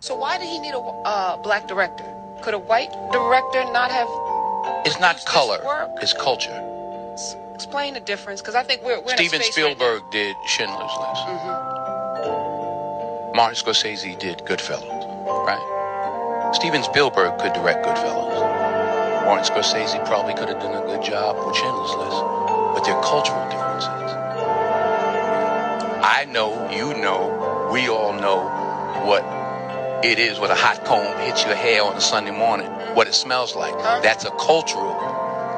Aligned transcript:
So 0.00 0.16
why 0.16 0.38
did 0.38 0.48
he 0.48 0.58
need 0.58 0.72
a 0.72 0.78
uh, 0.78 1.36
black 1.36 1.68
director? 1.68 2.04
Could 2.42 2.54
a 2.54 2.58
white 2.58 2.90
director 3.12 3.62
not 3.70 3.90
have? 3.90 4.08
It's 4.86 4.98
not 4.98 5.22
color, 5.26 5.60
it's 6.00 6.14
culture. 6.14 6.58
S- 7.12 7.36
Explain 7.54 7.92
the 7.92 8.00
difference, 8.00 8.40
because 8.40 8.54
I 8.54 8.62
think 8.62 8.82
we're, 8.82 8.98
we're 9.02 9.14
Steven 9.16 9.34
in 9.36 9.40
a 9.42 9.44
space 9.44 9.58
right 9.62 9.76
Spielberg 9.76 10.02
did 10.10 10.34
Schindler's 10.46 10.80
List. 10.80 11.26
Mm-hmm. 11.28 13.36
Martin 13.36 13.56
Scorsese 13.62 14.18
did 14.18 14.38
Goodfellas, 14.48 15.04
right? 15.46 15.60
Steven 16.54 16.82
Spielberg 16.82 17.38
could 17.38 17.52
direct 17.52 17.84
Goodfellas. 17.84 18.40
Martin 19.26 19.44
Scorsese 19.54 20.02
probably 20.06 20.32
could 20.32 20.48
have 20.48 20.60
done 20.60 20.82
a 20.82 20.86
good 20.86 21.02
job 21.04 21.36
with 21.46 21.54
Schindler's 21.54 21.92
List, 22.00 22.16
but 22.72 22.80
they're 22.88 23.02
cultural 23.02 23.44
differences. 23.50 23.90
I 26.02 26.24
know, 26.30 26.70
you 26.70 26.94
know, 26.98 27.68
we 27.70 27.90
all 27.90 28.14
know 28.14 28.48
what 29.04 29.22
it 30.02 30.18
is 30.18 30.38
when 30.38 30.50
a 30.50 30.54
hot 30.54 30.84
comb 30.84 31.18
hits 31.18 31.44
your 31.44 31.54
hair 31.54 31.82
on 31.82 31.94
a 31.96 32.00
Sunday 32.00 32.30
morning, 32.30 32.66
what 32.94 33.06
it 33.06 33.14
smells 33.14 33.54
like. 33.54 33.74
That's 34.02 34.24
a 34.24 34.30
cultural 34.32 34.94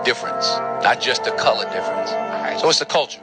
difference, 0.05 0.47
not 0.83 1.01
just 1.01 1.27
a 1.27 1.33
color 1.37 1.65
difference. 1.73 2.11
So 2.61 2.69
it's 2.69 2.81
a 2.81 2.85
culture. 2.87 3.23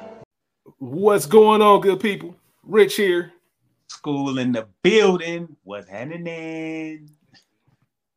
What's 0.77 1.25
going 1.25 1.61
on, 1.61 1.81
good 1.81 1.99
people? 1.99 2.35
Rich 2.63 2.95
here. 2.95 3.33
School 3.87 4.37
in 4.39 4.51
the 4.53 4.67
building. 4.81 5.55
What's 5.63 5.89
happening? 5.89 7.09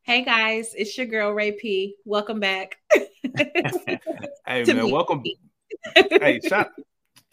Hey 0.02 0.24
guys, 0.24 0.74
it's 0.74 0.96
your 0.96 1.06
girl 1.06 1.32
Ray 1.32 1.52
P. 1.52 1.96
Welcome 2.04 2.40
back. 2.40 2.78
Hey 4.46 4.64
To 4.64 4.74
man, 4.74 4.86
me. 4.86 4.92
welcome. 4.92 5.22
hey, 5.94 6.40
shout. 6.46 6.68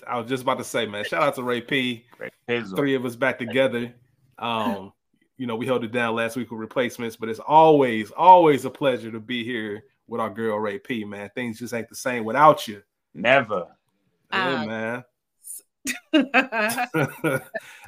I 0.07 0.17
was 0.17 0.29
just 0.29 0.43
about 0.43 0.59
to 0.59 0.63
say, 0.63 0.85
man, 0.85 1.03
shout 1.03 1.21
out 1.23 1.35
to 1.35 1.43
Ray 1.43 1.59
P. 1.61 2.05
Great 2.17 2.31
Pizzle. 2.47 2.75
Three 2.77 2.95
of 2.95 3.03
us 3.05 3.15
back 3.17 3.37
together. 3.39 3.93
Um, 4.37 4.93
you 5.39 5.47
know, 5.47 5.55
we 5.55 5.65
held 5.65 5.85
it 5.85 5.93
down 5.93 6.15
last 6.15 6.35
week 6.35 6.51
with 6.51 6.59
replacements, 6.59 7.15
but 7.15 7.29
it's 7.29 7.39
always, 7.39 8.11
always 8.11 8.65
a 8.65 8.69
pleasure 8.69 9.09
to 9.09 9.21
be 9.21 9.45
here 9.45 9.85
with 10.05 10.19
our 10.19 10.29
girl 10.29 10.59
Ray 10.59 10.79
P. 10.79 11.05
Man, 11.05 11.29
things 11.33 11.59
just 11.59 11.73
ain't 11.73 11.87
the 11.87 11.95
same 11.95 12.25
without 12.25 12.67
you. 12.67 12.83
Never. 13.13 13.67
Yeah, 14.33 14.61
Uh, 14.61 14.65
man. 14.65 15.03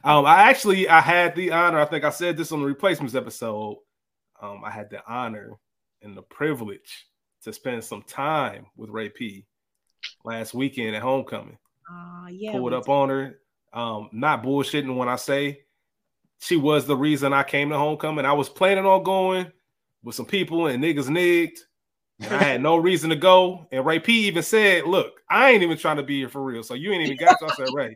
um, 0.06 0.26
I 0.26 0.44
actually 0.44 0.88
I 0.88 1.02
had 1.02 1.36
the 1.36 1.52
honor. 1.52 1.82
I 1.82 1.86
think 1.86 2.06
I 2.06 2.10
said 2.10 2.38
this 2.38 2.54
on 2.54 2.62
the 2.62 2.66
replacements 2.66 3.16
episode. 3.16 3.80
Um, 4.42 4.62
I 4.64 4.72
had 4.72 4.90
the 4.90 5.04
honor 5.06 5.52
and 6.02 6.16
the 6.16 6.22
privilege 6.22 7.08
to 7.44 7.52
spend 7.52 7.84
some 7.84 8.02
time 8.04 8.66
with 8.78 8.90
Ray 8.90 9.10
P 9.10 9.46
last 10.24 10.54
weekend 10.54 10.96
at 10.96 11.02
homecoming. 11.02 11.58
Aw, 11.92 12.28
yeah, 12.30 12.54
Pulled 12.54 12.72
we 12.72 12.78
up 12.78 12.88
on 12.88 13.10
her. 13.10 13.40
Um, 13.74 14.10
not 14.14 14.42
bullshitting 14.42 14.96
when 14.96 15.10
I 15.10 15.18
say 15.18 15.64
she 16.42 16.58
was 16.58 16.86
the 16.88 16.98
reason 16.98 17.34
I 17.34 17.44
came 17.44 17.70
to 17.70 17.78
homecoming. 17.78 18.26
I 18.26 18.34
was 18.34 18.50
planning 18.50 18.86
on 18.86 19.04
going 19.04 19.52
with 20.04 20.16
some 20.16 20.26
people 20.26 20.68
and 20.68 20.84
niggas 20.84 21.08
nigged. 21.08 21.60
And 22.20 22.34
I 22.34 22.44
had 22.44 22.62
no 22.62 22.78
reason 22.90 23.12
to 23.12 23.16
go. 23.16 23.68
And 23.72 23.86
Ray 23.86 24.00
P 24.00 24.26
even 24.28 24.42
said, 24.44 24.86
Look, 24.86 25.22
I 25.30 25.52
ain't 25.52 25.62
even 25.64 25.78
trying 25.78 25.98
to 25.98 26.04
be 26.04 26.18
here 26.20 26.30
for 26.30 26.44
real. 26.44 26.64
So 26.64 26.74
you 26.74 26.92
ain't 26.92 27.04
even 27.04 27.18
got 27.18 27.40
to. 27.40 27.46
I 27.46 27.52
said, 27.52 27.74
Ray, 27.74 27.96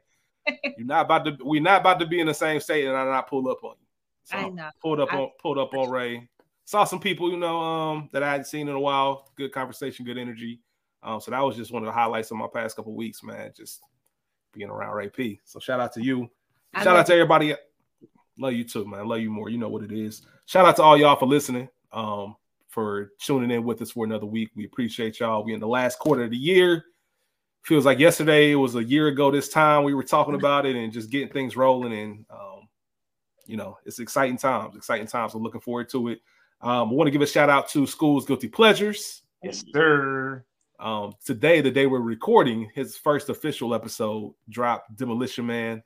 you're 0.78 0.86
not 0.86 1.06
about 1.06 1.26
to 1.26 1.38
we're 1.44 1.62
not 1.62 1.82
about 1.82 2.00
to 2.02 2.06
be 2.06 2.20
in 2.20 2.28
the 2.28 2.34
same 2.34 2.60
state 2.62 2.86
and 2.86 2.96
I 2.96 3.04
not 3.06 3.28
pull 3.28 3.50
up 3.50 3.64
on 3.64 3.76
you. 3.80 3.88
So 4.26 4.38
I 4.38 4.50
know. 4.50 4.70
pulled 4.82 5.00
up 5.00 5.12
I- 5.12 5.18
on 5.18 5.30
pulled 5.42 5.58
up 5.58 5.74
on 5.74 5.90
Ray. 5.90 6.30
Saw 6.68 6.84
some 6.84 7.00
people, 7.00 7.30
you 7.30 7.38
know, 7.38 7.60
um, 7.60 8.10
that 8.12 8.24
I 8.24 8.30
hadn't 8.32 8.46
seen 8.48 8.68
in 8.68 8.74
a 8.76 8.80
while. 8.80 9.30
Good 9.36 9.52
conversation, 9.52 10.04
good 10.04 10.18
energy. 10.18 10.62
Um, 11.04 11.20
so 11.22 11.30
that 11.30 11.40
was 11.40 11.56
just 11.56 11.72
one 11.72 11.84
of 11.84 11.88
the 11.88 11.92
highlights 11.94 12.32
of 12.32 12.38
my 12.38 12.48
past 12.52 12.76
couple 12.76 12.96
weeks, 12.96 13.22
man. 13.24 13.52
Just 13.56 13.82
being 14.52 14.70
around 14.70 14.96
Ray 14.96 15.10
P. 15.10 15.40
So 15.46 15.60
shout 15.60 15.80
out 15.80 15.94
to 15.94 16.04
you. 16.04 16.28
Shout 16.84 16.96
out 16.98 17.06
to 17.08 17.14
everybody. 17.14 17.56
Love 18.38 18.54
you 18.54 18.64
too, 18.64 18.86
man. 18.86 19.08
Love 19.08 19.20
you 19.20 19.30
more. 19.30 19.50
You 19.50 19.58
know 19.58 19.70
what 19.70 19.84
it 19.84 19.92
is. 19.92 20.22
Shout 20.46 20.66
out 20.66 20.76
to 20.78 20.84
all 20.84 20.98
y'all 20.98 21.16
for 21.16 21.28
listening. 21.28 21.70
Um, 21.92 22.36
for 22.76 23.14
tuning 23.22 23.52
in 23.52 23.64
with 23.64 23.82
us 23.82 23.92
for 23.92 24.04
another 24.04 24.26
week. 24.26 24.50
We 24.54 24.66
appreciate 24.66 25.22
y'all. 25.22 25.46
We 25.46 25.54
in 25.54 25.62
the 25.62 25.68
last 25.68 25.98
quarter 25.98 26.26
of 26.26 26.32
the 26.32 26.38
year. 26.38 26.84
Feels 27.64 27.86
like 27.86 28.00
yesterday 28.00 28.52
it 28.52 28.56
was 28.56 28.76
a 28.76 28.84
year 28.84 29.08
ago 29.08 29.32
this 29.32 29.48
time 29.48 29.86
we 29.86 29.94
were 29.94 30.04
talking 30.04 30.36
about 30.36 30.66
it 30.66 30.76
and 30.76 30.92
just 30.92 31.10
getting 31.10 31.30
things 31.30 31.56
rolling. 31.56 31.94
And 31.94 32.26
um, 32.30 32.68
you 33.46 33.56
know, 33.56 33.78
it's 33.86 34.00
exciting 34.00 34.38
times, 34.38 34.76
exciting 34.76 35.08
times. 35.08 35.32
So 35.32 35.38
looking 35.38 35.62
forward 35.62 35.90
to 35.90 36.10
it. 36.10 36.20
Um, 36.60 36.90
I 36.90 36.94
want 36.94 37.08
to 37.08 37.12
give 37.12 37.22
a 37.22 37.28
shout 37.28 37.50
out 37.50 37.70
to 37.70 37.88
School's 37.88 38.26
Guilty 38.26 38.50
Pleasures. 38.50 39.22
Yes, 39.42 39.64
sir. 39.74 40.44
Um, 40.78 41.14
today, 41.24 41.62
the 41.62 41.72
day 41.72 41.86
we're 41.86 42.00
recording, 42.00 42.70
his 42.76 42.98
first 42.98 43.30
official 43.30 43.74
episode 43.74 44.34
dropped. 44.50 44.96
Demolition 44.98 45.46
Man, 45.46 45.82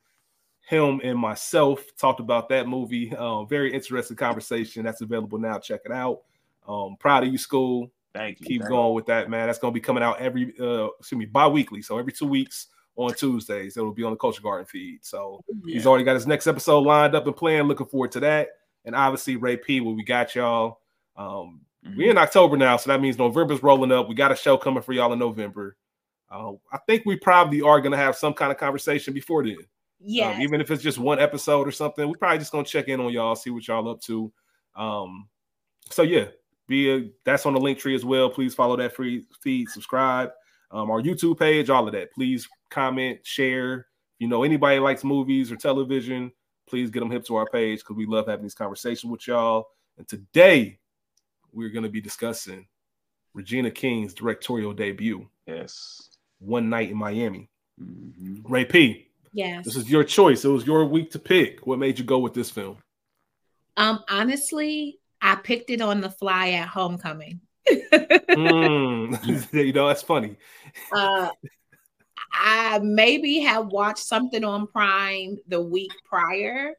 him 0.68 1.02
and 1.04 1.18
myself 1.18 1.84
talked 1.98 2.20
about 2.20 2.50
that 2.50 2.68
movie. 2.68 3.16
Um, 3.16 3.48
very 3.48 3.74
interesting 3.74 4.18
conversation. 4.18 4.84
That's 4.84 5.02
available 5.02 5.40
now. 5.40 5.58
Check 5.60 5.82
it 5.86 5.92
out. 5.92 6.22
Um, 6.68 6.96
proud 7.00 7.24
of 7.24 7.32
you, 7.32 7.38
school. 7.38 7.92
Thank 8.14 8.40
you. 8.40 8.46
Keep 8.46 8.62
Thank 8.62 8.70
going 8.70 8.94
with 8.96 9.06
that, 9.08 9.30
man. 9.30 9.48
That's 9.48 9.60
gonna 9.60 9.72
be 9.72 9.80
coming 9.80 10.04
out 10.04 10.20
every 10.20 10.54
uh 10.60 10.88
excuse 11.00 11.20
me 11.20 11.26
bi-weekly. 11.26 11.82
So 11.82 11.98
every 11.98 12.12
two 12.12 12.28
weeks 12.28 12.68
on 12.96 13.14
Tuesdays, 13.14 13.78
it'll 13.78 13.94
be 13.94 14.04
on 14.04 14.12
the 14.12 14.18
Culture 14.18 14.42
Garden 14.42 14.66
feed. 14.66 15.06
So 15.06 15.42
he's 15.66 15.86
already 15.88 16.04
got 16.04 16.16
his 16.16 16.28
next 16.28 16.48
episode 16.48 16.82
lined 16.82 17.16
up 17.16 17.28
and 17.28 17.36
planned. 17.36 17.68
Looking 17.68 17.88
forward 17.88 18.12
to 18.14 18.20
that. 18.22 18.50
And 18.86 18.96
obviously, 18.96 19.36
Ray 19.36 19.58
P, 19.58 19.80
what 19.82 19.96
we 19.96 20.04
got 20.04 20.36
y'all. 20.36 20.82
Um, 21.16 21.62
Mhm. 21.86 21.96
we're 21.98 22.12
in 22.12 22.18
October 22.18 22.58
now, 22.58 22.76
so 22.78 22.90
that 22.90 23.00
means 23.00 23.18
November's 23.18 23.64
rolling 23.64 23.92
up. 23.92 24.10
We 24.10 24.16
got 24.16 24.32
a 24.32 24.36
show 24.36 24.58
coming 24.58 24.84
for 24.84 24.92
y'all 24.92 25.14
in 25.14 25.20
November. 25.20 25.78
Uh, 26.30 26.54
I 26.72 26.78
think 26.88 27.04
we 27.06 27.16
probably 27.16 27.62
are 27.62 27.80
going 27.80 27.94
to 27.94 27.98
have 27.98 28.18
some 28.18 28.34
kind 28.34 28.52
of 28.52 28.58
conversation 28.58 29.14
before 29.14 29.44
then. 29.44 29.60
Um, 30.34 30.42
even 30.42 30.62
if 30.62 30.72
it's 30.72 30.84
just 30.84 30.98
one 30.98 31.20
episode 31.20 31.68
or 31.68 31.72
something, 31.72 32.08
we're 32.08 32.18
probably 32.18 32.40
just 32.40 32.52
going 32.52 32.66
to 32.66 32.72
check 32.72 32.88
in 32.88 33.00
on 33.00 33.12
y'all, 33.12 33.36
see 33.36 33.50
what 33.50 33.68
y'all 33.68 33.90
up 33.90 34.02
to. 34.02 34.32
Um, 34.76 35.28
so 35.90 36.04
yeah, 36.04 36.26
be 36.68 36.90
a, 36.92 37.10
that's 37.26 37.46
on 37.46 37.54
the 37.54 37.60
link 37.60 37.80
tree 37.80 37.96
as 37.96 38.06
well. 38.06 38.30
Please 38.30 38.56
follow 38.56 38.78
that 38.78 38.96
free 38.96 39.26
feed, 39.42 39.70
subscribe, 39.70 40.32
um, 40.72 40.90
our 40.90 41.02
YouTube 41.02 41.38
page, 41.40 41.70
all 41.70 41.88
of 41.88 41.94
that. 41.94 42.14
Please 42.14 42.48
comment, 42.70 43.20
share. 43.24 43.88
You 44.20 44.28
know, 44.28 44.44
anybody 44.44 44.80
likes 44.80 45.04
movies 45.04 45.52
or 45.52 45.56
television, 45.56 46.32
please 46.68 46.90
get 46.92 47.00
them 47.00 47.12
hip 47.12 47.26
to 47.26 47.36
our 47.36 47.48
page 47.48 47.80
because 47.80 47.96
we 47.96 48.06
love 48.06 48.28
having 48.28 48.44
these 48.44 48.54
conversations 48.54 49.10
with 49.10 49.28
y'all. 49.28 49.68
And 49.98 50.08
today, 50.08 50.80
we're 51.52 51.70
going 51.70 51.84
to 51.84 51.90
be 51.90 52.02
discussing 52.02 52.68
Regina 53.34 53.72
King's 53.72 54.14
directorial 54.14 54.74
debut, 54.74 55.28
Yes. 55.46 56.10
One 56.40 56.70
Night 56.70 56.92
in 56.92 56.98
Miami. 56.98 57.50
Mhm. 57.82 58.42
Ray 58.48 58.66
P, 58.66 59.09
yes. 59.34 59.66
this 59.66 59.76
is 59.76 59.90
your 59.90 60.04
choice. 60.04 60.46
It 60.46 60.50
was 60.50 60.66
your 60.66 60.86
week 60.86 61.12
to 61.12 61.20
pick. 61.20 61.66
What 61.66 61.80
made 61.80 62.00
you 62.00 62.06
go 62.06 62.20
with 62.20 62.34
this 62.34 62.50
film? 62.50 62.78
um, 63.80 64.04
honestly, 64.10 65.00
I 65.22 65.36
picked 65.36 65.70
it 65.70 65.82
on 65.82 66.02
the 66.02 66.10
fly 66.10 66.52
at 66.52 66.68
homecoming. 66.68 67.40
Mm, 67.70 69.54
you 69.54 69.74
know, 69.74 69.88
that's 69.88 70.04
funny. 70.04 70.36
uh, 70.92 71.30
I 72.34 72.80
maybe 72.80 73.40
have 73.40 73.68
watched 73.68 74.06
something 74.06 74.44
on 74.44 74.68
Prime 74.68 75.38
the 75.48 75.62
week 75.62 75.92
prior, 76.06 76.74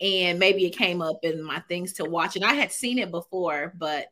and 0.00 0.38
maybe 0.38 0.66
it 0.66 0.76
came 0.76 1.00
up 1.00 1.20
in 1.22 1.42
my 1.42 1.60
things 1.60 1.94
to 1.94 2.04
watch. 2.04 2.36
And 2.36 2.44
I 2.44 2.52
had 2.52 2.70
seen 2.70 2.98
it 2.98 3.10
before, 3.10 3.72
but 3.76 4.06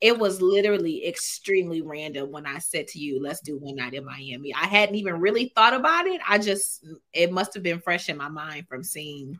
it 0.00 0.18
was 0.18 0.40
literally 0.40 1.06
extremely 1.06 1.82
random 1.82 2.30
when 2.30 2.46
I 2.46 2.58
said 2.58 2.88
to 2.88 2.98
you, 2.98 3.20
"Let's 3.20 3.40
do 3.40 3.58
one 3.58 3.76
night 3.76 3.94
in 3.94 4.04
Miami." 4.04 4.54
I 4.54 4.66
hadn't 4.66 4.94
even 4.96 5.20
really 5.20 5.52
thought 5.54 5.74
about 5.74 6.06
it. 6.06 6.20
I 6.26 6.38
just 6.38 6.84
it 7.12 7.30
must 7.32 7.54
have 7.54 7.62
been 7.62 7.80
fresh 7.80 8.08
in 8.08 8.16
my 8.16 8.28
mind 8.28 8.66
from 8.68 8.82
seeing 8.82 9.38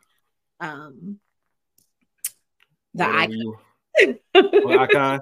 um 0.59 1.19
the 2.93 3.05
Whatever 3.05 3.21
icon. 3.21 3.37
you- 3.37 4.19
well, 4.63 4.79
icon. 4.79 5.19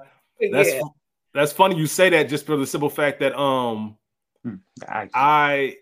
That's 0.52 0.70
Yeah. 0.70 0.82
that's 1.32 1.52
funny 1.52 1.76
you 1.76 1.86
say 1.86 2.10
that 2.10 2.28
just 2.28 2.44
for 2.46 2.56
the 2.56 2.66
simple 2.66 2.90
fact 2.90 3.20
that 3.20 3.38
um 3.38 3.96
Hmm. 4.42 4.54
I, 4.88 5.08
I 5.12 5.76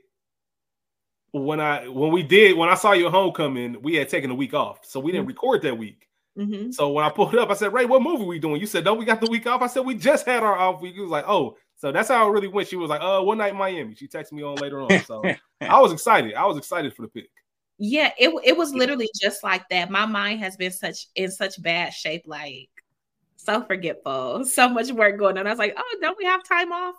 when 1.33 1.61
I 1.61 1.89
when 1.89 2.11
we 2.11 2.23
did 2.23 2.57
when 2.57 2.69
I 2.69 2.75
saw 2.75 2.93
you 2.93 3.07
at 3.07 3.13
homecoming, 3.13 3.81
we 3.83 3.95
had 3.95 4.09
taken 4.09 4.31
a 4.31 4.35
week 4.35 4.55
off, 4.55 4.85
so 4.85 4.99
we 5.01 5.13
didn't 5.13 5.23
Mm-hmm. 5.23 5.29
record 5.29 5.63
that 5.63 5.79
week. 5.79 6.08
Mhm. 6.39 6.73
So 6.73 6.91
when 6.91 7.05
I 7.05 7.11
pulled 7.11 7.35
up, 7.35 7.51
I 7.51 7.55
said, 7.55 7.73
"Ray, 7.73 7.85
what 7.85 8.01
movie 8.01 8.25
we 8.25 8.39
doing?" 8.39 8.61
You 8.61 8.67
said, 8.67 8.85
"Don't 8.85 8.99
we 8.99 9.05
got 9.05 9.21
the 9.21 9.31
week 9.31 9.47
off?" 9.47 9.61
I 9.61 9.67
said, 9.67 9.85
"We 9.85 9.95
just 9.95 10.25
had 10.25 10.45
our 10.45 10.57
off 10.57 10.81
week." 10.81 10.95
He 10.95 11.01
was 11.01 11.11
like, 11.11 11.25
"Oh." 11.27 11.57
So 11.77 11.93
that's 11.93 12.09
how 12.09 12.29
it 12.29 12.33
really 12.33 12.49
went. 12.49 12.69
She 12.69 12.77
was 12.77 12.91
like, 12.91 13.01
"Uh, 13.01 13.21
one 13.23 13.39
night 13.39 13.53
in 13.53 13.59
Miami." 13.59 13.95
She 13.95 14.07
texted 14.09 14.33
me 14.33 14.43
on 14.43 14.57
later 14.57 14.81
on. 14.81 15.01
So 15.05 15.23
I 15.61 15.81
was 15.81 15.93
excited. 15.93 16.35
I 16.35 16.47
was 16.47 16.57
excited 16.57 16.95
for 16.95 17.03
the 17.03 17.09
pick. 17.09 17.31
Yeah, 17.79 18.13
it 18.19 18.33
it 18.45 18.57
was 18.57 18.73
literally 18.73 19.09
just 19.21 19.43
like 19.43 19.69
that. 19.71 19.91
My 19.91 20.07
mind 20.07 20.41
has 20.41 20.57
been 20.57 20.73
such 20.73 21.07
in 21.17 21.31
such 21.31 21.61
bad 21.61 21.93
shape, 21.93 22.23
like 22.27 22.69
so 23.37 23.63
forgetful, 23.63 24.45
so 24.45 24.69
much 24.69 24.91
work 24.93 25.19
going 25.19 25.39
on. 25.39 25.47
I 25.47 25.51
was 25.51 25.59
like, 25.59 25.75
oh, 25.77 25.99
don't 26.01 26.19
we 26.19 26.25
have 26.25 26.45
time 26.45 26.73
off? 26.73 26.95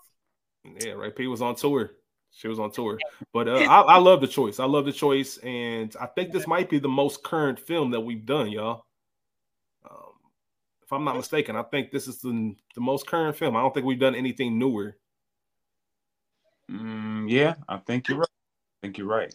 Yeah, 0.82 0.94
Ray 0.94 1.12
P 1.12 1.28
was 1.28 1.42
on 1.42 1.56
tour. 1.56 1.92
She 2.32 2.48
was 2.48 2.60
on 2.60 2.72
tour, 2.72 2.98
but 3.34 3.48
uh, 3.48 3.56
I, 3.56 3.82
I 3.82 3.98
love 3.98 4.22
the 4.22 4.28
choice. 4.28 4.60
I 4.60 4.66
love 4.66 4.86
the 4.86 4.92
choice, 4.92 5.38
and 5.38 5.94
I 6.00 6.06
think 6.06 6.32
this 6.32 6.46
might 6.46 6.70
be 6.70 6.78
the 6.78 6.88
most 6.88 7.24
current 7.24 7.60
film 7.60 7.92
that 7.92 8.02
we've 8.02 8.26
done, 8.26 8.52
y'all. 8.52 8.86
If 10.90 10.94
I'm 10.94 11.04
not 11.04 11.18
mistaken, 11.18 11.56
I 11.56 11.62
think 11.62 11.92
this 11.92 12.08
is 12.08 12.18
the 12.18 12.56
the 12.74 12.82
most 12.82 13.06
current 13.06 13.38
film. 13.38 13.56
I 13.56 13.62
don't 13.62 13.72
think 13.72 13.86
we've 13.86 14.00
done 14.00 14.16
anything 14.16 14.58
newer. 14.58 14.98
Mm, 16.68 17.30
yeah, 17.30 17.54
I 17.68 17.78
think 17.78 18.08
you're 18.08 18.18
right. 18.18 18.28
I 18.28 18.88
think 18.88 18.98
you're 18.98 19.06
right. 19.06 19.32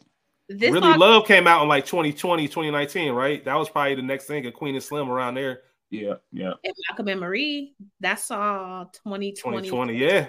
This 0.48 0.72
really 0.72 0.90
all- 0.90 0.98
Love 0.98 1.26
came 1.28 1.46
out 1.46 1.62
in 1.62 1.68
like 1.68 1.86
2020, 1.86 2.48
2019, 2.48 3.12
right? 3.12 3.44
That 3.44 3.54
was 3.54 3.70
probably 3.70 3.94
the 3.94 4.02
next 4.02 4.24
thing, 4.24 4.44
a 4.46 4.50
Queen 4.50 4.74
and 4.74 4.82
Slim 4.82 5.08
around 5.08 5.34
there. 5.34 5.60
Yeah, 5.90 6.14
yeah. 6.32 6.54
and 6.64 6.74
Malcolm 6.88 7.06
and 7.06 7.20
Marie. 7.20 7.76
That's 8.00 8.32
all 8.32 8.86
2020. 8.86 9.68
2020. 9.68 9.96
Yeah. 9.96 10.26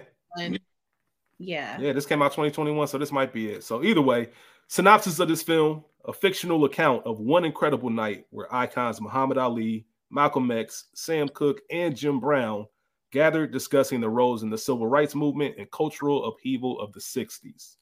Yeah. 1.40 1.80
Yeah, 1.80 1.92
this 1.94 2.06
came 2.06 2.22
out 2.22 2.34
2021, 2.34 2.88
so 2.88 3.00
this 3.00 3.12
might 3.12 3.34
be 3.34 3.50
it. 3.50 3.64
So 3.64 3.84
either 3.84 4.02
way, 4.02 4.30
synopsis 4.68 5.18
of 5.18 5.28
this 5.28 5.42
film, 5.42 5.84
a 6.06 6.14
fictional 6.14 6.66
account 6.66 7.04
of 7.08 7.20
one 7.20 7.46
incredible 7.46 7.90
night 7.90 8.28
where 8.30 8.54
icons 8.54 9.02
Muhammad 9.02 9.40
Ali, 9.40 9.88
Malcolm 10.12 10.50
X, 10.52 10.86
Sam 10.96 11.28
Cooke, 11.30 11.62
and 11.72 11.96
Jim 11.96 12.20
Brown 12.20 12.66
gathered 13.12 13.52
discussing 13.52 14.02
the 14.02 14.10
roles 14.10 14.44
in 14.44 14.50
the 14.50 14.58
civil 14.58 14.88
rights 14.88 15.16
movement 15.16 15.56
and 15.58 15.70
cultural 15.72 16.26
upheaval 16.26 16.80
of 16.80 16.92
the 16.94 17.00
60s. 17.00 17.78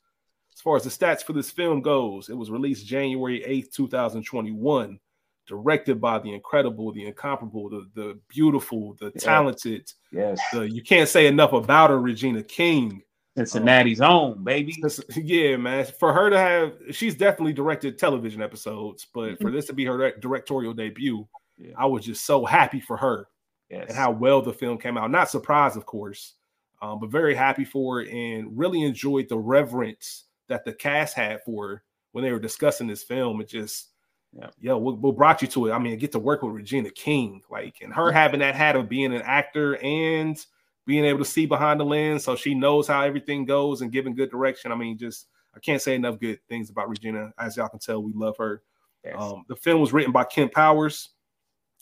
As 0.54 0.62
far 0.62 0.76
as 0.76 0.84
the 0.84 0.90
stats 0.90 1.24
for 1.24 1.34
this 1.34 1.50
film 1.50 1.82
goes, 1.82 2.30
it 2.30 2.38
was 2.38 2.52
released 2.52 2.86
January 2.86 3.44
8th, 3.48 3.74
2021, 3.74 5.00
directed 5.48 6.00
by 6.00 6.20
the 6.20 6.32
incredible, 6.34 6.92
the 6.94 7.06
incomparable, 7.08 7.70
the, 7.70 7.90
the 7.96 8.20
beautiful, 8.30 8.96
the 9.00 9.12
talented, 9.12 9.92
Yes. 10.12 10.40
the 10.54 10.70
you 10.70 10.84
can't 10.84 11.10
say 11.10 11.26
enough 11.26 11.54
about 11.54 11.90
her, 11.90 12.00
Regina 12.00 12.44
King. 12.44 13.02
Cincinnati's 13.36 14.00
um, 14.00 14.12
own, 14.12 14.44
baby. 14.44 14.76
Yeah, 15.16 15.58
man. 15.58 15.86
For 16.00 16.14
her 16.14 16.30
to 16.30 16.38
have, 16.38 16.74
she's 16.92 17.16
definitely 17.16 17.54
directed 17.54 17.98
television 17.98 18.44
episodes, 18.44 19.08
but 19.12 19.42
for 19.42 19.50
this 19.50 19.66
to 19.66 19.74
be 19.74 19.86
her 19.86 20.12
directorial 20.20 20.74
debut, 20.76 21.28
Yeah. 21.58 21.74
I 21.78 21.86
was 21.86 22.06
just 22.06 22.26
so 22.26 22.46
happy 22.46 22.80
for 22.80 22.98
her 22.98 23.28
Yes. 23.70 23.86
and 23.90 23.98
how 23.98 24.12
well 24.12 24.42
the 24.42 24.54
film 24.54 24.78
came 24.78 24.98
out. 24.98 25.10
Not 25.12 25.30
surprised, 25.30 25.78
of 25.78 25.86
course, 25.86 26.34
um, 26.82 27.00
but 27.00 27.10
very 27.10 27.36
happy 27.36 27.66
for 27.66 28.02
it 28.02 28.10
and 28.12 28.58
really 28.58 28.84
enjoyed 28.84 29.30
the 29.30 29.38
reverence 29.38 30.26
that 30.48 30.66
the 30.66 30.74
cast 30.74 31.16
had 31.16 31.42
for 31.44 31.68
her 31.68 31.84
when 32.12 32.24
they 32.24 32.32
were 32.32 32.40
discussing 32.40 32.88
this 32.88 33.04
film. 33.04 33.40
It 33.42 33.48
just, 33.48 33.90
Yeah. 34.34 34.50
yo, 34.60 34.78
what, 34.78 34.98
what 35.00 35.16
brought 35.16 35.42
you 35.42 35.48
to 35.50 35.68
it? 35.68 35.72
I 35.72 35.80
mean, 35.80 35.98
get 35.98 36.12
to 36.14 36.20
work 36.20 36.42
with 36.44 36.54
Regina 36.54 36.90
King, 36.90 37.42
like, 37.50 37.82
and 37.82 37.94
her 37.94 38.12
having 38.12 38.40
that 38.42 38.56
hat 38.56 38.76
of 38.76 38.90
being 38.90 39.14
an 39.14 39.22
actor 39.24 39.78
and 39.78 40.44
being 40.86 41.06
able 41.06 41.20
to 41.20 41.26
see 41.26 41.46
behind 41.46 41.80
the 41.80 41.86
lens, 41.86 42.24
so 42.26 42.36
she 42.36 42.54
knows 42.54 42.88
how 42.88 43.02
everything 43.02 43.46
goes 43.46 43.82
and 43.82 43.92
giving 43.92 44.14
good 44.14 44.30
direction. 44.30 44.72
I 44.72 44.76
mean, 44.76 44.98
just 44.98 45.28
I 45.56 45.60
can't 45.60 45.82
say 45.82 45.96
enough 45.96 46.20
good 46.20 46.40
things 46.50 46.70
about 46.70 46.90
Regina. 46.90 47.32
As 47.38 47.56
y'all 47.56 47.70
can 47.70 47.80
tell, 47.80 48.04
we 48.04 48.12
love 48.14 48.36
her. 48.38 48.64
Yes. 49.06 49.16
Um, 49.18 49.46
the 49.48 49.56
film 49.56 49.80
was 49.80 49.94
written 49.94 50.12
by 50.12 50.24
Kemp 50.26 50.52
Powers. 50.52 51.10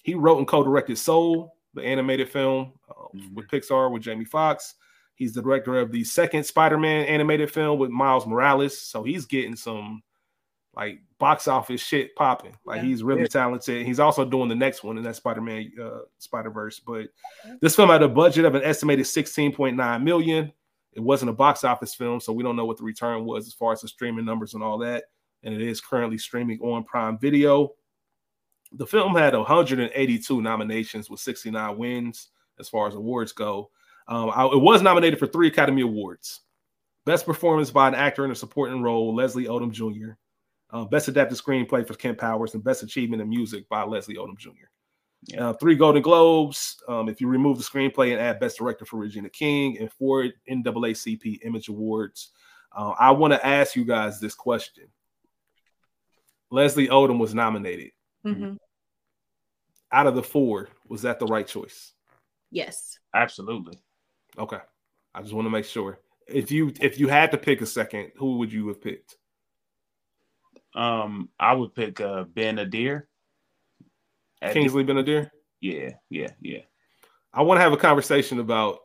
He 0.03 0.15
wrote 0.15 0.37
and 0.39 0.47
co-directed 0.47 0.97
Soul, 0.97 1.55
the 1.73 1.83
animated 1.83 2.29
film 2.29 2.73
uh, 2.89 2.93
Mhm. 3.15 3.33
with 3.33 3.47
Pixar 3.47 3.91
with 3.91 4.01
Jamie 4.03 4.25
Foxx. 4.25 4.75
He's 5.15 5.33
the 5.33 5.41
director 5.41 5.77
of 5.79 5.91
the 5.91 6.03
second 6.03 6.43
Spider-Man 6.45 7.05
animated 7.05 7.51
film 7.51 7.77
with 7.79 7.91
Miles 7.91 8.25
Morales. 8.25 8.79
So 8.81 9.03
he's 9.03 9.25
getting 9.25 9.55
some 9.55 10.01
like 10.73 10.99
box 11.19 11.47
office 11.49 11.81
shit 11.81 12.15
popping. 12.15 12.55
Like 12.65 12.77
Yeah. 12.77 12.87
he's 12.87 13.03
really 13.03 13.21
Yeah. 13.23 13.27
talented. 13.27 13.85
He's 13.85 13.99
also 13.99 14.23
doing 14.23 14.47
the 14.47 14.55
next 14.55 14.83
one, 14.83 14.97
in 14.97 15.03
that 15.03 15.17
Spider-Man 15.17 15.73
uh, 15.81 15.99
Spider-Verse. 16.17 16.79
But 16.79 17.09
this 17.59 17.75
film 17.75 17.89
had 17.89 18.01
a 18.03 18.07
budget 18.07 18.45
of 18.45 18.55
an 18.55 18.63
estimated 18.63 19.05
16.9 19.05 20.03
million. 20.03 20.51
It 20.93 21.01
wasn't 21.01 21.29
a 21.29 21.33
box 21.33 21.63
office 21.65 21.93
film, 21.93 22.19
so 22.21 22.31
we 22.33 22.41
don't 22.41 22.55
know 22.55 22.65
what 22.65 22.77
the 22.77 22.83
return 22.85 23.25
was 23.25 23.47
as 23.47 23.53
far 23.53 23.73
as 23.73 23.81
the 23.81 23.87
streaming 23.89 24.23
numbers 24.25 24.53
and 24.53 24.63
all 24.63 24.77
that. 24.79 25.03
And 25.43 25.53
it 25.53 25.61
is 25.61 25.81
currently 25.81 26.17
streaming 26.17 26.59
on 26.61 26.83
Prime 26.85 27.17
Video. 27.17 27.73
The 28.73 28.87
film 28.87 29.15
had 29.15 29.35
182 29.35 30.41
nominations 30.41 31.09
with 31.09 31.19
69 31.19 31.77
wins 31.77 32.29
as 32.59 32.69
far 32.69 32.87
as 32.87 32.95
awards 32.95 33.31
go. 33.31 33.69
Um, 34.07 34.29
I- 34.33 34.45
it 34.45 34.61
was 34.61 34.81
nominated 34.81 35.19
for 35.19 35.27
three 35.27 35.47
Academy 35.47 35.81
Awards. 35.81 36.41
Best 37.05 37.25
performance 37.25 37.71
by 37.71 37.87
an 37.87 37.95
actor 37.95 38.23
in 38.25 38.31
a 38.31 38.35
supporting 38.35 38.81
role, 38.81 39.13
Leslie 39.15 39.45
Odom 39.45 39.71
Jr. 39.71 40.13
Uh, 40.69 40.85
best 40.85 41.07
adapted 41.07 41.37
screenplay 41.37 41.85
for 41.85 41.95
Kemp 41.95 42.17
Powers, 42.17 42.53
and 42.53 42.63
best 42.63 42.83
achievement 42.83 43.21
in 43.21 43.27
music 43.27 43.67
by 43.67 43.83
Leslie 43.83 44.15
Odom 44.15 44.37
Jr. 44.37 44.69
Yeah. 45.23 45.49
Uh, 45.49 45.53
three 45.53 45.75
Golden 45.75 46.01
Globes. 46.01 46.81
Um, 46.87 47.09
if 47.09 47.19
you 47.19 47.27
remove 47.27 47.57
the 47.57 47.63
screenplay 47.63 48.11
and 48.11 48.21
add 48.21 48.39
Best 48.39 48.57
Director 48.57 48.85
for 48.85 48.97
Regina 48.97 49.29
King, 49.29 49.77
and 49.79 49.91
four 49.91 50.27
NAACP 50.49 51.39
Image 51.43 51.67
Awards. 51.67 52.29
Uh, 52.75 52.93
I 52.97 53.11
want 53.11 53.33
to 53.33 53.45
ask 53.45 53.75
you 53.75 53.83
guys 53.83 54.19
this 54.19 54.33
question. 54.33 54.85
Leslie 56.49 56.87
Odom 56.87 57.17
was 57.19 57.33
nominated. 57.33 57.91
Mhm. 58.25 58.57
Out 59.91 60.07
of 60.07 60.15
the 60.15 60.23
four, 60.23 60.69
was 60.87 61.01
that 61.01 61.19
the 61.19 61.25
right 61.25 61.47
choice? 61.47 61.93
Yes. 62.51 62.97
Absolutely. 63.13 63.79
Okay. 64.37 64.59
I 65.13 65.21
just 65.21 65.33
want 65.33 65.45
to 65.45 65.49
make 65.49 65.65
sure. 65.65 65.99
If 66.27 66.51
you 66.51 66.71
if 66.79 66.99
you 66.99 67.07
had 67.07 67.31
to 67.31 67.37
pick 67.37 67.61
a 67.61 67.65
second, 67.65 68.11
who 68.15 68.37
would 68.37 68.53
you 68.53 68.67
have 68.69 68.81
picked? 68.81 69.17
Um, 70.73 71.29
I 71.39 71.53
would 71.53 71.75
pick 71.75 71.99
uh 71.99 72.23
Ben-Adir. 72.23 73.03
Kingsley 74.41 74.61
Kingsley 74.61 74.83
Ben-Adir? 74.83 75.29
Yeah, 75.59 75.91
yeah, 76.09 76.29
yeah. 76.39 76.61
I 77.33 77.41
want 77.41 77.57
to 77.57 77.61
have 77.61 77.73
a 77.73 77.77
conversation 77.77 78.39
about. 78.39 78.79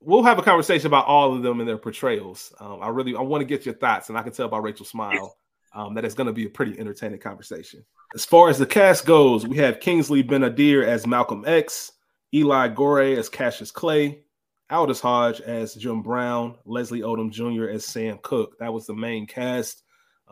We'll 0.00 0.22
have 0.22 0.38
a 0.38 0.42
conversation 0.42 0.86
about 0.88 1.06
all 1.06 1.34
of 1.34 1.42
them 1.42 1.58
and 1.60 1.68
their 1.68 1.78
portrayals. 1.78 2.52
Um, 2.60 2.80
I 2.82 2.88
really 2.88 3.16
I 3.16 3.22
want 3.22 3.40
to 3.40 3.46
get 3.46 3.64
your 3.64 3.74
thoughts, 3.74 4.08
and 4.10 4.18
I 4.18 4.22
can 4.22 4.32
tell 4.32 4.48
by 4.48 4.58
Rachel 4.58 4.84
Smile 4.84 5.34
um, 5.76 5.94
that 5.94 6.04
it's 6.04 6.14
going 6.14 6.26
to 6.26 6.32
be 6.32 6.46
a 6.46 6.50
pretty 6.50 6.76
entertaining 6.80 7.20
conversation. 7.20 7.84
As 8.14 8.24
far 8.24 8.48
as 8.48 8.58
the 8.58 8.66
cast 8.66 9.04
goes, 9.04 9.46
we 9.46 9.58
have 9.58 9.78
Kingsley 9.78 10.22
Ben-Adir 10.22 10.82
as 10.84 11.06
Malcolm 11.06 11.44
X, 11.46 11.92
Eli 12.34 12.68
Goree 12.70 13.18
as 13.18 13.28
Cassius 13.28 13.70
Clay, 13.70 14.22
Aldis 14.70 15.00
Hodge 15.00 15.42
as 15.42 15.74
Jim 15.74 16.02
Brown, 16.02 16.56
Leslie 16.64 17.02
Odom 17.02 17.30
Jr. 17.30 17.68
as 17.68 17.84
Sam 17.84 18.18
Cooke. 18.22 18.58
That 18.58 18.72
was 18.72 18.86
the 18.86 18.94
main 18.94 19.26
cast. 19.26 19.82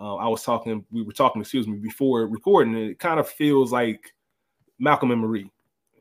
Uh, 0.00 0.16
I 0.16 0.28
was 0.28 0.42
talking, 0.42 0.84
we 0.90 1.02
were 1.02 1.12
talking, 1.12 1.42
excuse 1.42 1.68
me, 1.68 1.76
before 1.76 2.26
recording. 2.26 2.74
It 2.74 2.98
kind 2.98 3.20
of 3.20 3.28
feels 3.28 3.70
like 3.70 4.14
Malcolm 4.78 5.10
and 5.10 5.20
Marie, 5.20 5.50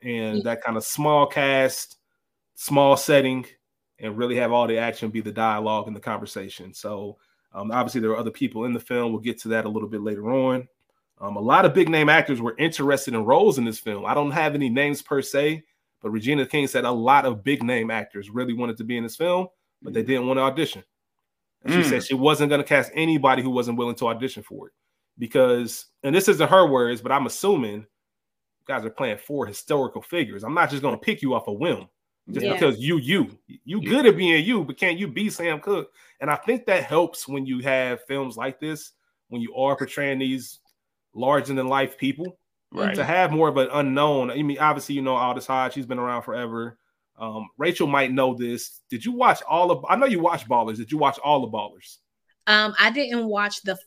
and 0.02 0.42
that 0.44 0.64
kind 0.64 0.78
of 0.78 0.86
small 0.86 1.28
cast, 1.28 1.98
small 2.56 2.96
setting, 2.96 3.46
and 4.00 4.18
really 4.18 4.38
have 4.38 4.54
all 4.54 4.68
the 4.68 4.78
action 4.78 5.12
be 5.12 5.22
the 5.22 5.32
dialogue 5.34 5.88
and 5.88 5.96
the 5.96 6.00
conversation. 6.00 6.74
So 6.74 7.18
um, 7.54 7.72
obviously 7.72 8.02
there 8.02 8.12
are 8.12 8.18
other 8.18 8.32
people 8.32 8.66
in 8.66 8.74
the 8.74 8.80
film. 8.80 9.12
We'll 9.12 9.22
get 9.22 9.40
to 9.42 9.48
that 9.50 9.66
a 9.66 9.70
little 9.70 9.90
bit 9.90 10.02
later 10.02 10.32
on. 10.32 10.68
Um, 11.22 11.36
a 11.38 11.42
lot 11.42 11.66
of 11.66 11.74
big 11.74 11.90
name 11.90 12.10
actors 12.10 12.42
were 12.42 12.56
interested 12.58 13.14
in 13.14 13.24
roles 13.24 13.58
in 13.58 13.66
this 13.66 13.80
film. 13.80 14.06
I 14.06 14.14
don't 14.14 14.32
have 14.32 14.56
any 14.56 14.70
names 14.70 15.02
per 15.02 15.22
se, 15.22 15.64
but 16.02 16.10
Regina 16.10 16.46
King 16.46 16.68
said 16.68 16.86
a 16.86 16.92
lot 16.92 17.26
of 17.26 17.44
big 17.44 17.64
name 17.64 17.92
actors 17.92 18.30
really 18.30 18.54
wanted 18.54 18.78
to 18.78 18.84
be 18.84 18.98
in 18.98 19.04
this 19.04 19.16
film, 19.16 19.48
but 19.82 19.94
they 19.94 20.04
didn't 20.04 20.28
want 20.28 20.38
to 20.38 20.42
audition. 20.42 20.84
And 21.64 21.74
she 21.74 21.80
Mm. 21.80 21.90
said 21.90 22.04
she 22.04 22.14
wasn't 22.16 22.50
going 22.50 22.62
to 22.62 22.68
cast 22.68 22.92
anybody 22.94 23.42
who 23.42 23.52
wasn't 23.52 23.78
willing 23.78 23.96
to 23.96 24.08
audition 24.08 24.44
for 24.44 24.68
it 24.68 24.74
because, 25.18 25.86
and 26.04 26.14
this 26.14 26.28
isn't 26.28 26.50
her 26.50 26.68
words, 26.68 27.02
but 27.02 27.12
I'm 27.12 27.26
assuming 27.26 27.76
you 27.82 28.66
guys 28.68 28.84
are 28.84 28.90
playing 28.90 29.18
four 29.18 29.46
historical 29.46 30.02
figures. 30.02 30.44
I'm 30.44 30.54
not 30.54 30.70
just 30.70 30.82
going 30.82 30.96
to 30.96 31.00
pick 31.00 31.22
you 31.22 31.34
off 31.36 31.48
a 31.48 31.54
whim 31.54 31.88
just 32.32 32.46
Yeah. 32.46 32.54
because 32.54 32.80
you 32.80 32.98
you 32.98 33.38
you 33.48 33.80
Yeah. 33.82 33.90
good 33.90 34.06
at 34.06 34.18
being 34.18 34.46
you, 34.46 34.64
but 34.64 34.78
can't 34.78 34.98
you 34.98 35.08
be 35.08 35.30
Sam 35.30 35.60
Cooke? 35.60 35.92
And 36.22 36.30
I 36.30 36.36
think 36.36 36.66
that 36.66 36.84
helps 36.84 37.28
when 37.28 37.46
you 37.46 37.60
have 37.60 38.06
films 38.06 38.38
like 38.38 38.60
this, 38.60 38.92
when 39.30 39.42
you 39.42 39.56
are 39.56 39.76
portraying 39.76 40.20
these 40.20 40.60
larger 41.14 41.54
than 41.54 41.68
life 41.68 41.98
people, 41.98 42.40
Right. 42.72 42.96
to 42.96 43.04
have 43.04 43.32
more 43.32 43.50
of 43.50 43.58
an 43.58 43.70
unknown. 43.72 44.32
I 44.32 44.42
mean, 44.42 44.58
obviously, 44.58 44.96
you 44.96 45.02
know 45.02 45.16
Aldis 45.16 45.46
Hodge, 45.48 45.74
she's 45.74 45.86
been 45.86 46.00
around 46.00 46.24
forever. 46.24 46.78
Um, 47.18 47.48
Rachel 47.58 47.86
might 47.88 48.12
know 48.12 48.34
this. 48.34 48.82
Did 48.90 49.06
you 49.06 49.12
watch 49.12 49.42
all 49.44 49.70
of? 49.70 49.86
I 49.88 49.96
know 49.96 50.08
you 50.08 50.20
watch 50.20 50.48
Ballers. 50.48 50.78
Did 50.78 50.92
you 50.92 50.98
watch 50.98 51.20
all 51.20 51.42
the 51.42 51.48
Ballers? 51.48 51.98
Um, 52.48 52.74
I 52.80 52.90
didn't 52.90 53.28
watch 53.28 53.62
the. 53.62 53.78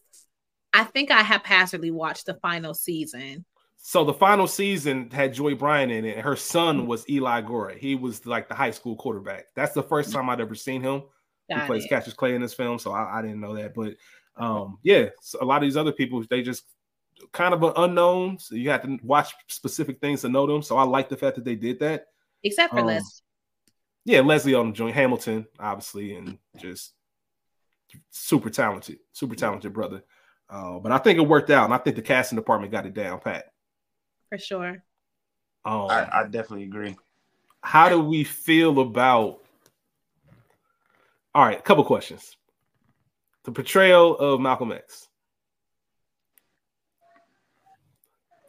I 0.72 0.84
think 0.84 1.10
I 1.10 1.22
haphazardly 1.22 1.90
watched 1.90 2.26
the 2.26 2.34
final 2.34 2.74
season. 2.74 3.44
So 3.88 4.02
the 4.02 4.12
final 4.14 4.48
season 4.48 5.12
had 5.12 5.32
Joy 5.32 5.54
Bryan 5.54 5.92
in 5.92 6.04
it. 6.04 6.16
and 6.16 6.22
Her 6.24 6.34
son 6.34 6.88
was 6.88 7.08
Eli 7.08 7.40
Goree. 7.42 7.78
He 7.78 7.94
was 7.94 8.26
like 8.26 8.48
the 8.48 8.54
high 8.54 8.72
school 8.72 8.96
quarterback. 8.96 9.44
That's 9.54 9.74
the 9.74 9.82
first 9.84 10.12
time 10.12 10.28
I'd 10.28 10.40
ever 10.40 10.56
seen 10.56 10.82
him. 10.82 11.04
he 11.60 11.66
plays 11.68 11.84
it. 11.84 11.88
Cassius 11.90 12.12
Clay 12.16 12.34
in 12.34 12.42
this 12.42 12.52
film, 12.52 12.80
so 12.80 12.90
I, 12.90 13.20
I 13.20 13.22
didn't 13.22 13.38
know 13.38 13.54
that. 13.54 13.74
But 13.76 13.94
um, 14.36 14.78
yeah, 14.82 15.10
so 15.22 15.38
a 15.40 15.44
lot 15.44 15.58
of 15.58 15.68
these 15.68 15.76
other 15.76 15.92
people, 15.92 16.20
they 16.28 16.42
just 16.42 16.64
kind 17.32 17.54
of 17.54 17.62
an 17.62 17.74
unknown. 17.76 18.40
So 18.40 18.56
you 18.56 18.70
have 18.70 18.82
to 18.82 18.98
watch 19.04 19.32
specific 19.46 20.00
things 20.00 20.22
to 20.22 20.28
know 20.28 20.48
them. 20.48 20.62
So 20.62 20.76
I 20.76 20.82
like 20.82 21.08
the 21.08 21.16
fact 21.16 21.36
that 21.36 21.44
they 21.44 21.54
did 21.54 21.78
that. 21.78 22.06
Except 22.42 22.72
for 22.72 22.80
Um, 22.80 22.86
Les. 22.86 23.22
Yeah, 24.04 24.22
Leslie 24.22 24.50
Odom 24.54 24.72
Jr., 24.74 24.88
Hamilton, 24.88 25.46
obviously, 25.60 26.16
and 26.16 26.38
just 26.56 26.92
super 28.10 28.50
talented, 28.50 28.98
super 29.12 29.36
talented 29.36 29.72
brother. 29.72 30.02
Uh, 30.50 30.80
but 30.80 30.90
I 30.90 30.98
think 30.98 31.20
it 31.20 31.28
worked 31.28 31.50
out, 31.50 31.66
and 31.66 31.74
I 31.74 31.78
think 31.78 31.94
the 31.94 32.02
casting 32.02 32.34
department 32.34 32.72
got 32.72 32.84
it 32.84 32.92
down 32.94 33.20
pat. 33.20 33.44
For 34.28 34.38
sure. 34.38 34.83
Um, 35.64 35.88
I, 35.88 36.09
I 36.12 36.23
definitely 36.25 36.64
agree. 36.64 36.97
how 37.61 37.88
do 37.88 38.00
we 38.00 38.23
feel 38.23 38.78
about 38.80 39.40
all 41.35 41.45
right 41.45 41.59
a 41.59 41.62
couple 41.62 41.83
questions 41.85 42.37
the 43.45 43.50
portrayal 43.50 44.16
of 44.16 44.40
malcolm 44.40 44.71
x 44.71 45.09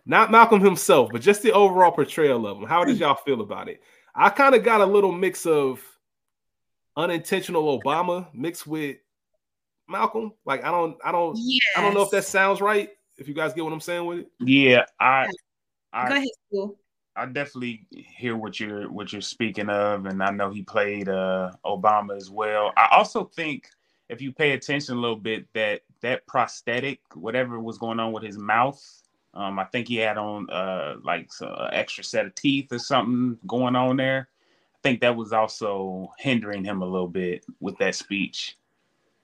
not 0.05 0.29
malcolm 0.31 0.61
himself 0.61 1.09
but 1.11 1.21
just 1.21 1.41
the 1.41 1.51
overall 1.51 1.91
portrayal 1.91 2.45
of 2.45 2.57
him 2.57 2.67
how 2.67 2.83
did 2.83 2.97
y'all 2.99 3.15
feel 3.15 3.41
about 3.41 3.67
it 3.67 3.81
i 4.13 4.29
kind 4.29 4.53
of 4.53 4.63
got 4.63 4.81
a 4.81 4.85
little 4.85 5.11
mix 5.11 5.47
of 5.47 5.81
unintentional 6.95 7.79
obama 7.81 8.27
mixed 8.33 8.67
with 8.67 8.97
Malcolm. 9.89 10.33
Like 10.45 10.65
I 10.65 10.71
don't, 10.71 10.97
I 11.01 11.13
don't, 11.13 11.37
Yes. 11.39 11.61
I 11.77 11.81
don't 11.81 11.93
know 11.93 12.01
if 12.01 12.11
that 12.11 12.25
sounds 12.25 12.59
right. 12.59 12.89
If 13.17 13.29
you 13.29 13.33
guys 13.33 13.53
get 13.53 13.63
what 13.63 13.71
I'm 13.71 13.79
saying 13.79 14.05
with 14.05 14.19
it. 14.19 14.27
Yeah, 14.41 14.83
I 14.99 15.29
Go 16.05 16.13
I 16.13 16.17
ahead, 16.17 16.27
school. 16.47 16.79
I 17.15 17.25
definitely 17.25 17.87
hear 17.91 18.35
what 18.35 18.59
you're 18.59 18.91
what 18.91 19.11
you're 19.11 19.21
speaking 19.21 19.69
of, 19.69 20.05
and 20.05 20.21
I 20.21 20.29
know 20.29 20.51
he 20.51 20.61
played 20.61 21.09
uh, 21.09 21.51
Obama 21.65 22.15
as 22.15 22.29
well. 22.29 22.71
I 22.77 22.89
also 22.91 23.25
think 23.25 23.69
if 24.07 24.21
you 24.21 24.31
pay 24.31 24.51
attention 24.51 24.97
a 24.97 24.99
little 24.99 25.17
bit, 25.17 25.47
that 25.53 25.81
that 26.01 26.27
prosthetic, 26.27 26.99
whatever 27.15 27.59
was 27.59 27.79
going 27.79 27.99
on 27.99 28.11
with 28.11 28.23
his 28.23 28.37
mouth, 28.37 28.81
um, 29.33 29.57
I 29.57 29.65
think 29.65 29.87
he 29.87 29.95
had 29.95 30.17
on 30.17 30.49
uh, 30.49 30.95
like 31.03 31.33
so, 31.33 31.47
uh, 31.47 31.69
extra 31.73 32.03
set 32.03 32.27
of 32.27 32.35
teeth 32.35 32.71
or 32.71 32.79
something 32.79 33.37
going 33.47 33.75
on 33.75 33.97
there. 33.97 34.29
I 34.75 34.77
think 34.83 35.01
that 35.01 35.15
was 35.15 35.33
also 35.33 36.11
hindering 36.19 36.63
him 36.63 36.83
a 36.83 36.85
little 36.85 37.07
bit 37.07 37.45
with 37.59 37.77
that 37.79 37.95
speech. 37.95 38.57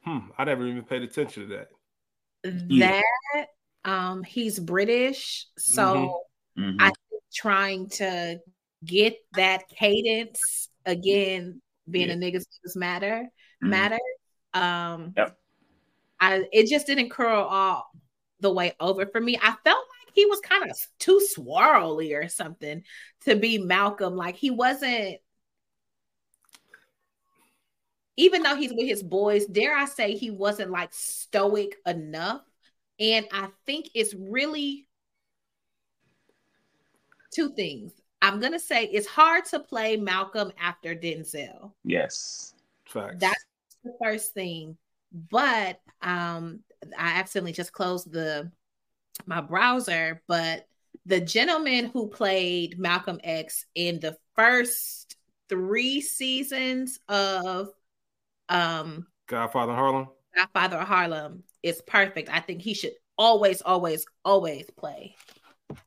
Hmm, 0.03 0.31
I 0.37 0.45
never 0.45 0.65
even 0.65 0.83
paid 0.83 1.03
attention 1.03 1.47
to 1.47 1.55
that. 1.55 2.65
Yeah. 2.67 3.01
That 3.35 3.47
um 3.85 4.23
he's 4.23 4.59
British, 4.59 5.47
so 5.57 6.23
Mhm. 6.57 6.77
I 6.79 6.85
think 7.09 7.23
trying 7.33 7.89
to 7.89 8.39
get 8.85 9.17
that 9.33 9.67
cadence 9.69 10.69
again, 10.85 11.61
being 11.89 12.09
Yeah. 12.09 12.15
a 12.15 12.17
niggas 12.17 12.45
matter 12.75 13.29
Mhm. 13.63 13.69
matter. 13.69 13.99
Um 14.53 15.13
Yep. 15.17 15.37
I 16.19 16.47
it 16.51 16.67
just 16.67 16.87
didn't 16.87 17.09
curl 17.09 17.43
all 17.43 17.91
the 18.39 18.51
way 18.53 18.73
over 18.79 19.05
for 19.05 19.19
me. 19.21 19.37
I 19.37 19.55
felt 19.63 19.85
like 20.05 20.13
he 20.13 20.25
was 20.25 20.39
kind 20.41 20.69
of 20.69 20.77
too 20.99 21.19
swirly 21.35 22.15
or 22.15 22.27
something 22.29 22.83
to 23.21 23.35
be 23.35 23.57
Malcolm. 23.57 24.15
Like 24.15 24.35
he 24.35 24.51
wasn't 24.51 25.19
even 28.15 28.43
though 28.43 28.55
he's 28.55 28.71
with 28.73 28.87
his 28.87 29.01
boys, 29.01 29.45
dare 29.47 29.75
I 29.75 29.85
say 29.85 30.15
he 30.15 30.29
wasn't 30.29 30.71
like 30.71 30.93
stoic 30.93 31.77
enough. 31.85 32.41
And 32.99 33.25
I 33.31 33.49
think 33.65 33.89
it's 33.95 34.13
really 34.13 34.87
two 37.33 37.53
things. 37.53 37.93
I'm 38.21 38.39
gonna 38.39 38.59
say 38.59 38.85
it's 38.85 39.07
hard 39.07 39.45
to 39.45 39.59
play 39.59 39.97
Malcolm 39.97 40.51
after 40.59 40.95
Denzel. 40.95 41.71
Yes. 41.83 42.53
Facts. 42.85 43.17
That's 43.19 43.45
the 43.83 43.93
first 44.01 44.33
thing. 44.33 44.77
But 45.29 45.79
um 46.01 46.61
I 46.97 47.19
accidentally 47.19 47.53
just 47.53 47.73
closed 47.73 48.11
the 48.11 48.51
my 49.25 49.41
browser, 49.41 50.21
but 50.27 50.65
the 51.05 51.19
gentleman 51.19 51.85
who 51.85 52.07
played 52.07 52.79
Malcolm 52.79 53.19
X 53.23 53.65
in 53.75 53.99
the 53.99 54.17
first 54.35 55.17
three 55.49 56.01
seasons 56.01 56.99
of 57.09 57.69
um 58.49 59.07
Godfather 59.27 59.73
Harlem. 59.73 60.07
Godfather 60.35 60.77
of 60.77 60.87
Harlem 60.87 61.43
is 61.61 61.81
perfect. 61.85 62.29
I 62.29 62.39
think 62.39 62.61
he 62.61 62.73
should 62.73 62.93
always, 63.17 63.61
always, 63.61 64.05
always 64.25 64.69
play 64.77 65.15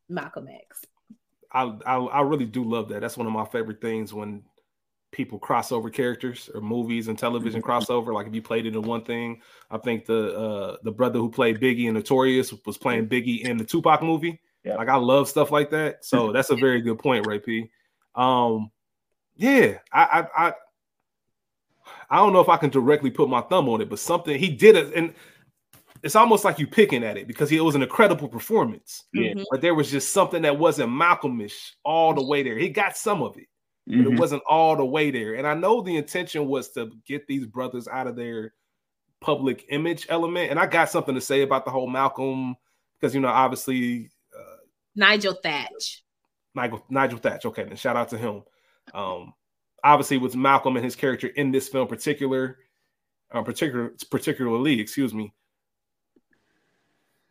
Malcolm 0.08 0.48
X. 0.48 0.84
I, 1.52 1.72
I 1.86 1.96
I 1.96 2.20
really 2.22 2.46
do 2.46 2.64
love 2.64 2.88
that. 2.90 3.00
That's 3.00 3.16
one 3.16 3.26
of 3.26 3.32
my 3.32 3.44
favorite 3.44 3.80
things 3.80 4.12
when 4.12 4.42
people 5.12 5.38
cross 5.38 5.72
over 5.72 5.88
characters 5.88 6.50
or 6.54 6.60
movies 6.60 7.08
and 7.08 7.18
television 7.18 7.62
crossover. 7.62 8.12
Like 8.12 8.26
if 8.26 8.34
you 8.34 8.42
played 8.42 8.66
it 8.66 8.74
in 8.74 8.82
one 8.82 9.04
thing, 9.04 9.40
I 9.70 9.78
think 9.78 10.04
the 10.04 10.36
uh 10.36 10.76
the 10.82 10.92
brother 10.92 11.18
who 11.18 11.30
played 11.30 11.60
Biggie 11.60 11.86
in 11.86 11.94
Notorious 11.94 12.52
was 12.64 12.76
playing 12.76 13.08
Biggie 13.08 13.40
in 13.42 13.56
the 13.56 13.64
Tupac 13.64 14.02
movie. 14.02 14.40
Yeah. 14.64 14.76
Like 14.76 14.88
I 14.88 14.96
love 14.96 15.28
stuff 15.28 15.50
like 15.50 15.70
that. 15.70 16.04
So 16.04 16.32
that's 16.34 16.50
a 16.50 16.56
very 16.56 16.80
good 16.80 16.98
point, 16.98 17.26
Ray 17.26 17.38
P. 17.38 17.70
Um, 18.14 18.70
yeah, 19.36 19.78
I 19.92 20.26
I 20.36 20.46
I 20.48 20.52
I 22.10 22.16
don't 22.16 22.32
know 22.32 22.40
if 22.40 22.48
I 22.48 22.56
can 22.56 22.70
directly 22.70 23.10
put 23.10 23.28
my 23.28 23.40
thumb 23.42 23.68
on 23.68 23.80
it, 23.80 23.88
but 23.88 23.98
something 23.98 24.38
he 24.38 24.48
did 24.48 24.76
it, 24.76 24.94
and 24.94 25.14
it's 26.06 26.16
almost 26.16 26.44
like 26.44 26.58
you 26.58 26.66
picking 26.66 27.04
at 27.04 27.16
it 27.18 27.26
because 27.26 27.50
it 27.52 27.60
was 27.60 27.74
an 27.74 27.82
incredible 27.82 28.28
performance 28.28 29.04
Yeah. 29.12 29.32
Mhm. 29.34 29.44
but 29.50 29.60
there 29.60 29.74
was 29.74 29.90
just 29.90 30.12
something 30.12 30.42
that 30.42 30.58
wasn't 30.58 30.90
Malcolmish 30.90 31.72
all 31.84 32.14
the 32.14 32.24
way 32.24 32.42
there. 32.42 32.56
He 32.56 32.68
got 32.70 32.96
some 32.96 33.22
of 33.22 33.36
it, 33.36 33.48
but 33.86 33.96
Mhm. 33.96 34.12
it 34.12 34.18
wasn't 34.20 34.42
all 34.48 34.76
the 34.76 34.84
way 34.86 35.10
there. 35.10 35.34
And 35.34 35.46
I 35.46 35.54
know 35.54 35.82
the 35.82 35.96
intention 35.96 36.46
was 36.46 36.70
to 36.72 36.90
get 37.06 37.26
these 37.26 37.46
brothers 37.46 37.88
out 37.88 38.06
of 38.06 38.16
their 38.16 38.54
public 39.20 39.66
image 39.70 40.06
element. 40.08 40.50
And 40.50 40.58
I 40.60 40.66
got 40.66 40.90
something 40.90 41.14
to 41.14 41.20
say 41.20 41.42
about 41.42 41.64
the 41.64 41.70
whole 41.70 41.88
Malcolm 41.88 42.56
because 42.98 43.14
you 43.14 43.20
know, 43.20 43.28
obviously, 43.28 44.10
uh, 44.38 44.56
Nigel 44.94 45.34
Thatch. 45.42 46.04
Nigel 46.54 46.84
Nigel 46.88 47.18
Thatch. 47.18 47.44
Okay, 47.46 47.64
then 47.64 47.76
shout 47.76 47.96
out 47.96 48.08
to 48.10 48.18
him. 48.18 48.42
Um, 48.94 49.34
obviously, 49.84 50.18
with 50.18 50.36
Malcolm 50.36 50.76
and 50.76 50.84
his 50.84 50.96
character 50.96 51.26
in 51.28 51.50
this 51.50 51.68
film, 51.68 51.88
particular, 51.88 52.58
uh, 53.32 53.42
particular, 53.42 53.94
particularly, 54.10 54.80
excuse 54.80 55.12
me, 55.12 55.34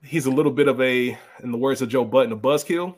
he's 0.06 0.26
a 0.26 0.32
little 0.32 0.52
bit 0.52 0.68
of 0.68 0.80
a, 0.82 1.18
in 1.44 1.52
the 1.52 1.58
words 1.58 1.82
of 1.82 1.90
Joe 1.90 2.06
Budden, 2.06 2.32
a 2.32 2.38
buzzkill. 2.38 2.96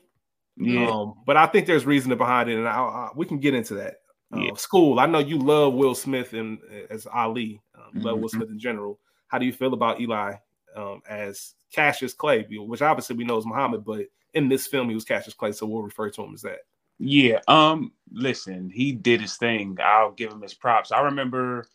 Yeah. 0.57 0.89
Um, 0.89 1.13
but 1.25 1.37
I 1.37 1.45
think 1.47 1.67
there's 1.67 1.85
reason 1.85 2.15
behind 2.17 2.49
it, 2.49 2.57
and 2.57 2.67
I, 2.67 2.71
I, 2.79 3.09
we 3.15 3.25
can 3.25 3.39
get 3.39 3.53
into 3.53 3.75
that. 3.75 3.95
Uh, 4.33 4.39
Yeah. 4.39 4.53
School. 4.55 4.99
I 4.99 5.05
know 5.05 5.19
you 5.19 5.37
love 5.37 5.73
Will 5.73 5.95
Smith 5.95 6.33
and 6.33 6.57
as 6.89 7.05
Ali. 7.07 7.61
Um, 7.75 8.01
Love 8.01 8.19
Will 8.19 8.27
Mhm. 8.27 8.31
Smith 8.31 8.49
in 8.49 8.59
general. 8.59 8.99
How 9.27 9.37
do 9.37 9.45
you 9.45 9.53
feel 9.53 9.73
about 9.73 10.01
Eli 10.01 10.33
um, 10.75 11.01
as 11.07 11.53
Cassius 11.73 12.13
Clay, 12.13 12.45
which 12.49 12.81
obviously 12.81 13.15
we 13.15 13.23
know 13.23 13.37
is 13.37 13.45
Muhammad, 13.45 13.85
but 13.85 14.05
in 14.33 14.49
this 14.49 14.67
film 14.67 14.89
he 14.89 14.95
was 14.95 15.05
Cassius 15.05 15.33
Clay, 15.35 15.51
so 15.51 15.65
we'll 15.65 15.83
refer 15.83 16.09
to 16.09 16.23
him 16.23 16.33
as 16.33 16.41
that. 16.41 16.59
Yeah. 16.99 17.39
Um. 17.47 17.91
Listen, 18.11 18.69
he 18.69 18.91
did 18.91 19.21
his 19.21 19.37
thing. 19.37 19.77
I'll 19.83 20.11
give 20.11 20.31
him 20.31 20.41
his 20.41 20.53
props. 20.55 20.91
I 20.91 21.01
remember. 21.01 21.65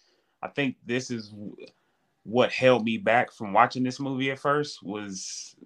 I 0.43 0.49
think 0.49 0.77
this 0.85 1.11
is 1.13 1.33
what 2.25 2.53
held 2.53 2.85
me 2.85 2.99
back 2.99 3.33
from 3.33 3.53
watching 3.53 3.83
this 3.83 3.99
movie 4.01 4.31
at 4.31 4.39
first 4.39 4.83
was 4.83 5.57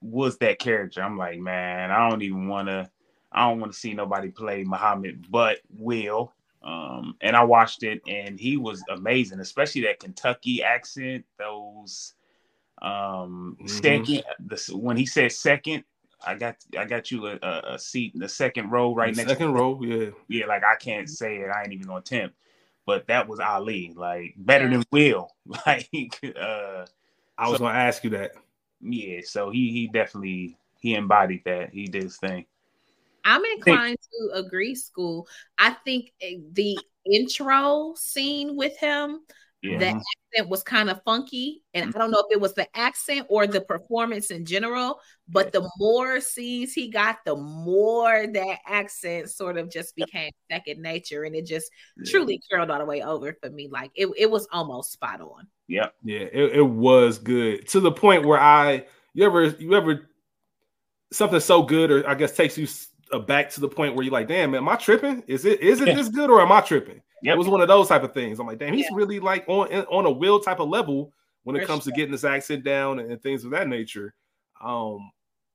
was 0.00 0.38
that 0.38 0.58
character. 0.58 1.02
I'm 1.02 1.18
like, 1.18 1.38
man, 1.38 1.90
I 1.90 2.08
don't 2.08 2.22
even 2.22 2.48
want 2.48 2.68
to. 2.68 2.90
I 3.30 3.48
don't 3.48 3.60
want 3.60 3.72
to 3.72 3.78
see 3.78 3.92
nobody 3.92 4.30
play 4.30 4.64
Muhammad, 4.64 5.26
but 5.30 5.58
Will. 5.76 6.32
Um, 6.62 7.16
and 7.20 7.36
I 7.36 7.44
watched 7.44 7.82
it, 7.82 8.00
and 8.08 8.40
he 8.40 8.56
was 8.56 8.82
amazing, 8.90 9.40
especially 9.40 9.82
that 9.82 10.00
Kentucky 10.00 10.62
accent. 10.62 11.24
Those 11.38 12.14
um 12.80 13.56
Mhm. 13.60 13.68
second, 13.68 14.22
the 14.46 14.76
when 14.76 14.96
he 14.96 15.04
said 15.04 15.32
second, 15.32 15.84
I 16.24 16.34
got 16.36 16.56
I 16.76 16.84
got 16.84 17.10
you 17.10 17.26
a, 17.26 17.38
a, 17.42 17.74
a 17.74 17.78
seat 17.78 18.14
in 18.14 18.20
the 18.20 18.28
second 18.28 18.70
row 18.70 18.94
right 18.94 19.12
The 19.14 19.16
next. 19.22 19.30
second 19.30 19.48
to 19.48 19.52
row, 19.52 19.80
yeah. 19.82 20.10
Yeah, 20.28 20.46
like 20.46 20.64
I 20.64 20.76
can't 20.76 21.08
say 21.08 21.36
it. 21.38 21.48
I 21.50 21.62
ain't 21.64 21.72
even 21.72 21.86
gonna 21.86 22.00
attempt. 22.00 22.36
But 22.88 23.06
that 23.08 23.28
was 23.28 23.38
Ali, 23.38 23.92
like 23.94 24.32
better 24.38 24.66
than 24.68 24.82
Will. 24.90 25.28
Like, 25.66 25.90
uh, 26.24 26.86
I 27.36 27.48
was 27.48 27.58
So- 27.58 27.66
gonna 27.66 27.78
ask 27.78 28.02
you 28.02 28.10
that. 28.10 28.32
yeah. 28.80 29.20
So 29.24 29.50
he 29.50 29.70
he 29.72 29.88
definitely 29.88 30.56
he 30.80 30.94
embodied 30.94 31.42
that. 31.44 31.68
He 31.70 31.84
did 31.84 32.02
his 32.04 32.16
thing. 32.16 32.46
I'm 33.26 33.44
inclined 33.56 33.98
to 34.10 34.38
agree, 34.38 34.74
school. 34.74 35.28
I 35.58 35.76
think 35.84 36.12
the 36.20 36.78
intro 37.04 37.92
scene 37.94 38.56
with 38.56 38.78
him, 38.78 39.20
Yeah. 39.62 39.78
the 39.78 39.86
accent 39.86 40.48
was 40.48 40.62
kind 40.62 40.88
of 40.88 41.02
funky. 41.04 41.62
And 41.74 41.94
I 41.94 41.98
don't 41.98 42.10
know 42.10 42.20
if 42.20 42.32
it 42.32 42.40
was 42.40 42.54
the 42.54 42.68
accent 42.76 43.26
or 43.28 43.46
the 43.46 43.60
performance 43.60 44.30
in 44.30 44.44
general, 44.44 45.00
but 45.28 45.52
the 45.52 45.68
more 45.78 46.20
scenes 46.20 46.72
he 46.72 46.90
got, 46.90 47.18
the 47.24 47.34
more 47.34 48.26
that 48.26 48.58
accent 48.66 49.30
sort 49.30 49.56
of 49.56 49.70
just 49.70 49.96
became 49.96 50.30
second 50.50 50.80
nature. 50.80 51.24
And 51.24 51.34
it 51.34 51.44
just 51.46 51.70
truly 52.06 52.40
curled 52.50 52.70
all 52.70 52.78
the 52.78 52.84
way 52.84 53.02
over 53.02 53.36
for 53.42 53.50
me. 53.50 53.68
Like 53.70 53.90
it, 53.94 54.08
it 54.16 54.30
was 54.30 54.46
almost 54.52 54.92
spot 54.92 55.20
on. 55.20 55.48
Yep. 55.66 55.94
Yeah, 56.04 56.20
it, 56.20 56.56
it 56.56 56.62
was 56.62 57.18
good 57.18 57.66
to 57.68 57.80
the 57.80 57.92
point 57.92 58.24
where 58.24 58.40
I 58.40 58.86
you 59.12 59.24
ever 59.26 59.44
you 59.44 59.74
ever 59.74 60.08
something 61.12 61.40
so 61.40 61.62
good 61.62 61.90
or 61.90 62.08
I 62.08 62.14
guess 62.14 62.36
takes 62.36 62.56
you 62.58 62.64
s- 62.64 62.87
uh, 63.12 63.18
back 63.18 63.50
to 63.50 63.60
the 63.60 63.68
point 63.68 63.94
where 63.94 64.04
you're 64.04 64.12
like, 64.12 64.28
damn, 64.28 64.54
am 64.54 64.68
I 64.68 64.76
tripping? 64.76 65.22
Is 65.26 65.44
it 65.44 65.60
is 65.60 65.80
it 65.80 65.88
Yeah. 65.88 65.94
this 65.94 66.08
good 66.08 66.30
or 66.30 66.40
am 66.40 66.52
I 66.52 66.60
tripping? 66.60 67.00
Yep. 67.22 67.34
It 67.34 67.38
was 67.38 67.48
one 67.48 67.60
of 67.60 67.68
those 67.68 67.88
type 67.88 68.02
of 68.04 68.12
things. 68.14 68.38
I'm 68.38 68.46
like, 68.46 68.58
damn, 68.58 68.74
he's 68.74 68.86
Yeah. 68.90 68.96
really 68.96 69.20
like 69.20 69.44
on 69.48 69.68
on 69.86 70.06
a 70.06 70.10
will 70.10 70.40
type 70.40 70.60
of 70.60 70.68
level 70.68 71.12
when 71.44 71.56
it 71.56 71.60
For 71.60 71.66
comes 71.66 71.84
sure. 71.84 71.92
to 71.92 71.96
getting 71.96 72.12
this 72.12 72.24
accent 72.24 72.64
down 72.64 72.98
and, 72.98 73.10
and 73.12 73.22
things 73.22 73.44
of 73.44 73.50
that 73.52 73.68
nature. 73.68 74.14
Um, 74.62 75.10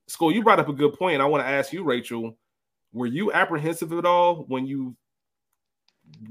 school, 0.08 0.32
you 0.32 0.44
brought 0.44 0.60
up 0.60 0.70
a 0.70 0.74
good 0.74 0.94
point. 0.94 1.22
I 1.22 1.26
want 1.26 1.44
to 1.44 1.48
ask 1.50 1.72
you, 1.74 1.84
Rachel, 1.84 2.38
were 2.94 3.06
you 3.08 3.32
apprehensive 3.32 3.94
at 3.94 4.06
all 4.06 4.44
when 4.48 4.66
you 4.66 4.96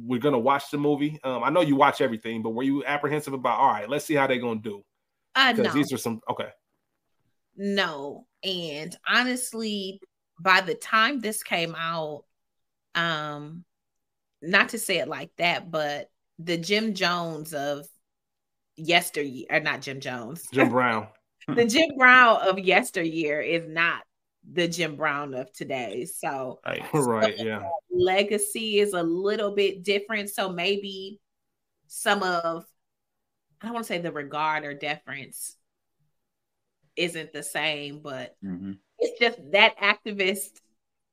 were 0.04 0.18
gonna 0.18 0.38
watch 0.38 0.70
the 0.70 0.78
movie? 0.78 1.18
Um, 1.24 1.42
I 1.42 1.50
know 1.50 1.60
you 1.60 1.76
watch 1.76 2.00
everything, 2.00 2.42
but 2.42 2.50
were 2.50 2.62
you 2.62 2.84
apprehensive 2.84 3.32
about 3.32 3.58
all 3.58 3.68
right, 3.72 3.88
let's 3.88 4.04
see 4.04 4.14
how 4.14 4.26
they're 4.26 4.38
gonna 4.38 4.60
do? 4.60 4.82
Uh, 5.34 5.52
Because 5.52 5.74
no. 5.74 5.78
these 5.80 5.92
are 5.92 5.98
some 5.98 6.20
okay. 6.30 6.50
No. 7.56 8.26
And 8.44 8.96
honestly, 9.08 10.00
by 10.42 10.60
the 10.60 10.74
time 10.74 11.20
this 11.20 11.42
came 11.42 11.74
out, 11.76 12.24
um, 12.94 13.64
not 14.42 14.70
to 14.70 14.78
say 14.78 14.98
it 14.98 15.08
like 15.08 15.30
that, 15.38 15.70
but 15.70 16.10
the 16.38 16.56
Jim 16.56 16.94
Jones 16.94 17.54
of 17.54 17.86
yesteryear, 18.76 19.46
or 19.50 19.60
not 19.60 19.82
Jim 19.82 20.00
Jones, 20.00 20.46
Jim 20.52 20.68
Brown. 20.70 21.08
the 21.48 21.66
Jim 21.66 21.90
Brown 21.96 22.48
of 22.48 22.58
yesteryear 22.58 23.40
is 23.40 23.68
not 23.68 24.02
the 24.52 24.68
Jim 24.68 24.96
Brown 24.96 25.34
of 25.34 25.52
today. 25.52 26.04
So 26.04 26.60
Right. 26.64 26.82
right, 26.92 27.38
yeah. 27.38 27.68
legacy 27.90 28.78
is 28.78 28.92
a 28.92 29.02
little 29.02 29.54
bit 29.54 29.82
different. 29.82 30.30
So 30.30 30.52
maybe 30.52 31.20
some 31.86 32.22
of 32.22 32.64
I 33.60 33.66
don't 33.66 33.74
want 33.74 33.86
to 33.86 33.92
say 33.92 33.98
the 33.98 34.10
regard 34.12 34.64
or 34.64 34.74
deference 34.74 35.56
isn't 36.96 37.32
the 37.32 37.42
same, 37.44 38.00
but 38.00 38.36
Mhm. 38.42 38.78
It's 39.02 39.20
just 39.20 39.38
that 39.52 39.76
activist 39.78 40.60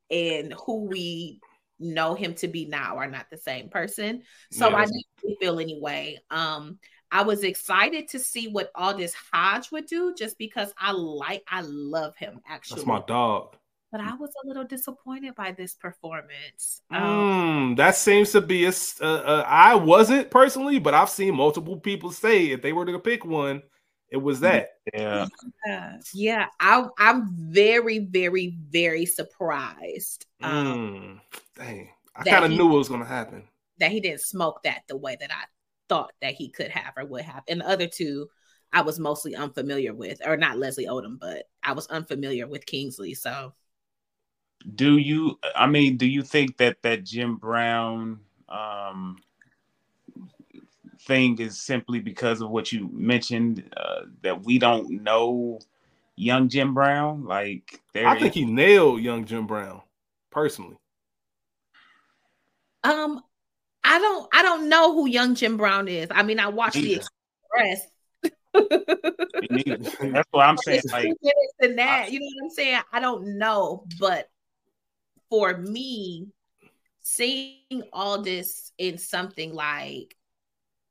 and 0.10 0.54
who 0.66 0.86
we 0.86 1.40
know 1.80 2.14
him 2.14 2.34
to 2.36 2.48
be 2.48 2.66
now 2.66 2.98
are 2.98 3.10
not 3.10 3.28
the 3.32 3.38
same 3.38 3.70
person. 3.70 4.24
So 4.52 4.70
I 4.70 4.86
didn't 4.86 5.40
feel 5.40 5.60
anyway. 5.60 6.20
Um, 6.30 6.80
I 7.12 7.24
was 7.24 7.44
excited 7.44 8.10
to 8.10 8.20
see 8.20 8.48
what 8.48 8.72
Aldis 8.76 9.16
Hodge 9.34 9.72
would 9.72 9.88
do 9.88 10.14
just 10.16 10.38
because 10.38 10.72
I 10.78 10.92
like 10.92 11.44
I 11.48 11.62
love 11.62 12.16
him 12.16 12.40
actually. 12.48 12.78
That's 12.78 12.88
my 12.88 13.04
dog. 13.08 13.56
But 13.92 14.02
I 14.02 14.14
was 14.14 14.30
a 14.44 14.48
little 14.48 14.66
disappointed 14.66 15.34
by 15.34 15.52
this 15.52 15.74
performance. 15.74 16.82
Um, 16.92 17.02
Mm, 17.02 17.78
that 17.78 17.96
seems 17.96 18.32
to 18.34 18.42
be 18.42 18.66
a. 18.66 18.72
Uh, 19.02 19.06
uh, 19.06 19.44
I 19.48 19.74
wasn't 19.76 20.30
personally, 20.30 20.78
but 20.78 20.94
I've 20.94 21.10
seen 21.10 21.36
multiple 21.36 21.80
people 21.80 22.12
say 22.12 22.52
if 22.52 22.62
they 22.62 22.72
were 22.72 22.86
to 22.86 23.00
pick 23.00 23.26
one, 23.26 23.64
it 24.12 24.18
was 24.18 24.40
that. 24.42 24.70
Yeah. 24.94 25.28
yeah, 25.66 25.98
yeah, 26.14 26.46
I, 26.60 26.86
I'm 26.98 27.30
very, 27.36 28.00
very, 28.00 28.58
very 28.70 29.06
surprised 29.06 30.26
Mm, 30.42 30.48
um, 30.48 31.22
dang, 31.56 31.90
I 32.16 32.24
kind 32.24 32.46
of 32.46 32.52
knew 32.52 32.74
it 32.74 32.78
was 32.78 32.90
gonna 32.90 33.06
happen. 33.06 33.48
that 33.80 33.92
he 33.92 34.00
didn't 34.00 34.22
smoke 34.22 34.64
that 34.64 34.84
the 34.88 34.98
way 34.98 35.18
that 35.20 35.32
I 35.32 35.44
thought 35.88 36.12
that 36.22 36.34
he 36.36 36.50
could 36.50 36.70
have 36.72 36.94
or 36.98 37.06
would 37.06 37.24
have. 37.24 37.44
And 37.48 37.62
the 37.62 37.68
other 37.68 37.88
two, 37.88 38.30
I 38.72 38.82
was 38.82 39.00
mostly 39.00 39.36
unfamiliar 39.36 39.94
with, 39.94 40.22
or 40.26 40.38
not 40.38 40.58
Leslie 40.58 40.86
Odom, 40.88 41.20
but 41.20 41.46
I 41.64 41.74
was 41.74 41.88
unfamiliar 41.88 42.48
with 42.48 42.66
Kingsley. 42.66 43.14
So 43.16 43.54
Do 44.76 44.98
you? 44.98 45.40
I 45.56 45.68
mean, 45.68 45.98
do 45.98 46.06
you 46.06 46.22
think 46.22 46.58
that 46.58 46.82
that 46.84 47.04
Jim 47.04 47.38
Brown 47.38 48.20
um, 48.50 49.18
thing 51.10 51.40
is 51.40 51.60
simply 51.60 52.00
because 52.00 52.40
of 52.40 52.52
what 52.52 52.72
you 52.72 52.88
mentioned 52.94 53.68
uh, 53.76 54.02
that 54.22 54.46
we 54.46 54.60
don't 54.60 55.04
know 55.04 55.60
young 56.16 56.48
Jim 56.48 56.76
Brown? 56.76 57.26
Like, 57.26 57.82
there 57.94 58.08
I 58.08 58.20
think 58.20 58.36
he 58.36 58.46
nailed 58.46 59.02
young 59.02 59.26
Jim 59.26 59.48
Brown 59.48 59.82
personally. 60.30 60.78
um 62.84 63.22
I 63.84 63.98
don't 63.98 64.30
I 64.32 64.44
don't 64.44 64.70
know 64.70 64.94
who 64.94 65.08
young 65.08 65.34
Jim 65.34 65.58
Brown 65.58 65.88
is. 65.88 66.08
I 66.12 66.22
mean, 66.22 66.40
I 66.40 66.48
watched 66.48 66.76
the 66.76 66.94
Express. 66.94 67.88
That's 68.54 70.28
what 70.32 70.46
I'm 70.46 70.58
saying. 70.66 70.82
It's 70.84 70.94
Like, 70.94 71.06
two 71.06 71.16
minutes 71.22 71.54
in 71.62 71.76
that, 71.78 72.12
you 72.12 72.20
know 72.20 72.28
what 72.36 72.46
I'm 72.46 72.52
saying? 72.52 72.82
I 72.94 73.00
don't 73.00 73.40
know, 73.40 73.86
but 74.00 74.30
for 75.30 75.58
me, 75.58 76.28
seeing 77.02 77.84
all 77.92 78.22
this 78.22 78.72
in 78.78 79.00
something 79.00 79.56
like 79.56 80.16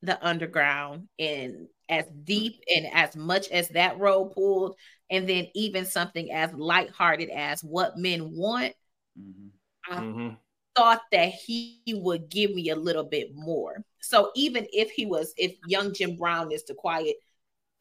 the 0.02 0.24
underground 0.26 1.08
and 1.18 1.68
as 1.88 2.04
deep 2.24 2.60
and 2.74 2.86
as 2.92 3.16
much 3.16 3.48
as 3.48 3.68
that 3.70 3.98
role 3.98 4.28
pulled, 4.30 4.76
and 5.10 5.28
then 5.28 5.48
even 5.54 5.86
something 5.86 6.30
as 6.32 6.52
lighthearted 6.52 7.30
as 7.30 7.62
what 7.62 7.96
men 7.98 8.30
want, 8.36 8.74
mhm. 9.16 9.50
I 9.86 10.00
Mhm. 10.00 10.36
thought 10.76 11.02
that 11.12 11.30
he 11.32 11.82
would 11.88 12.28
give 12.30 12.52
me 12.54 12.70
a 12.70 12.76
little 12.76 13.04
bit 13.04 13.34
more. 13.34 13.84
So 14.00 14.30
even 14.36 14.66
if 14.72 14.90
he 14.90 15.06
was, 15.06 15.34
if 15.36 15.56
young 15.64 15.94
Jim 15.94 16.16
Brown 16.16 16.52
is 16.52 16.64
the 16.64 16.74
quiet, 16.74 17.16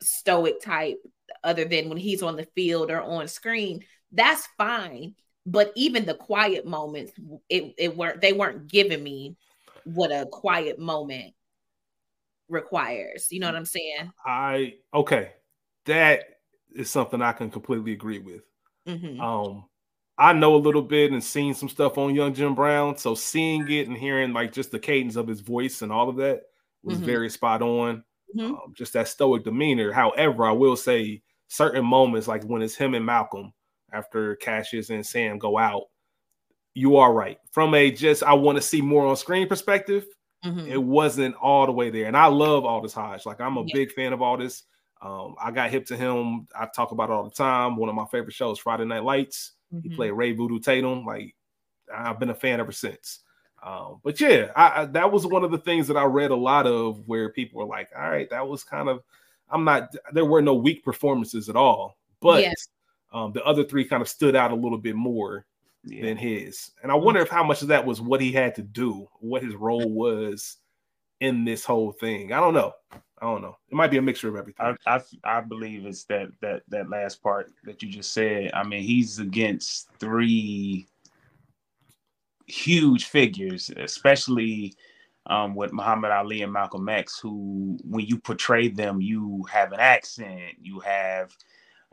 stoic 0.01 0.61
type, 0.61 0.97
other 1.43 1.65
than 1.65 1.89
when 1.89 1.97
he's 1.99 2.23
on 2.23 2.37
the 2.37 2.47
field 2.55 2.91
or 2.91 3.01
on 3.01 3.27
screen, 3.27 3.83
that's 4.11 4.47
fine. 4.57 5.15
But 5.45 5.73
even 5.75 6.05
the 6.05 6.15
quiet 6.15 6.65
moments, 6.65 7.13
it, 7.49 7.73
it 7.77 7.97
weren't 7.97 8.21
they 8.21 8.33
weren't 8.33 8.67
giving 8.69 9.03
me 9.03 9.37
what 9.83 10.11
a 10.11 10.27
quiet 10.31 10.79
moment 10.79 11.33
requires. 12.49 13.27
You 13.31 13.39
know 13.39 13.47
what 13.47 13.55
I'm 13.55 13.65
saying? 13.65 14.11
I 14.25 14.75
okay, 14.93 15.33
that 15.85 16.25
is 16.75 16.89
something 16.89 17.21
I 17.21 17.33
can 17.33 17.49
completely 17.51 17.93
agree 17.93 18.19
with. 18.19 18.43
Mhm. 18.87 19.19
Um, 19.19 19.69
I 20.17 20.33
know 20.33 20.55
a 20.55 20.57
little 20.57 20.81
bit 20.81 21.11
and 21.11 21.23
seen 21.23 21.53
some 21.53 21.69
stuff 21.69 21.97
on 21.97 22.15
Young 22.15 22.33
Jim 22.33 22.55
Brown, 22.55 22.97
so 22.97 23.15
seeing 23.15 23.69
it 23.71 23.87
and 23.87 23.97
hearing 23.97 24.33
like 24.33 24.51
just 24.53 24.71
the 24.71 24.79
cadence 24.79 25.15
of 25.15 25.27
his 25.27 25.41
voice 25.41 25.81
and 25.81 25.91
all 25.91 26.09
of 26.09 26.15
that 26.17 26.43
was 26.83 26.99
Mhm. 26.99 27.05
very 27.05 27.29
spot 27.29 27.61
on. 27.61 28.03
Mhm. 28.35 28.51
Um, 28.51 28.73
just 28.75 28.93
that 28.93 29.07
stoic 29.07 29.43
demeanor. 29.43 29.91
However, 29.91 30.45
I 30.45 30.51
will 30.51 30.75
say 30.75 31.21
certain 31.47 31.85
moments, 31.85 32.27
like 32.27 32.43
when 32.43 32.61
it's 32.61 32.75
him 32.75 32.93
and 32.95 33.05
Malcolm 33.05 33.53
after 33.93 34.35
Cassius 34.37 34.89
and 34.89 35.05
Sam 35.05 35.37
go 35.39 35.57
out, 35.57 35.83
you 36.73 36.97
are 36.97 37.13
right. 37.13 37.39
From 37.51 37.73
a 37.73 37.91
just 37.91 38.23
I 38.23 38.33
want 38.33 38.57
to 38.57 38.61
see 38.61 38.81
more 38.81 39.05
on 39.07 39.15
screen 39.17 39.47
perspective, 39.47 40.05
Mhm. 40.45 40.67
it 40.67 40.77
wasn't 40.77 41.35
all 41.35 41.65
the 41.65 41.71
way 41.71 41.89
there. 41.89 42.05
And 42.05 42.15
I 42.15 42.27
love 42.27 42.63
Aldis 42.65 42.93
Hodge. 42.93 43.25
Like 43.25 43.41
I'm 43.41 43.57
a 43.57 43.63
Yeah. 43.63 43.73
big 43.73 43.91
fan 43.91 44.13
of 44.13 44.21
Aldis. 44.21 44.63
Um, 45.01 45.35
I 45.41 45.51
got 45.51 45.69
hip 45.69 45.85
to 45.87 45.97
him. 45.97 46.47
I 46.55 46.67
talk 46.67 46.91
about 46.91 47.09
it 47.09 47.13
all 47.13 47.23
the 47.23 47.29
time. 47.31 47.75
One 47.75 47.89
of 47.89 47.95
my 47.95 48.05
favorite 48.05 48.33
shows, 48.33 48.59
Friday 48.59 48.85
Night 48.85 49.03
Lights. 49.03 49.53
He 49.81 49.89
Mhm. 49.89 49.95
played 49.95 50.11
Ray 50.11 50.31
Voodoo 50.33 50.59
Tatum. 50.59 51.05
Like 51.05 51.35
I've 51.93 52.19
been 52.19 52.29
a 52.29 52.35
fan 52.35 52.59
ever 52.59 52.71
since. 52.71 53.19
Um, 53.63 53.99
but 54.03 54.19
yeah, 54.21 54.51
I, 54.55 54.81
I, 54.81 54.85
that 54.85 55.11
was 55.11 55.25
one 55.25 55.43
of 55.43 55.51
the 55.51 55.57
things 55.57 55.87
that 55.87 55.97
I 55.97 56.03
read 56.03 56.31
a 56.31 56.35
lot 56.35 56.67
of 56.67 57.07
where 57.07 57.29
people 57.29 57.59
were 57.59 57.65
like, 57.65 57.89
"All 57.97 58.09
right, 58.09 58.29
that 58.29 58.47
was 58.47 58.63
kind 58.63 58.87
of." 58.89 59.03
I'm 59.49 59.63
not. 59.63 59.93
There 60.13 60.25
were 60.25 60.41
no 60.41 60.53
weak 60.53 60.83
performances 60.83 61.49
at 61.49 61.55
all, 61.55 61.97
but 62.19 62.43
Yeah. 62.43 62.53
um, 63.13 63.31
the 63.33 63.43
other 63.45 63.63
three 63.63 63.85
kind 63.85 64.01
of 64.01 64.09
stood 64.09 64.35
out 64.35 64.51
a 64.51 64.55
little 64.55 64.77
bit 64.77 64.95
more 64.95 65.45
Yeah. 65.89 66.03
than 66.05 66.17
his. 66.17 66.71
And 66.83 66.91
I 66.91 66.95
wonder 66.95 67.21
if 67.21 67.29
how 67.29 67.43
much 67.43 67.61
of 67.61 67.69
that 67.69 67.85
was 67.85 68.01
what 68.01 68.21
he 68.21 68.31
had 68.31 68.55
to 68.55 68.61
do, 68.61 69.07
what 69.19 69.43
his 69.43 69.55
role 69.55 69.89
was 69.89 70.57
in 71.19 71.45
this 71.45 71.63
whole 71.63 71.91
thing. 71.91 72.33
I 72.33 72.39
don't 72.39 72.53
know. 72.53 72.73
I 72.91 73.25
don't 73.25 73.41
know. 73.41 73.57
It 73.69 73.75
might 73.75 73.89
be 73.89 73.97
a 73.97 74.01
mixture 74.01 74.29
of 74.29 74.35
everything. 74.35 74.75
I, 74.85 74.95
I 74.95 75.01
I 75.23 75.41
believe 75.41 75.85
it's 75.85 76.03
that 76.05 76.27
that 76.41 76.63
that 76.67 76.89
last 76.89 77.23
part 77.23 77.51
that 77.63 77.81
you 77.81 77.89
just 77.89 78.13
said. 78.13 78.51
I 78.53 78.63
mean, 78.63 78.83
he's 78.83 79.19
against 79.19 79.89
three 79.99 80.87
huge 82.45 83.05
figures, 83.05 83.71
especially 83.75 84.75
um, 85.25 85.55
with 85.55 85.73
Muhammad 85.73 86.11
Ali 86.11 86.41
and 86.41 86.53
Malcolm 86.53 86.87
X, 86.89 87.19
who 87.19 87.77
when 87.83 88.05
you 88.05 88.19
portray 88.19 88.67
them, 88.67 89.01
you 89.01 89.45
have 89.51 89.73
an 89.73 89.79
accent, 89.79 90.53
you 90.61 90.79
have 90.79 91.35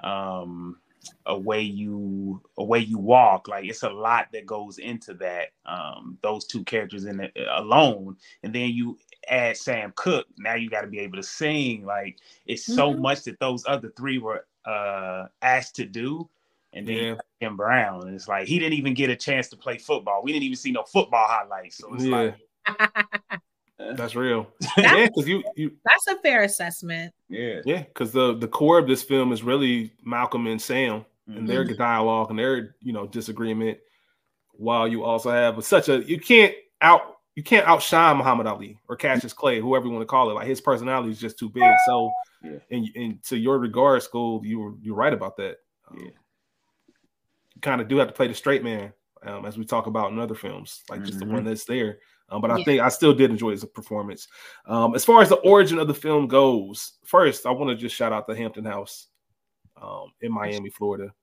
um, 0.02 0.78
a 1.26 1.38
way 1.38 1.60
you 1.62 2.40
a 2.58 2.64
way 2.64 2.78
you 2.80 2.98
walk. 2.98 3.48
Like 3.48 3.64
it's 3.64 3.82
a 3.82 3.90
lot 3.90 4.28
that 4.32 4.46
goes 4.46 4.78
into 4.78 5.14
that. 5.14 5.48
Um, 5.66 6.18
those 6.22 6.44
two 6.46 6.64
characters 6.64 7.04
in 7.06 7.20
it 7.20 7.32
alone, 7.50 8.16
and 8.42 8.54
then 8.54 8.70
you 8.70 8.98
add 9.28 9.56
Sam 9.56 9.92
Cooke 9.96 10.26
Now 10.36 10.54
you 10.54 10.68
got 10.68 10.82
to 10.82 10.86
be 10.86 10.98
able 11.00 11.16
to 11.16 11.22
sing. 11.22 11.84
Like 11.84 12.18
it's 12.46 12.64
so 12.64 12.92
Mhm. 12.92 13.00
much 13.00 13.22
that 13.24 13.38
those 13.40 13.64
other 13.66 13.90
three 13.96 14.18
were 14.18 14.46
uh, 14.64 15.26
asked 15.42 15.76
to 15.76 15.84
do. 15.84 16.28
And 16.72 16.86
then 16.88 16.96
Yeah. 16.96 17.14
Jim 17.40 17.56
Brown, 17.56 18.06
and 18.06 18.14
it's 18.14 18.26
like 18.28 18.48
he 18.48 18.58
didn't 18.58 18.78
even 18.78 18.94
get 18.94 19.10
a 19.10 19.16
chance 19.16 19.48
to 19.50 19.56
play 19.56 19.78
football. 19.78 20.22
We 20.22 20.32
didn't 20.32 20.44
even 20.44 20.56
see 20.56 20.72
no 20.72 20.82
football 20.82 21.26
highlights. 21.28 21.78
So 21.78 21.94
it's 21.94 22.04
Yeah. 22.04 22.10
like, 22.10 22.34
That's 23.92 24.14
real. 24.14 24.46
yeah, 24.78 25.06
because 25.06 25.28
you 25.28 25.42
you 25.56 25.72
That's 25.84 26.06
a 26.18 26.20
fair 26.22 26.42
assessment. 26.42 27.12
yeah, 27.28 27.60
yeah, 27.64 27.82
because 27.82 28.12
the 28.12 28.34
the 28.36 28.48
core 28.48 28.78
of 28.78 28.86
this 28.86 29.02
film 29.02 29.32
is 29.32 29.42
really 29.42 29.92
Malcolm 30.04 30.46
and 30.46 30.60
Sam 30.60 31.04
and 31.26 31.48
their 31.48 31.64
dialogue 31.64 32.30
and 32.30 32.38
their 32.38 32.76
you 32.80 32.92
know 32.92 33.06
disagreement. 33.06 33.78
While 34.52 34.86
you 34.86 35.04
also 35.04 35.30
have 35.30 35.64
such 35.64 35.88
a 35.88 36.02
you 36.08 36.18
can't 36.18 36.54
out 36.80 37.16
you 37.34 37.42
can't 37.42 37.66
outshine 37.66 38.16
Muhammad 38.16 38.46
Ali 38.46 38.78
or 38.88 38.96
Cassius 38.96 39.32
Clay, 39.32 39.60
whoever 39.60 39.86
you 39.86 39.92
want 39.92 40.02
to 40.02 40.06
call 40.06 40.30
it. 40.30 40.34
Like 40.34 40.46
his 40.46 40.60
personality 40.60 41.10
is 41.10 41.18
just 41.18 41.38
too 41.38 41.48
big. 41.48 41.64
So, 41.86 42.12
Yeah. 42.42 42.58
and 42.70 42.88
and 42.94 43.22
to 43.24 43.36
your 43.36 43.58
regard, 43.58 44.02
school, 44.02 44.40
you 44.44 44.60
were 44.60 44.74
you're 44.80 44.94
right 44.94 45.12
about 45.12 45.36
that. 45.38 45.56
Um, 45.90 45.98
Yeah. 45.98 46.10
You 47.54 47.60
kind 47.60 47.80
of 47.80 47.88
do 47.88 47.96
have 47.98 48.08
to 48.08 48.14
play 48.14 48.28
the 48.28 48.34
straight 48.34 48.62
man, 48.62 48.92
um, 49.24 49.44
as 49.46 49.56
we 49.58 49.64
talk 49.64 49.86
about 49.86 50.12
in 50.12 50.18
other 50.18 50.34
films, 50.34 50.82
like 50.88 51.02
just 51.04 51.18
the 51.18 51.26
one 51.26 51.44
that's 51.44 51.64
there. 51.64 51.98
Um, 52.34 52.40
but 52.40 52.50
I 52.50 52.58
Yeah. 52.58 52.64
think 52.64 52.80
I 52.80 52.88
still 52.88 53.14
did 53.14 53.30
enjoy 53.30 53.52
his 53.52 53.64
performance. 53.64 54.26
Um, 54.66 54.94
as 54.94 55.04
far 55.04 55.22
as 55.22 55.28
the 55.28 55.36
origin 55.36 55.78
of 55.78 55.86
the 55.86 55.94
film 55.94 56.26
goes, 56.26 56.94
first 57.04 57.46
I 57.46 57.50
want 57.52 57.70
to 57.70 57.76
just 57.76 57.94
shout 57.94 58.12
out 58.12 58.26
the 58.26 58.34
Hampton 58.34 58.64
House 58.64 59.06
um, 59.80 60.12
in 60.20 60.32
Miami, 60.32 60.70
Florida. 60.70 61.14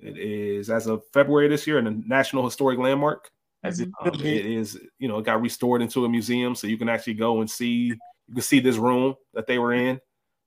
It 0.00 0.16
is 0.16 0.70
as 0.70 0.86
of 0.86 1.02
February 1.12 1.48
this 1.48 1.66
year, 1.66 1.78
a 1.78 1.82
National 1.82 2.44
Historic 2.44 2.78
Landmark. 2.78 3.30
as 3.62 3.80
it 3.80 3.90
Um, 4.00 4.14
it 4.14 4.46
is, 4.46 4.80
you 4.98 5.08
know, 5.08 5.18
it 5.18 5.24
got 5.24 5.42
restored 5.42 5.82
into 5.82 6.04
a 6.04 6.08
museum, 6.08 6.54
so 6.54 6.66
you 6.66 6.78
can 6.78 6.88
actually 6.88 7.14
go 7.14 7.40
and 7.40 7.50
see. 7.50 7.98
You 8.28 8.34
can 8.34 8.42
see 8.42 8.60
this 8.60 8.76
room 8.76 9.16
that 9.34 9.46
they 9.46 9.58
were 9.58 9.72
in, 9.72 10.00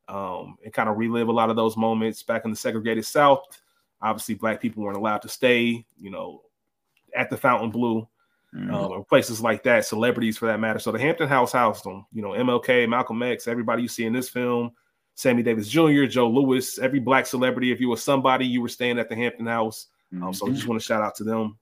um, 0.08 0.58
and 0.64 0.74
kind 0.74 0.90
of 0.90 0.98
relive 0.98 1.28
a 1.28 1.34
lot 1.34 1.50
of 1.50 1.56
those 1.56 1.76
moments 1.76 2.24
back 2.24 2.46
in 2.46 2.52
the 2.52 2.58
segregated 2.58 3.06
South. 3.06 3.44
Obviously, 4.02 4.36
Black 4.36 4.62
people 4.62 4.84
weren't 4.84 4.98
allowed 4.98 5.22
to 5.24 5.30
stay, 5.30 5.86
you 6.00 6.10
know, 6.10 6.42
at 7.16 7.30
the 7.30 7.38
Fontainebleau, 7.38 8.08
Mhm. 8.56 8.74
um, 8.74 8.92
or 8.92 9.06
places 9.06 9.42
like 9.42 9.64
that. 9.64 9.86
Celebrities, 9.86 10.38
for 10.38 10.46
that 10.48 10.60
matter. 10.60 10.80
So 10.80 10.92
the 10.92 11.00
Hampton 11.00 11.28
House 11.30 11.52
housed 11.54 11.86
them. 11.86 12.06
You 12.12 12.22
know, 12.22 12.32
MLK, 12.34 12.86
Malcolm 12.88 13.22
X, 13.24 13.48
everybody 13.48 13.82
you 13.82 13.88
see 13.88 14.06
in 14.06 14.14
this 14.14 14.28
film, 14.30 14.72
Sammy 15.16 15.42
Davis 15.44 15.68
Jr., 15.70 16.06
Joe 16.06 16.30
Louis, 16.30 16.78
every 16.80 17.00
Black 17.00 17.26
celebrity. 17.26 17.72
If 17.72 17.80
you 17.80 17.90
were 17.90 17.98
somebody, 17.98 18.46
you 18.46 18.62
were 18.62 18.68
staying 18.70 19.00
at 19.00 19.08
the 19.10 19.16
Hampton 19.16 19.46
House. 19.48 19.88
Um, 20.22 20.34
so 20.34 20.46
I 20.46 20.50
Mhm. 20.50 20.56
just 20.56 20.68
want 20.68 20.82
to 20.82 20.86
shout 20.86 21.02
out 21.02 21.16
to 21.16 21.24
them. 21.24 21.58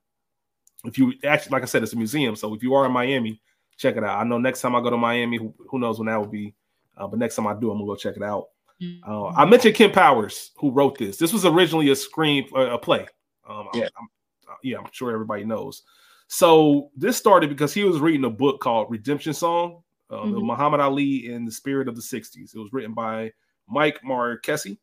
If 0.85 0.97
you 0.97 1.13
actually, 1.23 1.51
like 1.51 1.61
I 1.63 1.65
said, 1.65 1.83
it's 1.83 1.93
a 1.93 1.97
museum. 1.97 2.35
So 2.35 2.53
if 2.55 2.63
you 2.63 2.73
are 2.73 2.85
in 2.85 2.91
Miami, 2.91 3.41
check 3.77 3.95
it 3.95 4.03
out. 4.03 4.19
I 4.19 4.23
know 4.23 4.37
next 4.39 4.61
time 4.61 4.75
I 4.75 4.81
go 4.81 4.89
to 4.89 4.97
Miami, 4.97 5.37
who, 5.37 5.53
who 5.67 5.77
knows 5.77 5.99
when 5.99 6.07
that 6.07 6.17
will 6.17 6.27
be. 6.27 6.55
Uh, 6.97 7.05
but 7.07 7.19
next 7.19 7.35
time 7.35 7.47
I 7.47 7.53
do, 7.53 7.69
I'm 7.69 7.77
gonna 7.77 7.85
go 7.85 7.95
check 7.95 8.15
it 8.17 8.23
out. 8.23 8.47
Mm-hmm. 8.81 9.09
Uh, 9.11 9.27
I 9.27 9.45
mentioned 9.45 9.75
Kemp 9.75 9.93
Powers, 9.93 10.51
who 10.57 10.71
wrote 10.71 10.97
this. 10.97 11.17
This 11.17 11.33
was 11.33 11.45
originally 11.45 11.89
a 11.91 11.95
screen, 11.95 12.47
uh, 12.55 12.71
a 12.71 12.77
play. 12.79 13.05
Um, 13.47 13.67
Yeah. 13.73 13.89
I'm, 13.99 14.07
I'm, 14.49 14.55
yeah, 14.63 14.77
I'm 14.79 14.87
sure 14.91 15.11
everybody 15.11 15.43
knows. 15.43 15.83
So 16.31 16.91
this 16.95 17.17
started 17.17 17.49
because 17.49 17.73
he 17.73 17.83
was 17.83 17.99
reading 17.99 18.23
a 18.23 18.29
book 18.29 18.61
called 18.61 18.89
Redemption 18.91 19.33
Song, 19.33 19.81
uh, 20.11 20.17
Mhm. 20.21 20.43
Muhammad 20.43 20.79
Ali 20.79 21.25
in 21.25 21.43
the 21.43 21.51
Spirit 21.51 21.87
of 21.87 21.95
the 21.95 22.03
'60s. 22.03 22.53
It 22.53 22.59
was 22.59 22.71
written 22.71 22.93
by 22.93 23.33
Mike 23.67 23.99
Marqusee, 24.03 24.77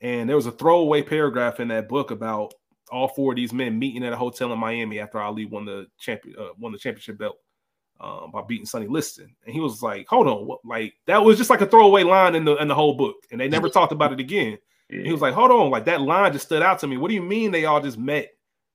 and 0.00 0.28
there 0.28 0.36
was 0.36 0.46
a 0.46 0.50
throwaway 0.50 1.02
paragraph 1.02 1.60
in 1.60 1.68
that 1.68 1.88
book 1.90 2.10
about 2.10 2.54
all 2.90 3.08
four 3.08 3.32
of 3.32 3.36
these 3.36 3.52
men 3.52 3.78
meeting 3.78 4.02
at 4.02 4.14
a 4.14 4.16
hotel 4.16 4.50
in 4.50 4.58
Miami 4.58 4.98
after 4.98 5.20
Ali 5.20 5.44
won 5.44 5.66
the 5.66 5.86
champion, 5.98 6.36
uh, 6.38 6.48
won 6.58 6.72
the 6.72 6.78
championship 6.78 7.18
belt 7.18 7.36
um, 8.00 8.30
by 8.32 8.40
beating 8.42 8.66
Sonny 8.66 8.86
Liston. 8.86 9.34
And 9.44 9.54
he 9.54 9.60
was 9.60 9.82
like, 9.82 10.06
"Hold 10.08 10.26
on, 10.26 10.46
what? 10.46 10.60
Like 10.64 10.94
that 11.06 11.22
was 11.22 11.36
just 11.36 11.50
like 11.50 11.60
a 11.60 11.66
throwaway 11.66 12.02
line 12.02 12.34
in 12.34 12.46
the 12.46 12.56
in 12.56 12.68
the 12.68 12.74
whole 12.74 12.94
book, 12.94 13.16
and 13.30 13.38
they 13.38 13.48
never 13.48 13.68
talked 13.68 13.92
about 13.92 14.12
it 14.14 14.20
again." 14.20 14.56
And 14.88 15.04
he 15.06 15.12
was 15.12 15.20
like, 15.20 15.34
"Hold 15.34 15.50
on, 15.50 15.70
like 15.70 15.84
that 15.84 16.00
line 16.00 16.32
just 16.32 16.46
stood 16.46 16.62
out 16.62 16.78
to 16.78 16.86
me. 16.86 16.96
What 16.96 17.08
do 17.08 17.14
you 17.14 17.22
mean 17.22 17.50
they 17.50 17.66
all 17.66 17.80
just 17.82 17.98
met? 17.98 18.30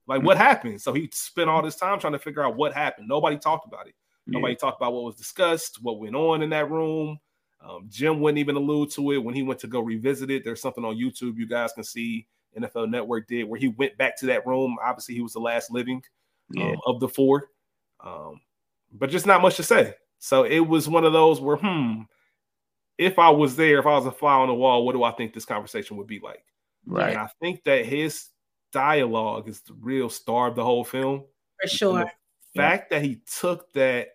Like 0.08 0.22
what 0.22 0.36
happened?" 0.36 0.80
So 0.80 0.92
he 0.92 1.08
spent 1.12 1.48
all 1.48 1.62
this 1.62 1.76
time 1.76 2.00
trying 2.00 2.14
to 2.14 2.18
figure 2.18 2.42
out 2.42 2.56
what 2.56 2.74
happened. 2.74 3.06
Nobody 3.06 3.38
talked 3.38 3.66
about 3.66 3.86
it. 3.86 3.94
Nobody 4.26 4.54
talked 4.54 4.80
about 4.80 4.92
what 4.92 5.04
was 5.04 5.14
discussed, 5.14 5.78
what 5.82 6.00
went 6.00 6.14
on 6.14 6.42
in 6.42 6.50
that 6.50 6.70
room. 6.70 7.18
Um, 7.66 7.86
Jim 7.88 8.20
wouldn't 8.20 8.38
even 8.38 8.56
allude 8.56 8.90
to 8.92 9.12
it 9.12 9.18
when 9.18 9.34
he 9.34 9.42
went 9.42 9.58
to 9.60 9.66
go 9.66 9.80
revisit 9.80 10.30
it. 10.30 10.44
There's 10.44 10.60
something 10.60 10.84
on 10.84 10.96
YouTube 10.96 11.38
you 11.38 11.46
guys 11.46 11.72
can 11.72 11.84
see. 11.84 12.26
NFL 12.56 12.90
Network 12.90 13.26
did 13.26 13.44
where 13.44 13.58
he 13.58 13.68
went 13.68 13.96
back 13.96 14.18
to 14.18 14.26
that 14.26 14.46
room. 14.46 14.76
Obviously, 14.82 15.14
he 15.14 15.22
was 15.22 15.32
the 15.32 15.40
last 15.40 15.70
living 15.70 16.02
yeah. 16.50 16.70
um, 16.70 16.76
of 16.86 17.00
the 17.00 17.08
four, 17.08 17.50
um, 18.04 18.40
but 18.92 19.10
just 19.10 19.26
not 19.26 19.42
much 19.42 19.56
to 19.56 19.62
say. 19.62 19.94
So 20.18 20.44
it 20.44 20.60
was 20.60 20.88
one 20.88 21.04
of 21.04 21.12
those 21.12 21.40
where, 21.40 21.56
hmm, 21.56 22.02
if 22.96 23.18
I 23.18 23.30
was 23.30 23.56
there, 23.56 23.78
if 23.78 23.86
I 23.86 23.96
was 23.96 24.06
a 24.06 24.12
fly 24.12 24.34
on 24.34 24.48
the 24.48 24.54
wall, 24.54 24.84
what 24.84 24.92
do 24.92 25.04
I 25.04 25.12
think 25.12 25.32
this 25.32 25.44
conversation 25.44 25.96
would 25.96 26.06
be 26.06 26.20
like? 26.20 26.44
right. 26.86 27.10
And 27.10 27.18
I 27.18 27.28
think 27.40 27.62
that 27.64 27.86
his 27.86 28.26
dialogue 28.72 29.48
is 29.48 29.60
the 29.60 29.74
real 29.74 30.08
star 30.08 30.48
of 30.48 30.56
the 30.56 30.64
whole 30.64 30.84
film. 30.84 31.24
For 31.60 31.68
sure. 31.68 32.04
The 32.54 32.60
fact 32.60 32.90
that 32.90 33.02
he 33.02 33.20
took 33.40 33.72
that, 33.72 34.08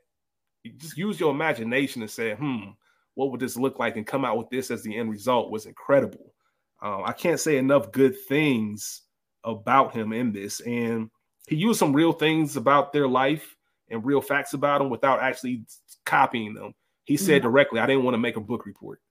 just 0.77 0.97
use 0.97 1.19
your 1.19 1.31
imagination 1.31 2.01
and 2.01 2.11
said, 2.11 2.37
hmm, 2.37 2.69
what 3.15 3.31
would 3.31 3.39
this 3.39 3.57
look 3.57 3.79
like 3.79 3.95
and 3.95 4.07
come 4.07 4.25
out 4.25 4.37
with 4.37 4.49
this 4.49 4.71
as 4.71 4.83
the 4.83 4.97
end 4.97 5.11
result 5.11 5.51
was 5.51 5.65
incredible. 5.65 6.33
Um, 6.81 7.03
I 7.05 7.13
can't 7.13 7.39
say 7.39 7.57
enough 7.57 7.91
good 7.91 8.19
things 8.27 9.03
about 9.43 9.93
him 9.93 10.13
in 10.13 10.31
this. 10.31 10.59
And 10.61 11.09
he 11.47 11.55
used 11.55 11.79
some 11.79 11.93
real 11.93 12.11
things 12.13 12.57
about 12.57 12.91
their 12.93 13.07
life 13.07 13.55
and 13.89 14.05
real 14.05 14.21
facts 14.21 14.53
about 14.53 14.79
them 14.79 14.89
without 14.89 15.21
actually 15.21 15.65
copying 16.05 16.53
them. 16.53 16.73
He 17.03 17.17
said 17.17 17.41
Mhm. 17.41 17.43
directly, 17.43 17.79
I 17.79 17.85
didn't 17.85 18.03
want 18.03 18.15
to 18.15 18.19
make 18.19 18.37
a 18.37 18.41
book 18.41 18.65
report. 18.65 19.01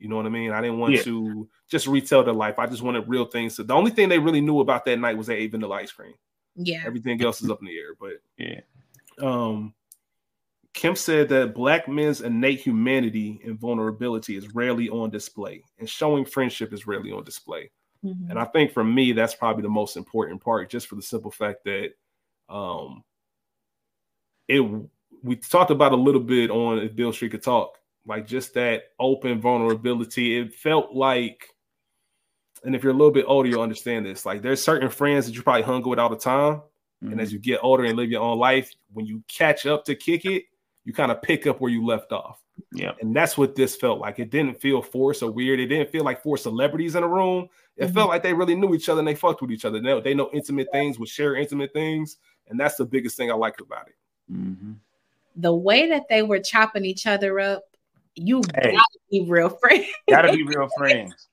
You 0.00 0.08
know 0.08 0.16
what 0.16 0.26
I 0.26 0.30
mean? 0.30 0.50
I 0.52 0.60
didn't 0.60 0.78
want 0.78 0.94
Yeah. 0.94 1.02
to 1.02 1.48
just 1.68 1.86
retell 1.86 2.24
their 2.24 2.34
life. 2.34 2.58
I 2.58 2.66
just 2.66 2.82
wanted 2.82 3.08
real 3.08 3.24
things. 3.24 3.56
So 3.56 3.62
the 3.62 3.74
only 3.74 3.90
thing 3.90 4.08
they 4.08 4.18
really 4.18 4.40
knew 4.40 4.60
about 4.60 4.84
that 4.84 4.98
night 4.98 5.16
was 5.16 5.26
they 5.26 5.36
ate 5.36 5.50
vanilla 5.52 5.76
ice 5.76 5.92
cream. 5.92 6.14
Yeah. 6.56 6.82
Everything 6.86 7.22
else 7.22 7.42
is 7.42 7.50
up 7.50 7.60
in 7.60 7.66
the 7.66 7.78
air. 7.78 7.94
But 7.98 8.20
Yeah. 8.36 8.60
um, 9.20 9.74
Kemp 10.74 10.96
said 10.98 11.28
that 11.30 11.54
black 11.54 11.88
men's 11.88 12.20
innate 12.20 12.60
humanity 12.60 13.40
and 13.44 13.58
vulnerability 13.58 14.36
is 14.36 14.54
rarely 14.54 14.88
on 14.88 15.10
display, 15.10 15.64
and 15.78 15.88
showing 15.88 16.24
friendship 16.24 16.72
is 16.72 16.86
rarely 16.86 17.10
on 17.10 17.24
display. 17.24 17.70
Mhm. 18.04 18.30
And 18.30 18.38
I 18.38 18.44
think 18.44 18.72
for 18.72 18.84
me, 18.84 19.12
that's 19.12 19.34
probably 19.34 19.62
the 19.62 19.68
most 19.68 19.96
important 19.96 20.40
part, 20.40 20.70
just 20.70 20.86
for 20.86 20.94
the 20.94 21.02
simple 21.02 21.30
fact 21.30 21.64
that 21.64 21.94
um, 22.48 23.02
it. 24.46 24.60
We 25.20 25.34
talked 25.34 25.72
about 25.72 25.90
a 25.92 25.96
little 25.96 26.20
bit 26.20 26.48
on 26.48 26.78
if 26.78 26.94
Beale 26.94 27.12
Street 27.12 27.32
could 27.32 27.42
talk, 27.42 27.77
like 28.08 28.26
just 28.26 28.54
that 28.54 28.84
open 28.98 29.40
vulnerability. 29.40 30.38
It 30.38 30.54
felt 30.54 30.94
like, 30.94 31.46
and 32.64 32.74
if 32.74 32.82
you're 32.82 32.92
a 32.92 32.96
little 32.96 33.12
bit 33.12 33.26
older, 33.28 33.48
you'll 33.48 33.62
understand 33.62 34.06
this. 34.06 34.26
Like 34.26 34.42
there's 34.42 34.62
certain 34.62 34.88
friends 34.88 35.26
that 35.26 35.34
you 35.36 35.42
probably 35.42 35.62
hung 35.62 35.82
with 35.88 35.98
all 35.98 36.08
the 36.08 36.16
time, 36.16 36.62
and 37.02 37.14
Mhm. 37.14 37.20
as 37.22 37.32
you 37.32 37.38
get 37.38 37.60
older 37.62 37.84
and 37.84 37.96
live 37.96 38.10
your 38.10 38.22
own 38.22 38.38
life, 38.38 38.74
when 38.92 39.06
you 39.06 39.22
catch 39.28 39.66
up 39.66 39.84
to 39.84 39.94
kick 39.94 40.24
it, 40.24 40.44
you 40.84 40.92
kind 40.92 41.12
of 41.12 41.22
pick 41.22 41.46
up 41.46 41.60
where 41.60 41.70
you 41.70 41.84
left 41.86 42.12
off. 42.12 42.42
yeah. 42.72 42.90
And 43.00 43.14
that's 43.14 43.38
what 43.38 43.54
this 43.54 43.76
felt 43.76 44.00
like. 44.00 44.18
It 44.18 44.30
didn't 44.30 44.60
feel 44.60 44.82
forced 44.82 45.22
or 45.22 45.30
weird. 45.30 45.60
It 45.60 45.66
didn't 45.66 45.90
feel 45.90 46.02
like 46.02 46.20
four 46.24 46.36
celebrities 46.36 46.96
in 46.96 47.04
a 47.04 47.08
room. 47.08 47.48
It 47.76 47.86
Mhm. 47.86 47.94
felt 47.94 48.08
like 48.08 48.24
they 48.24 48.32
really 48.32 48.56
knew 48.56 48.74
each 48.74 48.88
other 48.88 48.98
and 48.98 49.06
they 49.06 49.14
fucked 49.14 49.40
with 49.40 49.52
each 49.52 49.64
other. 49.64 49.78
They, 49.80 50.00
they 50.00 50.12
know 50.12 50.28
intimate 50.32 50.66
things, 50.72 50.98
would 50.98 51.08
share 51.08 51.36
intimate 51.36 51.72
things. 51.72 52.16
And 52.48 52.58
that's 52.58 52.74
the 52.74 52.84
biggest 52.84 53.16
thing 53.16 53.30
I 53.30 53.34
like 53.34 53.60
about 53.60 53.86
it. 53.86 53.94
hmm 54.28 54.72
The 55.36 55.54
way 55.54 55.88
that 55.88 56.08
they 56.08 56.22
were 56.22 56.40
chopping 56.40 56.84
each 56.84 57.06
other 57.06 57.38
up, 57.38 57.62
you 58.18 58.42
Hey. 58.54 58.72
gotta 58.72 58.98
be 59.10 59.26
real 59.28 59.48
friends. 59.50 59.86
Gotta 60.08 60.32
be 60.32 60.42
real 60.42 60.68
friends. 60.76 61.28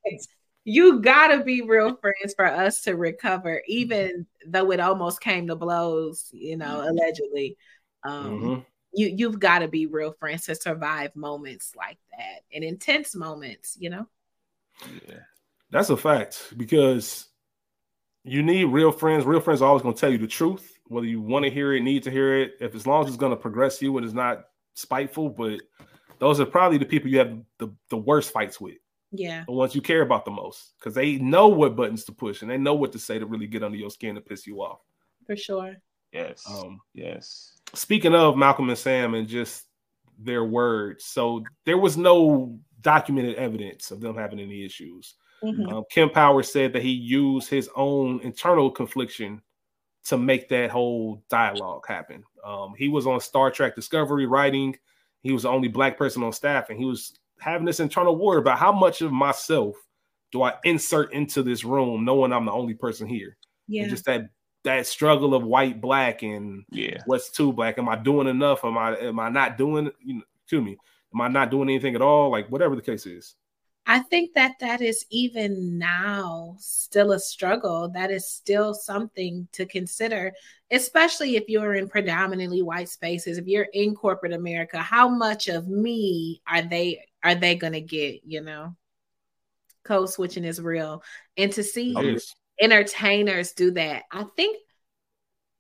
you 0.64 1.02
gotta 1.02 1.44
be 1.44 1.62
real 1.62 1.96
friends 1.98 2.34
for 2.36 2.46
us 2.46 2.82
to 2.84 2.96
recover, 2.96 3.62
even 3.68 4.26
though 4.48 4.72
it 4.72 4.80
almost 4.80 5.22
came 5.22 5.48
to 5.48 5.56
blows, 5.56 6.30
you 6.32 6.58
know, 6.58 6.80
Mm-hmm. 6.80 6.90
allegedly. 6.90 7.58
Um, 8.04 8.40
Mhm. 8.42 8.66
you 8.94 9.08
you've 9.18 9.40
got 9.40 9.60
to 9.60 9.68
be 9.68 9.88
real 9.88 10.14
friends 10.20 10.46
to 10.46 10.56
survive 10.56 11.16
moments 11.16 11.74
like 11.76 11.98
that 12.18 12.42
and 12.54 12.64
intense 12.64 13.16
moments, 13.16 13.76
you 13.80 13.90
know. 13.90 14.08
Yeah. 15.08 15.20
That's 15.72 15.90
a 15.90 15.98
fact 15.98 16.54
because 16.56 17.28
you 18.24 18.42
need 18.44 18.66
real 18.66 18.92
friends. 18.92 19.26
Real 19.26 19.40
friends 19.42 19.62
are 19.62 19.68
always 19.68 19.84
going 19.84 19.96
to 19.96 20.00
tell 20.02 20.12
you 20.12 20.18
the 20.18 20.28
truth, 20.28 20.78
whether 20.88 21.06
you 21.08 21.22
want 21.22 21.46
to 21.46 21.52
hear 21.52 21.74
it, 21.74 21.82
need 21.82 22.04
to 22.04 22.12
hear 22.12 22.38
it. 22.42 22.54
If 22.62 22.76
as 22.76 22.88
long 22.88 23.04
as 23.04 23.10
it's 23.10 23.18
going 23.18 23.32
to 23.32 23.36
progress 23.38 23.82
you 23.82 23.98
and 23.98 24.06
it's 24.06 24.16
not 24.16 24.46
spiteful, 24.76 25.30
but 25.30 25.60
those 26.26 26.40
are 26.40 26.46
probably 26.46 26.80
the 26.80 26.86
people 26.86 27.08
you 27.08 27.20
have 27.20 27.38
the, 27.60 27.70
the 27.92 27.98
worst 27.98 28.32
fights 28.32 28.60
with. 28.60 28.78
Yeah, 29.12 29.44
the 29.46 29.52
ones 29.54 29.76
you 29.76 29.82
care 29.82 30.02
about 30.02 30.26
the 30.26 30.32
most 30.32 30.74
because 30.80 30.96
they 30.96 31.18
know 31.18 31.48
what 31.48 31.76
buttons 31.76 32.04
to 32.06 32.12
push 32.12 32.42
and 32.42 32.50
they 32.50 32.58
know 32.58 32.74
what 32.74 32.92
to 32.94 33.00
say 33.00 33.20
to 33.20 33.26
really 33.28 33.46
get 33.46 33.62
under 33.64 33.78
your 33.78 33.92
skin 33.92 34.16
to 34.16 34.22
piss 34.22 34.48
you 34.48 34.62
off. 34.62 34.80
for 35.28 35.36
sure. 35.36 35.76
Yes. 36.12 36.44
Um, 36.50 36.80
yes. 36.94 37.54
speaking 37.74 38.16
of 38.16 38.38
Malcolm 38.38 38.70
and 38.70 38.78
Sam 38.78 39.14
and 39.14 39.28
just 39.28 39.66
their 40.18 40.44
words, 40.44 41.06
so 41.06 41.44
there 41.66 41.78
was 41.78 41.96
no 41.96 42.60
documented 42.82 43.36
evidence 43.36 43.92
of 43.92 44.02
them 44.02 44.16
having 44.18 44.40
any 44.40 44.66
issues. 44.66 45.14
Mhm. 45.44 45.72
Um, 45.72 45.84
Kemp 45.92 46.14
Powers 46.14 46.52
said 46.52 46.74
that 46.74 46.82
he 46.82 46.92
used 46.92 47.50
his 47.50 47.70
own 47.76 48.20
internal 48.22 48.72
confliction 48.72 49.42
to 50.06 50.18
make 50.18 50.50
that 50.50 50.72
whole 50.72 51.24
dialogue 51.30 51.86
happen. 51.88 52.24
Um, 52.44 52.74
he 52.78 52.90
was 52.90 53.06
on 53.06 53.20
Star 53.20 53.52
Trek 53.52 53.76
Discovery 53.76 54.26
writing. 54.26 54.76
He 55.26 55.32
was 55.32 55.42
the 55.42 55.50
only 55.50 55.68
black 55.68 55.98
person 55.98 56.22
on 56.22 56.32
staff, 56.32 56.70
and 56.70 56.78
he 56.78 56.86
was 56.86 57.18
having 57.40 57.66
this 57.66 57.80
internal 57.80 58.16
war 58.16 58.38
about 58.38 58.60
how 58.60 58.72
much 58.72 59.02
of 59.02 59.12
myself 59.12 59.76
do 60.32 60.44
I 60.44 60.54
insert 60.66 61.12
into 61.14 61.42
this 61.42 61.64
room, 61.64 62.06
knowing 62.06 62.32
I'm 62.32 62.46
the 62.46 62.52
only 62.52 62.76
person 62.76 63.08
here. 63.08 63.36
Yeah, 63.68 63.82
And 63.82 63.90
just 63.90 64.06
that 64.06 64.30
that 64.66 64.86
struggle 64.86 65.34
of 65.34 65.44
white, 65.44 65.82
black, 65.82 66.22
and 66.22 66.64
Yeah. 66.70 67.02
what's 67.08 67.32
too 67.32 67.52
black. 67.52 67.80
Am 67.80 67.90
I 67.90 67.96
doing 67.96 68.28
enough? 68.28 68.64
Am 68.64 68.78
I 68.78 68.96
am 68.98 69.20
I 69.20 69.30
not 69.30 69.58
doing? 69.58 69.92
You 70.00 70.14
know, 70.16 70.22
to 70.52 70.62
me, 70.62 70.78
am 71.12 71.22
I 71.22 71.28
not 71.28 71.50
doing 71.50 71.70
anything 71.70 71.96
at 71.96 72.04
all? 72.04 72.30
Like 72.30 72.48
whatever 72.52 72.76
the 72.76 72.84
case 72.84 73.08
is. 73.08 73.36
I 73.88 74.00
think 74.00 74.34
that 74.34 74.56
that 74.60 74.82
is 74.82 75.06
even 75.12 75.78
now 75.78 76.56
still 76.58 77.12
a 77.12 77.20
struggle. 77.20 77.90
That 77.90 78.10
is 78.10 78.28
still 78.28 78.74
something 78.74 79.48
to 79.52 79.66
consider, 79.66 80.34
especially 80.72 81.36
if 81.36 81.44
you're 81.48 81.76
in 81.76 81.88
predominantly 81.88 82.64
white 82.64 82.90
spaces. 82.90 83.38
If 83.38 83.46
you're 83.46 83.68
in 83.74 83.94
corporate 83.94 84.34
America, 84.34 84.80
how 84.80 85.08
much 85.08 85.50
of 85.50 85.68
me 85.68 86.42
are 86.48 86.64
they 86.64 87.06
are 87.24 87.36
they 87.36 87.56
going 87.56 87.74
to 87.74 87.82
get? 87.82 88.22
You 88.26 88.42
know, 88.42 88.76
code 89.84 90.10
switching 90.10 90.46
is 90.46 90.60
real, 90.60 91.04
and 91.38 91.52
to 91.54 91.64
see 91.64 91.96
is. 91.96 92.34
entertainers 92.60 93.52
do 93.52 93.72
that, 93.72 94.04
I 94.12 94.26
think. 94.36 94.58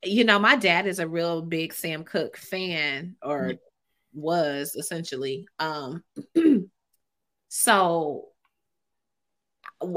You 0.03 0.23
know, 0.23 0.39
my 0.39 0.55
dad 0.55 0.87
is 0.87 0.99
a 0.99 1.07
real 1.07 1.41
big 1.43 1.73
Sam 1.73 2.03
Cooke 2.03 2.37
fan, 2.37 3.17
or 3.21 3.53
was 4.13 4.75
essentially. 4.75 5.47
Um, 5.59 6.03
so 7.57 8.25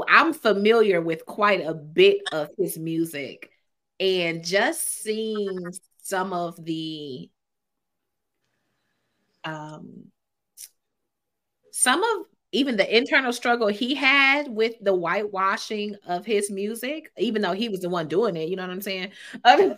I'm 0.07 0.31
familiar 0.31 1.01
with 1.01 1.25
quite 1.25 1.59
a 1.65 1.73
bit 1.73 2.19
of 2.31 2.49
his 2.57 2.77
music, 2.77 3.51
and 3.99 4.45
just 4.45 4.87
seeing 5.03 5.73
some 6.01 6.31
of 6.31 6.63
the 6.63 7.29
um 9.43 10.05
some 11.71 12.01
of 12.01 12.27
even 12.53 12.77
the 12.77 12.97
internal 12.97 13.33
struggle 13.33 13.67
he 13.67 13.93
had 13.93 14.47
with 14.47 14.75
the 14.81 14.95
whitewashing 14.95 15.95
of 16.07 16.25
his 16.25 16.49
music, 16.49 17.11
even 17.17 17.41
though 17.41 17.51
he 17.51 17.67
was 17.67 17.81
the 17.81 17.89
one 17.89 18.07
doing 18.07 18.37
it, 18.37 18.47
you 18.47 18.55
know 18.55 18.63
what 18.63 18.71
I'm 18.71 18.81
saying? 18.81 19.11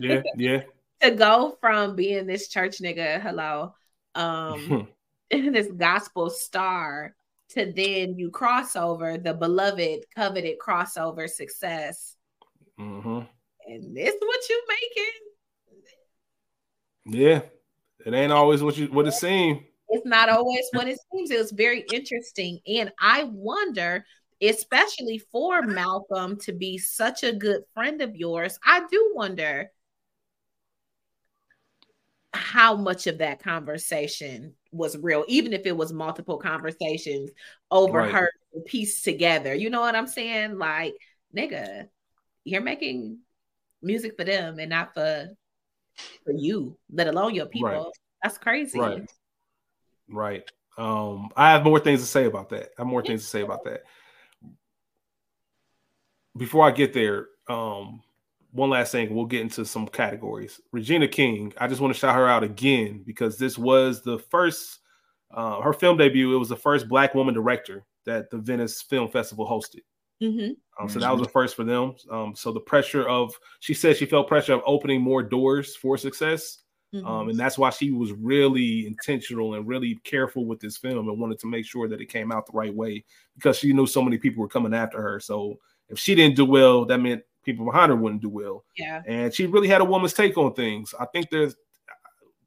Yeah, 0.00 0.22
yeah. 0.36 0.62
to 1.02 1.10
go 1.10 1.58
from 1.60 1.96
being 1.96 2.26
this 2.26 2.46
church 2.46 2.78
nigga, 2.78 3.20
hello, 3.20 3.74
um, 4.14 4.86
this 5.52 5.68
gospel 5.72 6.30
star 6.30 7.14
to 7.50 7.72
then 7.72 8.18
you 8.18 8.30
cross 8.30 8.76
over 8.76 9.16
the 9.18 9.34
beloved 9.34 10.04
coveted 10.14 10.58
crossover 10.58 11.28
success 11.28 12.16
hmm 12.78 13.20
and 13.66 13.96
this 13.96 14.14
what 14.20 14.48
you 14.48 14.62
making 14.68 15.20
Yeah, 17.04 17.42
it 18.06 18.14
ain't 18.14 18.32
always 18.32 18.62
what 18.62 18.76
you 18.76 18.86
what 18.88 19.06
it 19.06 19.12
seems. 19.12 19.62
it's 19.88 20.06
not 20.06 20.28
always 20.28 20.66
what 20.72 20.88
it 20.88 20.98
seems. 21.12 21.30
It 21.30 21.38
was 21.38 21.50
very 21.52 21.80
interesting. 21.80 22.60
And 22.66 22.92
I 23.00 23.24
wonder, 23.24 24.04
especially 24.42 25.18
for 25.18 25.62
Malcolm 25.62 26.38
to 26.40 26.52
be 26.52 26.78
such 26.78 27.24
a 27.24 27.32
good 27.32 27.62
friend 27.74 28.02
of 28.02 28.14
yours, 28.14 28.58
I 28.64 28.86
do 28.90 29.12
wonder 29.14 29.70
how 32.32 32.76
much 32.76 33.06
of 33.06 33.18
that 33.18 33.42
conversation 33.42 34.54
was 34.72 34.96
real, 34.98 35.24
even 35.28 35.52
if 35.52 35.66
it 35.66 35.76
was 35.76 35.92
multiple 35.92 36.38
conversations 36.38 37.30
overheard 37.70 38.30
right. 38.54 38.64
pieced 38.66 39.04
together. 39.04 39.54
You 39.54 39.70
know 39.70 39.80
what 39.80 39.94
I'm 39.94 40.06
saying? 40.06 40.58
Like, 40.58 40.94
nigga, 41.34 41.88
you're 42.44 42.62
making 42.62 43.18
music 43.82 44.16
for 44.16 44.24
them 44.24 44.58
and 44.58 44.70
not 44.70 44.94
for 44.94 45.28
for 46.24 46.32
you, 46.32 46.76
let 46.92 47.08
alone 47.08 47.34
your 47.34 47.46
people. 47.46 47.68
Right. 47.68 47.92
That's 48.22 48.38
crazy. 48.38 48.78
Right. 48.78 49.10
Right. 50.08 50.50
Um, 50.76 51.30
I 51.36 51.50
have 51.52 51.64
more 51.64 51.80
things 51.80 52.00
to 52.00 52.06
say 52.06 52.26
about 52.26 52.50
that. 52.50 52.70
I 52.78 52.82
have 52.82 52.86
more 52.86 53.02
things 53.02 53.22
to 53.22 53.28
say 53.28 53.42
about 53.42 53.64
that. 53.64 53.82
Before 56.36 56.64
I 56.64 56.70
get 56.70 56.92
there, 56.92 57.26
um, 57.48 58.02
one 58.52 58.70
last 58.70 58.92
thing, 58.92 59.14
we'll 59.14 59.26
get 59.26 59.42
into 59.42 59.64
some 59.64 59.86
categories. 59.86 60.60
Regina 60.72 61.08
King, 61.08 61.52
I 61.58 61.66
just 61.66 61.80
want 61.80 61.92
to 61.94 61.98
shout 61.98 62.14
her 62.14 62.28
out 62.28 62.42
again 62.42 63.02
because 63.04 63.38
this 63.38 63.58
was 63.58 64.02
the 64.02 64.18
first 64.18 64.80
uh, 65.30 65.60
her 65.60 65.72
film 65.72 65.96
debut. 65.96 66.34
It 66.34 66.38
was 66.38 66.48
the 66.48 66.56
first 66.56 66.88
black 66.88 67.14
woman 67.14 67.34
director 67.34 67.84
that 68.06 68.30
the 68.30 68.38
Venice 68.38 68.82
Film 68.82 69.08
Festival 69.08 69.46
hosted. 69.46 69.82
Mm-hmm. 70.22 70.52
Um, 70.82 70.88
so 70.88 70.98
that 70.98 71.12
was 71.12 71.22
the 71.22 71.28
first 71.28 71.54
for 71.54 71.64
them. 71.64 71.94
Um, 72.10 72.34
so 72.34 72.52
the 72.52 72.60
pressure 72.60 73.08
of 73.08 73.32
she 73.60 73.74
said 73.74 73.96
she 73.96 74.06
felt 74.06 74.28
pressure 74.28 74.54
of 74.54 74.62
opening 74.66 75.00
more 75.00 75.22
doors 75.22 75.76
for 75.76 75.96
success. 75.96 76.62
Mm-hmm. 76.94 77.06
Um, 77.06 77.28
and 77.28 77.38
that's 77.38 77.58
why 77.58 77.70
she 77.70 77.90
was 77.90 78.12
really 78.12 78.86
intentional 78.86 79.54
and 79.54 79.68
really 79.68 79.96
careful 80.04 80.46
with 80.46 80.58
this 80.58 80.78
film 80.78 81.08
and 81.08 81.20
wanted 81.20 81.38
to 81.40 81.46
make 81.46 81.66
sure 81.66 81.86
that 81.86 82.00
it 82.00 82.06
came 82.06 82.32
out 82.32 82.46
the 82.46 82.56
right 82.56 82.74
way 82.74 83.04
because 83.34 83.58
she 83.58 83.74
knew 83.74 83.86
so 83.86 84.02
many 84.02 84.16
people 84.16 84.40
were 84.40 84.48
coming 84.48 84.72
after 84.72 85.00
her. 85.00 85.20
So 85.20 85.58
if 85.90 85.98
she 85.98 86.14
didn't 86.14 86.36
do 86.36 86.46
well, 86.46 86.86
that 86.86 86.98
meant 86.98 87.22
people 87.48 87.64
behind 87.64 87.90
her 87.90 87.96
wouldn't 87.96 88.20
do 88.20 88.28
well. 88.28 88.64
Yeah. 88.76 89.02
And 89.06 89.32
she 89.32 89.46
really 89.46 89.68
had 89.68 89.80
a 89.80 89.84
woman's 89.84 90.12
take 90.12 90.36
on 90.36 90.52
things. 90.52 90.94
I 91.00 91.06
think 91.06 91.30
there's 91.30 91.56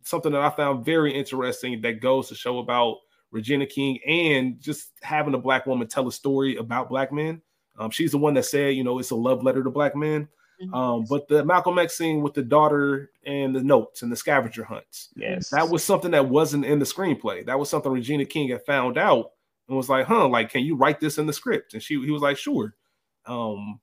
something 0.04 0.32
that 0.32 0.42
I 0.42 0.50
found 0.52 0.86
very 0.86 1.12
interesting 1.12 1.82
that 1.82 2.02
goes 2.02 2.30
to 2.30 2.36
show 2.36 2.60
about 2.60 2.98
Regina 3.32 3.66
King 3.66 4.00
and 4.06 4.62
just 4.62 4.92
having 5.02 5.34
a 5.34 5.40
black 5.40 5.66
woman 5.66 5.88
tell 5.88 6.08
a 6.08 6.12
story 6.12 6.58
about 6.58 6.90
black 6.90 7.12
men. 7.12 7.42
Um, 7.80 7.90
she's 7.90 8.12
the 8.12 8.20
one 8.20 8.36
that 8.36 8.46
said, 8.46 8.76
you 8.76 8.84
know, 8.84 9.00
it's 9.00 9.12
a 9.12 9.16
love 9.16 9.44
letter 9.44 9.64
to 9.64 9.72
black 9.72 9.96
men. 9.96 10.28
Mm-hmm. 10.62 10.74
Um, 10.76 11.06
but 11.10 11.28
the 11.28 11.44
Malcolm 11.44 11.80
X 11.80 11.98
scene 11.98 12.22
with 12.22 12.36
the 12.36 12.44
daughter 12.44 13.10
and 13.26 13.56
the 13.56 13.64
notes 13.64 14.04
and 14.04 14.12
the 14.12 14.16
scavenger 14.16 14.64
hunts, 14.64 15.10
yes, 15.16 15.50
that 15.50 15.68
was 15.68 15.84
something 15.84 16.12
that 16.12 16.30
wasn't 16.30 16.66
in 16.66 16.78
the 16.78 16.86
screenplay. 16.86 17.44
That 17.44 17.58
was 17.58 17.68
something 17.70 17.92
Regina 17.92 18.26
King 18.26 18.50
had 18.50 18.64
found 18.66 19.00
out 19.00 19.32
and 19.68 19.76
was 19.76 19.90
like, 19.90 20.06
"Huh, 20.06 20.28
like, 20.28 20.52
can 20.52 20.62
you 20.62 20.76
write 20.76 21.00
this 21.00 21.18
in 21.18 21.26
the 21.26 21.34
script?" 21.34 21.74
And 21.74 21.82
she, 21.82 22.00
he 22.06 22.12
was 22.12 22.22
like, 22.22 22.38
"Sure." 22.38 22.76
Um, 23.26 23.80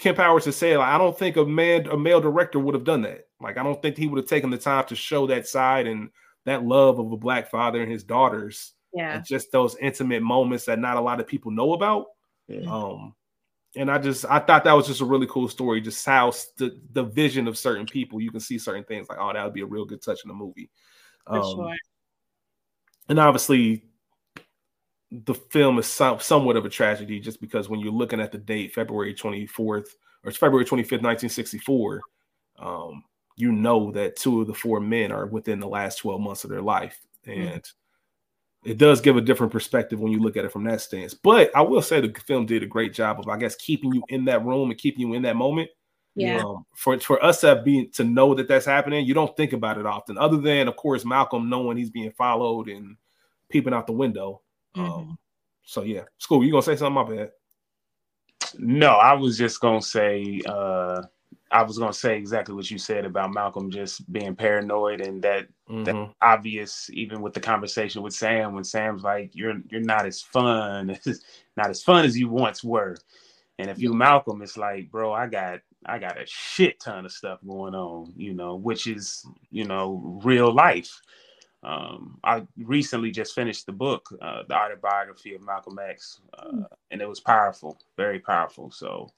Kemp 0.00 0.16
Powers 0.16 0.46
has 0.46 0.56
said, 0.56 0.78
like, 0.78 0.88
I 0.88 0.96
don't 0.96 1.16
think 1.16 1.36
a 1.36 1.44
man, 1.44 1.86
a 1.86 1.96
male 1.96 2.22
director 2.22 2.58
would 2.58 2.74
have 2.74 2.84
done 2.84 3.02
that. 3.02 3.28
Like, 3.38 3.58
I 3.58 3.62
don't 3.62 3.80
think 3.82 3.98
he 3.98 4.06
would 4.06 4.16
have 4.16 4.28
taken 4.28 4.48
the 4.48 4.56
time 4.56 4.86
to 4.86 4.96
show 4.96 5.26
that 5.26 5.46
side 5.46 5.86
and 5.86 6.08
that 6.46 6.64
love 6.64 6.98
of 6.98 7.12
a 7.12 7.18
black 7.18 7.50
father 7.50 7.82
and 7.82 7.92
his 7.92 8.02
daughters. 8.02 8.72
Yeah, 8.94 9.16
and 9.16 9.24
just 9.24 9.52
those 9.52 9.76
intimate 9.76 10.22
moments 10.22 10.64
that 10.64 10.78
not 10.78 10.96
a 10.96 11.00
lot 11.00 11.20
of 11.20 11.26
people 11.26 11.52
know 11.52 11.74
about. 11.74 12.06
Yeah. 12.48 12.68
Um, 12.68 13.14
and 13.76 13.90
I 13.90 13.98
just 13.98 14.24
I 14.24 14.40
thought 14.40 14.64
that 14.64 14.72
was 14.72 14.88
just 14.88 15.02
a 15.02 15.04
really 15.04 15.28
cool 15.28 15.48
story. 15.48 15.80
Just 15.80 16.04
how 16.04 16.32
the 16.56 16.80
the 16.92 17.04
vision 17.04 17.46
of 17.46 17.58
certain 17.58 17.86
people, 17.86 18.20
you 18.20 18.30
can 18.30 18.40
see 18.40 18.58
certain 18.58 18.84
things 18.84 19.08
like, 19.08 19.18
oh, 19.20 19.32
that 19.32 19.44
would 19.44 19.54
be 19.54 19.60
a 19.60 19.66
real 19.66 19.84
good 19.84 20.02
touch 20.02 20.20
in 20.24 20.28
the 20.28 20.34
movie. 20.34 20.70
For 21.26 21.38
um, 21.38 21.42
sure. 21.42 21.76
And 23.08 23.20
obviously, 23.20 23.84
the 25.10 25.34
film 25.34 25.78
is 25.78 25.86
some, 25.86 26.20
somewhat 26.20 26.56
of 26.56 26.64
a 26.64 26.70
tragedy 26.70 27.20
just 27.20 27.40
because 27.40 27.68
when 27.68 27.80
you're 27.80 27.92
looking 27.92 28.20
at 28.20 28.32
the 28.32 28.38
date, 28.38 28.74
February 28.74 29.14
24th 29.14 29.88
or 30.24 30.30
February 30.32 30.64
25th, 30.64 31.02
1964, 31.02 32.00
um, 32.58 33.04
you 33.36 33.52
know 33.52 33.90
that 33.92 34.16
two 34.16 34.40
of 34.40 34.46
the 34.46 34.54
four 34.54 34.80
men 34.80 35.10
are 35.10 35.26
within 35.26 35.60
the 35.60 35.68
last 35.68 35.96
12 35.96 36.20
months 36.20 36.44
of 36.44 36.50
their 36.50 36.62
life. 36.62 36.98
And 37.26 37.36
mm-hmm 37.36 37.58
it 38.64 38.78
does 38.78 39.00
give 39.00 39.16
a 39.16 39.22
different 39.22 39.52
perspective 39.52 39.98
when 40.00 40.12
you 40.12 40.20
look 40.20 40.36
at 40.36 40.44
it 40.44 40.52
from 40.52 40.64
that 40.64 40.80
stance. 40.80 41.14
But 41.14 41.54
I 41.56 41.62
will 41.62 41.82
say 41.82 42.00
the 42.00 42.12
film 42.26 42.46
did 42.46 42.62
a 42.62 42.66
great 42.66 42.92
job 42.92 43.18
of, 43.18 43.28
I 43.28 43.38
guess, 43.38 43.56
keeping 43.56 43.92
you 43.92 44.02
in 44.08 44.26
that 44.26 44.44
room 44.44 44.70
and 44.70 44.78
keeping 44.78 45.08
you 45.08 45.14
in 45.14 45.22
that 45.22 45.36
moment. 45.36 45.70
Yeah. 46.14 46.42
Um, 46.44 46.66
for 46.74 46.98
for 46.98 47.24
us 47.24 47.40
to 47.42 47.62
be 47.62 47.86
to 47.94 48.04
know 48.04 48.34
that 48.34 48.48
that's 48.48 48.66
happening, 48.66 49.06
you 49.06 49.14
don't 49.14 49.34
think 49.36 49.52
about 49.52 49.78
it 49.78 49.86
often, 49.86 50.18
other 50.18 50.38
than 50.38 50.68
of 50.68 50.76
course 50.76 51.04
Malcolm 51.04 51.48
knowing 51.48 51.76
he's 51.76 51.90
being 51.90 52.10
followed 52.10 52.68
and 52.68 52.96
peeping 53.48 53.72
out 53.72 53.86
the 53.86 53.92
window. 53.92 54.42
Mm-hmm. 54.76 54.92
Um, 54.92 55.18
so 55.64 55.82
yeah, 55.82 56.04
school. 56.18 56.44
You 56.44 56.50
gonna 56.50 56.62
say 56.62 56.76
something? 56.76 56.94
My 56.94 57.04
bad. 57.04 57.30
No, 58.58 58.90
I 58.94 59.12
was 59.14 59.38
just 59.38 59.60
gonna 59.60 59.82
say. 59.82 60.40
uh 60.46 61.02
I 61.52 61.62
was 61.64 61.78
gonna 61.78 61.92
say 61.92 62.16
exactly 62.16 62.54
what 62.54 62.70
you 62.70 62.78
said 62.78 63.04
about 63.04 63.34
Malcolm 63.34 63.70
just 63.70 64.10
being 64.12 64.36
paranoid 64.36 65.00
and 65.00 65.20
that 65.22 65.48
mm-hmm. 65.68 65.82
that 65.84 66.10
obvious 66.22 66.88
even 66.92 67.20
with 67.22 67.34
the 67.34 67.40
conversation 67.40 68.02
with 68.02 68.14
Sam 68.14 68.54
when 68.54 68.62
Sam's 68.62 69.02
like 69.02 69.34
you're 69.34 69.56
you're 69.68 69.80
not 69.80 70.06
as 70.06 70.22
fun 70.22 70.96
not 71.56 71.70
as 71.70 71.82
fun 71.82 72.04
as 72.04 72.16
you 72.16 72.28
once 72.28 72.62
were. 72.62 72.96
And 73.58 73.68
if 73.68 73.78
you 73.78 73.92
Malcolm, 73.92 74.42
it's 74.42 74.56
like, 74.56 74.90
bro, 74.90 75.12
I 75.12 75.26
got 75.26 75.60
I 75.86 75.98
got 75.98 76.20
a 76.20 76.26
shit 76.26 76.78
ton 76.80 77.04
of 77.04 77.12
stuff 77.12 77.40
going 77.46 77.74
on, 77.74 78.12
you 78.16 78.32
know, 78.32 78.54
which 78.54 78.86
is, 78.86 79.26
you 79.50 79.64
know, 79.64 80.20
real 80.24 80.52
life. 80.52 81.00
Um, 81.62 82.18
I 82.24 82.46
recently 82.56 83.10
just 83.10 83.34
finished 83.34 83.66
the 83.66 83.72
book, 83.72 84.08
uh, 84.22 84.42
the 84.48 84.54
autobiography 84.54 85.34
of 85.34 85.42
Malcolm 85.42 85.78
X, 85.78 86.20
uh, 86.38 86.52
mm. 86.52 86.66
and 86.90 87.02
it 87.02 87.08
was 87.08 87.20
powerful, 87.20 87.78
very 87.96 88.18
powerful. 88.18 88.70
So 88.70 89.10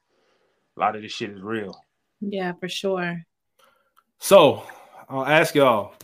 a 0.77 0.81
lot 0.81 0.97
of 0.97 1.03
this 1.03 1.13
shit 1.13 1.31
is 1.31 1.41
real. 1.41 1.81
Yeah, 2.21 2.53
for 2.53 2.69
sure. 2.69 3.23
So 4.19 4.65
I'll 5.09 5.27
ask 5.27 5.55
y'all. 5.55 5.95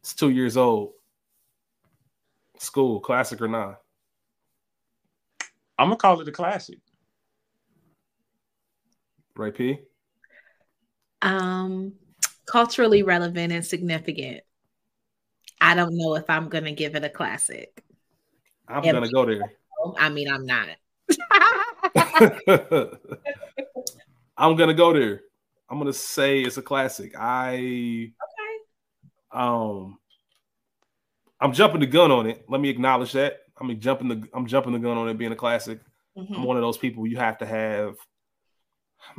It's 0.00 0.14
two 0.14 0.30
years 0.30 0.56
old. 0.56 0.92
School, 2.58 3.00
classic 3.00 3.40
or 3.42 3.48
not? 3.48 3.80
I'm 5.78 5.88
gonna 5.88 5.96
call 5.96 6.20
it 6.20 6.28
a 6.28 6.32
classic. 6.32 6.78
Right, 9.36 9.54
P. 9.54 9.78
Um, 11.22 11.92
culturally 12.46 13.02
relevant 13.02 13.52
and 13.52 13.64
significant. 13.64 14.40
I 15.68 15.74
don't 15.74 15.98
know 15.98 16.14
if 16.14 16.30
I'm 16.30 16.48
gonna 16.48 16.72
give 16.72 16.94
it 16.94 17.04
a 17.04 17.10
classic. 17.10 17.84
I'm 18.66 18.82
gonna 18.82 19.12
go 19.12 19.26
there. 19.26 19.52
I 19.98 20.08
mean, 20.08 20.30
I'm 20.30 20.46
not. 20.46 20.68
I'm 24.38 24.56
gonna 24.56 24.72
go 24.72 24.94
there. 24.94 25.20
I'm 25.68 25.76
gonna 25.76 25.92
say 25.92 26.40
it's 26.40 26.56
a 26.56 26.62
classic. 26.62 27.12
I 27.18 27.52
okay. 27.52 28.12
Um, 29.30 29.98
I'm 31.38 31.52
jumping 31.52 31.80
the 31.80 31.86
gun 31.86 32.12
on 32.12 32.26
it. 32.26 32.46
Let 32.48 32.62
me 32.62 32.70
acknowledge 32.70 33.12
that. 33.12 33.40
I 33.60 33.66
mean, 33.66 33.78
jumping 33.78 34.08
the 34.08 34.26
I'm 34.32 34.46
jumping 34.46 34.72
the 34.72 34.78
gun 34.78 34.96
on 34.96 35.10
it 35.10 35.18
being 35.18 35.32
a 35.32 35.36
classic. 35.36 35.80
Mm-hmm. 36.16 36.34
I'm 36.34 36.44
one 36.44 36.56
of 36.56 36.62
those 36.62 36.78
people 36.78 37.06
you 37.06 37.18
have 37.18 37.36
to 37.38 37.46
have 37.46 37.96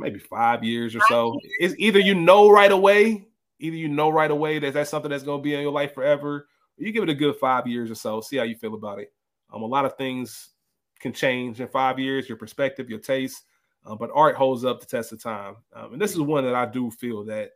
maybe 0.00 0.18
five 0.18 0.64
years 0.64 0.96
or 0.96 1.00
so. 1.08 1.38
It's 1.60 1.76
either 1.78 2.00
you 2.00 2.16
know 2.16 2.50
right 2.50 2.72
away, 2.72 3.28
either 3.60 3.76
you 3.76 3.88
know 3.88 4.10
right 4.10 4.30
away 4.30 4.58
that 4.58 4.74
that's 4.74 4.90
something 4.90 5.10
that's 5.10 5.22
gonna 5.22 5.42
be 5.42 5.54
in 5.54 5.60
your 5.60 5.72
life 5.72 5.94
forever. 5.94 6.48
you 6.76 6.92
give 6.92 7.02
it 7.02 7.10
a 7.10 7.14
good 7.14 7.36
five 7.36 7.66
years 7.66 7.90
or 7.90 7.94
so. 7.94 8.20
See 8.20 8.36
how 8.36 8.44
you 8.44 8.56
feel 8.56 8.74
about 8.74 8.98
it. 8.98 9.12
Um, 9.52 9.62
a 9.62 9.66
lot 9.66 9.84
of 9.84 9.96
things 9.96 10.50
can 10.98 11.12
change 11.12 11.60
in 11.60 11.68
five 11.68 11.98
years. 11.98 12.28
Your 12.28 12.38
perspective, 12.38 12.90
your 12.90 12.98
taste. 12.98 13.44
Uh, 13.84 13.94
but 13.94 14.10
art 14.14 14.36
holds 14.36 14.64
up 14.64 14.80
the 14.80 14.86
test 14.86 15.12
of 15.12 15.22
time, 15.22 15.56
um, 15.74 15.94
and 15.94 16.02
this 16.02 16.12
is 16.12 16.20
one 16.20 16.44
that 16.44 16.54
I 16.54 16.66
do 16.66 16.90
feel 16.90 17.24
that 17.24 17.52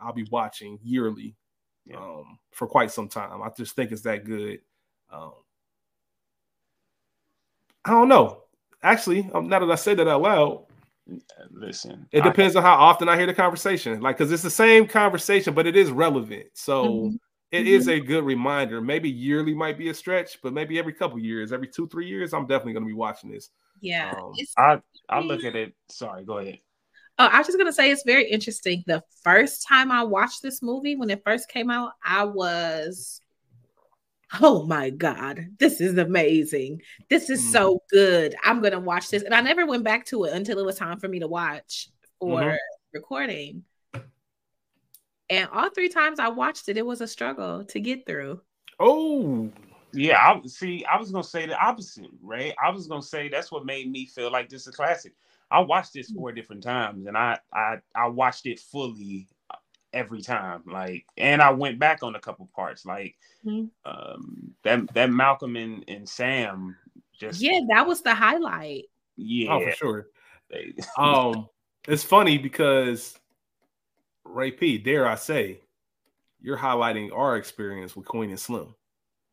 I'll 0.00 0.14
be 0.14 0.26
watching 0.30 0.78
yearly 0.82 1.36
um, 1.94 2.38
for 2.52 2.66
quite 2.66 2.90
some 2.90 3.08
time. 3.08 3.42
I 3.42 3.50
just 3.56 3.76
think 3.76 3.92
it's 3.92 4.02
that 4.02 4.24
good. 4.24 4.60
Um, 5.10 5.32
I 7.84 7.90
don't 7.90 8.08
know. 8.08 8.44
Actually, 8.82 9.28
um, 9.34 9.48
now 9.48 9.58
that 9.58 9.70
I 9.70 9.74
say 9.74 9.94
that 9.94 10.08
out 10.08 10.22
loud, 10.22 10.66
listen, 11.50 12.06
it 12.12 12.22
depends 12.22 12.56
I, 12.56 12.60
on 12.60 12.64
how 12.64 12.74
often 12.74 13.08
I 13.08 13.16
hear 13.16 13.26
the 13.26 13.34
conversation. 13.34 14.00
Like, 14.00 14.18
because 14.18 14.32
it's 14.32 14.42
the 14.42 14.50
same 14.50 14.86
conversation, 14.86 15.54
but 15.54 15.66
it 15.66 15.76
is 15.76 15.90
relevant. 15.90 16.46
So. 16.54 16.84
Mm-hmm. 16.84 17.16
It 17.50 17.60
mm-hmm. 17.60 17.68
is 17.68 17.88
a 17.88 17.98
good 17.98 18.24
reminder. 18.24 18.82
Maybe 18.82 19.08
yearly 19.08 19.54
might 19.54 19.78
be 19.78 19.88
a 19.88 19.94
stretch, 19.94 20.38
but 20.42 20.52
maybe 20.52 20.78
every 20.78 20.92
couple 20.92 21.18
years, 21.18 21.50
every 21.50 21.68
two, 21.68 21.88
three 21.88 22.06
years, 22.06 22.34
I'm 22.34 22.46
definitely 22.46 22.74
going 22.74 22.82
to 22.82 22.88
be 22.88 22.92
watching 22.92 23.30
this. 23.30 23.48
Yeah. 23.80 24.12
Um, 24.14 24.34
I 24.58 24.80
I 25.08 25.20
look 25.20 25.44
at 25.44 25.56
it. 25.56 25.72
Sorry, 25.88 26.26
go 26.26 26.38
ahead. 26.38 26.58
Oh, 27.18 27.26
I 27.26 27.38
was 27.38 27.46
just 27.46 27.58
gonna 27.58 27.72
say 27.72 27.90
it's 27.90 28.04
very 28.04 28.30
interesting. 28.30 28.84
The 28.86 29.02
first 29.24 29.66
time 29.66 29.90
I 29.90 30.04
watched 30.04 30.42
this 30.42 30.62
movie, 30.62 30.94
when 30.94 31.10
it 31.10 31.22
first 31.24 31.48
came 31.48 31.70
out, 31.70 31.92
I 32.04 32.24
was, 32.24 33.20
oh 34.40 34.66
my 34.66 34.90
god, 34.90 35.46
this 35.58 35.80
is 35.80 35.96
amazing. 35.98 36.82
This 37.08 37.30
is 37.30 37.40
mm-hmm. 37.40 37.52
so 37.52 37.82
good. 37.90 38.34
I'm 38.44 38.60
gonna 38.60 38.80
watch 38.80 39.10
this, 39.10 39.22
and 39.22 39.34
I 39.34 39.40
never 39.40 39.66
went 39.66 39.84
back 39.84 40.06
to 40.06 40.24
it 40.24 40.32
until 40.32 40.58
it 40.58 40.66
was 40.66 40.76
time 40.76 40.98
for 40.98 41.08
me 41.08 41.20
to 41.20 41.28
watch 41.28 41.88
for 42.20 42.40
mm-hmm. 42.40 42.56
recording. 42.92 43.64
And 45.30 45.48
all 45.52 45.70
three 45.70 45.90
times 45.90 46.18
I 46.18 46.28
watched 46.28 46.68
it, 46.68 46.78
it 46.78 46.86
was 46.86 47.00
a 47.00 47.06
struggle 47.06 47.64
to 47.66 47.80
get 47.80 48.06
through. 48.06 48.40
Oh, 48.80 49.50
Yeah, 49.92 50.18
I 50.18 50.46
see. 50.46 50.84
I 50.84 50.98
was 50.98 51.10
gonna 51.10 51.24
say 51.24 51.46
the 51.46 51.58
opposite, 51.58 52.10
right? 52.22 52.54
I 52.62 52.70
was 52.70 52.86
gonna 52.86 53.02
say 53.02 53.28
that's 53.28 53.52
what 53.52 53.66
made 53.66 53.90
me 53.90 54.06
feel 54.06 54.30
like 54.30 54.48
this 54.48 54.62
is 54.62 54.68
a 54.68 54.72
classic. 54.72 55.12
I 55.50 55.60
watched 55.60 55.94
this 55.94 56.10
four 56.10 56.32
different 56.32 56.62
times, 56.62 57.06
and 57.06 57.16
I 57.16 57.38
I 57.52 57.76
I 57.94 58.08
watched 58.08 58.46
it 58.46 58.60
fully 58.60 59.28
every 59.98 60.22
time. 60.22 60.62
Like, 60.66 61.04
and 61.16 61.42
I 61.42 61.50
went 61.50 61.78
back 61.78 62.02
on 62.02 62.14
a 62.14 62.20
couple 62.20 62.48
parts, 62.54 62.86
like 62.86 63.16
Mhm. 63.44 63.70
um 63.84 64.54
that 64.62 64.92
that 64.94 65.10
Malcolm 65.10 65.56
and, 65.56 65.84
and 65.88 66.08
Sam. 66.08 66.76
Just 67.18 67.40
Yeah, 67.40 67.60
that 67.70 67.86
was 67.86 68.00
the 68.02 68.14
highlight. 68.14 68.84
yeah. 69.16 69.52
oh 69.52 69.64
for 69.64 69.72
sure. 69.72 70.06
Um, 70.96 71.48
it's 71.86 72.04
funny 72.04 72.38
because 72.38 73.18
Ray 74.24 74.50
P, 74.52 74.78
dare 74.78 75.06
I 75.06 75.16
say, 75.16 75.60
you're 76.40 76.56
highlighting 76.56 77.12
our 77.14 77.36
experience 77.36 77.94
with 77.96 78.06
Queen 78.06 78.30
and 78.30 78.40
Slim. 78.40 78.74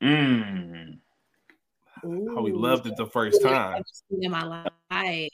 Mm. 0.04 0.98
How 2.04 2.42
we 2.42 2.52
loved 2.52 2.86
it 2.86 2.98
the 2.98 3.06
first 3.08 3.42
time. 3.42 3.82
In 4.12 4.32
my 4.32 4.44
life. 4.92 5.30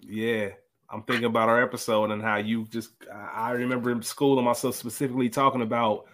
Yeah. 0.00 0.50
I'm 0.94 1.02
thinking 1.02 1.24
about 1.26 1.48
our 1.48 1.62
episode 1.62 2.10
and 2.10 2.22
how 2.22 2.36
you 2.36 2.66
just 2.66 2.90
I 3.12 3.48
I 3.48 3.50
remember 3.52 3.90
in 3.90 4.02
school 4.02 4.38
and 4.38 4.44
myself 4.46 4.76
specifically 4.76 5.28
talking 5.28 5.62
about 5.62 6.04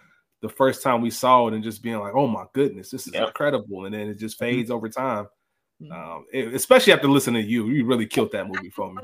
the 0.41 0.49
first 0.49 0.81
time 0.81 1.01
we 1.01 1.11
saw 1.11 1.47
it 1.47 1.53
and 1.53 1.63
just 1.63 1.83
being 1.83 1.99
like, 1.99 2.15
oh 2.15 2.25
my 2.27 2.45
goodness, 2.53 2.89
this 2.89 3.05
is 3.07 3.13
Yep. 3.13 3.27
incredible. 3.27 3.85
And 3.85 3.93
then 3.93 4.07
it 4.09 4.15
just 4.17 4.39
fades 4.39 4.71
over 4.71 4.89
time. 4.89 5.27
Mhm. 5.81 5.91
Um, 5.91 6.25
it- 6.33 6.53
especially 6.55 6.93
after 6.93 7.07
listening 7.07 7.43
to 7.43 7.47
you, 7.49 7.67
you 7.67 7.85
really 7.85 8.07
killed 8.07 8.31
that 8.31 8.47
movie 8.47 8.71
for 8.71 8.91
me. 8.91 9.03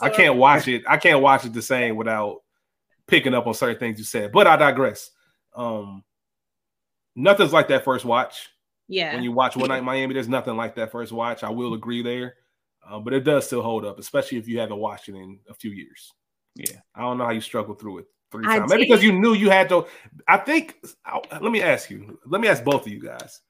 I 0.00 0.08
can't 0.10 0.36
watch 0.36 0.66
it. 0.68 0.82
I 0.88 0.96
can't 0.96 1.22
watch 1.22 1.44
it 1.44 1.52
the 1.52 1.62
same 1.62 1.94
without 1.96 2.38
picking 3.06 3.32
up 3.34 3.46
on 3.46 3.54
certain 3.54 3.78
things 3.78 3.98
you 3.98 4.04
said. 4.04 4.32
But 4.32 4.46
I 4.48 4.56
digress. 4.56 5.10
Um, 5.54 6.02
nothing's 7.14 7.52
like 7.52 7.68
that 7.68 7.84
first 7.84 8.04
watch. 8.04 8.48
Yeah. 8.88 9.14
When 9.14 9.22
you 9.22 9.32
watch 9.32 9.56
One 9.56 9.68
Night 9.68 9.78
in 9.78 9.84
Miami, 9.92 10.14
there's 10.14 10.28
nothing 10.28 10.56
like 10.56 10.74
that 10.76 10.90
first 10.90 11.12
watch. 11.12 11.44
I 11.44 11.50
will 11.50 11.74
agree 11.74 12.02
there. 12.02 12.34
Um, 12.88 13.04
but 13.04 13.12
it 13.14 13.20
does 13.20 13.46
still 13.46 13.62
hold 13.62 13.84
up, 13.84 13.98
especially 13.98 14.38
if 14.38 14.48
you 14.48 14.58
haven't 14.58 14.78
watched 14.78 15.08
it 15.08 15.14
in 15.14 15.38
a 15.48 15.54
few 15.54 15.70
years. 15.70 16.12
Yeah. 16.56 16.80
I 16.94 17.02
don't 17.02 17.16
know 17.18 17.24
how 17.24 17.30
you 17.30 17.40
struggled 17.40 17.80
through 17.80 17.98
it 17.98 18.06
three 18.30 18.44
I 18.46 18.58
times. 18.58 18.70
Maybe 18.70 18.84
because 18.84 19.02
you 19.04 19.12
knew 19.12 19.34
you 19.34 19.50
had 19.50 19.68
to. 19.70 19.86
I 20.28 20.38
think. 20.38 20.84
I- 21.06 21.20
let 21.40 21.52
me 21.52 21.62
ask 21.62 21.90
you. 21.90 22.18
Let 22.26 22.40
me 22.40 22.48
ask 22.48 22.64
both 22.64 22.86
of 22.86 22.92
you 22.92 23.00
guys. 23.00 23.40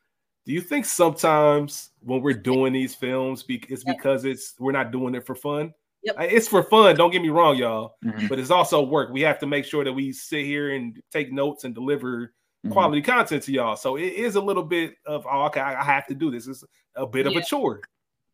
Do 0.45 0.53
you 0.53 0.61
think 0.61 0.85
sometimes 0.85 1.91
when 2.01 2.21
we're 2.21 2.35
doing 2.35 2.73
these 2.73 2.95
films, 2.95 3.43
be- 3.43 3.65
it's 3.69 3.85
Yep. 3.87 3.97
because 3.97 4.25
it's 4.25 4.55
we're 4.59 4.73
not 4.73 4.91
doing 4.91 5.15
it 5.15 5.25
for 5.25 5.35
fun? 5.35 5.73
Yep. 6.03 6.19
Uh, 6.19 6.23
It's 6.25 6.49
for 6.49 6.65
fun. 6.65 6.97
Don't 6.97 7.13
get 7.13 7.23
me 7.23 7.29
wrong, 7.29 7.57
y'all. 7.57 7.95
Mhm. 8.05 8.29
But 8.29 8.41
it's 8.41 8.51
also 8.51 8.83
work. 8.83 9.11
We 9.11 9.21
have 9.23 9.39
to 9.39 9.47
make 9.47 9.65
sure 9.65 9.85
that 9.85 9.93
we 9.93 10.13
sit 10.13 10.45
here 10.45 10.75
and 10.75 11.01
take 11.13 11.33
notes 11.33 11.63
and 11.65 11.75
deliver 11.75 12.35
Mhm. 12.67 12.73
quality 12.73 13.03
content 13.03 13.45
to 13.45 13.53
y'all. 13.53 13.77
So 13.77 13.97
it 13.97 14.13
is 14.13 14.35
a 14.35 14.41
little 14.41 14.65
bit 14.65 14.97
of 15.07 15.27
oh, 15.31 15.45
okay, 15.47 15.61
I 15.61 15.81
I 15.81 15.85
have 15.85 16.07
to 16.09 16.15
do 16.15 16.31
this. 16.31 16.49
It's 16.49 16.65
a 16.97 17.07
bit 17.07 17.27
of 17.27 17.35
a 17.37 17.43
chore 17.43 17.81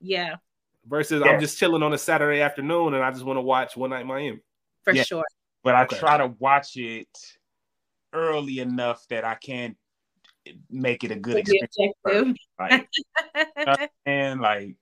yeah, 0.00 0.36
versus 0.88 1.22
Yeah. 1.24 1.32
I'm 1.32 1.40
just 1.40 1.58
chilling 1.58 1.82
on 1.82 1.92
a 1.92 1.98
Saturday 1.98 2.40
afternoon 2.40 2.94
and 2.94 3.02
I 3.04 3.10
just 3.10 3.24
want 3.24 3.36
to 3.36 3.42
watch 3.42 3.76
One 3.76 3.90
Night 3.90 4.00
in 4.02 4.06
Miami. 4.06 4.40
for 4.84 4.92
Yeah. 4.94 5.02
sure. 5.02 5.24
But 5.62 5.74
I 5.74 5.84
Okay. 5.84 5.98
try 5.98 6.16
to 6.16 6.28
watch 6.38 6.76
it 6.76 7.08
early 8.12 8.60
enough 8.60 9.06
that 9.08 9.24
I 9.24 9.34
can 9.34 9.76
make 10.70 11.04
it 11.04 11.10
a 11.10 11.16
good 11.16 11.44
To 11.44 11.52
be 11.52 11.60
experience. 11.62 11.98
objective. 12.06 12.36
Like, 12.58 12.88
and 14.06 14.40
like, 14.40 14.76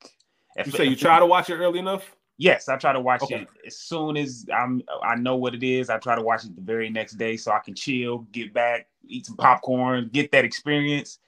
if, 0.55 0.67
You 0.67 0.73
say 0.73 0.85
you 0.85 0.97
try 0.97 1.19
to 1.19 1.27
watch 1.27 1.51
it 1.51 1.57
early 1.57 1.79
enough? 1.81 2.15
Yes, 2.39 2.69
I 2.69 2.77
try 2.77 2.93
to 2.93 3.01
watch 3.01 3.23
Okay. 3.23 3.43
it 3.43 3.49
as 3.67 3.79
soon 3.79 4.17
as 4.17 4.47
I'm. 4.55 4.83
I 5.03 5.17
know 5.17 5.37
what 5.37 5.55
it 5.55 5.63
is. 5.63 5.89
I 5.89 5.97
try 5.99 6.15
to 6.15 6.23
watch 6.23 6.45
it 6.45 6.55
the 6.55 6.61
very 6.61 6.91
next 6.91 7.13
day 7.15 7.37
so 7.37 7.51
I 7.51 7.61
can 7.61 7.75
chill, 7.75 8.19
get 8.31 8.53
back, 8.53 8.89
eat 9.07 9.25
some 9.27 9.37
popcorn, 9.37 10.11
get 10.13 10.31
that 10.33 10.45
experience, 10.45 11.19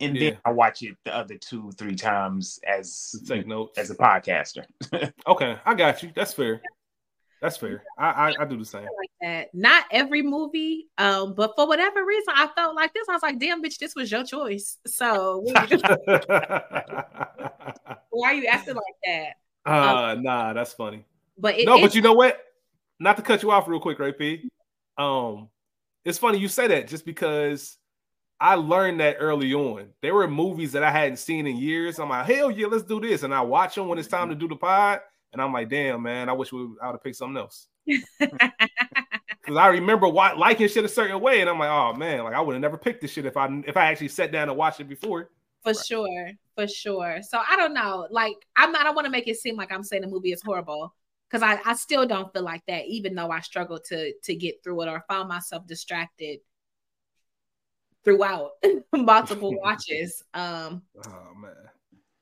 and 0.00 0.16
Yeah. 0.16 0.30
then 0.30 0.38
I 0.44 0.50
watch 0.50 0.82
it 0.82 0.96
the 1.04 1.14
other 1.14 1.36
two, 1.36 1.70
three 1.72 1.94
times 1.96 2.58
as 2.66 3.14
To 3.26 3.34
take 3.36 3.46
notes. 3.46 3.78
as 3.78 3.90
a 3.90 3.94
podcaster. 3.94 4.64
Okay, 5.26 5.56
I 5.64 5.74
got 5.74 6.02
you. 6.02 6.12
That's 6.14 6.32
fair. 6.34 6.60
That's 7.42 7.56
fair. 7.58 7.82
I 7.98 8.06
I, 8.30 8.34
I 8.40 8.44
do 8.46 8.56
the 8.56 8.64
same. 8.64 8.82
like 8.84 9.10
that. 9.20 9.54
Not 9.54 9.84
every 9.90 10.22
movie, 10.22 10.86
um, 10.98 11.34
but 11.34 11.52
for 11.56 11.66
whatever 11.68 12.04
reason, 12.04 12.32
I 12.34 12.48
felt 12.56 12.74
like 12.74 12.94
this. 12.94 13.06
I 13.08 13.12
was 13.12 13.22
like, 13.22 13.38
"Damn, 13.38 13.62
bitch, 13.62 13.78
this 13.78 13.94
was 13.94 14.10
your 14.10 14.24
choice." 14.24 14.78
So 14.86 15.38
what 15.40 15.70
you 15.70 15.76
do- 15.78 15.96
why 18.10 18.28
are 18.30 18.34
you 18.34 18.46
acting 18.46 18.74
like 18.74 18.84
that? 19.04 19.70
uh 19.70 20.16
nah, 20.20 20.52
that's 20.52 20.72
funny. 20.72 21.04
But 21.38 21.58
it, 21.58 21.66
no, 21.66 21.76
it- 21.76 21.82
but 21.82 21.94
you 21.94 22.02
know 22.02 22.12
what? 22.14 22.38
Not 22.98 23.16
to 23.18 23.22
cut 23.22 23.42
you 23.42 23.50
off 23.50 23.68
real 23.68 23.80
quick, 23.80 23.98
Ray 23.98 24.12
P. 24.12 24.48
Um, 24.96 25.48
it's 26.04 26.16
funny 26.18 26.38
you 26.38 26.48
say 26.48 26.66
that 26.68 26.88
just 26.88 27.04
because 27.04 27.76
I 28.40 28.54
learned 28.54 29.00
that 29.00 29.16
early 29.18 29.54
on. 29.54 29.88
There 30.02 30.14
were 30.14 30.28
movies 30.28 30.72
that 30.72 30.82
I 30.82 30.90
hadn't 30.90 31.16
seen 31.16 31.46
in 31.46 31.56
years. 31.56 31.98
I'm 31.98 32.10
like, 32.10 32.26
hell 32.26 32.50
yeah, 32.50 32.66
let's 32.66 32.84
do 32.84 33.00
this. 33.00 33.22
And 33.22 33.34
I 33.34 33.40
watch 33.40 33.74
them 33.74 33.88
when 33.88 33.98
it's 33.98 34.08
time 34.08 34.28
to 34.28 34.34
mm-hmm. 34.34 34.40
do 34.40 34.48
the 34.48 34.56
pod. 34.56 35.00
And 35.32 35.40
I'm 35.40 35.52
like, 35.52 35.70
damn, 35.70 36.02
man, 36.02 36.28
I 36.28 36.32
wish 36.32 36.52
we 36.52 36.60
I 36.82 36.86
would 36.86 36.92
have 36.92 37.02
picked 37.02 37.16
something 37.16 37.38
else. 37.38 37.68
Because 39.46 39.58
I 39.58 39.68
remember 39.68 40.08
why, 40.08 40.32
liking 40.32 40.66
shit 40.66 40.84
a 40.84 40.88
certain 40.88 41.20
way, 41.20 41.40
and 41.40 41.48
I'm 41.48 41.56
like, 41.56 41.70
oh 41.70 41.94
man, 41.94 42.24
like 42.24 42.34
I 42.34 42.40
would 42.40 42.54
have 42.54 42.60
never 42.60 42.76
picked 42.76 43.00
this 43.00 43.12
shit 43.12 43.26
if 43.26 43.36
I 43.36 43.48
if 43.64 43.76
I 43.76 43.86
actually 43.86 44.08
sat 44.08 44.32
down 44.32 44.48
and 44.48 44.58
watched 44.58 44.80
it 44.80 44.88
before. 44.88 45.30
for 45.62 45.72
sure, 45.72 46.32
for 46.56 46.66
sure. 46.66 47.20
So 47.22 47.38
I 47.48 47.54
don't 47.54 47.72
know. 47.72 48.08
Like 48.10 48.34
I'm 48.56 48.72
not. 48.72 48.80
I 48.80 48.84
don't 48.84 48.96
want 48.96 49.04
to 49.04 49.10
make 49.10 49.28
it 49.28 49.36
seem 49.36 49.54
like 49.54 49.70
I'm 49.70 49.84
saying 49.84 50.02
the 50.02 50.08
movie 50.08 50.32
is 50.32 50.42
horrible 50.42 50.92
because 51.30 51.44
I, 51.44 51.60
I 51.64 51.74
still 51.74 52.08
don't 52.08 52.32
feel 52.32 52.42
like 52.42 52.62
that. 52.66 52.86
Even 52.86 53.14
though 53.14 53.30
I 53.30 53.38
struggled 53.38 53.84
to 53.84 54.12
to 54.20 54.34
get 54.34 54.64
through 54.64 54.82
it 54.82 54.88
or 54.88 55.04
found 55.08 55.28
myself 55.28 55.64
distracted 55.68 56.40
throughout 58.06 58.52
multiple 58.96 59.54
watches. 59.62 60.24
Um, 60.34 60.84
Oh 61.06 61.34
man. 61.34 61.70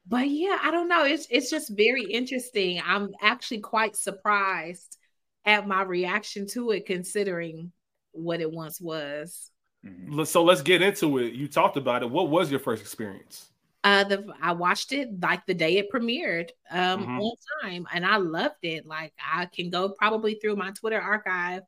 but 0.06 0.28
yeah, 0.28 0.58
I 0.62 0.70
don't 0.70 0.88
know. 0.88 1.04
It's 1.04 1.26
it's 1.30 1.50
just 1.50 1.70
very 1.74 2.04
interesting. 2.04 2.80
I'm 2.84 3.10
actually 3.22 3.60
quite 3.60 3.96
surprised 3.96 4.98
at 5.46 5.66
my 5.66 5.82
reaction 5.82 6.46
to 6.48 6.72
it, 6.72 6.86
considering 6.86 7.72
what 8.12 8.40
it 8.40 8.50
once 8.50 8.80
was. 8.80 9.50
Mhm. 9.84 10.26
So 10.26 10.42
let's 10.44 10.62
get 10.62 10.82
into 10.82 11.18
it. 11.18 11.34
You 11.34 11.48
talked 11.48 11.76
about 11.76 12.02
it. 12.02 12.10
What 12.10 12.28
was 12.30 12.50
your 12.50 12.60
first 12.60 12.82
experience? 12.82 13.50
Uh, 13.82 14.04
the 14.04 14.34
I 14.40 14.52
watched 14.52 14.92
it 14.92 15.20
like 15.20 15.44
the 15.46 15.54
day 15.54 15.76
it 15.76 15.90
premiered, 15.92 16.50
um, 16.70 17.04
Mhm. 17.04 17.18
on 17.20 17.36
time, 17.62 17.86
and 17.92 18.06
I 18.06 18.16
loved 18.16 18.56
it. 18.62 18.86
Like 18.86 19.12
I 19.22 19.46
can 19.46 19.68
go 19.70 19.90
probably 19.90 20.34
through 20.36 20.56
my 20.56 20.70
Twitter 20.70 21.00
archive 21.00 21.62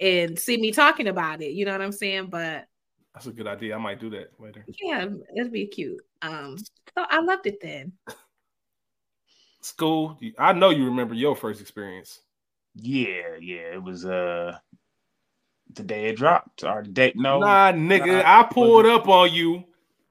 and 0.00 0.38
see 0.38 0.58
me 0.58 0.72
talking 0.72 1.08
about 1.08 1.42
it. 1.42 1.52
You 1.52 1.66
know 1.66 1.72
what 1.72 1.82
I'm 1.82 1.92
saying? 1.92 2.30
But 2.30 2.66
That's 3.14 3.26
a 3.26 3.32
good 3.32 3.46
idea. 3.46 3.74
I 3.74 3.78
might 3.78 4.00
do 4.00 4.10
that 4.10 4.32
later. 4.38 4.64
yeah, 4.82 5.06
it'd 5.36 5.52
be 5.52 5.66
cute. 5.66 6.00
Um, 6.22 6.56
so 6.58 7.04
I 7.08 7.20
loved 7.20 7.46
it 7.46 7.60
then. 7.60 7.92
School. 9.60 10.18
I 10.38 10.52
know 10.52 10.70
you 10.70 10.86
remember 10.86 11.14
your 11.14 11.36
first 11.36 11.60
experience. 11.60 12.20
Yeah, 12.76 13.36
yeah. 13.40 13.74
It 13.74 13.82
was 13.82 14.06
uh 14.06 14.56
the 15.74 15.82
day 15.82 16.06
it 16.06 16.16
dropped 16.16 16.64
or 16.64 16.82
the 16.82 16.90
day. 16.90 17.12
No, 17.14 17.38
nah, 17.38 17.72
nigga, 17.72 18.22
nah, 18.22 18.40
I 18.40 18.42
pulled 18.44 18.86
up 18.86 19.08
on 19.08 19.32
you. 19.32 19.64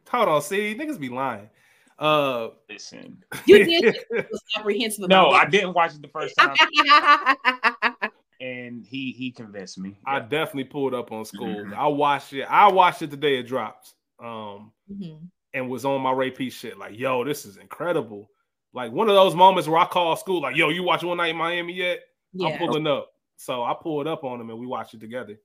Hold 0.09 0.29
on, 0.29 0.41
see, 0.41 0.75
niggas 0.75 0.99
be 0.99 1.09
lying. 1.09 1.49
Uh, 1.97 2.49
listen. 2.69 3.23
You 3.45 3.65
did 3.65 3.95
was 4.09 4.41
apprehensive 4.57 5.09
No, 5.09 5.29
I 5.31 5.45
didn't 5.45 5.73
watch 5.73 5.95
it 5.95 6.01
the 6.01 6.07
first 6.07 6.35
time, 6.37 6.55
it. 6.59 8.11
and 8.39 8.85
he 8.85 9.11
he 9.11 9.31
convinced 9.31 9.77
me. 9.77 9.97
I 10.05 10.19
definitely 10.19 10.65
pulled 10.65 10.93
up 10.93 11.11
on 11.11 11.25
school. 11.25 11.47
Mhm. 11.65 11.73
I 11.73 11.87
watched 11.87 12.33
it. 12.33 12.43
I 12.43 12.71
watched 12.71 13.01
it 13.01 13.11
the 13.11 13.17
day 13.17 13.37
it 13.39 13.43
dropped. 13.43 13.93
Um, 14.19 14.71
Mhm. 14.91 15.29
and 15.53 15.69
was 15.69 15.85
on 15.85 16.01
my 16.01 16.11
Ray 16.11 16.31
P 16.31 16.49
shit. 16.49 16.77
Like, 16.77 16.97
yo, 16.97 17.23
this 17.23 17.45
is 17.45 17.57
incredible. 17.57 18.29
Like 18.73 18.91
one 18.91 19.09
of 19.09 19.15
those 19.15 19.35
moments 19.35 19.67
where 19.67 19.79
I 19.79 19.85
call 19.85 20.15
school, 20.15 20.41
like, 20.41 20.55
yo, 20.55 20.69
you 20.69 20.83
watch 20.83 21.03
One 21.03 21.17
Night 21.17 21.29
in 21.31 21.37
Miami 21.37 21.73
yet? 21.73 22.01
I'm 22.43 22.57
pulling 22.59 22.85
up. 22.87 23.11
So 23.37 23.63
I 23.63 23.73
pulled 23.73 24.05
up 24.07 24.23
on 24.23 24.37
them 24.37 24.49
and 24.49 24.59
we 24.59 24.67
watched 24.67 24.93
it 24.93 24.99
together. 24.99 25.39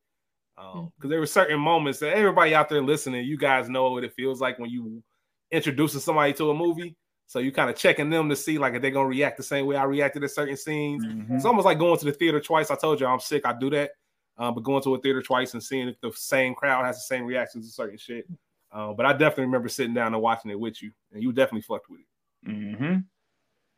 Um, 0.58 0.66
Mhm. 0.66 0.92
because 0.96 1.10
there 1.10 1.20
were 1.20 1.26
certain 1.26 1.58
moments 1.58 1.98
that 2.00 2.16
everybody 2.16 2.54
out 2.54 2.68
there 2.68 2.82
listening, 2.82 3.24
you 3.26 3.36
guys 3.38 3.68
know 3.68 3.90
what 3.92 4.04
it 4.04 4.12
feels 4.14 4.40
like 4.40 4.58
when 4.58 4.70
you 4.70 5.02
introducing 5.50 6.00
somebody 6.00 6.32
to 6.34 6.50
a 6.50 6.54
movie. 6.54 6.96
So 7.26 7.38
you 7.38 7.52
kind 7.52 7.70
of 7.70 7.76
checking 7.76 8.10
them 8.10 8.28
to 8.28 8.36
see 8.36 8.58
like 8.58 8.74
if 8.74 8.82
they're 8.82 8.90
gonna 8.90 9.08
react 9.08 9.36
the 9.38 9.42
same 9.42 9.66
way 9.66 9.76
I 9.76 9.84
reacted 9.84 10.22
to 10.22 10.28
certain 10.28 10.56
scenes. 10.56 11.04
Mhm. 11.04 11.36
It's 11.36 11.44
almost 11.44 11.64
like 11.64 11.78
going 11.78 11.98
to 11.98 12.04
the 12.04 12.12
theater 12.12 12.40
twice. 12.40 12.70
I 12.70 12.76
told 12.76 13.00
you 13.00 13.06
I'm 13.06 13.20
sick. 13.20 13.46
I 13.46 13.52
do 13.52 13.70
that. 13.70 13.92
Um, 14.36 14.54
but 14.54 14.62
going 14.64 14.82
to 14.82 14.94
a 14.94 15.00
theater 15.00 15.22
twice 15.22 15.54
and 15.54 15.62
seeing 15.62 15.88
if 15.88 16.00
the 16.00 16.12
same 16.12 16.54
crowd 16.54 16.84
has 16.84 16.96
the 16.96 17.02
same 17.02 17.24
reactions 17.24 17.66
to 17.66 17.72
certain 17.72 17.96
shit. 17.98 18.26
Uh, 18.72 18.92
but 18.92 19.06
I 19.06 19.12
definitely 19.12 19.44
remember 19.44 19.68
sitting 19.68 19.94
down 19.94 20.12
and 20.12 20.20
watching 20.22 20.50
it 20.50 20.58
with 20.58 20.82
you, 20.82 20.90
and 21.12 21.22
you 21.22 21.32
definitely 21.32 21.62
fucked 21.62 21.88
with 21.88 22.00
it. 22.00 22.50
Mhm. 22.50 23.04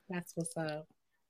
That's 0.08 0.32
what's 0.34 0.56
up. 0.56 0.86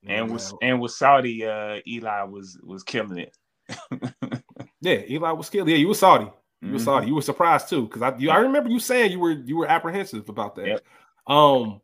And 0.06 0.28
Yeah, 0.28 0.32
with 0.34 0.52
and 0.62 0.80
with 0.80 0.92
Saudi, 0.92 1.44
uh, 1.44 1.80
Eli 1.86 2.22
was 2.22 2.58
was 2.62 2.82
killing 2.84 3.18
it. 3.18 3.36
yeah, 4.80 5.02
Eli 5.08 5.32
was 5.32 5.50
killing. 5.50 5.68
Yeah, 5.68 5.76
you 5.76 5.88
were 5.88 5.94
Saudi. 5.94 6.30
You 6.62 6.72
were 6.72 6.78
Mhm. 6.78 6.84
Saudi. 6.84 7.06
You 7.08 7.14
were 7.16 7.22
surprised 7.22 7.68
too, 7.68 7.86
because 7.86 8.02
I 8.02 8.16
you, 8.16 8.30
I 8.30 8.36
remember 8.36 8.70
you 8.70 8.78
saying 8.78 9.10
you 9.12 9.18
were 9.18 9.32
you 9.32 9.56
were 9.56 9.66
apprehensive 9.66 10.28
about 10.28 10.54
that. 10.56 10.66
Yep. 10.66 10.84
Um, 11.26 11.80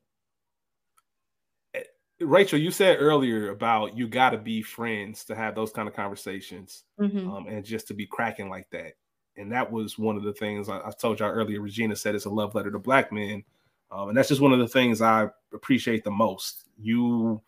Rachel, 2.25 2.59
you 2.59 2.71
said 2.71 2.97
earlier 3.01 3.51
about 3.51 3.97
you 3.97 4.09
got 4.09 4.31
to 4.31 4.39
be 4.39 4.63
friends 4.63 5.25
to 5.25 5.35
have 5.35 5.55
those 5.55 5.73
kind 5.73 5.89
of 5.89 5.95
conversations, 5.95 6.85
Mhm. 7.01 7.29
um, 7.29 7.47
and 7.47 7.65
just 7.65 7.89
to 7.89 7.95
be 7.95 8.07
cracking 8.07 8.49
like 8.49 8.69
that. 8.71 8.95
And 9.37 9.51
that 9.53 9.71
was 9.71 9.99
one 9.99 10.17
of 10.17 10.23
the 10.23 10.33
things 10.35 10.69
I, 10.69 10.79
I 10.79 10.91
told 10.91 11.21
y'all 11.21 11.31
earlier. 11.31 11.61
Regina 11.61 11.97
said 11.97 12.15
it's 12.15 12.27
a 12.27 12.31
love 12.31 12.55
letter 12.55 12.71
to 12.71 12.79
black 12.79 13.13
men, 13.13 13.45
um, 13.91 14.09
and 14.09 14.17
that's 14.17 14.29
just 14.29 14.41
one 14.41 14.53
of 14.53 14.59
the 14.59 14.69
things 14.69 15.01
I 15.01 15.29
appreciate 15.55 16.05
the 16.05 16.11
most. 16.11 16.65
You, 16.79 17.41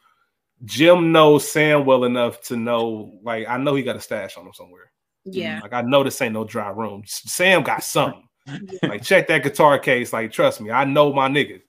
Jim 0.64 1.12
knows 1.12 1.50
Sam 1.50 1.84
well 1.84 2.04
enough 2.04 2.40
to 2.42 2.56
know, 2.56 3.18
like, 3.22 3.46
I 3.48 3.56
know 3.58 3.74
he 3.74 3.82
got 3.82 3.96
a 3.96 4.00
stash 4.00 4.36
on 4.36 4.46
him 4.46 4.52
somewhere. 4.54 4.92
Yeah. 5.24 5.60
Like, 5.62 5.72
I 5.72 5.82
know 5.82 6.02
this 6.04 6.20
ain't 6.22 6.34
no 6.34 6.44
dry 6.44 6.70
room. 6.70 7.02
Sam 7.06 7.62
got 7.62 7.82
something. 7.82 8.28
like, 8.82 9.02
check 9.02 9.26
that 9.28 9.42
guitar 9.42 9.78
case. 9.78 10.12
Like, 10.12 10.32
trust 10.32 10.60
me, 10.60 10.70
I 10.70 10.84
know 10.84 11.12
my 11.12 11.28
nigga. 11.28 11.60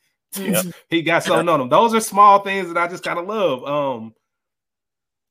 He 0.90 1.02
got 1.02 1.24
something 1.24 1.50
on 1.50 1.62
him. 1.62 1.70
Those 1.70 1.94
are 1.94 2.00
small 2.00 2.40
things 2.40 2.68
that 2.68 2.78
I 2.78 2.88
just 2.88 3.04
kind 3.04 3.20
of 3.20 3.28
love. 3.28 3.64
Um, 3.64 4.14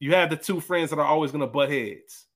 you 0.01 0.13
have 0.15 0.31
the 0.31 0.37
two 0.37 0.61
friends 0.61 0.91
that 0.91 0.99
are 0.99 1.05
always 1.07 1.31
gonna 1.33 1.47
butt 1.47 1.71
heads, 1.71 2.27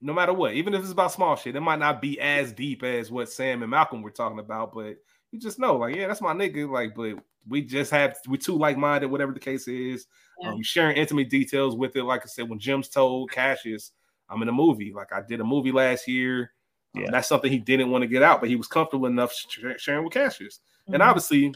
no 0.00 0.12
matter 0.12 0.32
what. 0.32 0.54
Even 0.54 0.74
if 0.74 0.82
it's 0.82 0.92
about 0.92 1.12
small 1.12 1.36
shit, 1.36 1.56
it 1.56 1.60
might 1.60 1.78
not 1.78 2.00
be 2.02 2.20
as 2.20 2.52
deep 2.52 2.82
as 2.82 3.10
what 3.10 3.30
Sam 3.30 3.62
and 3.62 3.70
Malcolm 3.70 4.02
were 4.02 4.10
talking 4.10 4.38
about, 4.38 4.72
but 4.74 4.96
you 5.30 5.38
just 5.38 5.58
know, 5.58 5.76
like, 5.76 5.94
yeah, 5.94 6.06
that's 6.06 6.20
my 6.20 6.32
nigga. 6.32 6.68
Like, 6.70 6.94
but 6.94 7.22
we 7.48 7.62
just 7.62 7.90
have 7.92 8.16
we 8.26 8.36
two 8.38 8.56
like 8.56 8.76
minded, 8.76 9.10
whatever 9.10 9.32
the 9.32 9.40
case 9.40 9.68
is. 9.68 10.06
Yeah. 10.40 10.50
Um, 10.50 10.62
sharing 10.62 10.96
intimate 10.96 11.30
details 11.30 11.76
with 11.76 11.96
it. 11.96 12.04
Like 12.04 12.22
I 12.22 12.26
said, 12.26 12.48
when 12.48 12.58
Jim's 12.58 12.88
told 12.88 13.30
Cassius, 13.30 13.92
I'm 14.28 14.42
in 14.42 14.48
a 14.48 14.52
movie. 14.52 14.92
Like 14.94 15.12
I 15.12 15.20
did 15.20 15.40
a 15.40 15.44
movie 15.44 15.72
last 15.72 16.06
year. 16.08 16.52
Um, 16.94 17.02
Yeah. 17.02 17.10
that's 17.10 17.28
something 17.28 17.50
he 17.50 17.58
didn't 17.58 17.90
want 17.90 18.02
to 18.02 18.08
get 18.08 18.22
out, 18.22 18.40
but 18.40 18.48
he 18.48 18.56
was 18.56 18.66
comfortable 18.68 19.06
enough 19.06 19.32
sh- 19.32 19.58
sharing 19.78 20.04
with 20.04 20.12
Cassius. 20.12 20.60
And 20.86 20.96
Mhm. 21.02 21.06
obviously, 21.06 21.54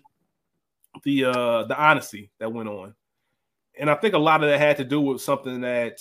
the 1.05 1.25
uh 1.25 1.65
the 1.65 1.77
honesty 1.77 2.31
that 2.39 2.53
went 2.53 2.69
on, 2.69 2.95
and 3.79 3.91
I 3.91 3.95
think 3.95 4.15
a 4.15 4.19
lot 4.19 4.43
of 4.43 4.51
that 4.51 4.59
had 4.59 4.77
to 4.79 4.85
do 4.85 5.01
with 5.01 5.21
something 5.21 5.63
that 5.63 6.01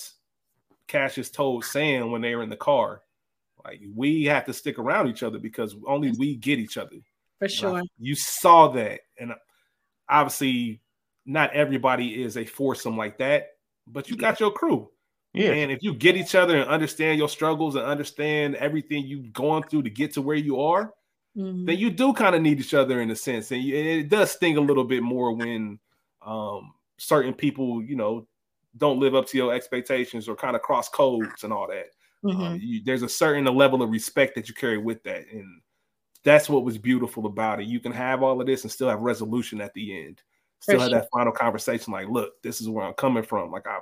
Cassius 0.87 1.29
told 1.29 1.63
Sam 1.65 2.11
when 2.11 2.21
they 2.21 2.35
were 2.35 2.43
in 2.43 2.49
the 2.49 2.57
car. 2.57 3.01
Like 3.63 3.81
we 3.95 4.25
have 4.25 4.45
to 4.45 4.53
stick 4.53 4.79
around 4.79 5.07
each 5.07 5.23
other 5.23 5.39
because 5.39 5.75
only 5.87 6.11
we 6.17 6.35
get 6.35 6.59
each 6.59 6.77
other. 6.77 6.97
for 7.41 7.49
sure. 7.49 7.71
Like, 7.71 7.89
you 7.99 8.15
saw 8.15 8.67
that, 8.69 9.01
and 9.19 9.33
obviously, 10.07 10.81
not 11.25 11.53
everybody 11.53 12.23
is 12.23 12.37
a 12.37 12.45
foursome 12.45 12.97
like 12.97 13.17
that, 13.17 13.49
but 13.87 14.09
you 14.09 14.15
got 14.15 14.39
your 14.39 14.51
crew. 14.51 14.89
Yeah. 15.33 15.51
And 15.51 15.71
if 15.71 15.81
you 15.81 15.93
get 15.93 16.17
each 16.17 16.35
other 16.35 16.57
and 16.57 16.69
understand 16.69 17.17
your 17.17 17.29
struggles 17.29 17.75
and 17.75 17.85
understand 17.85 18.55
everything 18.55 19.07
you've 19.07 19.31
gone 19.33 19.63
through 19.63 19.83
to 19.83 19.89
get 19.89 20.13
to 20.13 20.21
where 20.21 20.35
you 20.35 20.59
are, 20.59 20.93
Mhm. 21.35 21.65
then 21.65 21.77
you 21.77 21.89
do 21.91 22.13
kind 22.13 22.35
of 22.35 22.41
need 22.41 22.59
each 22.59 22.73
other 22.73 23.01
in 23.01 23.11
a 23.11 23.15
sense. 23.15 23.51
And, 23.51 23.63
it 23.65 24.09
does 24.09 24.31
sting 24.31 24.57
a 24.57 24.61
little 24.61 24.83
bit 24.83 25.03
more 25.03 25.33
when 25.33 25.79
um, 26.21 26.73
certain 26.97 27.33
people, 27.33 27.83
you 27.83 27.95
know, 27.95 28.27
don't 28.77 28.99
live 28.99 29.15
up 29.15 29.27
to 29.27 29.37
your 29.37 29.53
expectations 29.53 30.27
or 30.27 30.35
kind 30.35 30.55
of 30.55 30.61
cross 30.61 30.89
codes 30.89 31.43
and 31.43 31.53
all 31.53 31.67
that. 31.67 31.87
Mhm. 32.23 32.53
Um, 32.53 32.57
you, 32.61 32.81
there's 32.83 33.03
a 33.03 33.09
certain 33.09 33.45
level 33.45 33.81
of 33.81 33.89
respect 33.89 34.35
that 34.35 34.47
you 34.49 34.55
carry 34.55 34.77
with 34.77 35.03
that. 35.03 35.27
And 35.31 35.61
that's 36.23 36.49
what 36.49 36.63
was 36.65 36.77
beautiful 36.77 37.25
about 37.27 37.61
it. 37.61 37.67
You 37.67 37.79
can 37.79 37.91
have 37.93 38.23
all 38.23 38.39
of 38.41 38.47
this 38.47 38.63
and 38.63 38.71
still 38.71 38.89
have 38.89 39.01
resolution 39.01 39.61
at 39.61 39.73
the 39.73 40.05
end. 40.05 40.23
Still 40.59 40.81
have 40.81 40.91
that 40.91 41.07
final 41.13 41.33
conversation 41.33 41.93
like, 41.93 42.09
look, 42.09 42.41
this 42.43 42.61
is 42.61 42.69
where 42.69 42.85
I'm 42.85 42.93
coming 42.95 43.23
from. 43.23 43.51
Like, 43.51 43.67
I, 43.67 43.79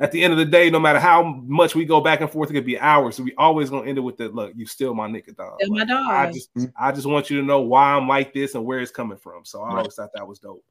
at 0.00 0.12
the 0.12 0.22
end 0.22 0.32
of 0.32 0.38
the 0.38 0.44
day, 0.44 0.70
no 0.70 0.78
matter 0.78 1.00
how 1.00 1.22
much 1.22 1.74
we 1.74 1.84
go 1.84 2.00
back 2.00 2.20
and 2.20 2.30
forth, 2.30 2.50
it 2.50 2.54
could 2.54 2.64
be 2.64 2.78
hours. 2.78 3.16
So 3.16 3.22
we 3.22 3.34
always 3.36 3.70
gonna 3.70 3.88
end 3.88 3.98
it 3.98 4.02
with 4.02 4.16
that. 4.18 4.34
Look, 4.34 4.52
you 4.54 4.66
still 4.66 4.94
my 4.94 5.08
nigga, 5.08 5.34
dog. 5.36 5.60
Still 5.60 5.74
my 5.74 5.84
dog. 5.84 6.10
I 6.10 6.30
just, 6.30 6.50
I 6.78 6.92
just 6.92 7.06
want 7.06 7.30
you 7.30 7.40
to 7.40 7.46
know 7.46 7.60
why 7.60 7.94
I'm 7.94 8.06
like 8.06 8.32
this 8.32 8.54
and 8.54 8.64
where 8.64 8.78
it's 8.80 8.92
coming 8.92 9.18
from. 9.18 9.44
So 9.44 9.62
I 9.62 9.68
Right. 9.68 9.78
always 9.78 9.94
thought 9.94 10.12
that 10.14 10.26
was 10.26 10.38
dope. 10.38 10.64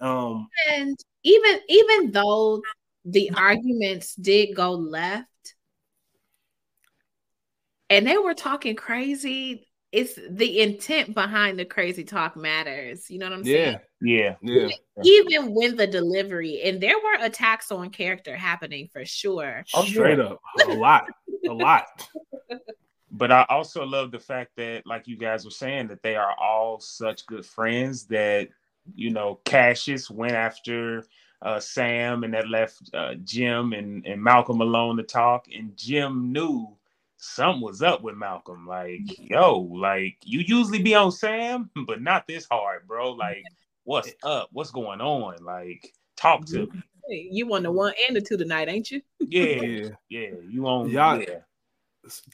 Um, 0.00 0.48
and 0.70 0.96
even 1.22 1.60
even 1.68 2.10
though 2.10 2.62
the 3.04 3.30
arguments 3.36 4.14
did 4.14 4.54
go 4.54 4.72
left 4.72 5.26
and 7.90 8.06
they 8.06 8.16
were 8.16 8.34
talking 8.34 8.76
crazy 8.76 9.66
it's 9.92 10.18
the 10.30 10.60
intent 10.60 11.14
behind 11.14 11.58
the 11.58 11.64
crazy 11.64 12.04
talk 12.04 12.36
matters 12.36 13.10
you 13.10 13.18
know 13.18 13.26
what 13.26 13.38
i'm 13.38 13.44
saying 13.44 13.78
yeah, 14.00 14.36
Yeah. 14.42 14.68
yeah, 14.68 15.02
even 15.02 15.54
with 15.54 15.76
the 15.76 15.86
delivery 15.86 16.62
and 16.62 16.80
there 16.80 16.96
were 16.96 17.24
attacks 17.24 17.70
on 17.72 17.90
character 17.90 18.36
happening 18.36 18.88
for 18.92 19.04
sure 19.04 19.64
Oh, 19.74 19.84
straight 19.84 20.18
yeah. 20.18 20.24
up, 20.24 20.40
a 20.68 20.72
lot, 20.74 21.06
a 21.48 21.52
lot. 21.52 21.86
But 23.12 23.32
I 23.32 23.44
also 23.48 23.84
love 23.84 24.12
the 24.12 24.20
fact 24.20 24.52
that, 24.56 24.86
like 24.86 25.08
you 25.08 25.16
guys 25.16 25.44
were 25.44 25.50
saying, 25.50 25.88
that 25.88 26.02
they 26.02 26.14
are 26.14 26.32
all 26.38 26.78
such 26.78 27.26
good 27.26 27.44
friends 27.44 28.06
that 28.06 28.48
you 28.94 29.10
know 29.10 29.40
Cassius 29.44 30.08
went 30.08 30.32
after 30.34 31.04
uh, 31.42 31.58
Sam, 31.58 32.22
and 32.22 32.32
that 32.34 32.48
left 32.48 32.78
uh, 32.94 33.14
Jim 33.24 33.72
and, 33.72 34.06
and 34.06 34.22
Malcolm 34.22 34.60
alone 34.60 34.96
to 34.98 35.02
talk. 35.02 35.46
And 35.52 35.76
Jim 35.76 36.30
knew 36.32 36.76
something 37.20 37.62
was 37.62 37.82
up 37.82 38.02
with 38.02 38.16
Malcolm. 38.16 38.66
Like, 38.66 39.02
yo, 39.18 39.60
like 39.60 40.16
you 40.24 40.40
usually 40.40 40.82
be 40.82 40.94
on 40.94 41.12
Sam, 41.12 41.70
but 41.86 42.02
not 42.02 42.26
this 42.26 42.46
hard, 42.50 42.86
bro. 42.86 43.12
Like, 43.12 43.44
what's 43.84 44.12
up? 44.22 44.48
What's 44.52 44.70
going 44.70 45.00
on? 45.00 45.44
Like, 45.44 45.92
talk 46.16 46.46
to 46.46 46.66
me. 46.66 46.82
You 47.08 47.46
won 47.46 47.62
the 47.64 47.72
one 47.72 47.92
and 48.06 48.16
the 48.16 48.20
two 48.20 48.36
tonight 48.36 48.68
ain't 48.68 48.90
you 48.90 49.02
Yeah, 49.18 49.44
Yeah, 49.44 49.88
yeah. 50.08 50.28
You 50.48 50.66
on? 50.66 50.90
Y'all- 50.90 51.20
yeah. 51.20 51.40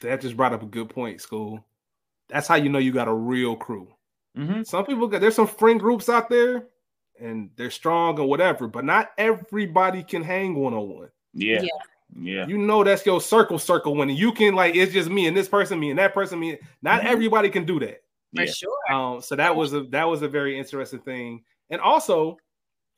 that 0.01 0.21
just 0.21 0.37
brought 0.37 0.53
up 0.53 0.63
a 0.63 0.67
good 0.67 0.89
point, 0.89 1.19
school. 1.21 1.65
That's 2.29 2.47
how 2.47 2.55
you 2.55 2.69
know 2.69 2.79
you 2.79 2.91
got 2.91 3.07
a 3.07 3.13
real 3.13 3.55
crew. 3.55 3.87
Mm-hmm. 4.37 4.63
Some 4.63 4.85
people 4.85 5.07
got 5.07 5.21
there's 5.21 5.35
some 5.35 5.47
friend 5.47 5.79
groups 5.79 6.09
out 6.09 6.29
there 6.29 6.67
and 7.19 7.49
they're 7.55 7.71
strong 7.71 8.19
or 8.19 8.27
whatever, 8.27 8.67
but 8.67 8.85
not 8.85 9.11
everybody 9.17 10.03
can 10.03 10.23
hang 10.23 10.53
one 10.53 10.73
on 10.73 10.89
one. 10.89 11.09
Yeah. 11.33 11.61
Yeah. 11.61 11.69
Yeah. 12.15 12.47
You 12.47 12.57
know 12.57 12.83
that's 12.83 13.05
your 13.05 13.21
circle 13.21 13.59
circle 13.59 13.95
when 13.95 14.09
you 14.09 14.31
can 14.31 14.55
like 14.55 14.75
it's 14.75 14.93
just 14.93 15.09
me 15.09 15.27
and 15.27 15.35
this 15.35 15.49
person, 15.49 15.79
me 15.79 15.89
and 15.89 15.99
that 15.99 16.13
person, 16.13 16.39
me. 16.39 16.57
Not 16.81 17.01
Mhm. 17.01 17.05
everybody 17.05 17.49
can 17.49 17.65
do 17.65 17.79
that. 17.81 18.03
for 18.35 18.43
Yeah. 18.43 18.51
sure 18.51 18.91
Um, 18.91 19.21
so 19.21 19.35
that 19.37 19.55
was 19.55 19.73
a 19.73 19.83
that 19.83 20.03
was 20.03 20.21
a 20.21 20.27
very 20.27 20.57
interesting 20.59 20.99
thing. 20.99 21.43
And 21.69 21.79
also, 21.81 22.37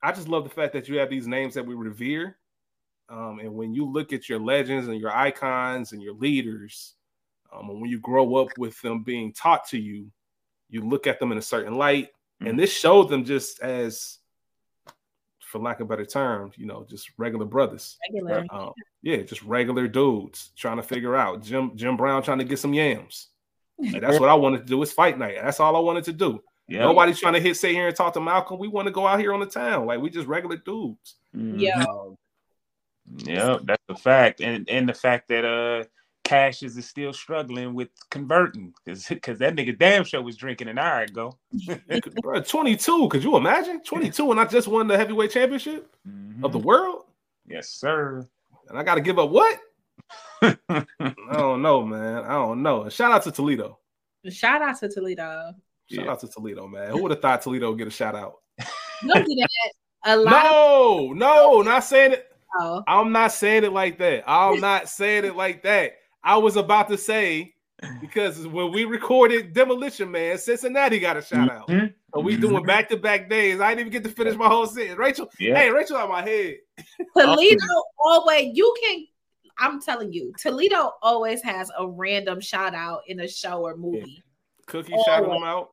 I 0.01 0.11
just 0.11 0.27
love 0.27 0.43
the 0.43 0.49
fact 0.49 0.73
that 0.73 0.87
you 0.89 0.97
have 0.99 1.09
these 1.09 1.27
names 1.27 1.53
that 1.55 1.65
we 1.65 1.75
revere. 1.75 2.37
Um, 3.09 3.39
and 3.39 3.53
when 3.53 3.73
you 3.73 3.85
look 3.85 4.11
at 4.13 4.29
your 4.29 4.39
legends 4.39 4.87
and 4.87 4.99
your 4.99 5.11
icons 5.11 5.91
and 5.93 6.01
your 6.01 6.13
leaders, 6.13 6.95
um, 7.51 7.69
and 7.69 7.81
when 7.81 7.89
you 7.91 7.99
grow 7.99 8.35
up 8.37 8.49
with 8.57 8.79
them 8.81 9.03
being 9.03 9.33
taught 9.33 9.67
to 9.69 9.79
you, 9.79 10.11
you 10.69 10.81
look 10.81 11.07
at 11.07 11.19
them 11.19 11.31
in 11.31 11.37
a 11.37 11.41
certain 11.41 11.75
light. 11.75 12.09
Mhm. 12.41 12.49
And 12.51 12.59
this 12.59 12.71
showed 12.77 13.09
them 13.09 13.23
just 13.25 13.59
as, 13.61 14.18
for 15.49 15.59
lack 15.59 15.79
of 15.79 15.87
better 15.87 16.05
term, 16.05 16.51
you 16.55 16.65
know, 16.65 16.85
just 16.89 17.09
regular 17.17 17.45
brothers. 17.45 17.97
regular 18.13 18.45
Um, 18.51 18.71
yeah, 19.01 19.17
just 19.17 19.41
regular 19.43 19.87
dudes 19.87 20.51
trying 20.55 20.77
to 20.77 20.83
figure 20.83 21.15
out 21.15 21.41
Jim 21.43 21.71
Jim 21.75 21.97
Brown 21.97 22.21
trying 22.21 22.37
to 22.37 22.43
get 22.43 22.59
some 22.59 22.73
yams. 22.73 23.27
Like, 23.79 24.01
that's 24.01 24.19
what 24.19 24.29
I 24.29 24.33
wanted 24.35 24.59
to 24.59 24.65
do. 24.65 24.81
It's 24.83 24.91
fight 24.91 25.17
night. 25.17 25.37
That's 25.41 25.59
all 25.59 25.75
I 25.75 25.79
wanted 25.79 26.03
to 26.05 26.13
do. 26.13 26.41
Yeah. 26.67 26.81
Nobody's 26.81 27.19
trying 27.19 27.33
to 27.33 27.39
hit 27.39 27.57
sit 27.57 27.71
here 27.71 27.87
and 27.87 27.95
talk 27.95 28.13
to 28.13 28.21
Malcolm. 28.21 28.59
We 28.59 28.67
want 28.67 28.87
to 28.87 28.91
go 28.91 29.07
out 29.07 29.19
here 29.19 29.33
on 29.33 29.39
the 29.39 29.45
town. 29.45 29.87
Like 29.87 29.99
we 29.99 30.09
just 30.09 30.27
regular 30.27 30.57
dudes. 30.57 31.15
Yeah. 31.33 31.83
Um, 31.83 32.15
Yeah, 33.25 33.57
that's 33.63 33.81
a 33.89 33.95
fact, 33.95 34.39
and 34.41 34.69
and 34.69 34.87
the 34.87 34.93
fact 34.93 35.29
that 35.29 35.43
uh 35.43 35.83
Cassius 36.29 36.77
is 36.77 36.87
still 36.87 37.11
struggling 37.11 37.73
with 37.73 37.89
converting 38.11 38.71
because 38.85 39.07
because 39.07 39.39
that 39.39 39.55
nigga 39.55 39.75
damn 39.75 40.03
sure 40.03 40.21
was 40.21 40.37
drinking 40.37 40.67
an 40.67 40.77
hour 40.77 41.01
ago. 41.01 41.35
bro, 42.21 42.39
22. 42.39 43.09
Could 43.09 43.23
you 43.23 43.35
imagine? 43.35 43.81
22 43.81 44.29
and 44.29 44.39
I 44.39 44.45
just 44.45 44.67
won 44.67 44.85
the 44.85 44.95
heavyweight 44.95 45.31
championship 45.31 45.91
mm-hmm. 46.07 46.45
of 46.45 46.51
the 46.51 46.59
world. 46.59 47.05
yes, 47.47 47.69
sir. 47.69 48.27
And 48.67 48.77
I 48.77 48.83
gotta 48.83 49.01
give 49.01 49.17
up 49.17 49.31
what? 49.31 49.59
I 50.43 50.85
don't 51.33 51.63
know, 51.63 51.83
man. 51.83 52.23
I 52.23 52.33
don't 52.33 52.61
know. 52.61 52.87
Shout 52.89 53.11
out 53.11 53.23
to 53.23 53.31
Toledo. 53.31 53.79
shout 54.29 54.61
out 54.61 54.79
to 54.81 54.87
toledo 54.87 55.53
Shout 55.89 56.05
Yeah. 56.05 56.11
out 56.11 56.19
to 56.19 56.27
Toledo, 56.27 56.67
man. 56.67 56.91
Who 56.91 57.01
would 57.01 57.11
have 57.11 57.23
thought 57.23 57.41
Toledo 57.41 57.69
would 57.69 57.79
get 57.79 57.87
a 57.87 57.91
shout 57.91 58.15
out? 58.15 58.35
don't 59.07 59.25
do 59.25 59.35
that 59.35 59.49
a 60.05 60.15
lot 60.15 60.45
of 60.45 60.51
No, 60.51 61.13
no, 61.13 61.61
not 61.63 61.83
saying 61.83 62.11
it. 62.11 62.31
oh, 62.59 62.83
I'm 62.87 63.11
not 63.11 63.31
saying 63.31 63.63
it 63.63 63.73
like 63.73 63.97
that. 63.97 64.25
I'm 64.27 64.59
not 64.59 64.89
saying 64.89 65.25
it 65.25 65.35
like 65.35 65.63
that. 65.63 65.93
I 66.23 66.37
was 66.37 66.55
about 66.57 66.89
to 66.89 66.97
say 66.97 67.53
because 68.01 68.45
when 68.47 68.71
we 68.71 68.83
recorded 68.85 69.53
Demolition 69.53 70.11
Man, 70.11 70.37
Cincinnati 70.37 70.99
got 70.99 71.17
a 71.17 71.21
shout 71.21 71.49
out. 71.49 71.67
Mhm. 71.67 71.93
So 72.13 72.19
we 72.21 72.35
doing 72.35 72.63
back 72.63 72.89
to 72.89 72.97
back 72.97 73.29
days. 73.29 73.61
I 73.61 73.69
didn't 73.69 73.81
even 73.87 73.91
get 73.93 74.03
to 74.03 74.09
finish 74.15 74.35
my 74.35 74.47
whole 74.47 74.65
sentence. 74.65 74.97
Rachel, 74.97 75.29
Yeah. 75.39 75.55
hey, 75.55 75.69
Rachel 75.69 75.95
out 75.97 76.09
my 76.09 76.21
head. 76.21 76.57
Toledo 77.17 77.65
always 78.03 78.51
you 78.57 78.75
can 78.81 79.05
I'm 79.61 79.81
telling 79.81 80.13
you, 80.13 80.33
Toledo 80.39 80.93
always 81.01 81.41
has 81.43 81.69
a 81.77 81.85
random 81.85 82.39
shout 82.39 82.73
out 82.73 83.01
in 83.07 83.19
a 83.19 83.27
show 83.27 83.61
or 83.65 83.75
movie. 83.75 84.23
Cookie 84.67 84.93
Oh, 84.95 85.03
shouting 85.05 85.29
them 85.29 85.43
out. 85.43 85.71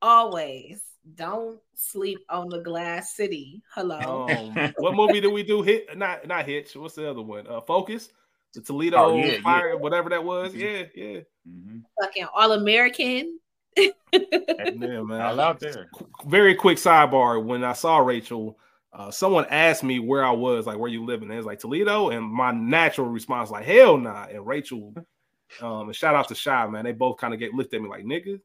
Always. 0.00 0.82
Don't 1.16 1.58
sleep 1.74 2.20
on 2.28 2.48
the 2.48 2.60
glass 2.60 3.16
city. 3.16 3.60
Hello. 3.74 4.28
Um, 4.28 4.72
what 4.78 4.94
movie 4.94 5.20
did 5.20 5.32
we 5.32 5.42
do? 5.42 5.62
Hit 5.62 5.96
not 5.98 6.26
not 6.28 6.46
Hitch. 6.46 6.76
What's 6.76 6.94
the 6.94 7.10
other 7.10 7.22
one? 7.22 7.46
Uh, 7.48 7.60
Focus. 7.60 8.10
The 8.54 8.60
Toledo 8.60 8.96
Oh, 8.98 9.16
yeah, 9.16 9.38
yeah. 9.44 9.74
Whatever 9.74 10.10
that 10.10 10.24
was. 10.24 10.54
Yeah, 10.54 10.84
yeah. 10.94 11.20
Mhm. 11.48 11.82
Fucking 12.00 12.26
all 12.34 12.52
American. 12.52 13.38
Yeah, 13.76 13.88
man. 14.12 15.20
All 15.22 15.40
out 15.40 15.60
there. 15.60 15.88
very 16.26 16.54
quick 16.54 16.76
sidebar 16.78 17.42
when 17.42 17.64
I 17.64 17.72
saw 17.72 17.98
Rachel, 17.98 18.58
uh, 18.92 19.10
someone 19.10 19.46
asked 19.48 19.82
me 19.82 19.98
where 19.98 20.24
I 20.24 20.32
was, 20.32 20.66
like 20.66 20.78
where 20.78 20.90
you 20.90 21.04
living. 21.04 21.30
And 21.30 21.38
it's 21.38 21.46
like 21.46 21.60
Toledo, 21.60 22.10
and 22.10 22.24
my 22.24 22.52
natural 22.52 23.08
response 23.08 23.50
like 23.50 23.64
hell 23.64 23.96
nah. 23.96 24.24
And 24.24 24.46
Rachel, 24.46 24.94
um, 25.62 25.88
and 25.88 25.96
shout 25.96 26.14
out 26.14 26.28
to 26.28 26.34
Shy 26.34 26.66
man, 26.66 26.84
they 26.84 26.92
both 26.92 27.16
kind 27.16 27.32
of 27.32 27.40
get 27.40 27.54
looked 27.54 27.72
at 27.72 27.80
me 27.80 27.88
like 27.88 28.04
nigga, 28.04 28.40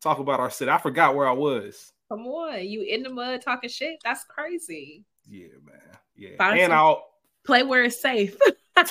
talk 0.00 0.18
about 0.20 0.40
our 0.40 0.50
city. 0.50 0.70
I 0.70 0.78
forgot 0.78 1.16
where 1.16 1.26
I 1.26 1.32
was. 1.32 1.92
Come 2.08 2.26
on, 2.26 2.64
you 2.64 2.82
in 2.82 3.02
the 3.02 3.10
mud 3.10 3.42
talking 3.42 3.70
shit? 3.70 3.98
That's 4.04 4.24
crazy. 4.24 5.04
Yeah, 5.28 5.48
man. 5.64 5.98
Yeah, 6.14 6.36
Find 6.38 6.60
and 6.60 6.72
I'll. 6.72 7.04
Play 7.44 7.62
where 7.62 7.84
it's 7.84 8.00
safe. 8.00 8.36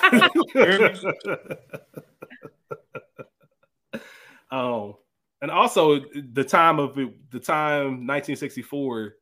um, 4.51 4.93
and 5.41 5.51
also 5.51 5.99
the 6.31 6.43
time 6.43 6.79
of 6.79 6.97
it, 6.97 7.09
the 7.31 7.39
time 7.39 8.07
1964, 8.07 9.15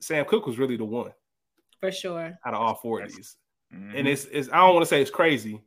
Sam 0.00 0.24
Cooke 0.24 0.46
was 0.46 0.58
really 0.58 0.76
the 0.76 0.84
one 0.84 1.12
For 1.80 1.92
sure. 1.92 2.36
out 2.44 2.54
of 2.54 2.60
all 2.60 2.74
four 2.74 2.98
of 3.00 3.04
That's- 3.04 3.16
these. 3.16 3.36
Mhm. 3.74 3.98
And 3.98 4.08
it's, 4.08 4.26
it's 4.26 4.48
I 4.50 4.58
don't 4.58 4.74
want 4.74 4.82
to 4.84 4.88
say 4.88 5.00
it's 5.00 5.10
crazy, 5.10 5.62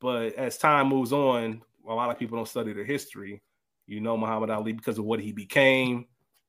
but 0.00 0.34
as 0.34 0.56
time 0.56 0.88
moves 0.88 1.12
on, 1.12 1.62
a 1.88 1.92
lot 1.94 2.10
of 2.10 2.18
people 2.18 2.36
don't 2.36 2.46
study 2.46 2.72
their 2.72 2.84
history. 2.84 3.42
You 3.86 4.00
know 4.00 4.16
Muhammad 4.16 4.50
Ali 4.50 4.72
because 4.72 4.98
of 4.98 5.04
what 5.04 5.18
he 5.18 5.32
became. 5.32 6.06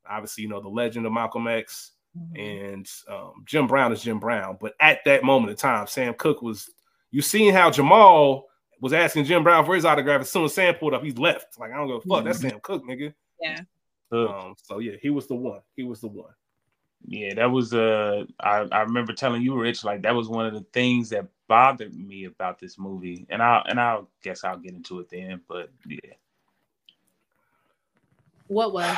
Obviously, 0.08 0.44
you 0.44 0.50
know 0.50 0.62
the 0.62 0.70
legend 0.70 1.08
of 1.08 1.14
Malcolm 1.14 1.48
X 1.48 1.94
and 2.36 2.88
um, 3.10 3.42
Jim 3.46 3.66
Brown 3.66 3.92
is 3.94 4.04
Jim 4.04 4.20
Brown. 4.20 4.58
But 4.62 4.74
at 4.80 5.00
that 5.06 5.24
moment 5.24 5.50
in 5.52 5.56
time, 5.56 5.88
Sam 5.88 6.14
Cooke 6.16 6.42
was. 6.44 6.70
You 7.12 7.22
seen 7.22 7.54
how 7.54 7.70
Jamal 7.70 8.48
was 8.80 8.94
asking 8.94 9.26
Jim 9.26 9.44
Brown 9.44 9.66
for 9.66 9.76
his 9.76 9.86
autograph. 9.86 10.22
As 10.22 10.32
soon 10.32 10.46
as 10.46 10.56
Sam 10.56 10.74
pulled 10.76 10.94
up, 10.94 11.04
he 11.04 11.12
left. 11.12 11.60
Like 11.60 11.72
I 11.72 11.76
don't 11.76 11.88
give 11.88 11.98
a 11.98 12.02
fuck. 12.02 12.24
That's 12.24 12.40
Sam 12.40 12.60
Cooke, 12.62 12.86
nigga. 12.86 13.14
Look, 14.10 14.30
Um, 14.30 14.56
so 14.62 14.80
yeah, 14.80 14.94
he 15.02 15.10
was 15.10 15.28
the 15.28 15.36
one. 15.36 15.62
He 15.76 15.84
was 15.84 16.02
the 16.02 16.08
one. 16.08 16.34
Yeah, 17.08 17.34
that 17.36 17.50
was 17.50 17.74
uh 17.74 18.26
I, 18.40 18.68
I 18.72 18.82
remember 18.82 19.14
telling 19.14 19.42
you, 19.42 19.60
Rich, 19.60 19.84
like 19.84 20.02
that 20.04 20.16
was 20.16 20.30
one 20.30 20.46
of 20.46 20.54
the 20.54 20.66
things 20.74 21.10
that 21.10 21.28
bothered 21.48 21.94
me 21.96 22.26
about 22.26 22.60
this 22.60 22.78
movie. 22.78 23.26
And 23.30 23.42
I'll 23.42 23.64
and 23.68 23.80
I 23.80 24.00
guess 24.22 24.44
I'll 24.44 24.58
get 24.58 24.74
into 24.74 25.00
it 25.00 25.10
then, 25.10 25.42
but 25.48 25.70
yeah. 25.88 26.14
What 28.48 28.74
was? 28.74 28.98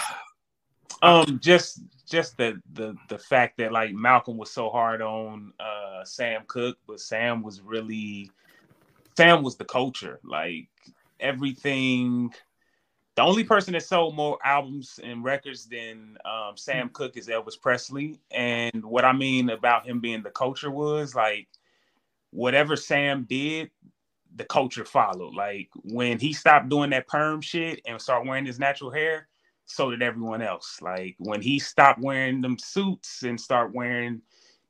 Um 1.01 1.39
just 1.41 1.81
just 2.09 2.37
the 2.37 2.61
the 2.73 2.95
the 3.09 3.17
fact 3.17 3.57
that 3.57 3.71
like 3.71 3.93
Malcolm 3.93 4.37
was 4.37 4.51
so 4.51 4.69
hard 4.69 5.01
on 5.01 5.53
uh 5.59 6.03
Sam 6.03 6.43
Cooke, 6.47 6.77
but 6.87 6.99
Sam 6.99 7.41
was 7.41 7.61
really 7.61 8.29
Sam 9.17 9.43
was 9.43 9.55
the 9.55 9.65
culture. 9.65 10.19
Like 10.23 10.67
everything 11.19 12.33
the 13.15 13.21
only 13.21 13.43
person 13.43 13.73
that 13.73 13.83
sold 13.83 14.15
more 14.15 14.39
albums 14.43 14.99
and 15.03 15.23
records 15.23 15.67
than 15.67 16.17
um, 16.25 16.57
Sam 16.57 16.89
Cooke 16.89 17.15
is 17.15 17.27
Elvis 17.27 17.59
Presley. 17.61 18.19
And 18.31 18.83
what 18.83 19.05
I 19.05 19.13
mean 19.13 19.51
about 19.51 19.85
him 19.85 19.99
being 19.99 20.23
the 20.23 20.31
culture 20.31 20.71
was 20.71 21.13
like 21.13 21.47
whatever 22.31 22.75
Sam 22.75 23.25
did, 23.29 23.69
the 24.35 24.45
culture 24.45 24.85
followed. 24.85 25.35
Like 25.35 25.69
when 25.83 26.19
he 26.19 26.33
stopped 26.33 26.69
doing 26.69 26.89
that 26.89 27.07
perm 27.07 27.41
shit 27.41 27.81
and 27.85 28.01
started 28.01 28.27
wearing 28.27 28.47
his 28.47 28.59
natural 28.59 28.89
hair, 28.89 29.27
so 29.65 29.91
did 29.91 30.01
everyone 30.01 30.41
else. 30.41 30.79
Like 30.81 31.15
when 31.19 31.41
he 31.41 31.59
stopped 31.59 31.99
wearing 32.01 32.41
them 32.41 32.57
suits 32.57 33.23
and 33.23 33.39
start 33.39 33.73
wearing 33.73 34.21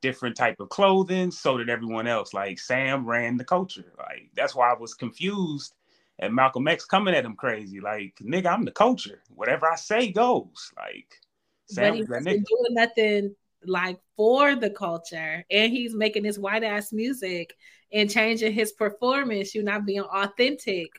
different 0.02 0.36
type 0.36 0.60
of 0.60 0.70
clothing, 0.70 1.32
so 1.32 1.58
did 1.58 1.70
everyone 1.70 2.08
else. 2.08 2.34
Like 2.34 2.60
Sam 2.60 3.06
ran 3.06 3.38
the 3.38 3.46
culture. 3.46 3.94
Like 3.98 4.30
that's 4.36 4.56
why 4.56 4.72
I 4.72 4.78
was 4.78 4.94
confused 4.94 5.76
at 6.20 6.32
Malcolm 6.34 6.68
X 6.68 6.86
coming 6.86 7.16
at 7.16 7.26
him 7.26 7.36
crazy. 7.36 7.80
Like 7.80 8.16
nigga, 8.22 8.48
I'm 8.48 8.66
the 8.66 8.72
culture. 8.72 9.22
Whatever 9.36 9.72
I 9.72 9.76
say 9.76 10.12
goes. 10.12 10.72
Like 10.78 11.22
but 11.70 11.76
Sam 11.76 11.94
he 11.94 12.00
was 12.02 12.10
that 12.10 12.24
nigga. 12.24 12.46
doing 12.46 12.46
nothing 12.72 13.36
like 13.66 14.00
for 14.18 14.56
the 14.56 14.70
culture, 14.70 15.46
and 15.50 15.72
he's 15.72 15.96
making 15.96 16.24
this 16.24 16.38
white 16.38 16.64
ass 16.64 16.92
music 16.92 17.56
and 17.92 18.10
changing 18.10 18.54
his 18.54 18.74
performance. 18.74 19.56
You're 19.56 19.64
not 19.64 19.86
being 19.86 20.02
authentic. 20.02 20.90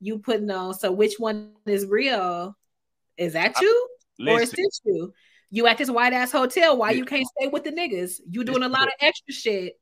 You 0.00 0.18
putting 0.18 0.50
on. 0.50 0.74
So 0.74 0.90
which 0.90 1.14
one 1.18 1.52
is 1.66 1.86
real? 1.86 2.56
Is 3.20 3.34
that 3.34 3.60
you 3.60 3.88
or 4.26 4.40
is 4.40 4.50
Listen, 4.50 4.64
this 4.64 4.80
you? 4.84 5.12
You 5.50 5.66
at 5.66 5.76
this 5.78 5.90
white 5.90 6.12
ass 6.14 6.32
hotel? 6.32 6.76
Why 6.78 6.90
Yeah. 6.90 6.96
you 6.98 7.04
can't 7.04 7.26
stay 7.38 7.48
with 7.48 7.64
the 7.64 7.70
niggas? 7.70 8.20
You 8.28 8.44
doing 8.44 8.62
a 8.62 8.68
lot 8.68 8.86
of 8.88 8.94
extra 9.00 9.32
shit. 9.34 9.74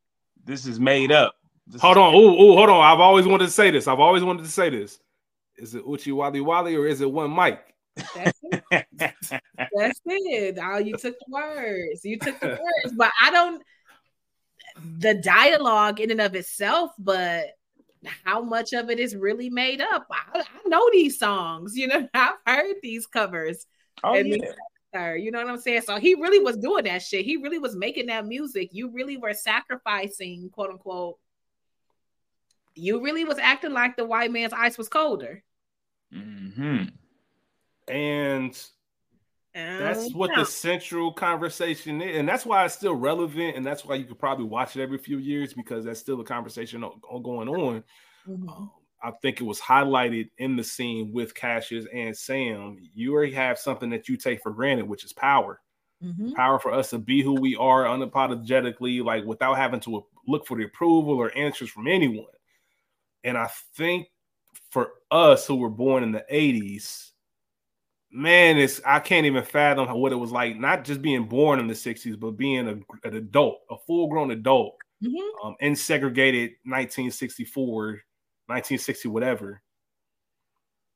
this 0.44 0.66
is 0.66 0.80
made 0.80 1.12
up. 1.12 1.34
This 1.66 1.80
Hold 1.80 1.98
on. 1.98 2.14
Ooh, 2.14 2.30
ooh, 2.32 2.56
hold 2.56 2.70
on. 2.70 2.82
I've 2.82 3.00
always 3.00 3.26
wanted 3.26 3.44
to 3.46 3.50
say 3.52 3.70
this. 3.70 3.86
I've 3.86 4.00
always 4.00 4.24
wanted 4.24 4.42
to 4.44 4.50
say 4.50 4.70
this. 4.70 4.98
Is 5.56 5.74
it 5.74 5.84
Uchi 5.86 6.10
Wally 6.12 6.40
Wally 6.40 6.74
or 6.74 6.86
is 6.86 7.00
it 7.00 7.10
one 7.10 7.30
Mike? 7.30 7.62
That's 8.14 8.38
it. 8.42 8.64
That's 8.92 9.32
it. 10.06 10.58
Oh, 10.62 10.78
you 10.78 10.96
took 10.96 11.16
the 11.18 11.26
words. 11.28 12.04
You 12.04 12.18
took 12.18 12.40
the 12.40 12.48
words, 12.48 12.94
but 12.96 13.10
I 13.22 13.30
don't. 13.30 13.62
The 14.98 15.14
dialogue 15.14 16.00
in 16.00 16.10
and 16.10 16.20
of 16.20 16.34
itself, 16.34 16.92
but 16.98 17.46
how 18.24 18.42
much 18.42 18.72
of 18.72 18.90
it 18.90 18.98
is 18.98 19.16
really 19.16 19.50
made 19.50 19.80
up? 19.80 20.06
I, 20.10 20.40
I 20.40 20.68
know 20.68 20.88
these 20.92 21.18
songs. 21.18 21.76
You 21.76 21.88
know, 21.88 22.08
I've 22.14 22.34
heard 22.46 22.76
these 22.82 23.06
covers. 23.06 23.66
oh 24.04 24.14
And 24.14 24.28
yeah. 24.28 25.14
You 25.14 25.30
know 25.30 25.38
what 25.44 25.50
I'm 25.52 25.60
saying? 25.60 25.82
So 25.82 25.98
he 25.98 26.14
really 26.14 26.40
was 26.40 26.56
doing 26.56 26.84
that 26.84 27.02
shit. 27.02 27.24
He 27.24 27.36
really 27.36 27.58
was 27.58 27.76
making 27.76 28.06
that 28.06 28.26
music. 28.26 28.70
You 28.72 28.90
really 28.90 29.16
were 29.16 29.34
sacrificing, 29.34 30.48
quote 30.50 30.70
unquote. 30.70 31.18
You 32.74 33.02
really 33.02 33.24
was 33.24 33.38
acting 33.38 33.72
like 33.72 33.96
the 33.96 34.06
white 34.06 34.30
man's 34.32 34.52
ice 34.52 34.78
was 34.78 34.88
colder. 34.88 35.42
hmm 36.12 36.84
And 37.88 38.68
that's 39.76 40.12
what 40.14 40.34
the 40.34 40.44
central 40.44 41.12
conversation 41.12 42.00
is. 42.02 42.16
And 42.16 42.28
that's 42.28 42.46
why 42.46 42.64
it's 42.64 42.74
still 42.74 42.94
relevant. 42.94 43.56
And 43.56 43.66
that's 43.66 43.84
why 43.84 43.96
you 43.96 44.04
could 44.04 44.18
probably 44.18 44.44
watch 44.44 44.76
it 44.76 44.82
every 44.82 44.98
few 44.98 45.18
years 45.18 45.54
because 45.54 45.84
that's 45.84 46.00
still 46.00 46.20
a 46.20 46.24
conversation 46.24 46.80
going 46.80 47.48
on. 47.48 47.84
Mhm. 48.26 48.48
Um, 48.48 48.70
I 49.02 49.12
think 49.22 49.40
it 49.40 49.44
was 49.44 49.60
highlighted 49.60 50.30
in 50.38 50.56
the 50.56 50.64
scene 50.64 51.12
with 51.12 51.34
Cassius 51.34 51.86
and 51.92 52.16
Sam. 52.16 52.78
You 52.94 53.14
already 53.14 53.32
have 53.32 53.58
something 53.58 53.90
that 53.90 54.08
you 54.08 54.16
take 54.16 54.42
for 54.42 54.52
granted, 54.52 54.88
which 54.88 55.04
is 55.04 55.12
power. 55.12 55.60
Mhm. 56.02 56.34
Power 56.34 56.58
for 56.58 56.72
us 56.72 56.90
to 56.90 56.98
be 56.98 57.22
who 57.22 57.34
we 57.34 57.56
are 57.56 57.84
unapologetically, 57.84 59.04
like 59.04 59.24
without 59.24 59.54
having 59.56 59.80
to 59.80 60.06
look 60.26 60.46
for 60.46 60.56
the 60.56 60.64
approval 60.64 61.14
or 61.14 61.36
answers 61.36 61.70
from 61.70 61.86
anyone. 61.88 62.26
And 63.24 63.38
I 63.38 63.48
think 63.74 64.08
for 64.70 64.94
us 65.10 65.46
who 65.46 65.56
were 65.56 65.70
born 65.70 66.02
in 66.02 66.12
the 66.12 66.24
80s, 66.28 67.14
man, 68.10 68.58
it's 68.58 68.80
I 68.84 69.00
can't 69.00 69.26
even 69.26 69.44
fathom 69.44 69.88
what 70.00 70.12
it 70.12 70.16
was 70.16 70.32
like, 70.32 70.56
not 70.58 70.84
just 70.84 71.02
being 71.02 71.26
born 71.28 71.58
in 71.60 71.66
the 71.66 71.74
60s, 71.74 72.16
but 72.16 72.32
being 72.32 72.68
a, 72.68 73.06
an 73.08 73.16
adult, 73.16 73.60
a 73.70 73.76
full-grown 73.86 74.30
adult 74.30 74.76
Mhm. 75.02 75.30
um, 75.44 75.56
in 75.60 75.76
segregated 75.76 76.52
1964, 76.64 78.02
1960, 78.48 79.08
whatever, 79.08 79.62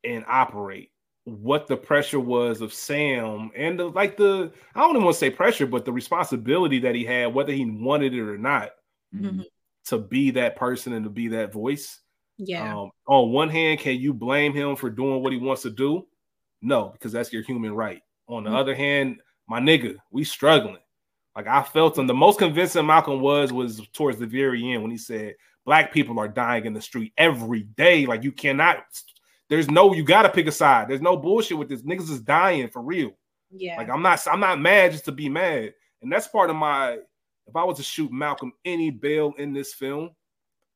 and 0.04 0.24
operate. 0.26 0.90
What 1.24 1.68
the 1.68 1.76
pressure 1.76 2.18
was 2.18 2.60
of 2.60 2.74
Sam 2.74 3.50
and 3.54 3.78
the, 3.78 3.88
like 3.90 4.16
the 4.16 4.52
I 4.74 4.80
don't 4.80 4.90
even 4.90 5.04
want 5.04 5.14
to 5.14 5.20
say 5.20 5.30
pressure, 5.30 5.66
but 5.66 5.84
the 5.84 5.92
responsibility 5.92 6.80
that 6.80 6.96
he 6.96 7.04
had, 7.04 7.32
whether 7.32 7.52
he 7.52 7.64
wanted 7.64 8.12
it 8.12 8.20
or 8.20 8.36
not, 8.38 8.70
Mhm. 9.14 9.44
to 9.86 9.98
be 9.98 10.30
that 10.32 10.56
person 10.56 10.92
and 10.94 11.04
to 11.04 11.10
be 11.10 11.28
that 11.28 11.52
voice. 11.52 12.00
Yeah. 12.38 12.76
Um, 12.76 12.90
on 13.06 13.30
one 13.30 13.48
hand, 13.50 13.78
can 13.80 14.00
you 14.00 14.12
blame 14.14 14.52
him 14.52 14.74
for 14.74 14.90
doing 14.90 15.22
what 15.22 15.32
he 15.32 15.38
wants 15.38 15.62
to 15.62 15.70
do? 15.70 16.08
No, 16.62 16.88
because 16.90 17.12
that's 17.12 17.32
your 17.32 17.42
human 17.42 17.74
right. 17.74 18.02
On 18.28 18.44
the 18.44 18.50
Mhm. 18.50 18.56
other 18.56 18.74
hand, 18.74 19.20
my 19.48 19.60
nigga, 19.60 19.96
we 20.10 20.24
struggling. 20.24 20.78
Like 21.36 21.46
I 21.46 21.62
felt 21.62 21.98
him. 21.98 22.06
The 22.06 22.14
most 22.14 22.38
convincing 22.38 22.86
Malcolm 22.86 23.20
was 23.20 23.52
was 23.52 23.86
towards 23.92 24.18
the 24.18 24.26
very 24.26 24.72
end 24.72 24.82
when 24.82 24.90
he 24.90 24.98
said, 24.98 25.34
"Black 25.64 25.92
people 25.92 26.18
are 26.20 26.28
dying 26.28 26.64
in 26.66 26.72
the 26.72 26.80
street 26.80 27.12
every 27.18 27.62
day. 27.62 28.06
Like 28.06 28.22
you 28.22 28.32
cannot. 28.32 28.84
There's 29.48 29.70
no. 29.70 29.92
You 29.92 30.04
got 30.04 30.22
to 30.22 30.28
pick 30.30 30.46
a 30.46 30.52
side. 30.52 30.88
There's 30.88 31.00
no 31.02 31.16
bullshit 31.16 31.58
with 31.58 31.68
this. 31.68 31.82
Niggas 31.82 32.10
is 32.10 32.20
dying 32.20 32.68
for 32.68 32.80
real. 32.82 33.12
yeah. 33.50 33.76
Like 33.76 33.90
I'm 33.90 34.02
not. 34.02 34.24
I'm 34.26 34.40
not 34.40 34.60
mad 34.60 34.92
just 34.92 35.04
to 35.06 35.12
be 35.12 35.28
mad. 35.28 35.74
And 36.00 36.10
that's 36.12 36.28
part 36.28 36.48
of 36.50 36.56
my. 36.56 36.98
If 37.46 37.56
I 37.56 37.64
was 37.64 37.76
to 37.78 37.82
shoot 37.82 38.12
Malcolm 38.12 38.52
any 38.64 38.90
bail 38.90 39.34
in 39.36 39.52
this 39.52 39.74
film, 39.74 40.10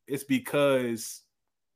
it's 0.08 0.24
because 0.24 1.22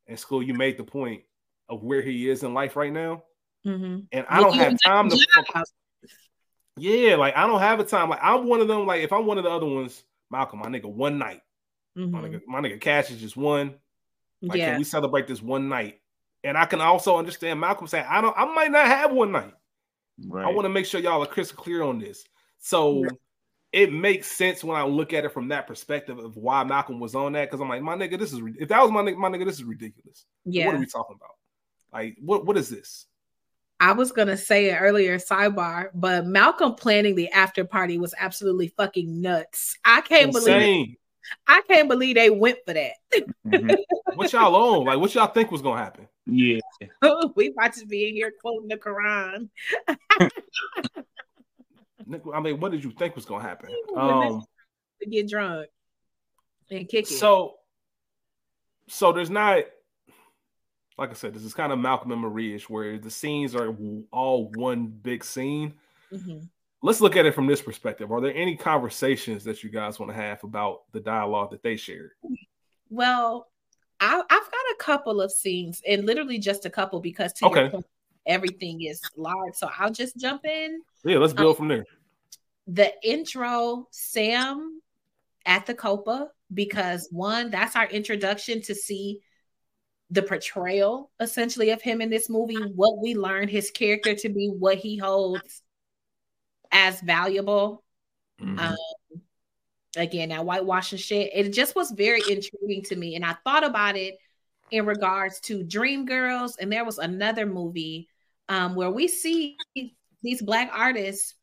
in 0.08 0.16
school 0.16 0.42
you 0.42 0.52
made 0.54 0.76
the 0.78 0.84
point 0.84 1.22
of 1.68 1.82
where 1.84 2.02
he 2.02 2.28
is 2.28 2.42
in 2.42 2.52
life 2.54 2.76
right 2.76 2.92
now, 2.92 3.22
Mhm. 3.66 4.06
and 4.12 4.26
I 4.28 4.40
don't 4.40 4.54
have 4.54 4.76
time 4.84 5.08
to. 5.10 5.16
your 5.16 5.24
fuck- 5.36 5.54
job. 5.54 5.64
yeah, 6.76 7.16
like 7.16 7.36
I 7.36 7.46
don't 7.46 7.60
have 7.60 7.80
a 7.80 7.84
time. 7.84 8.08
Like 8.08 8.20
I'm 8.22 8.46
one 8.46 8.60
of 8.60 8.68
them. 8.68 8.86
Like 8.86 9.02
if 9.02 9.12
I'm 9.12 9.26
one 9.26 9.38
of 9.38 9.44
the 9.44 9.50
other 9.50 9.66
ones, 9.66 10.02
Malcolm, 10.30 10.60
my 10.60 10.66
nigga, 10.68 10.86
one 10.86 11.18
night. 11.18 11.42
My 11.94 12.02
Mhm. 12.04 12.12
nigga, 12.24 12.40
my 12.46 12.60
nigga, 12.60 12.80
Cassius 12.80 13.20
just 13.20 13.36
one. 13.36 13.74
Like, 14.42 14.58
yeah. 14.58 14.70
can 14.70 14.78
we 14.78 14.84
celebrate 14.84 15.26
this 15.26 15.42
one 15.42 15.68
night? 15.68 16.00
And 16.44 16.56
I 16.56 16.64
can 16.64 16.80
also 16.80 17.16
understand 17.18 17.60
Malcolm 17.60 17.86
saying, 17.86 18.06
I 18.08 18.22
don't, 18.22 18.34
I 18.38 18.46
might 18.46 18.70
not 18.70 18.86
have 18.86 19.12
one 19.12 19.32
night. 19.32 19.52
Right. 20.26 20.46
I 20.46 20.50
want 20.50 20.64
to 20.64 20.70
make 20.70 20.86
sure 20.86 21.00
y'all 21.00 21.22
are 21.22 21.26
crystal 21.26 21.58
clear 21.58 21.82
on 21.82 21.98
this. 21.98 22.24
So 22.58 23.04
it 23.72 23.92
makes 23.92 24.28
sense 24.28 24.64
when 24.64 24.76
I 24.76 24.84
look 24.84 25.12
at 25.12 25.24
it 25.26 25.32
from 25.32 25.48
that 25.48 25.66
perspective 25.66 26.18
of 26.18 26.36
why 26.36 26.64
Malcolm 26.64 26.98
was 27.00 27.14
on 27.14 27.32
that. 27.34 27.50
Because 27.50 27.60
I'm 27.60 27.68
like, 27.68 27.82
my 27.82 27.94
nigga, 27.96 28.18
this 28.18 28.32
is 28.32 28.40
if 28.58 28.68
that 28.70 28.80
was 28.80 28.90
my 28.90 29.02
nigga, 29.02 29.16
my 29.16 29.28
nigga, 29.28 29.44
this 29.44 29.56
is 29.56 29.64
ridiculous. 29.64 30.24
Yeah. 30.46 30.66
What 30.66 30.76
are 30.76 30.78
we 30.78 30.86
talking 30.86 31.16
about? 31.16 31.34
Like, 31.92 32.16
what 32.20 32.46
what 32.46 32.56
is 32.56 32.70
this? 32.70 33.04
I 33.80 33.92
was 33.92 34.12
gonna 34.12 34.36
say 34.36 34.66
it 34.70 34.76
earlier, 34.78 35.18
sidebar, 35.18 35.88
but 35.94 36.26
Malcolm 36.26 36.74
planning 36.74 37.14
the 37.14 37.30
after 37.30 37.64
party 37.64 37.96
was 37.98 38.14
absolutely 38.18 38.68
fucking 38.68 39.20
nuts. 39.22 39.78
I 39.84 40.02
can't 40.02 40.32
believe 40.32 40.48
Insane. 40.48 40.96
I 41.46 41.62
can't 41.68 41.88
believe 41.88 42.16
they 42.16 42.28
went 42.30 42.58
for 42.66 42.74
that. 42.74 42.92
Mhm. 43.46 43.76
What 44.16 44.32
y'all 44.32 44.54
on? 44.56 44.86
Like, 44.86 44.98
what 44.98 45.14
y'all 45.14 45.28
think 45.28 45.52
was 45.52 45.62
gonna 45.62 45.80
happen? 45.80 46.08
Yeah. 46.26 46.58
we 47.36 47.48
about 47.48 47.72
to 47.74 47.86
be 47.86 48.08
in 48.08 48.14
here 48.14 48.32
quoting 48.40 48.68
the 48.68 48.76
Quran. 48.76 49.48
I 52.34 52.40
mean, 52.40 52.58
what 52.60 52.72
did 52.72 52.82
you 52.82 52.90
think 52.90 53.14
was 53.14 53.24
gonna 53.24 53.42
happen? 53.42 53.70
Um, 53.96 54.44
to 55.00 55.08
get 55.08 55.28
drunk 55.28 55.68
and 56.70 56.88
kick 56.88 57.10
it. 57.10 57.14
so, 57.14 57.54
so 58.88 59.12
there's 59.12 59.30
not, 59.30 59.64
like 61.00 61.10
I 61.10 61.14
said, 61.14 61.32
this 61.32 61.44
is 61.44 61.54
kind 61.54 61.72
of 61.72 61.78
Malcolm 61.78 62.12
and 62.12 62.20
Marie-ish, 62.20 62.68
where 62.68 62.98
the 62.98 63.10
scenes 63.10 63.54
are 63.56 63.74
all 64.12 64.50
one 64.54 64.86
big 64.86 65.24
scene. 65.24 65.72
Mhm. 66.12 66.46
Let's 66.82 67.00
look 67.00 67.16
at 67.16 67.24
it 67.26 67.34
from 67.34 67.46
this 67.46 67.62
perspective. 67.62 68.12
Are 68.12 68.20
there 68.20 68.34
any 68.34 68.54
conversations 68.54 69.42
that 69.44 69.64
you 69.64 69.70
guys 69.70 69.98
want 69.98 70.10
to 70.12 70.16
have 70.16 70.44
about 70.44 70.82
the 70.92 71.00
dialogue 71.00 71.50
that 71.52 71.62
they 71.62 71.76
shared? 71.76 72.12
well, 72.90 73.48
I, 74.00 74.14
I've 74.18 74.28
got 74.28 74.40
a 74.72 74.76
couple 74.78 75.20
of 75.22 75.30
scenes, 75.32 75.80
and 75.88 76.04
literally 76.04 76.38
just 76.38 76.66
a 76.66 76.70
couple 76.70 77.00
because 77.00 77.32
to 77.34 77.46
Okay. 77.46 77.68
point, 77.70 77.86
everything 78.26 78.82
is 78.82 79.00
large. 79.16 79.54
So 79.54 79.70
I'll 79.78 79.92
just 79.92 80.16
jump 80.18 80.44
in. 80.44 80.80
Yeah, 81.04 81.18
let's 81.18 81.32
build 81.32 81.56
from 81.56 81.68
there. 81.68 81.84
the 82.66 82.92
intro 83.02 83.88
Sam 83.90 84.82
at 85.46 85.64
the 85.66 85.74
Copa 85.74 86.30
because 86.52 87.08
one, 87.10 87.50
that's 87.50 87.74
our 87.76 87.86
introduction 87.86 88.60
to 88.62 88.74
see 88.74 89.20
the 90.10 90.22
portrayal 90.22 91.10
essentially 91.20 91.70
of 91.70 91.80
him 91.80 92.00
in 92.00 92.10
this 92.10 92.28
movie, 92.28 92.56
what 92.56 92.98
we 92.98 93.14
learned 93.14 93.50
his 93.50 93.70
character 93.70 94.14
to 94.14 94.28
be, 94.28 94.48
what 94.48 94.78
he 94.78 94.96
holds 94.96 95.62
as 96.72 97.00
valuable. 97.00 97.84
Mhm. 98.40 98.58
Um, 98.58 99.22
again, 99.96 100.30
that 100.30 100.44
whitewashing 100.44 100.98
shit, 100.98 101.30
it 101.34 101.50
just 101.50 101.76
was 101.76 101.90
very 101.92 102.20
intriguing 102.20 102.82
to 102.84 102.96
me. 102.96 103.16
And 103.16 103.24
I 103.24 103.34
thought 103.44 103.64
about 103.64 103.96
it 103.96 104.16
in 104.70 104.86
regards 104.86 105.40
to 105.40 105.64
Dreamgirls, 105.64 106.54
and 106.60 106.72
there 106.72 106.84
was 106.84 106.98
another 106.98 107.46
movie 107.46 108.08
um, 108.48 108.74
where 108.74 108.90
we 108.90 109.08
see 109.08 109.56
these 110.22 110.42
black 110.42 110.70
artists 110.72 111.34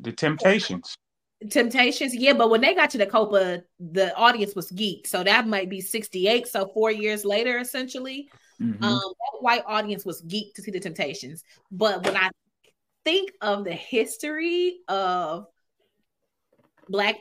The 0.00 0.12
Temptations. 0.12 0.96
Temptations, 1.50 2.14
yeah, 2.14 2.32
but 2.32 2.50
when 2.50 2.60
they 2.60 2.74
got 2.74 2.90
to 2.90 2.98
the 2.98 3.06
Copa, 3.06 3.62
the 3.78 4.14
audience 4.14 4.54
was 4.54 4.70
geeked. 4.72 5.06
So 5.06 5.22
that 5.24 5.46
might 5.46 5.68
be 5.68 5.80
68. 5.80 6.46
So 6.46 6.70
four 6.74 6.90
years 6.90 7.24
later, 7.24 7.58
essentially, 7.58 8.28
Mhm. 8.60 8.82
um, 8.82 9.00
that 9.00 9.40
white 9.40 9.62
audience 9.66 10.04
was 10.04 10.22
geeked 10.22 10.54
to 10.54 10.62
see 10.62 10.70
the 10.70 10.80
Temptations. 10.80 11.42
But 11.70 12.04
when 12.04 12.16
I 12.16 12.30
think 13.04 13.32
of 13.40 13.64
the 13.64 13.72
history 13.72 14.80
of 14.88 15.46
black 16.88 17.16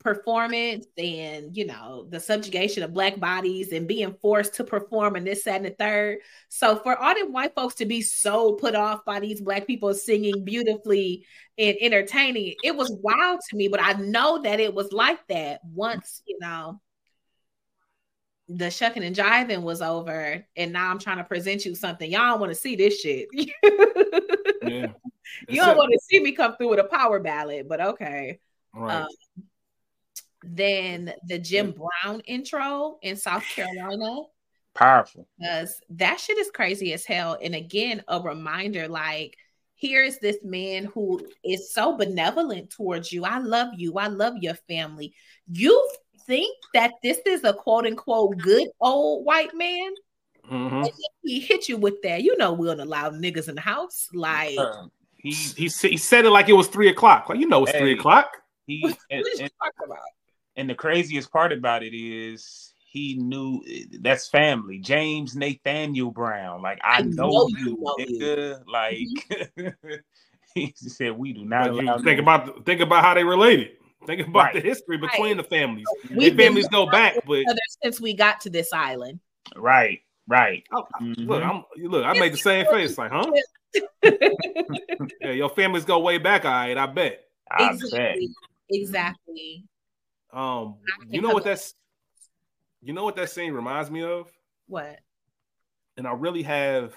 performance 0.00 0.86
and 0.96 1.54
you 1.56 1.66
know 1.66 2.06
the 2.08 2.18
subjugation 2.18 2.82
of 2.82 2.94
black 2.94 3.20
bodies 3.20 3.70
and 3.72 3.86
being 3.86 4.16
forced 4.20 4.54
to 4.54 4.64
perform 4.64 5.14
and 5.14 5.26
this, 5.26 5.44
that, 5.44 5.56
and 5.56 5.66
the 5.66 5.70
third. 5.70 6.18
So 6.48 6.76
for 6.76 6.96
all 6.96 7.14
the 7.14 7.30
white 7.30 7.54
folks 7.54 7.76
to 7.76 7.86
be 7.86 8.02
so 8.02 8.54
put 8.54 8.74
off 8.74 9.04
by 9.04 9.20
these 9.20 9.40
black 9.40 9.66
people 9.66 9.94
singing 9.94 10.44
beautifully 10.44 11.26
and 11.58 11.76
entertaining, 11.80 12.54
it 12.64 12.74
was 12.74 12.90
wild 12.90 13.40
to 13.50 13.56
me. 13.56 13.68
But 13.68 13.82
I 13.82 13.92
know 13.92 14.42
that 14.42 14.58
it 14.58 14.74
was 14.74 14.90
like 14.92 15.20
that 15.28 15.60
once, 15.64 16.22
you 16.26 16.38
know, 16.40 16.80
the 18.48 18.70
shucking 18.70 19.04
and 19.04 19.14
jiving 19.14 19.62
was 19.62 19.80
over, 19.80 20.44
and 20.56 20.72
now 20.72 20.90
I'm 20.90 20.98
trying 20.98 21.18
to 21.18 21.24
present 21.24 21.64
you 21.64 21.74
something. 21.74 22.10
Y'all 22.10 22.38
want 22.38 22.50
to 22.50 22.58
see 22.58 22.74
this 22.76 23.00
shit. 23.00 23.28
Yeah. 24.62 24.92
you 25.48 25.56
don't 25.56 25.78
want 25.78 25.90
to 25.90 25.98
see 26.02 26.20
me 26.20 26.32
come 26.32 26.54
through 26.54 26.68
with 26.68 26.80
a 26.80 26.84
power 26.84 27.18
ballad, 27.18 27.66
but 27.66 27.80
okay. 27.80 28.40
right. 28.74 29.02
Um, 29.02 29.08
then 30.42 31.12
the 31.26 31.38
Jim 31.38 31.72
Brown 31.72 32.20
intro 32.20 32.98
in 33.02 33.16
South 33.16 33.44
Carolina, 33.54 34.22
Powerful. 34.74 35.26
because 35.38 35.80
that 35.90 36.20
shit 36.20 36.38
is 36.38 36.50
crazy 36.50 36.92
as 36.92 37.04
hell. 37.04 37.38
And 37.42 37.54
again, 37.54 38.02
a 38.08 38.20
reminder 38.20 38.88
like, 38.88 39.36
here 39.74 40.02
is 40.02 40.18
this 40.18 40.38
man 40.42 40.84
who 40.84 41.26
is 41.42 41.72
so 41.72 41.96
benevolent 41.96 42.70
towards 42.70 43.12
you. 43.12 43.24
I 43.24 43.38
love 43.38 43.68
you. 43.76 43.94
I 43.94 44.08
love 44.08 44.34
your 44.40 44.54
family. 44.68 45.14
You 45.50 45.90
think 46.26 46.54
that 46.74 46.92
this 47.02 47.18
is 47.26 47.44
a 47.44 47.54
quote 47.54 47.86
unquote 47.86 48.36
good 48.38 48.68
old 48.80 49.24
white 49.24 49.54
man? 49.54 49.94
Mhm. 50.50 50.90
He 51.22 51.40
hit 51.40 51.68
you 51.68 51.76
with 51.76 52.02
that. 52.02 52.22
You 52.22 52.36
know, 52.36 52.52
we 52.52 52.66
don't 52.66 52.80
allow 52.80 53.10
niggas 53.10 53.48
in 53.48 53.54
the 53.54 53.60
house. 53.60 54.08
Like, 54.12 54.58
Uh, 54.58 54.86
he 55.16 55.30
He, 55.32 55.68
he 55.68 55.96
said 55.96 56.24
it 56.24 56.30
like 56.30 56.48
it 56.48 56.54
was 56.54 56.68
three 56.68 56.88
o'clock. 56.88 57.28
Like 57.28 57.38
you 57.38 57.46
know, 57.46 57.64
it's 57.64 57.76
three 57.76 57.92
o'clock. 57.92 58.36
he 58.66 58.80
what 58.82 58.98
and, 59.10 59.24
and, 59.40 59.50
talking 59.62 59.84
about? 59.86 59.98
And 60.56 60.68
the 60.68 60.74
craziest 60.74 61.30
part 61.32 61.52
about 61.52 61.82
it 61.82 61.94
is 61.96 62.74
he 62.78 63.14
knew 63.16 63.62
that's 64.00 64.28
family. 64.28 64.78
James 64.78 65.36
Nathaniel 65.36 66.10
Brown. 66.10 66.60
Like 66.62 66.78
I, 66.82 66.98
I 66.98 67.02
know, 67.02 67.28
know 67.30 67.48
you, 67.48 67.56
you 67.58 67.76
know 67.80 67.94
you. 67.98 68.18
nigga. 68.18 68.62
Like 68.66 70.02
he 70.54 70.72
said, 70.76 71.12
we 71.12 71.32
do 71.32 71.44
not 71.44 71.70
But 71.70 71.84
you 71.84 71.86
think 72.02 72.18
niggas- 72.18 72.22
about 72.22 72.66
think 72.66 72.80
about 72.80 73.04
how 73.04 73.14
they 73.14 73.24
related. 73.24 73.70
Think 74.06 74.26
about 74.26 74.44
Right. 74.46 74.54
the 74.54 74.60
history 74.60 74.96
between 74.96 75.36
the 75.36 75.42
families. 75.44 75.84
We've 76.08 76.18
Their 76.18 76.30
been 76.30 76.38
families 76.48 76.68
go 76.68 76.86
back, 76.90 77.16
but 77.26 77.44
since 77.82 78.00
we 78.00 78.14
got 78.14 78.40
to 78.40 78.50
this 78.50 78.72
island. 78.72 79.20
right, 79.56 80.00
right. 80.26 80.64
oh, 80.72 80.86
Mhm. 81.02 81.28
look, 81.28 81.42
I'm 81.44 81.64
look. 81.76 82.04
I 82.06 82.14
made 82.18 82.32
the 82.32 82.38
same 82.38 82.64
face. 82.72 82.96
Like, 82.98 83.12
huh? 83.12 83.30
Yeah, 85.20 85.32
your 85.32 85.50
families 85.50 85.84
go 85.84 85.98
way 86.00 86.18
back. 86.18 86.44
All 86.44 86.50
right, 86.50 86.76
I 86.76 86.86
bet. 86.86 87.20
I 87.50 87.76
bet. 87.92 88.16
exactly. 88.70 89.64
Exactly. 90.32 90.40
Um, 90.40 90.76
you 91.08 91.20
know 91.20 91.30
what 91.30 91.44
that's, 91.44 91.74
you 92.82 92.92
know 92.92 93.04
what 93.04 93.16
that 93.16 93.30
scene 93.30 93.52
reminds 93.52 93.90
me 93.90 94.02
of, 94.02 94.30
What? 94.66 94.98
and 95.96 96.06
I 96.06 96.12
really 96.12 96.42
have 96.42 96.94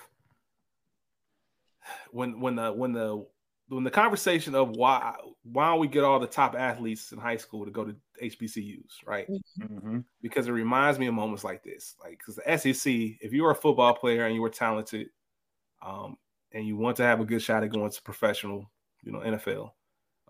when 2.11 2.39
when 2.39 2.55
the 2.55 2.71
when 2.71 2.93
the 2.93 3.25
when 3.69 3.84
the 3.84 3.91
conversation 3.91 4.55
of 4.55 4.69
why 4.71 5.15
why 5.43 5.67
don't 5.69 5.79
we 5.79 5.88
get 5.88 6.03
all 6.03 6.19
the 6.19 6.27
top 6.27 6.55
athletes 6.55 7.11
in 7.11 7.17
high 7.17 7.38
school 7.38 7.65
to 7.65 7.71
go 7.71 7.84
to 7.86 7.95
HBCUs, 8.21 9.05
right? 9.05 9.27
Mhm. 9.59 10.05
because 10.21 10.47
it 10.47 10.51
reminds 10.51 10.99
me 10.99 11.07
of 11.07 11.13
moments 11.13 11.43
like 11.43 11.63
this. 11.63 11.95
Like, 12.01 12.19
because 12.19 12.36
the 12.36 12.49
SEC, 12.57 13.17
if 13.21 13.34
you 13.34 13.43
were 13.43 13.51
a 13.51 13.55
football 13.55 13.93
player 13.95 14.25
and 14.25 14.36
you 14.36 14.41
were 14.41 14.49
talented, 14.49 15.09
um, 15.81 16.17
and 16.51 16.65
you 16.67 16.77
want 16.77 16.97
to 16.97 17.03
have 17.03 17.19
a 17.19 17.25
good 17.25 17.41
shot 17.41 17.63
at 17.63 17.71
going 17.71 17.89
to 17.91 18.01
professional, 18.03 18.71
you 19.03 19.11
know, 19.11 19.19
NFL, 19.19 19.73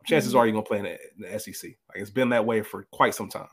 chances 0.03 0.33
Mhm. 0.33 0.37
are 0.39 0.45
you're 0.45 0.53
gonna 0.53 0.65
play 0.65 0.77
in 0.79 0.83
the, 0.85 0.91
in 1.15 1.21
the 1.21 1.39
SEC. 1.39 1.77
Like, 1.89 1.97
it's 1.97 2.09
been 2.11 2.29
that 2.29 2.45
way 2.45 2.61
for 2.61 2.83
quite 2.91 3.15
some 3.15 3.29
time. 3.29 3.47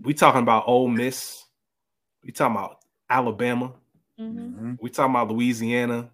We 0.00 0.14
talking 0.14 0.42
about 0.42 0.64
Ole 0.66 0.88
Miss. 0.88 1.44
We 2.22 2.30
talking 2.32 2.56
about 2.56 2.78
Alabama. 3.10 3.74
Mm-hmm. 4.18 4.70
Mhm. 4.72 4.78
We 4.80 4.90
talking 4.90 5.14
about 5.14 5.28
Louisiana, 5.30 6.10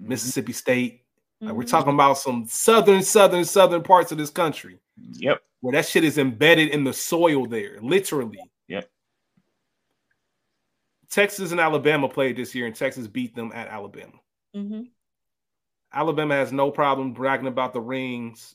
Mhm. 0.00 0.08
Mississippi 0.08 0.52
State. 0.52 1.04
Like, 1.40 1.54
we're 1.54 1.64
Mhm. 1.64 1.70
talking 1.70 1.94
about 1.94 2.14
some 2.18 2.46
southern, 2.46 3.02
southern, 3.02 3.44
southern 3.44 3.82
parts 3.82 4.12
of 4.12 4.18
this 4.18 4.30
country 4.30 4.78
Yep. 4.96 5.42
where 5.60 5.72
that 5.72 5.86
shit 5.86 6.04
is 6.04 6.18
embedded 6.18 6.68
in 6.70 6.84
the 6.84 6.92
soil 6.92 7.46
there, 7.46 7.80
literally. 7.80 8.38
Yep. 8.68 8.90
Texas 11.10 11.50
and 11.50 11.60
Alabama 11.60 12.08
played 12.08 12.36
this 12.36 12.54
year, 12.54 12.66
and 12.66 12.74
Texas 12.76 13.06
beat 13.06 13.34
them 13.34 13.50
at 13.54 13.68
Alabama. 13.68 14.18
Mhm. 14.54 14.90
Alabama 15.94 16.34
has 16.34 16.52
no 16.52 16.70
problem 16.70 17.12
bragging 17.12 17.46
about 17.46 17.72
the 17.72 17.80
rings, 17.80 18.54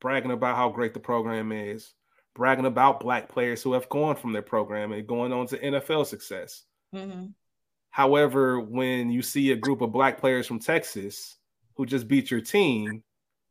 bragging 0.00 0.30
about 0.32 0.56
how 0.56 0.68
great 0.68 0.94
the 0.94 1.00
program 1.00 1.52
is, 1.52 1.94
bragging 2.34 2.66
about 2.66 3.00
black 3.00 3.28
players 3.28 3.62
who 3.62 3.72
have 3.72 3.88
gone 3.88 4.16
from 4.16 4.32
their 4.32 4.42
program 4.42 4.92
and 4.92 5.06
going 5.06 5.32
on 5.32 5.46
to 5.48 5.58
NFL 5.58 6.04
success. 6.06 6.64
Mhm. 6.94 7.32
However, 7.90 8.60
when 8.60 9.10
you 9.10 9.22
see 9.22 9.50
a 9.50 9.56
group 9.56 9.80
of 9.80 9.92
black 9.92 10.18
players 10.18 10.46
from 10.46 10.58
Texas 10.58 11.36
who 11.74 11.86
just 11.86 12.06
beat 12.06 12.30
your 12.30 12.40
team, 12.40 13.02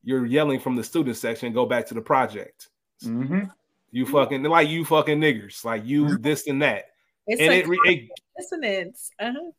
you're 0.03 0.25
yelling 0.25 0.59
from 0.59 0.75
the 0.75 0.83
student 0.83 1.17
section, 1.17 1.51
go 1.53 1.65
back 1.65 1.85
to 1.87 1.93
the 1.93 2.01
project. 2.01 2.69
Mhm. 3.03 3.51
You 3.91 4.05
fucking 4.05 4.43
like 4.43 4.69
you 4.69 4.85
fucking 4.85 5.19
niggers, 5.19 5.65
like 5.65 5.85
you 5.85 6.17
this 6.17 6.47
and 6.47 6.61
that. 6.61 6.85
It's 7.25 7.41
and 7.41 7.51
a 7.51 7.57
it, 7.59 7.67
it 7.85 8.09
dissonance. 8.37 9.11
Uh-huh. 9.19 9.51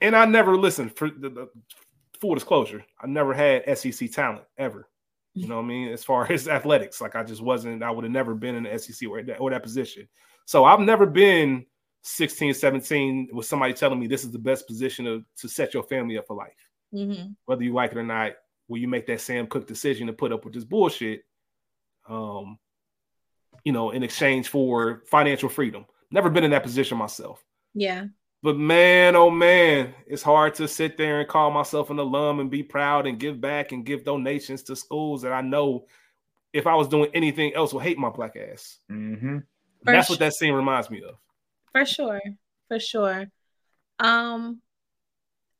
and 0.00 0.16
I 0.16 0.24
never 0.24 0.56
listened 0.56 0.96
for 0.96 1.10
the, 1.10 1.28
the 1.28 1.48
full 2.20 2.34
disclosure. 2.34 2.84
I 3.00 3.06
never 3.06 3.34
had 3.34 3.78
SEC 3.78 4.10
talent 4.10 4.44
ever. 4.58 4.88
You 5.34 5.46
know 5.46 5.56
what 5.56 5.64
I 5.64 5.68
mean? 5.68 5.88
As 5.88 6.04
far 6.04 6.30
as 6.32 6.48
athletics, 6.48 7.00
like 7.00 7.16
I 7.16 7.22
just 7.22 7.42
wasn't, 7.42 7.82
I 7.82 7.90
would 7.90 8.04
have 8.04 8.12
never 8.12 8.34
been 8.34 8.54
in 8.56 8.64
the 8.64 8.78
SEC 8.78 9.08
or 9.08 9.22
that, 9.22 9.40
or 9.40 9.50
that 9.50 9.62
position. 9.62 10.08
So 10.44 10.64
I've 10.64 10.80
never 10.80 11.06
been 11.06 11.66
16, 12.02 12.54
17 12.54 13.28
with 13.32 13.46
somebody 13.46 13.72
telling 13.72 14.00
me 14.00 14.06
this 14.06 14.24
is 14.24 14.32
the 14.32 14.38
best 14.38 14.66
position 14.66 15.04
to, 15.04 15.24
to 15.38 15.48
set 15.48 15.74
your 15.74 15.82
family 15.84 16.18
up 16.18 16.26
for 16.26 16.36
life. 16.36 16.52
Mhm. 16.92 17.36
Whether 17.44 17.62
you 17.62 17.72
like 17.72 17.92
it 17.92 17.98
or 17.98 18.02
not, 18.02 18.32
will 18.68 18.78
you 18.78 18.88
make 18.88 19.06
that 19.06 19.20
Sam 19.20 19.46
Cooke 19.46 19.66
decision 19.66 20.06
to 20.06 20.12
put 20.12 20.32
up 20.32 20.44
with 20.44 20.54
this 20.54 20.64
bullshit? 20.64 21.22
Um, 22.08 22.58
you 23.64 23.72
know, 23.72 23.90
in 23.90 24.02
exchange 24.02 24.48
for 24.48 25.02
financial 25.06 25.48
freedom. 25.48 25.84
Never 26.10 26.30
been 26.30 26.44
in 26.44 26.50
that 26.50 26.62
position 26.62 26.98
myself. 26.98 27.44
Yeah. 27.74 28.06
But 28.42 28.56
man, 28.56 29.16
oh 29.16 29.30
man, 29.30 29.94
it's 30.06 30.22
hard 30.22 30.54
to 30.54 30.66
sit 30.66 30.96
there 30.96 31.20
and 31.20 31.28
call 31.28 31.50
myself 31.50 31.90
an 31.90 31.98
alum 31.98 32.40
and 32.40 32.50
be 32.50 32.62
proud 32.62 33.06
and 33.06 33.18
give 33.18 33.40
back 33.40 33.72
and 33.72 33.84
give 33.84 34.04
donations 34.04 34.62
to 34.64 34.76
schools 34.76 35.22
that 35.22 35.32
I 35.32 35.42
know 35.42 35.86
if 36.52 36.66
I 36.66 36.74
was 36.74 36.88
doing 36.88 37.10
anything 37.12 37.54
else 37.54 37.74
would 37.74 37.82
hate 37.82 37.98
my 37.98 38.08
black 38.08 38.36
ass. 38.36 38.78
Mm-hmm. 38.90 39.38
That's 39.82 40.08
what 40.08 40.18
that 40.20 40.34
scene 40.34 40.54
reminds 40.54 40.90
me 40.90 41.02
of. 41.02 41.16
For 41.72 41.84
sure. 41.84 42.20
For 42.68 42.80
sure. 42.80 43.26
Um 43.98 44.62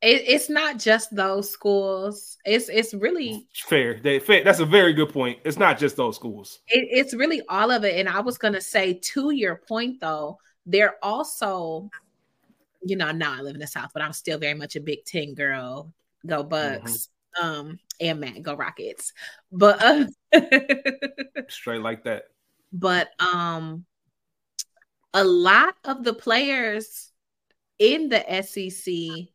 it, 0.02 0.22
it's 0.26 0.48
not 0.48 0.78
just 0.78 1.14
those 1.14 1.50
schools. 1.50 2.38
It's 2.46 2.70
it's 2.70 2.94
really 2.94 3.46
fair. 3.52 4.00
They, 4.00 4.18
fair. 4.18 4.42
That's 4.42 4.60
a 4.60 4.64
very 4.64 4.94
good 4.94 5.12
point. 5.12 5.38
It's 5.44 5.58
not 5.58 5.78
just 5.78 5.96
those 5.96 6.16
schools. 6.16 6.60
It, 6.68 6.88
it's 6.90 7.12
really 7.12 7.42
all 7.48 7.70
of 7.70 7.84
it. 7.84 7.96
And 7.96 8.08
I 8.08 8.20
was 8.20 8.38
gonna 8.38 8.62
say 8.62 8.94
to 8.94 9.32
your 9.32 9.56
point 9.68 10.00
though, 10.00 10.38
they're 10.64 10.96
also 11.02 11.90
you 12.82 12.96
know, 12.96 13.10
now 13.12 13.36
I 13.36 13.40
live 13.40 13.54
in 13.54 13.60
the 13.60 13.66
South, 13.66 13.90
but 13.92 14.02
I'm 14.02 14.12
still 14.12 14.38
very 14.38 14.54
much 14.54 14.76
a 14.76 14.80
Big 14.80 15.04
Ten 15.04 15.34
girl. 15.34 15.92
Go 16.26 16.42
Bucks. 16.42 17.08
Mm-hmm. 17.40 17.46
Um, 17.46 17.78
and 18.00 18.20
Matt, 18.20 18.42
go 18.42 18.54
Rockets. 18.54 19.12
But 19.52 19.82
uh, 19.82 20.06
straight 21.48 21.82
like 21.82 22.04
that. 22.04 22.24
But 22.72 23.10
um 23.20 23.84
a 25.12 25.24
lot 25.24 25.74
of 25.84 26.04
the 26.04 26.14
players 26.14 27.10
in 27.78 28.08
the 28.08 28.42
SEC 28.42 29.28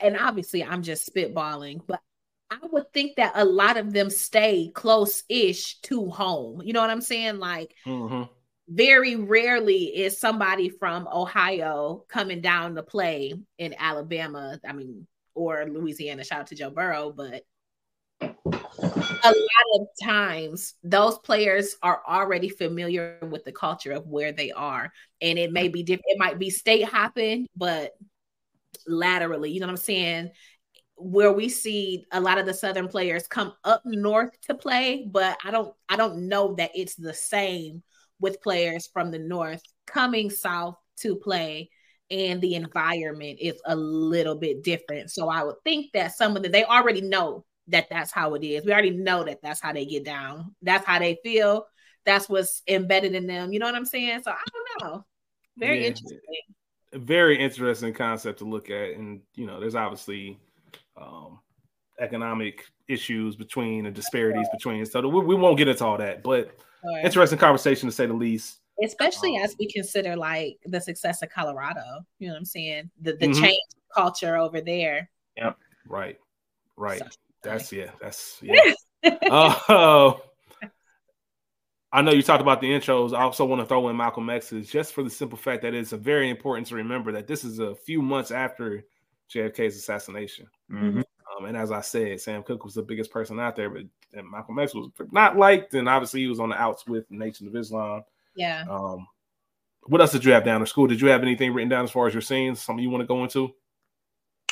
and 0.00 0.16
obviously 0.18 0.64
I'm 0.64 0.82
just 0.82 1.12
spitballing, 1.12 1.82
but 1.86 2.00
I 2.50 2.58
would 2.70 2.90
think 2.92 3.16
that 3.16 3.32
a 3.34 3.44
lot 3.44 3.76
of 3.76 3.92
them 3.92 4.10
stay 4.10 4.70
close-ish 4.74 5.80
to 5.82 6.06
home. 6.08 6.62
You 6.62 6.72
know 6.72 6.80
what 6.80 6.90
I'm 6.90 7.00
saying? 7.00 7.38
Like 7.38 7.74
mm-hmm 7.86 8.24
very 8.72 9.16
rarely 9.16 9.84
is 9.84 10.18
somebody 10.18 10.70
from 10.70 11.06
Ohio 11.12 12.04
coming 12.08 12.40
down 12.40 12.74
to 12.74 12.82
play 12.82 13.34
in 13.58 13.74
Alabama. 13.78 14.58
I 14.66 14.72
mean, 14.72 15.06
or 15.34 15.66
Louisiana. 15.66 16.24
Shout 16.24 16.40
out 16.40 16.46
to 16.48 16.54
Joe 16.54 16.70
Burrow, 16.70 17.12
but 17.12 17.42
a 18.20 19.28
lot 19.28 19.80
of 19.80 19.86
times 20.02 20.74
those 20.82 21.18
players 21.18 21.76
are 21.82 22.02
already 22.08 22.48
familiar 22.48 23.18
with 23.30 23.44
the 23.44 23.52
culture 23.52 23.92
of 23.92 24.06
where 24.06 24.32
they 24.32 24.52
are, 24.52 24.92
and 25.20 25.38
it 25.38 25.52
may 25.52 25.68
be 25.68 25.82
different. 25.82 26.06
It 26.08 26.18
might 26.18 26.38
be 26.38 26.50
state 26.50 26.84
hopping, 26.84 27.46
but 27.56 27.92
laterally, 28.86 29.50
you 29.50 29.60
know 29.60 29.66
what 29.66 29.72
I'm 29.72 29.76
saying? 29.76 30.30
Where 30.96 31.32
we 31.32 31.48
see 31.48 32.06
a 32.12 32.20
lot 32.20 32.38
of 32.38 32.46
the 32.46 32.54
southern 32.54 32.88
players 32.88 33.26
come 33.26 33.52
up 33.64 33.82
north 33.84 34.40
to 34.42 34.54
play, 34.54 35.06
but 35.10 35.36
I 35.44 35.50
don't, 35.50 35.74
I 35.88 35.96
don't 35.96 36.28
know 36.28 36.54
that 36.54 36.70
it's 36.74 36.94
the 36.94 37.14
same 37.14 37.82
with 38.22 38.40
players 38.40 38.88
from 38.92 39.10
the 39.10 39.18
north 39.18 39.62
coming 39.86 40.30
south 40.30 40.76
to 41.00 41.16
play 41.16 41.68
and 42.10 42.40
the 42.40 42.54
environment 42.54 43.38
is 43.40 43.60
a 43.66 43.74
little 43.74 44.36
bit 44.36 44.62
different. 44.62 45.10
So 45.10 45.28
i 45.28 45.42
would 45.42 45.56
think 45.64 45.92
that 45.92 46.14
some 46.14 46.36
of 46.36 46.42
them 46.42 46.52
they 46.52 46.64
already 46.64 47.00
know 47.00 47.44
that 47.68 47.88
that's 47.90 48.12
how 48.12 48.34
it 48.34 48.44
is. 48.44 48.64
We 48.64 48.72
already 48.72 48.90
know 48.90 49.24
that 49.24 49.40
that's 49.42 49.60
how 49.60 49.72
they 49.72 49.86
get 49.86 50.04
down. 50.04 50.54
That's 50.62 50.84
how 50.84 50.98
they 50.98 51.18
feel. 51.22 51.66
That's 52.04 52.28
what's 52.28 52.62
embedded 52.66 53.14
in 53.14 53.26
them. 53.26 53.52
You 53.52 53.58
know 53.58 53.66
what 53.66 53.74
i'm 53.74 53.84
saying? 53.84 54.22
So 54.22 54.30
i 54.30 54.36
don't 54.80 54.92
know. 54.92 55.04
Very 55.56 55.80
yeah. 55.80 55.88
interesting. 55.88 56.18
Very 56.94 57.38
interesting 57.38 57.94
concept 57.94 58.38
to 58.38 58.44
look 58.44 58.70
at. 58.70 58.90
And 58.90 59.20
you 59.34 59.46
know 59.46 59.58
there's 59.58 59.74
obviously 59.74 60.38
um 60.96 61.40
economic 61.98 62.66
issues 62.88 63.36
between 63.36 63.86
and 63.86 63.94
disparities 63.94 64.48
between. 64.52 64.84
So 64.84 65.08
we, 65.08 65.24
we 65.24 65.34
won't 65.34 65.56
get 65.56 65.68
into 65.68 65.84
all 65.84 65.98
that. 65.98 66.22
But 66.22 66.56
sure. 66.82 66.98
interesting 67.04 67.38
conversation 67.38 67.88
to 67.88 67.94
say 67.94 68.06
the 68.06 68.12
least. 68.12 68.58
Especially 68.82 69.36
um, 69.36 69.44
as 69.44 69.54
we 69.58 69.70
consider 69.70 70.16
like 70.16 70.58
the 70.64 70.80
success 70.80 71.22
of 71.22 71.30
Colorado. 71.30 72.04
You 72.18 72.28
know 72.28 72.34
what 72.34 72.38
I'm 72.38 72.44
saying? 72.44 72.90
The 73.00 73.12
the 73.12 73.28
mm-hmm. 73.28 73.42
change 73.42 73.60
culture 73.94 74.36
over 74.36 74.60
there. 74.60 75.10
Yep. 75.36 75.58
Right. 75.86 76.18
Right. 76.76 76.98
So, 76.98 77.06
that's 77.42 77.72
yeah. 77.72 77.90
That's 78.00 78.40
yeah. 78.42 78.72
uh, 79.30 80.14
I 81.94 82.00
know 82.00 82.12
you 82.12 82.22
talked 82.22 82.40
about 82.40 82.62
the 82.62 82.70
intros. 82.70 83.12
I 83.12 83.20
also 83.22 83.44
want 83.44 83.60
to 83.60 83.66
throw 83.66 83.88
in 83.90 83.96
Malcolm 83.96 84.30
X's 84.30 84.70
just 84.70 84.94
for 84.94 85.02
the 85.02 85.10
simple 85.10 85.36
fact 85.36 85.62
that 85.62 85.74
it's 85.74 85.92
very 85.92 86.30
important 86.30 86.66
to 86.68 86.76
remember 86.76 87.12
that 87.12 87.26
this 87.26 87.44
is 87.44 87.58
a 87.58 87.74
few 87.74 88.00
months 88.00 88.30
after 88.30 88.84
JFK's 89.32 89.76
assassination. 89.76 90.46
Mm-hmm. 90.70 91.02
Um, 91.36 91.46
and 91.46 91.56
as 91.56 91.70
I 91.70 91.80
said, 91.80 92.20
Sam 92.20 92.42
Cooke 92.42 92.64
was 92.64 92.74
the 92.74 92.82
biggest 92.82 93.10
person 93.10 93.40
out 93.40 93.56
there, 93.56 93.70
but 93.70 93.84
Malcolm 94.30 94.58
X 94.58 94.74
was 94.74 94.90
not 95.10 95.36
liked, 95.36 95.74
and 95.74 95.88
obviously 95.88 96.20
he 96.20 96.26
was 96.26 96.40
on 96.40 96.50
the 96.50 96.60
outs 96.60 96.86
with 96.86 97.10
Nation 97.10 97.46
of 97.46 97.56
Islam. 97.56 98.04
Yeah. 98.34 98.64
Um, 98.68 99.06
what 99.84 100.00
else 100.00 100.12
did 100.12 100.24
you 100.24 100.32
have 100.32 100.44
down 100.44 100.60
in 100.60 100.66
school? 100.66 100.86
Did 100.86 101.00
you 101.00 101.08
have 101.08 101.22
anything 101.22 101.52
written 101.52 101.68
down 101.68 101.84
as 101.84 101.90
far 101.90 102.06
as 102.06 102.14
your 102.14 102.20
scenes? 102.20 102.60
Something 102.60 102.82
you 102.82 102.90
want 102.90 103.02
to 103.02 103.06
go 103.06 103.22
into? 103.22 103.52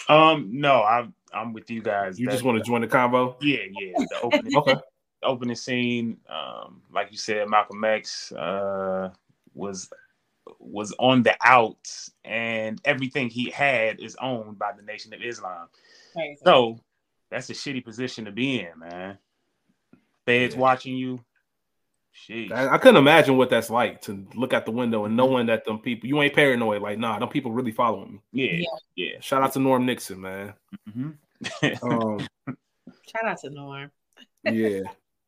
Um, 0.09 0.49
no, 0.51 0.83
I'm 0.83 1.15
I'm 1.33 1.53
with 1.53 1.71
you 1.71 1.83
guys. 1.83 2.19
You 2.19 2.27
that, 2.27 2.33
just 2.33 2.45
want 2.45 2.59
to 2.59 2.65
join 2.65 2.81
the 2.81 2.89
convo? 2.89 3.37
Yeah, 3.41 3.59
yeah. 3.79 3.93
The 3.97 4.21
opening, 4.23 4.57
okay. 4.57 4.75
Opening 5.23 5.57
scene, 5.57 6.17
um, 6.29 6.81
like 6.93 7.13
you 7.13 7.19
said, 7.19 7.49
Malcolm 7.49 7.85
X 7.85 8.33
uh, 8.33 9.11
was 9.55 9.91
was 10.59 10.93
on 10.99 11.23
the 11.23 11.37
outs, 11.45 12.11
and 12.25 12.81
everything 12.85 13.29
he 13.29 13.51
had 13.51 14.01
is 14.01 14.17
owned 14.21 14.59
by 14.59 14.73
the 14.73 14.83
Nation 14.83 15.13
of 15.13 15.23
Islam. 15.23 15.69
Crazy. 16.13 16.41
So 16.45 16.79
that's 17.31 17.51
a 17.51 17.55
shitty 17.55 17.85
position 17.85 18.25
to 18.25 18.33
be 18.33 18.61
in, 18.61 18.79
man. 18.79 19.19
Feds 20.27 20.55
yeah. 20.55 20.61
watching 20.61 20.97
you. 20.97 21.25
Sheesh. 22.15 22.51
I, 22.51 22.75
I, 22.75 22.79
couldn't 22.79 22.97
imagine 22.97 23.37
what 23.37 23.51
that's 23.51 23.71
like 23.71 24.03
to 24.03 24.27
look 24.35 24.53
out 24.53 24.67
the 24.67 24.73
window 24.73 25.05
and 25.05 25.17
knowing 25.17 25.47
that 25.47 25.65
them 25.65 25.79
people 25.79 26.09
you 26.09 26.21
ain't 26.21 26.35
paranoid. 26.35 26.83
Like, 26.83 26.99
nah, 26.99 27.19
them 27.19 27.29
people 27.29 27.53
really 27.53 27.71
following 27.71 28.21
me. 28.33 28.67
Yeah, 28.67 28.67
yeah. 28.97 29.21
Shout 29.21 29.43
out 29.43 29.53
to 29.53 29.61
Norm 29.61 29.87
Nixon, 29.87 30.21
man. 30.21 30.55
Mm-hmm. 30.89 31.85
um, 31.91 32.27
Shout 33.09 33.25
out 33.25 33.41
to 33.41 33.51
Norm. 33.51 33.91
yeah, 34.43 34.81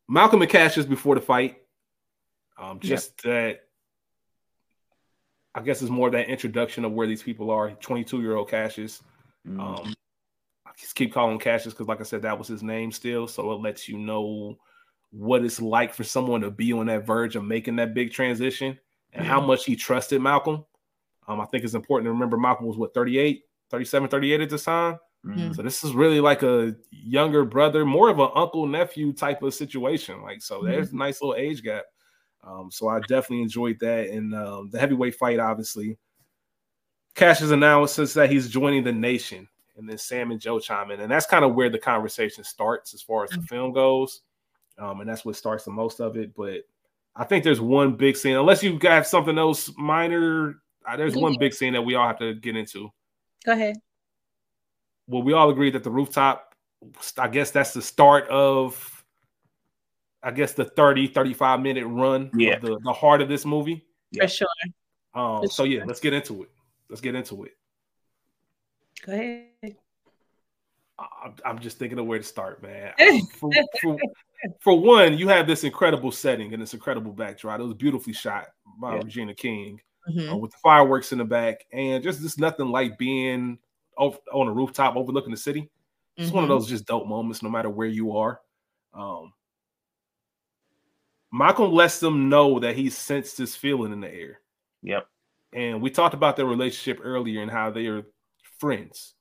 Malcolm 0.09 0.43
and 0.43 0.51
Cassius 0.51 0.85
before 0.85 1.15
the 1.15 1.21
fight. 1.21 1.59
Um, 2.59 2.81
just 2.81 3.25
yep. 3.25 3.33
that. 3.33 3.61
I 5.55 5.61
guess 5.61 5.83
it's 5.83 5.91
more 5.91 6.11
that 6.11 6.29
introduction 6.29 6.85
of 6.85 6.93
where 6.93 7.07
these 7.07 7.23
people 7.23 7.51
are. 7.51 7.71
Twenty-two 7.71 8.23
year 8.23 8.37
old 8.37 8.51
Cassius. 8.51 9.03
Mm-hmm. 9.47 9.61
Um, 9.61 9.95
just 10.77 10.95
keep 10.95 11.13
calling 11.13 11.39
Cassius 11.39 11.75
because, 11.75 11.89
like 11.89 12.01
I 12.01 12.05
said, 12.05 12.23
that 12.23 12.39
was 12.39 12.49
his 12.49 12.63
name 12.63 12.93
still. 12.93 13.27
So 13.27 13.53
it 13.53 13.61
lets 13.61 13.89
you 13.89 13.99
know 13.99 14.59
what 15.11 15.45
it's 15.45 15.61
like 15.61 15.93
for 15.93 16.05
someone 16.05 16.41
to 16.41 16.51
be 16.51 16.73
on 16.73 16.87
that 16.87 17.07
verge 17.07 17.37
of 17.37 17.45
making 17.45 17.77
that 17.77 17.95
big 17.95 18.13
transition 18.13 18.79
and 19.13 19.27
how 19.27 19.41
much 19.41 19.65
he 19.65 19.77
trusted 19.77 20.23
Malcolm. 20.23 20.65
Um, 21.29 21.41
I 21.41 21.45
think 21.47 21.65
it's 21.65 21.75
important 21.75 22.07
to 22.07 22.13
remember 22.13 22.37
Malcolm 22.37 22.67
was 22.67 22.77
what 22.77 22.95
38, 22.95 23.43
37, 23.71 24.09
38 24.09 24.41
at 24.41 24.51
this 24.51 24.65
time. 24.65 24.99
Mm-hmm. 25.25 25.53
So 25.53 25.63
this 25.63 25.85
is 25.85 25.93
really 25.93 26.19
like 26.19 26.43
a 26.43 26.75
younger 26.91 27.45
brother, 27.45 27.85
more 27.85 28.09
of 28.09 28.19
an 28.19 28.31
uncle 28.35 28.67
nephew 28.67 29.13
type 29.13 29.43
of 29.43 29.55
situation. 29.55 30.21
Like 30.23 30.43
so, 30.43 30.63
there's 30.63 30.89
mm-hmm. 30.89 30.97
a 30.97 31.05
nice 31.05 31.23
little 31.23 31.37
age 31.37 31.63
gap. 31.63 31.85
Um, 32.45 32.71
so 32.73 32.89
I 32.89 32.99
definitely 33.01 33.43
enjoyed 33.43 33.79
that. 33.81 34.09
And 34.09 34.35
um, 34.35 34.71
the 34.73 34.81
heavyweight 34.81 35.15
fight, 35.15 35.39
obviously, 35.39 35.97
Cassius 37.15 37.51
announced 37.51 37.97
that 38.15 38.31
he's 38.31 38.49
joining 38.49 38.83
the 38.83 38.93
nation 38.93 39.47
and 39.77 39.89
then 39.89 39.99
Sam 39.99 40.31
and 40.31 40.41
Joe 40.41 40.59
chime 40.59 40.91
in, 40.91 41.01
and 41.01 41.11
that's 41.11 41.27
kind 41.27 41.45
of 41.45 41.55
where 41.55 41.71
the 41.71 41.79
conversation 41.79 42.45
starts 42.45 42.95
as 42.95 43.03
far 43.03 43.25
as 43.25 43.31
the 43.31 43.37
mm-hmm. 43.37 43.47
film 43.47 43.73
goes, 43.73 44.21
um, 44.79 45.01
and 45.01 45.09
that's 45.09 45.25
what 45.25 45.37
starts 45.37 45.65
the 45.65 45.71
most 45.71 46.01
of 46.01 46.17
it. 46.17 46.35
But 46.35 46.61
I 47.17 47.25
think 47.25 47.45
there's 47.45 47.61
one 47.61 47.95
big 47.95 48.17
scene, 48.17 48.37
unless 48.37 48.63
you 48.63 48.79
got 48.79 49.07
something 49.07 49.39
else 49.39 49.71
minor. 49.77 50.57
Uh, 50.87 50.97
there's 50.97 51.15
one 51.15 51.37
big 51.39 51.55
scene 51.55 51.75
that 51.75 51.83
we 51.83 51.95
all 51.95 52.07
have 52.07 52.19
to 52.19 52.35
get 52.35 52.57
into. 52.57 52.91
Go 53.45 53.53
ahead. 53.53 53.77
Well, 55.07 55.23
we 55.23 55.33
all 55.33 55.51
agree 55.51 55.71
that 55.71 55.85
the 55.85 55.91
rooftop. 55.91 56.55
I 57.17 57.29
guess 57.29 57.51
that's 57.51 57.73
the 57.73 57.83
start 57.83 58.29
of. 58.29 58.89
I 60.25 60.31
guess 60.31 60.53
the 60.53 60.65
30, 60.65 61.09
35 61.09 61.61
minute 61.61 61.85
run 61.85 62.31
yeah. 62.35 62.57
the, 62.57 62.79
the 62.85 62.93
heart 62.93 63.21
of 63.21 63.29
this 63.29 63.45
movie. 63.45 63.85
For 64.17 64.29
sure. 64.29 64.49
Um, 65.15 65.43
For 65.43 65.49
so 65.49 65.65
yeah, 65.65 65.83
let's 65.85 65.99
get 65.99 66.13
into 66.13 66.45
it. 66.45 66.51
Let's 66.89 67.01
get 67.01 67.17
into 67.17 67.45
it. 67.45 67.53
Go 69.05 69.13
ahead. 69.13 69.47
I'm 71.45 71.59
just 71.59 71.79
thinking 71.79 71.99
of 71.99 72.07
where 72.07 72.19
to 72.19 72.25
start, 72.25 72.63
man. 72.63 72.93
For, 73.39 73.51
for, 73.81 73.97
for, 74.61 74.81
one, 74.81 75.17
you 75.19 75.29
have 75.29 75.47
this 75.47 75.65
incredible 75.65 76.11
setting 76.11 76.53
and 76.53 76.63
this 76.63 76.75
incredible 76.75 77.13
backdrop. 77.13 77.61
It 77.61 77.65
was 77.65 77.75
beautifully 77.75 78.13
shot 78.13 78.47
by 78.81 78.95
yeah. 78.95 79.03
Regina 79.03 79.35
King 79.35 79.81
mm-hmm. 80.09 80.33
uh, 80.33 80.37
with 80.37 80.51
the 80.51 80.59
fireworks 80.63 81.13
in 81.13 81.19
the 81.19 81.25
back, 81.25 81.65
and 81.73 82.03
just 82.03 82.21
just 82.21 82.41
nothing 82.41 82.69
like 82.69 82.99
being 82.99 83.59
off, 83.97 84.19
on 84.33 84.49
a 84.49 84.53
rooftop 84.53 84.97
overlooking 84.97 85.31
the 85.31 85.37
city. 85.37 85.71
It's 86.17 86.27
mm-hmm. 86.27 86.37
one 86.37 86.45
of 86.45 86.51
mm-hmm. 86.51 86.59
those 86.59 86.69
just 86.69 86.87
dope 86.87 87.07
moments, 87.07 87.43
no 87.43 87.51
matter 87.51 87.71
where 87.71 87.89
you 87.89 88.17
are. 88.17 88.41
Um, 88.95 89.33
Malcolm 91.33 91.73
lets 91.73 91.99
them 91.99 92.29
know 92.29 92.59
that 92.59 92.77
he 92.77 92.91
sensed 92.91 93.39
this 93.39 93.57
feeling 93.57 93.93
in 93.93 94.01
the 94.01 94.13
air. 94.13 94.41
Yep. 94.83 95.07
And 95.55 95.81
we 95.81 95.91
talked 95.91 96.15
about 96.15 96.37
their 96.37 96.47
relationship 96.47 97.01
earlier 97.03 97.41
and 97.41 97.51
how 97.51 97.71
they 97.71 97.87
are 97.87 98.07
friends. 98.59 99.15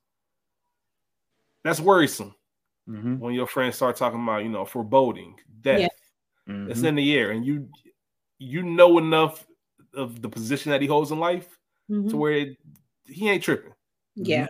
That's 1.63 1.79
worrisome 1.79 2.35
mm-hmm. 2.89 3.19
when 3.19 3.33
your 3.33 3.47
friends 3.47 3.75
start 3.75 3.95
talking 3.95 4.21
about, 4.21 4.43
you 4.43 4.49
know, 4.49 4.65
foreboding, 4.65 5.35
death. 5.61 5.79
Yeah. 5.81 5.87
Mm-hmm. 6.49 6.71
It's 6.71 6.81
in 6.81 6.95
the 6.95 7.17
air, 7.17 7.31
and 7.31 7.45
you 7.45 7.69
you 8.39 8.63
know 8.63 8.97
enough 8.97 9.45
of 9.93 10.21
the 10.21 10.29
position 10.29 10.71
that 10.71 10.81
he 10.81 10.87
holds 10.87 11.11
in 11.11 11.19
life 11.19 11.57
Mhm. 11.89 12.09
to 12.09 12.17
where 12.17 12.31
it, 12.33 12.57
he 13.05 13.29
ain't 13.29 13.43
tripping. 13.43 13.73
Yeah. 14.15 14.47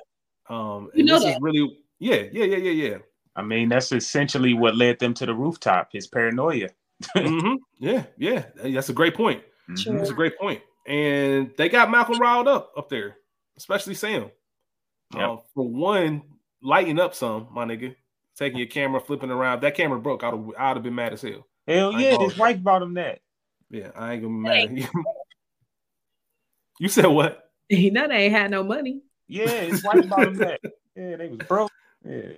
Um, 0.49 0.89
You 0.93 0.99
and 0.99 1.07
know 1.07 1.15
this 1.19 1.25
is 1.27 1.33
that. 1.33 1.41
really, 1.41 1.79
yeah, 1.99 2.23
yeah, 2.31 2.45
yeah, 2.45 2.57
yeah, 2.57 2.89
yeah. 2.89 2.97
I 3.35 3.41
mean, 3.41 3.69
that's 3.69 3.91
essentially 3.91 4.53
what 4.53 4.75
led 4.75 4.99
them 4.99 5.13
to 5.15 5.25
the 5.25 5.33
rooftop. 5.33 5.89
His 5.91 6.07
paranoia. 6.07 6.69
hmm 7.13 7.55
Yeah, 7.79 8.05
yeah. 8.17 8.45
That's 8.55 8.89
a 8.89 8.93
great 8.93 9.15
point. 9.15 9.43
Sure. 9.75 9.97
That's 9.97 10.09
a 10.09 10.13
great 10.13 10.37
point. 10.37 10.61
And 10.87 11.51
they 11.57 11.69
got 11.69 11.89
Malcolm 11.91 12.19
riled 12.19 12.47
up 12.47 12.71
up 12.77 12.89
there, 12.89 13.17
especially 13.57 13.95
Sam. 13.95 14.31
Yep. 15.15 15.29
Uh, 15.29 15.37
for 15.53 15.67
one, 15.67 16.21
lighting 16.61 16.99
up 16.99 17.13
some, 17.15 17.47
my 17.51 17.65
nigga. 17.65 17.95
Taking 18.37 18.59
your 18.59 18.67
camera, 18.67 18.99
flipping 18.99 19.29
around. 19.29 19.55
If 19.55 19.61
that 19.61 19.75
camera 19.75 19.99
broke, 19.99 20.23
I'd 20.23 20.33
have, 20.33 20.45
I'd 20.57 20.77
have 20.77 20.83
been 20.83 20.95
mad 20.95 21.13
as 21.13 21.21
hell. 21.21 21.45
Hell 21.67 21.91
yeah, 21.99 22.13
know. 22.13 22.27
his 22.27 22.37
wife 22.37 22.63
bought 22.63 22.81
him 22.81 22.93
that. 22.95 23.19
Yeah, 23.69 23.91
I 23.95 24.13
ain't 24.13 24.23
gonna 24.23 24.33
be 24.35 24.39
mad. 24.39 24.63
at 24.63 24.71
you. 24.71 24.87
you 26.79 26.87
said 26.89 27.05
what? 27.07 27.51
He 27.69 27.89
know 27.89 28.07
they 28.07 28.25
ain't 28.25 28.33
had 28.33 28.51
no 28.51 28.63
money. 28.63 29.01
Yeah, 29.27 29.47
his 29.47 29.83
wife 29.83 30.07
bought 30.09 30.27
him 30.27 30.35
that. 30.35 30.59
Yeah, 30.93 31.15
they 31.15 31.29
was 31.29 31.37
broke. 31.47 31.71
Yeah. 32.03 32.33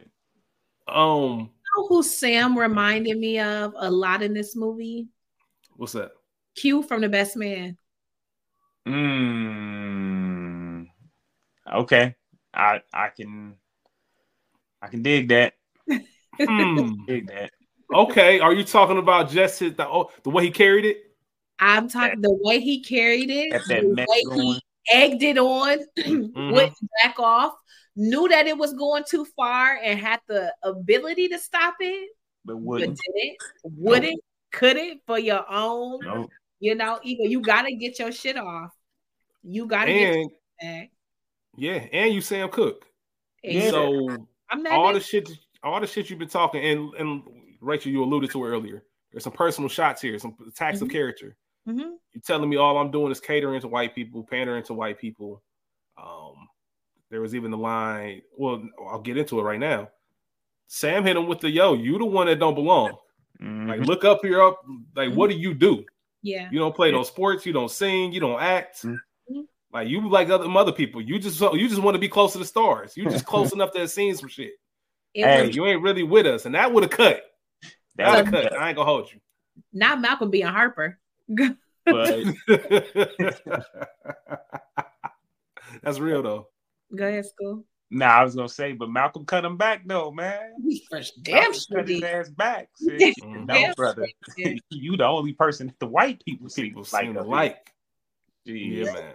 Um, 0.87 1.39
You 1.39 1.47
know 1.77 1.87
who 1.87 2.03
Sam 2.03 2.55
reminded 2.57 3.17
me 3.17 3.39
of 3.39 3.73
a 3.75 3.89
lot 3.89 4.21
in 4.21 4.31
this 4.35 4.55
movie? 4.55 5.07
what's 5.75 5.93
that? 5.93 6.11
Q 6.55 6.83
from 6.83 7.01
The 7.01 7.09
Best 7.09 7.35
Man. 7.35 7.77
Mm, 8.87 10.85
okay. 11.73 12.15
I 12.53 12.81
I 12.93 13.09
can 13.09 13.55
I 14.83 14.87
can 14.89 15.01
dig 15.01 15.29
that. 15.29 15.53
Hmm. 16.39 16.93
Dig 17.07 17.27
that. 17.27 17.51
Okay, 17.93 18.39
are 18.39 18.53
you 18.53 18.63
talking 18.63 18.97
about 18.97 19.29
just 19.29 19.59
his, 19.59 19.75
the 19.75 19.87
oh, 19.87 20.09
the 20.23 20.29
way 20.29 20.43
he 20.43 20.51
carried 20.51 20.83
it? 20.85 20.97
I'm 21.59 21.87
talking 21.87 22.21
the 22.21 22.33
way 22.41 22.59
he 22.59 22.81
carried 22.83 23.29
it, 23.29 23.51
Got 23.51 23.61
that 23.69 23.81
the 23.83 23.87
mess 23.95 24.07
way 24.09 24.23
going. 24.23 24.37
he 24.37 24.61
egged 24.91 25.23
it 25.23 25.37
on, 25.37 25.77
Mm-hmm. 25.99 26.51
went 26.51 26.73
back 27.01 27.19
off, 27.19 27.53
knew 27.95 28.27
that 28.29 28.47
it 28.47 28.57
was 28.57 28.73
going 28.73 29.03
too 29.07 29.25
far, 29.37 29.77
and 29.81 29.99
had 29.99 30.19
the 30.27 30.53
ability 30.63 31.29
to 31.29 31.39
stop 31.39 31.75
it, 31.79 32.09
But 32.43 32.55
but 32.55 32.61
wouldn't. 32.63 32.99
didn't, 33.15 33.37
wouldn't, 33.63 34.19
couldn't 34.51 35.01
for 35.05 35.19
your 35.19 35.45
own. 35.49 35.99
No. 36.01 36.27
You 36.59 36.75
know, 36.75 36.99
either 37.03 37.23
you 37.25 37.41
gotta 37.41 37.75
get 37.75 37.99
your 37.99 38.11
shit 38.11 38.37
off. 38.37 38.71
You 39.43 39.67
gotta 39.67 39.93
get 39.93 40.13
And 40.15 40.19
your 40.19 40.29
back. 40.61 40.91
yeah, 41.57 41.85
and 41.93 42.13
you 42.13 42.21
Sam 42.21 42.49
Cooke. 42.49 42.85
And 43.43 43.69
So 43.69 44.27
I'm 44.49 44.61
not 44.63 44.73
all 44.73 44.93
the 44.93 44.99
shit, 44.99 45.29
all 45.63 45.79
the 45.79 45.87
shit 45.87 46.09
you've 46.09 46.19
been 46.19 46.27
talking, 46.27 46.63
and 46.63 46.93
and 46.95 47.23
Rachel, 47.61 47.91
you 47.91 48.03
alluded 48.03 48.29
to 48.31 48.43
earlier. 48.43 48.83
There's 49.11 49.23
some 49.23 49.33
personal 49.33 49.69
shots 49.69 50.01
here, 50.01 50.17
some 50.19 50.35
attacks 50.47 50.81
of 50.81 50.87
Mhm. 50.87 50.91
character. 50.91 51.37
Mhm. 51.67 51.97
You're 52.11 52.21
telling 52.25 52.49
me 52.49 52.57
all 52.57 52.77
I'm 52.77 52.91
doing 52.91 53.11
is 53.11 53.19
catering 53.19 53.61
to 53.61 53.67
white 53.67 53.95
people, 53.95 54.23
pandering 54.23 54.63
to 54.63 54.73
white 54.73 54.99
people. 54.99 55.41
Um, 55.97 56.47
there 57.09 57.21
was 57.21 57.35
even 57.35 57.51
the 57.51 57.57
line. 57.57 58.21
Well, 58.37 58.67
I'll 58.89 58.99
get 59.01 59.17
into 59.17 59.39
it 59.39 59.43
right 59.43 59.59
now. 59.59 59.89
Sam 60.67 61.03
hit 61.05 61.15
him 61.15 61.27
with 61.27 61.39
the 61.39 61.49
yo. 61.49 61.73
You 61.73 61.97
the 61.99 62.05
one 62.05 62.27
that 62.27 62.39
don't 62.39 62.55
belong. 62.55 62.97
Mhm. 63.39 63.67
Like 63.69 63.81
look 63.81 64.03
up 64.03 64.21
here 64.23 64.41
up. 64.41 64.61
Like 64.95 65.13
what 65.13 65.29
do 65.29 65.35
you 65.37 65.53
do? 65.53 65.85
yeah. 66.21 66.49
You 66.51 66.57
don't 66.59 66.75
play 66.75 66.91
no 66.91 67.03
sports. 67.03 67.45
You 67.45 67.53
don't 67.53 67.69
sing. 67.71 68.11
You 68.13 68.19
don't 68.21 68.41
act. 68.41 68.85
Like 69.73 69.87
you 69.87 70.07
like 70.07 70.29
other 70.29 70.47
other 70.49 70.71
people. 70.71 71.01
You 71.01 71.17
just 71.17 71.41
you 71.41 71.67
just 71.67 71.81
want 71.81 71.95
to 71.95 71.99
be 71.99 72.07
close 72.07 72.33
to 72.33 72.37
the 72.37 72.45
stars. 72.45 72.95
You 72.95 73.05
just 73.09 73.25
close 73.25 73.51
enough 73.53 73.71
to 73.71 73.79
have 73.79 73.89
seen 73.91 74.15
some 74.15 74.29
shit. 74.29 74.51
Hey. 75.13 75.47
was 75.47 75.55
You 75.55 75.65
ain't 75.65 75.81
really 75.81 76.03
with 76.03 76.27
us, 76.27 76.45
and 76.45 76.53
that 76.55 76.71
would 76.71 76.83
have 76.83 76.91
cut. 76.91 77.23
That 77.95 78.05
That 78.11 78.25
would 78.25 78.33
have 78.33 78.43
cut. 78.51 78.59
I 78.59 78.69
ain't 78.69 78.75
gonna 78.77 78.89
hold 78.89 79.11
you. 79.11 79.19
not 79.71 79.99
Malcolm 79.99 80.29
being 80.29 80.45
Harper. 80.45 80.99
but 81.85 82.19
That's 85.81 85.99
real 85.99 86.21
though. 86.21 86.47
Go 86.95 87.07
ahead, 87.07 87.25
school. 87.25 87.65
nah, 87.89 88.05
I 88.07 88.23
was 88.23 88.35
gonna 88.35 88.49
say, 88.49 88.73
but 88.73 88.89
Malcolm 88.89 89.25
cut 89.25 89.43
him 89.43 89.57
back 89.57 89.81
though, 89.87 90.11
man. 90.11 90.53
Damn 91.23 91.53
sure 91.53 91.79
cut 91.79 91.87
his 91.87 92.03
ass 92.03 92.29
back. 92.29 92.69
Said, 92.75 92.99
Mhm. 93.21 93.47
no, 93.47 93.73
brother, 93.75 94.07
you 94.69 94.97
the 94.97 95.05
only 95.05 95.33
person 95.33 95.73
the 95.79 95.87
white 95.87 96.23
people 96.23 96.47
see 96.49 96.63
People 96.63 96.85
like 96.91 97.05
seem 97.05 97.17
up 97.17 97.25
alike. 97.25 97.73
Yeah, 98.45 98.93
man. 98.93 99.13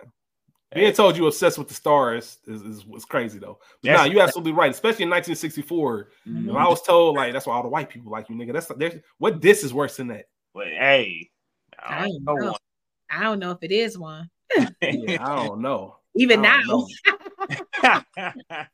Being 0.75 0.93
told 0.93 1.17
you 1.17 1.27
obsessed 1.27 1.57
with 1.59 1.69
the 1.69 1.75
stars 1.75 2.39
is, 2.47 2.61
is, 2.63 2.85
is 2.95 3.05
crazy 3.07 3.39
though. 3.39 3.59
But 3.83 3.89
Yes. 3.91 3.99
nah, 3.99 4.05
you 4.05 4.21
absolutely 4.21 4.53
right. 4.53 4.71
Especially 4.71 5.05
in 5.05 5.11
1964, 5.11 6.09
Mhm. 6.27 6.51
if 6.51 6.57
I 6.57 6.69
was 6.69 6.83
told 6.83 7.17
like 7.17 7.33
that's 7.33 7.47
why 7.47 7.55
all 7.55 7.63
the 7.63 7.69
white 7.71 7.89
people 7.89 8.13
like 8.13 8.29
you, 8.29 8.35
nigga. 8.37 8.53
That's 8.53 8.67
there's 8.77 9.01
what 9.19 9.41
this 9.41 9.65
is 9.65 9.73
worse 9.73 9.97
than 9.97 10.09
that. 10.09 10.27
But 10.55 10.67
hey, 10.69 11.31
I 11.79 11.97
I 11.97 12.09
don't 12.09 12.25
don't 12.25 12.39
know. 12.41 12.47
know 12.49 12.57
I 13.11 13.23
don't 13.23 13.39
know 13.39 13.51
if 13.53 13.59
it 13.63 13.73
is 13.73 13.97
one. 13.99 14.29
Yeah, 14.57 14.69
I 15.25 15.37
don't 15.37 15.63
know. 15.63 15.97
Even 16.15 16.43
now. 16.43 16.61
don't 16.67 16.91
know. 17.83 18.03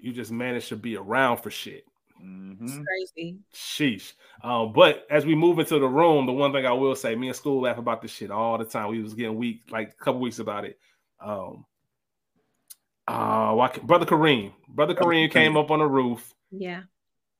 You 0.00 0.12
just 0.12 0.30
managed 0.30 0.68
to 0.68 0.76
be 0.76 0.96
around 0.96 1.38
for 1.38 1.50
shit. 1.50 1.84
Mhm. 2.22 2.58
It's 2.62 2.78
crazy. 3.14 3.36
Sheesh. 3.52 4.12
Um, 4.42 4.72
but 4.72 5.06
as 5.10 5.26
we 5.26 5.34
move 5.34 5.58
into 5.58 5.78
the 5.78 5.88
room, 5.88 6.26
the 6.26 6.32
one 6.32 6.52
thing 6.52 6.66
I 6.66 6.72
will 6.72 6.94
say, 6.94 7.14
me 7.16 7.28
and 7.28 7.36
school 7.36 7.62
laugh 7.62 7.78
about 7.78 8.00
this 8.02 8.12
shit 8.12 8.30
all 8.30 8.58
the 8.58 8.64
time. 8.64 8.90
We 8.90 9.02
was 9.02 9.14
getting 9.14 9.36
weak, 9.36 9.62
like 9.70 9.90
a 9.90 10.04
couple 10.04 10.20
weeks 10.20 10.38
about 10.38 10.64
it. 10.64 10.78
Um, 11.20 11.64
uh, 13.06 13.52
why, 13.54 13.68
brother 13.82 14.06
Kareem, 14.06 14.52
brother 14.68 14.94
Kareem 14.94 15.30
came 15.30 15.56
up 15.56 15.70
on 15.70 15.78
the 15.78 15.86
roof, 15.86 16.34
Yeah. 16.50 16.82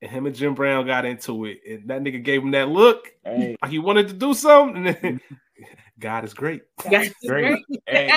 and 0.01 0.11
him 0.11 0.26
and 0.26 0.35
Jim 0.35 0.55
Brown 0.55 0.87
got 0.87 1.05
into 1.05 1.45
it, 1.45 1.61
and 1.68 1.89
that 1.91 2.03
nigga 2.03 2.22
gave 2.22 2.43
him 2.43 2.53
that 2.53 2.68
look, 2.68 3.12
Hey, 3.24 3.57
like 3.62 3.70
he 3.70 3.79
wanted 3.79 4.09
to 4.09 4.14
do 4.14 4.33
something. 4.35 4.87
And 4.87 4.97
then, 5.03 5.20
God 5.99 6.24
is 6.24 6.33
great. 6.35 6.62
Guys, 6.91 7.12
great. 7.26 7.62
hey, 7.87 8.11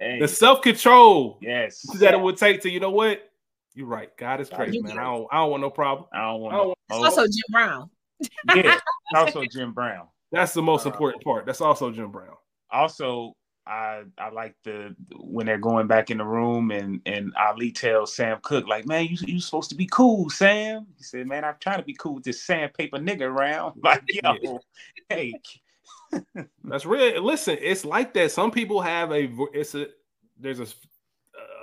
hey. 0.00 0.20
The 0.20 0.28
self 0.28 0.60
control 0.62 1.38
yes. 1.40 1.80
that 1.98 2.12
it 2.14 2.20
would 2.20 2.36
take 2.36 2.60
to, 2.62 2.70
you 2.70 2.80
know 2.80 2.90
what? 2.90 3.30
You're 3.74 3.86
right. 3.86 4.14
God 4.16 4.40
is 4.40 4.48
great, 4.50 4.72
man. 4.72 4.82
great. 4.82 4.96
I 4.98 5.04
don't, 5.04 5.26
I 5.32 5.36
don't 5.38 5.50
want 5.50 5.60
no 5.62 5.70
problem. 5.70 6.08
I 6.12 6.18
don't 6.22 6.28
I 6.28 6.34
want. 6.34 6.52
don't 6.54 6.66
want- 6.68 6.78
It's 6.90 6.98
Oh, 6.98 7.04
also 7.04 7.22
Jim 7.24 7.42
Brown. 7.50 7.90
yeah. 8.54 8.78
Also 9.14 9.44
Jim 9.50 9.72
Brown. 9.72 10.06
That's 10.30 10.52
the 10.52 10.62
most 10.62 10.86
Uh, 10.86 10.90
important 10.90 11.24
part. 11.24 11.46
That's 11.46 11.60
also 11.60 11.90
Jim 11.90 12.10
Brown. 12.10 12.34
Also, 12.70 13.32
I 13.66 14.02
I 14.18 14.30
like 14.30 14.56
the 14.64 14.94
when 15.16 15.46
they're 15.46 15.58
going 15.58 15.86
back 15.86 16.10
in 16.10 16.18
the 16.18 16.24
room 16.24 16.70
and 16.70 17.00
and 17.06 17.32
Ali 17.36 17.72
tells 17.72 18.14
Sam 18.14 18.38
Cooke 18.42 18.68
like, 18.68 18.86
man, 18.86 19.06
you 19.06 19.16
you 19.26 19.40
supposed 19.40 19.70
to 19.70 19.76
be 19.76 19.86
cool, 19.86 20.30
Sam. 20.30 20.86
He 20.96 21.02
said, 21.04 21.26
man, 21.26 21.44
I'm 21.44 21.56
trying 21.60 21.78
to 21.78 21.84
be 21.84 21.94
cool 21.94 22.14
with 22.16 22.24
this 22.24 22.42
sandpaper 22.42 22.98
nigga 22.98 23.22
around. 23.22 23.74
Like, 23.82 24.02
yo, 24.08 24.36
Yeah. 24.42 24.58
hey, 25.08 25.40
That's 26.64 26.86
real. 26.86 27.22
Listen, 27.22 27.58
it's 27.60 27.84
like 27.84 28.14
that. 28.14 28.30
Some 28.32 28.50
people 28.50 28.80
have 28.80 29.12
a 29.12 29.28
it's 29.52 29.74
a 29.74 29.88
there's 30.38 30.60
a 30.60 30.66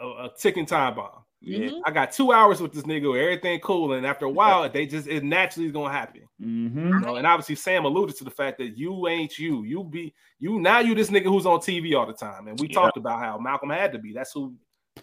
a, 0.01 0.07
a 0.07 0.31
ticking 0.37 0.65
time 0.65 0.95
bomb. 0.95 1.23
Yeah, 1.41 1.69
Mhm. 1.69 1.81
I 1.85 1.91
got 1.91 2.11
two 2.11 2.31
hours 2.31 2.61
with 2.61 2.71
this 2.73 2.83
nigga, 2.83 3.19
everything 3.19 3.59
cool, 3.61 3.93
and 3.93 4.05
after 4.05 4.25
a 4.25 4.29
while, 4.29 4.69
they 4.69 4.85
just 4.85 5.07
it 5.07 5.23
naturally 5.23 5.65
is 5.67 5.71
gonna 5.71 5.91
happen. 5.91 6.21
mm-hmm. 6.41 6.87
You 6.87 6.99
know? 6.99 7.15
And 7.15 7.25
obviously, 7.27 7.55
Sam 7.55 7.85
alluded 7.85 8.15
to 8.17 8.23
the 8.23 8.31
fact 8.31 8.57
that 8.59 8.77
you 8.77 9.07
ain't 9.07 9.37
you. 9.37 9.63
You 9.63 9.83
be 9.83 10.13
you 10.39 10.59
now. 10.59 10.79
You 10.79 10.93
this 10.95 11.09
nigga 11.09 11.25
who's 11.25 11.45
on 11.45 11.59
TV 11.59 11.95
all 11.97 12.05
the 12.05 12.13
time, 12.13 12.47
and 12.47 12.59
we 12.59 12.67
Yeah. 12.67 12.75
talked 12.75 12.97
about 12.97 13.19
how 13.19 13.37
Malcolm 13.37 13.69
had 13.69 13.91
to 13.93 13.99
be. 13.99 14.13
That's 14.13 14.31
who 14.33 14.55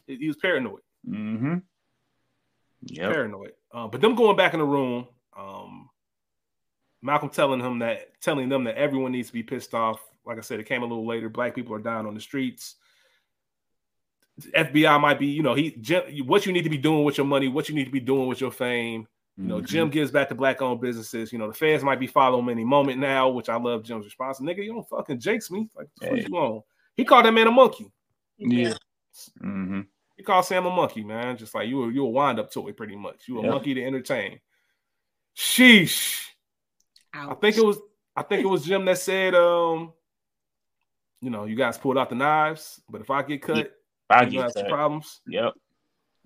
he 0.07 0.27
was 0.29 0.37
paranoid. 0.37 0.81
Mm-hmm. 1.07 1.57
Yep. 2.83 3.13
paranoid. 3.13 3.53
Uh, 3.73 3.89
but 3.89 4.01
them 4.01 4.15
going 4.15 4.37
back 4.37 4.55
in 4.55 4.61
the 4.61 4.67
room, 4.67 5.07
um, 5.37 5.91
Malcolm 7.03 7.29
telling 7.29 7.61
him 7.61 7.79
that, 7.81 8.21
telling 8.21 8.49
them 8.49 8.65
that 8.65 8.77
everyone 8.77 9.13
needs 9.13 9.29
to 9.29 9.33
be 9.33 9.43
pissed 9.43 9.75
off. 9.75 10.01
Like 10.25 10.39
I 10.39 10.43
said, 10.43 10.61
it 10.61 10.65
came 10.67 10.83
a 10.83 10.87
little 10.87 11.07
later. 11.07 11.29
Black 11.29 11.55
people 11.55 11.75
are 11.75 11.79
dying 11.81 12.07
on 12.07 12.15
the 12.15 12.21
streets. 12.21 12.77
FBI 14.55 15.01
might 15.01 15.19
be, 15.19 15.27
you 15.27 15.43
know, 15.43 15.55
he 15.55 15.73
Jim, 15.81 16.03
what 16.27 16.47
you 16.47 16.53
need 16.53 16.63
to 16.65 16.71
be 16.71 16.79
doing 16.79 17.05
with 17.05 17.19
your 17.19 17.27
money, 17.27 17.49
what 17.49 17.69
you 17.69 17.75
need 17.75 17.87
to 17.87 17.91
be 17.91 18.01
doing 18.01 18.29
with 18.29 18.41
your 18.41 18.51
fame. 18.53 19.07
You 19.37 19.45
know, 19.45 19.61
Mhm. 19.61 19.67
Jim 19.67 19.91
gives 19.91 20.11
back 20.11 20.29
to 20.31 20.35
black-owned 20.35 20.81
businesses. 20.81 21.33
You 21.33 21.39
know, 21.39 21.47
the 21.47 21.55
fans 21.55 21.85
might 21.85 22.01
be 22.01 22.09
following 22.09 22.45
him 22.45 22.49
any 22.49 22.65
moment 22.65 22.99
now, 22.99 23.29
which 23.29 23.49
I 23.49 23.57
love 23.57 23.85
Jim's 23.85 24.05
response. 24.05 24.41
Nigga, 24.41 24.65
you 24.65 24.73
don't 24.73 24.89
fucking 24.89 25.21
jinx 25.21 25.49
me. 25.51 25.69
Like, 25.77 25.87
what 26.01 26.29
you 26.29 26.37
on? 26.37 26.63
He 26.97 27.05
called 27.05 27.25
that 27.25 27.31
man 27.33 27.47
a 27.47 27.51
monkey. 27.53 27.91
Yeah. 28.37 28.75
Mm-hmm. 29.41 29.83
He 30.17 30.23
called 30.25 30.45
Sam 30.45 30.67
a 30.67 30.71
monkey, 30.71 31.05
man. 31.05 31.37
Just 31.37 31.55
like 31.55 31.69
you, 31.69 31.77
were 31.79 31.91
you 31.93 32.05
a 32.05 32.09
wind 32.09 32.41
up 32.41 32.51
toy, 32.51 32.73
pretty 32.73 32.97
much. 32.97 33.29
You 33.29 33.39
a 33.39 33.43
Yep. 33.43 33.51
monkey 33.53 33.75
to 33.75 33.85
entertain. 33.85 34.41
Sheesh. 35.37 36.25
I 37.15 37.35
think 37.35 37.57
it 37.57 37.65
was. 37.65 37.79
I 38.17 38.23
think 38.23 38.43
it 38.43 38.49
was 38.49 38.65
Jim 38.65 38.85
that 38.87 38.99
said, 38.99 39.37
um, 39.37 39.93
you 41.21 41.31
know, 41.31 41.45
you 41.45 41.55
guys 41.55 41.79
pulled 41.79 41.97
out 41.97 42.09
the 42.11 42.17
knives, 42.17 42.81
but 42.89 43.01
if 43.01 43.11
I 43.11 43.23
get 43.23 43.43
cut, 43.43 43.73
I 44.11 44.25
get 44.25 44.43
have 44.43 44.53
that. 44.55 44.69
problems. 44.69 45.21
Yep. 45.29 45.55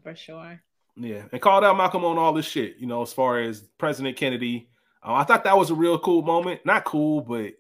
for 0.03 0.15
sure. 0.15 0.63
Yeah, 0.97 1.23
and 1.33 1.41
called 1.41 1.65
out 1.65 1.77
Malcolm 1.77 2.05
on 2.05 2.19
all 2.19 2.33
this 2.35 2.47
shit. 2.47 2.77
You 2.79 2.87
know, 2.87 3.01
as 3.03 3.13
far 3.13 3.41
as 3.41 3.63
President 3.79 4.17
Kennedy, 4.17 4.69
uh, 5.03 5.15
I 5.15 5.25
thought 5.25 5.45
that 5.45 5.57
was 5.57 5.71
a 5.71 5.75
real 5.75 5.99
cool 5.99 6.23
moment. 6.23 6.61
Not 6.67 6.85
cool, 6.85 7.23
but 7.23 7.55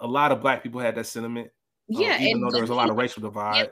a 0.00 0.06
lot 0.06 0.32
of 0.32 0.40
black 0.40 0.62
people 0.62 0.80
had 0.80 0.94
that 0.94 1.06
sentiment. 1.06 1.48
uh, 1.48 2.00
Yeah, 2.00 2.18
even 2.20 2.32
and 2.38 2.42
though 2.42 2.50
there 2.52 2.62
was 2.62 2.70
a 2.70 2.74
lot 2.74 2.88
of 2.90 2.96
racial 2.96 3.20
divide. 3.22 3.68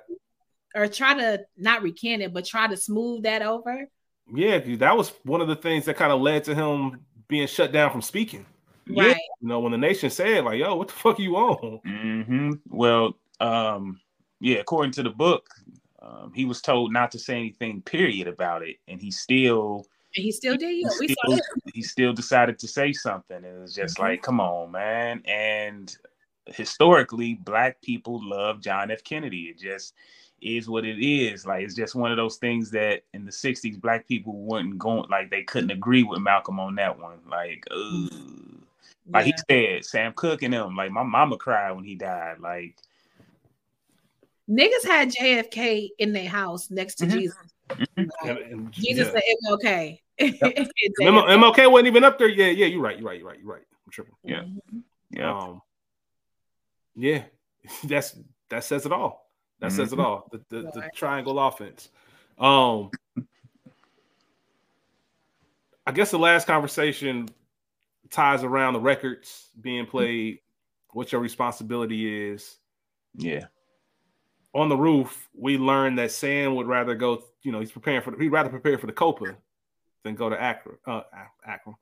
or 0.74 0.86
try 0.86 1.14
to 1.14 1.44
not 1.56 1.82
recant 1.82 2.20
it, 2.22 2.32
but 2.34 2.44
try 2.44 2.66
to 2.66 2.76
smooth 2.76 3.22
that 3.22 3.40
over. 3.42 3.88
Yeah, 4.34 4.58
that 4.76 4.96
was 4.96 5.12
one 5.24 5.40
of 5.40 5.48
the 5.48 5.56
things 5.56 5.84
that 5.86 5.96
kind 5.96 6.12
of 6.12 6.20
led 6.20 6.44
to 6.44 6.54
him 6.54 7.00
being 7.28 7.46
shut 7.46 7.72
down 7.72 7.90
from 7.90 8.02
speaking. 8.02 8.44
Right. 8.86 9.16
You 9.40 9.48
know, 9.48 9.60
when 9.60 9.72
the 9.72 9.78
nation 9.78 10.10
said, 10.10 10.44
like, 10.44 10.58
yo, 10.58 10.76
what 10.76 10.88
the 10.88 10.94
fuck 10.94 11.18
are 11.18 11.22
you 11.22 11.36
on? 11.36 11.80
hmm 11.86 12.50
Well, 12.68 13.16
um, 13.40 13.98
yeah, 14.44 14.58
according 14.58 14.92
to 14.92 15.02
the 15.02 15.08
book, 15.08 15.48
um, 16.02 16.30
he 16.34 16.44
was 16.44 16.60
told 16.60 16.92
not 16.92 17.10
to 17.12 17.18
say 17.18 17.34
anything, 17.36 17.80
period, 17.80 18.28
about 18.28 18.62
it, 18.62 18.76
and 18.88 19.00
he 19.00 19.10
still 19.10 19.86
And 20.14 20.22
he 20.22 20.30
still 20.30 20.54
did. 20.54 20.70
he 20.70 20.82
Yeah, 20.82 20.90
we 21.00 21.08
saw 21.08 21.14
still, 21.24 21.40
he 21.72 21.82
still 21.82 22.12
decided 22.12 22.58
to 22.58 22.68
say 22.68 22.92
something. 22.92 23.38
And 23.38 23.46
it 23.46 23.58
was 23.58 23.74
just 23.74 23.96
Mhm. 23.96 24.02
like, 24.02 24.22
come 24.22 24.40
on, 24.40 24.70
man. 24.70 25.22
And 25.24 25.96
historically, 26.46 27.34
black 27.34 27.80
people 27.80 28.20
love 28.22 28.60
John 28.60 28.90
F. 28.90 29.02
Kennedy. 29.02 29.44
It 29.44 29.58
just 29.58 29.94
is 30.42 30.68
what 30.68 30.84
it 30.84 31.02
is. 31.02 31.46
Like 31.46 31.64
it's 31.64 31.74
just 31.74 31.94
one 31.94 32.10
of 32.10 32.18
those 32.18 32.36
things 32.36 32.70
that 32.72 33.02
in 33.14 33.24
the 33.24 33.32
60s, 33.32 33.78
black 33.80 34.06
people 34.06 34.34
weren't 34.34 34.78
going 34.78 35.08
like 35.08 35.30
they 35.30 35.42
couldn't 35.42 35.70
agree 35.70 36.02
with 36.02 36.20
Malcolm 36.20 36.60
on 36.60 36.74
that 36.74 36.98
one. 37.00 37.18
Like, 37.26 37.66
ugh. 37.70 38.12
like 39.10 39.26
Yeah. 39.26 39.32
he 39.48 39.78
said, 39.78 39.84
Sam 39.86 40.12
Cooke 40.12 40.42
and 40.42 40.52
them, 40.52 40.76
like 40.76 40.90
my 40.90 41.02
mama 41.02 41.38
cried 41.38 41.72
when 41.72 41.84
he 41.84 41.94
died. 41.94 42.40
Like 42.40 42.76
Niggas 44.48 44.84
had 44.86 45.10
JFK 45.10 45.88
in 45.98 46.12
their 46.12 46.28
house 46.28 46.70
next 46.70 46.96
to 46.96 47.06
Mhm. 47.06 47.10
Jesus. 47.12 47.36
And, 47.96 48.10
and- 48.24 48.72
Jesus 48.72 49.06
yeah. 49.06 49.12
said 49.12 49.22
MLK. 49.48 50.00
M- 50.18 51.40
MLK 51.40 51.70
wasn't 51.70 51.86
even 51.88 52.04
up 52.04 52.18
there. 52.18 52.28
Yeah, 52.28 52.46
yeah, 52.46 52.66
you're 52.66 52.80
right. 52.82 52.98
You're 52.98 53.08
right. 53.08 53.18
You're 53.18 53.28
right. 53.28 53.38
You're 53.38 53.52
right. 53.52 53.62
I'm 53.86 53.90
tripping. 53.90 54.14
Yeah. 54.22 54.42
Mhm. 54.42 54.82
yeah. 55.10 55.38
Um, 55.38 55.62
yeah, 56.94 57.24
that's 57.84 58.16
that 58.50 58.64
says 58.64 58.86
it 58.86 58.92
all. 58.92 59.30
That 59.60 59.72
says 59.72 59.92
it 59.92 59.98
Mhm. 59.98 60.04
all. 60.04 60.28
The, 60.30 60.38
the, 60.50 60.62
the 60.72 60.90
triangle 60.94 61.38
offense. 61.38 61.88
Um, 62.38 62.90
I 65.86 65.92
guess 65.92 66.10
the 66.10 66.18
last 66.18 66.46
conversation 66.46 67.28
ties 68.10 68.42
around 68.44 68.74
the 68.74 68.80
records 68.80 69.50
being 69.60 69.86
played, 69.86 70.40
what 70.90 71.12
your 71.12 71.20
responsibility 71.20 72.30
is. 72.30 72.58
Yeah. 73.16 73.46
On 74.54 74.68
the 74.68 74.76
roof, 74.76 75.28
we 75.34 75.58
learned 75.58 75.98
that 75.98 76.12
Sam 76.12 76.54
would 76.54 76.66
rather 76.66 76.94
go. 76.94 77.24
You 77.42 77.52
know, 77.52 77.60
he's 77.60 77.72
preparing 77.72 78.02
for. 78.02 78.12
The, 78.12 78.18
He'd 78.18 78.28
rather 78.28 78.48
prepare 78.50 78.78
for 78.78 78.86
the 78.86 78.92
Copa 78.92 79.36
than 80.04 80.14
go 80.14 80.28
to 80.28 80.36
Accra, 80.36 80.74
uh, 80.86 81.02
Ac- 81.12 81.30
Accra, 81.54 81.74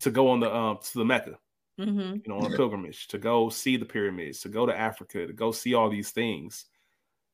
to 0.00 0.10
go 0.10 0.28
on 0.30 0.40
the 0.40 0.52
um 0.54 0.78
to 0.82 0.98
the 0.98 1.04
Mecca. 1.04 1.38
Mhm. 1.78 2.26
you 2.26 2.32
know, 2.32 2.40
on 2.40 2.52
a 2.52 2.56
pilgrimage 2.56 3.06
to 3.06 3.18
go 3.18 3.48
see 3.50 3.76
the 3.76 3.84
pyramids, 3.84 4.40
to 4.40 4.48
go 4.48 4.66
to 4.66 4.76
Africa, 4.76 5.28
to 5.28 5.32
go 5.32 5.52
see 5.52 5.74
all 5.74 5.88
these 5.88 6.10
things. 6.10 6.64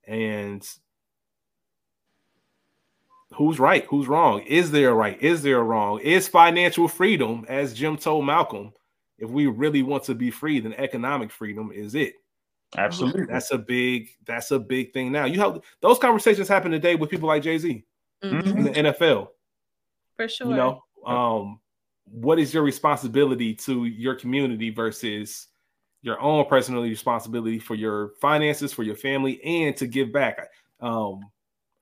And 0.07 0.63
who's 3.33 3.59
right? 3.59 3.87
Who's 3.87 4.07
wrong? 4.07 4.41
Is 4.43 4.71
there 4.71 4.91
a 4.91 4.95
right? 4.95 5.19
Is 5.23 5.43
there 5.43 5.57
a 5.59 5.63
wrong? 5.63 5.99
Is 6.01 6.29
financial 6.29 6.89
freedom, 6.89 7.47
as 7.49 7.73
Jim 7.73 7.97
told 7.97 8.27
Malcolm, 8.27 8.75
if 9.19 9.31
we 9.31 9.47
really 9.47 9.83
want 9.83 10.05
to 10.05 10.15
be 10.15 10.31
free, 10.31 10.61
then 10.61 10.75
economic 10.75 11.31
freedom 11.31 11.73
is 11.73 11.95
it. 11.95 12.17
Absolutely. 12.77 13.27
That's 13.27 13.51
a 13.53 13.59
big, 13.59 14.11
that's 14.25 14.51
a 14.51 14.59
big 14.59 14.93
thing 14.93 15.13
now. 15.13 15.25
You 15.27 15.39
have 15.41 15.61
those 15.81 15.99
conversations 15.99 16.49
happen 16.49 16.71
today 16.73 16.97
with 16.97 17.11
people 17.11 17.29
like 17.29 17.43
Jay-Z 17.43 17.85
Mhm. 18.23 18.57
in 18.57 18.63
the 18.65 18.71
NFL. 18.71 19.29
For 20.17 20.29
sure. 20.29 20.49
You 20.49 20.55
know, 20.55 20.85
um, 21.07 21.61
what 22.05 22.39
is 22.39 22.53
your 22.55 22.63
responsibility 22.63 23.55
to 23.55 23.85
your 23.85 24.15
community 24.15 24.71
versus 24.71 25.49
your 26.03 26.21
own 26.21 26.45
personal 26.47 26.83
responsibility 26.83 27.59
for 27.59 27.75
your 27.75 28.11
finances, 28.21 28.73
for 28.73 28.83
your 28.83 28.97
family, 28.97 29.43
and 29.43 29.77
to 29.77 29.87
give 29.87 30.13
back? 30.13 30.49
Um, 30.81 31.21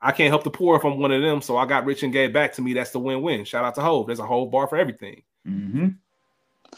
I 0.01 0.13
can't 0.13 0.31
help 0.31 0.43
the 0.45 0.51
poor 0.51 0.77
if 0.77 0.85
I'm 0.85 0.99
one 0.99 1.13
of 1.13 1.23
them, 1.23 1.41
so 1.43 1.57
I 1.57 1.67
got 1.67 1.85
rich 1.85 2.03
and 2.03 2.13
gave 2.13 2.33
back 2.33 2.53
to 2.55 2.63
me. 2.63 2.73
That's 2.73 2.91
the 2.91 2.99
win-win. 2.99 3.45
Shout 3.45 3.65
out 3.65 3.75
to 3.77 3.83
Hove. 3.83 4.07
There's 4.07 4.19
a 4.19 4.27
whole 4.27 4.47
bar 4.47 4.67
for 4.67 4.77
everything. 4.77 5.23
Mm-hmm. 5.47 5.89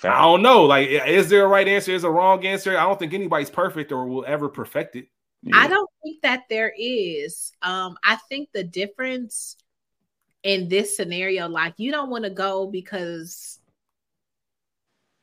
I 0.03 0.23
don't 0.23 0.43
know. 0.43 0.65
Like, 0.65 0.89
is 0.89 1.29
there 1.29 1.45
a 1.45 1.49
right 1.49 1.67
answer? 1.67 1.93
Is 1.93 2.05
a 2.05 2.11
wrong 2.11 2.45
answer? 2.45 2.77
I 2.77 2.83
don't 2.83 2.99
think 2.99 3.15
anybody's 3.15 3.51
perfect 3.51 3.93
or 3.93 4.07
will 4.07 4.25
ever 4.27 4.49
perfect 4.49 4.97
it. 4.97 5.07
I 5.53 5.69
don't 5.69 5.91
think 6.03 6.23
that 6.23 6.45
there 6.49 6.73
is. 6.77 7.53
Um, 7.61 7.97
I 8.03 8.17
think 8.29 8.49
the 8.53 8.65
difference 8.65 9.57
in 10.43 10.69
this 10.69 10.97
scenario, 10.97 11.49
like 11.49 11.75
you 11.77 11.91
don't 11.91 12.11
want 12.11 12.25
to 12.25 12.31
go 12.31 12.67
because 12.67 13.59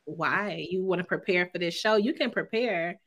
why? 0.04 0.66
You 0.70 0.84
want 0.84 1.00
to 1.00 1.04
prepare 1.04 1.46
for 1.46 1.58
this 1.58 1.74
show. 1.74 1.96
You 1.96 2.12
can 2.12 2.30
prepare 2.30 3.00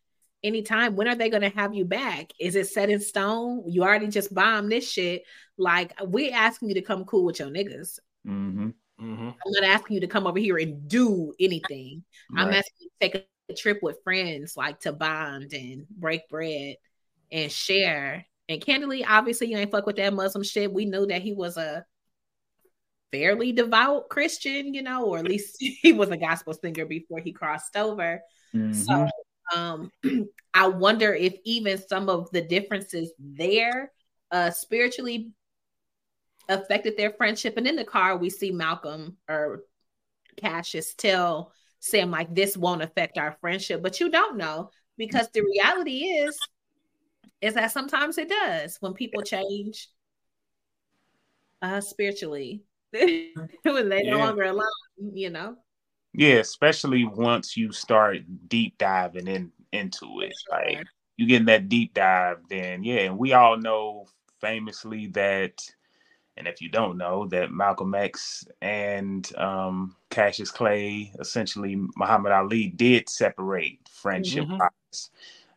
anytime. 0.43 0.95
When 0.95 1.07
are 1.07 1.15
they 1.15 1.29
going 1.29 1.43
to 1.43 1.57
have 1.57 1.73
you 1.73 1.85
back? 1.85 2.31
Is 2.39 2.55
it 2.55 2.67
set 2.67 2.89
in 2.89 2.99
stone? 2.99 3.63
You 3.67 3.83
already 3.83 4.07
just 4.07 4.33
bombed 4.33 4.71
this 4.71 4.89
shit. 4.89 5.23
Like 5.57 5.93
we're 6.01 6.33
asking 6.33 6.69
you 6.69 6.75
to 6.75 6.81
come 6.81 7.05
cool 7.05 7.25
with 7.25 7.39
your 7.39 7.49
niggas. 7.49 7.99
Mm-hmm. 8.27 8.69
Mm-hmm. 9.01 9.29
I'm 9.29 9.51
not 9.51 9.63
asking 9.63 9.95
you 9.95 10.01
to 10.01 10.07
come 10.07 10.27
over 10.27 10.39
here 10.39 10.57
and 10.57 10.87
do 10.87 11.33
anything. 11.39 12.03
I'm 12.35 12.49
asking 12.49 12.77
you 12.79 12.89
to 12.89 12.95
take 12.99 13.15
a, 13.15 13.53
trip 13.55 13.77
with 13.83 13.97
friends, 14.03 14.57
like 14.57 14.79
to 14.79 14.91
bond 14.91 15.53
and 15.53 15.85
break 15.87 16.27
bread 16.29 16.77
and 17.31 17.51
share. 17.51 18.25
And 18.49 18.59
candidly, 18.59 19.05
obviously, 19.05 19.47
you 19.47 19.57
ain't 19.57 19.69
fuck 19.69 19.85
with 19.85 19.97
that 19.97 20.13
Muslim 20.15 20.43
shit. 20.43 20.73
We 20.73 20.85
knew 20.85 21.05
that 21.05 21.21
he 21.21 21.31
was 21.31 21.55
a 21.55 21.85
fairly 23.11 23.51
devout 23.51 24.09
Christian, 24.09 24.73
you 24.73 24.81
know, 24.81 25.05
or 25.05 25.19
at 25.19 25.25
least 25.25 25.57
he 25.59 25.93
was 25.93 26.09
a 26.09 26.17
gospel 26.17 26.53
singer 26.53 26.85
before 26.85 27.19
he 27.19 27.31
crossed 27.31 27.75
over. 27.77 28.21
Mhm. 28.53 28.75
So 28.75 29.07
um 29.55 29.91
I 30.53 30.67
wonder 30.67 31.13
if 31.13 31.35
even 31.43 31.77
some 31.77 32.09
of 32.09 32.29
the 32.31 32.41
differences 32.41 33.13
there 33.19 33.91
uh 34.31 34.49
spiritually 34.49 35.31
affected 36.49 36.97
their 36.97 37.11
friendship. 37.11 37.57
And 37.57 37.67
in 37.67 37.75
the 37.75 37.83
car, 37.85 38.17
we 38.17 38.29
see 38.29 38.51
Malcolm 38.51 39.17
or 39.29 39.63
Cassius 40.37 40.93
tell 40.93 41.53
Sam, 41.79 42.11
like, 42.11 42.33
this 42.33 42.57
won't 42.57 42.81
affect 42.81 43.17
our 43.17 43.37
friendship. 43.41 43.81
But 43.83 43.99
you 43.99 44.09
don't 44.09 44.37
know 44.37 44.71
because 44.97 45.29
the 45.33 45.41
reality 45.41 46.05
is 46.05 46.37
is 47.41 47.53
that 47.53 47.71
sometimes 47.71 48.17
it 48.17 48.29
does 48.29 48.77
when 48.79 48.93
people 48.93 49.21
change 49.21 49.89
uh 51.61 51.81
spiritually 51.81 52.63
when 52.91 53.89
they 53.89 54.03
no 54.03 54.19
longer 54.19 54.43
alone, 54.43 54.67
you 54.97 55.29
know 55.29 55.55
Yeah, 56.13 56.35
especially 56.35 57.03
once 57.05 57.57
you 57.57 57.71
start 57.71 58.19
deep 58.47 58.77
diving 58.77 59.27
in 59.27 59.51
into 59.71 60.21
it. 60.21 60.33
Like 60.49 60.79
you 61.17 61.27
get 61.27 61.41
in 61.41 61.45
that 61.45 61.69
deep 61.69 61.93
dive, 61.93 62.39
then 62.49 62.83
yeah, 62.83 63.01
and 63.01 63.17
we 63.17 63.33
all 63.33 63.57
know 63.57 64.05
famously 64.41 65.07
that, 65.07 65.53
and 66.37 66.47
if 66.47 66.61
you 66.61 66.69
don't 66.69 66.97
know, 66.97 67.27
that 67.27 67.51
Malcolm 67.51 67.95
X 67.95 68.45
and 68.61 69.35
um, 69.37 69.95
Cassius 70.09 70.51
Clay, 70.51 71.11
essentially 71.19 71.77
Muhammad 71.95 72.31
Ali, 72.31 72.67
did 72.67 73.09
separate 73.09 73.79
friendship 73.89 74.45
Mhm. 74.47 74.69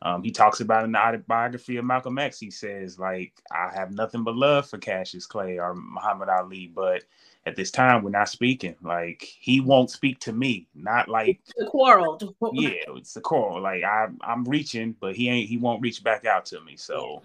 Um, 0.00 0.22
he 0.22 0.30
talks 0.30 0.60
about 0.60 0.84
in 0.84 0.92
the 0.92 0.98
autobiography 0.98 1.76
of 1.76 1.84
Malcolm 1.84 2.18
X. 2.18 2.38
He 2.38 2.52
says, 2.52 3.00
like, 3.00 3.32
I 3.50 3.72
have 3.74 3.92
nothing 3.92 4.22
but 4.22 4.36
love 4.36 4.68
for 4.68 4.78
Cassius 4.78 5.26
Clay 5.26 5.58
or 5.58 5.74
Muhammad 5.74 6.28
Ali, 6.28 6.68
but 6.72 7.02
at 7.46 7.56
this 7.56 7.72
time 7.72 8.04
we're 8.04 8.10
not 8.10 8.28
speaking. 8.28 8.76
Like, 8.80 9.22
he 9.22 9.60
won't 9.60 9.90
speak 9.90 10.20
to 10.20 10.32
me. 10.32 10.68
Not 10.74 11.08
like 11.08 11.40
the 11.56 11.66
quarrel. 11.66 12.16
yeah, 12.52 12.84
it's 12.94 13.14
the 13.14 13.20
quarrel. 13.20 13.60
Like 13.60 13.82
I, 13.82 14.06
I'm 14.20 14.44
reaching, 14.44 14.94
but 15.00 15.16
he 15.16 15.28
ain't. 15.28 15.48
He 15.48 15.56
won't 15.56 15.82
reach 15.82 16.04
back 16.04 16.24
out 16.24 16.46
to 16.46 16.60
me. 16.60 16.76
So, 16.76 17.22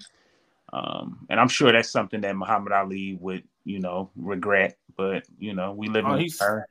um, 0.73 1.27
and 1.29 1.39
I'm 1.39 1.47
sure 1.47 1.71
that's 1.71 1.91
something 1.91 2.21
that 2.21 2.35
Muhammad 2.35 2.73
Ali 2.73 3.15
would, 3.21 3.43
you 3.63 3.79
know, 3.79 4.09
regret. 4.15 4.77
But 4.97 5.23
you 5.37 5.53
know, 5.53 5.71
we 5.71 5.87
live 5.87 6.05
Oh, 6.05 6.13
in 6.13 6.19
he's 6.19 6.41
her. 6.41 6.67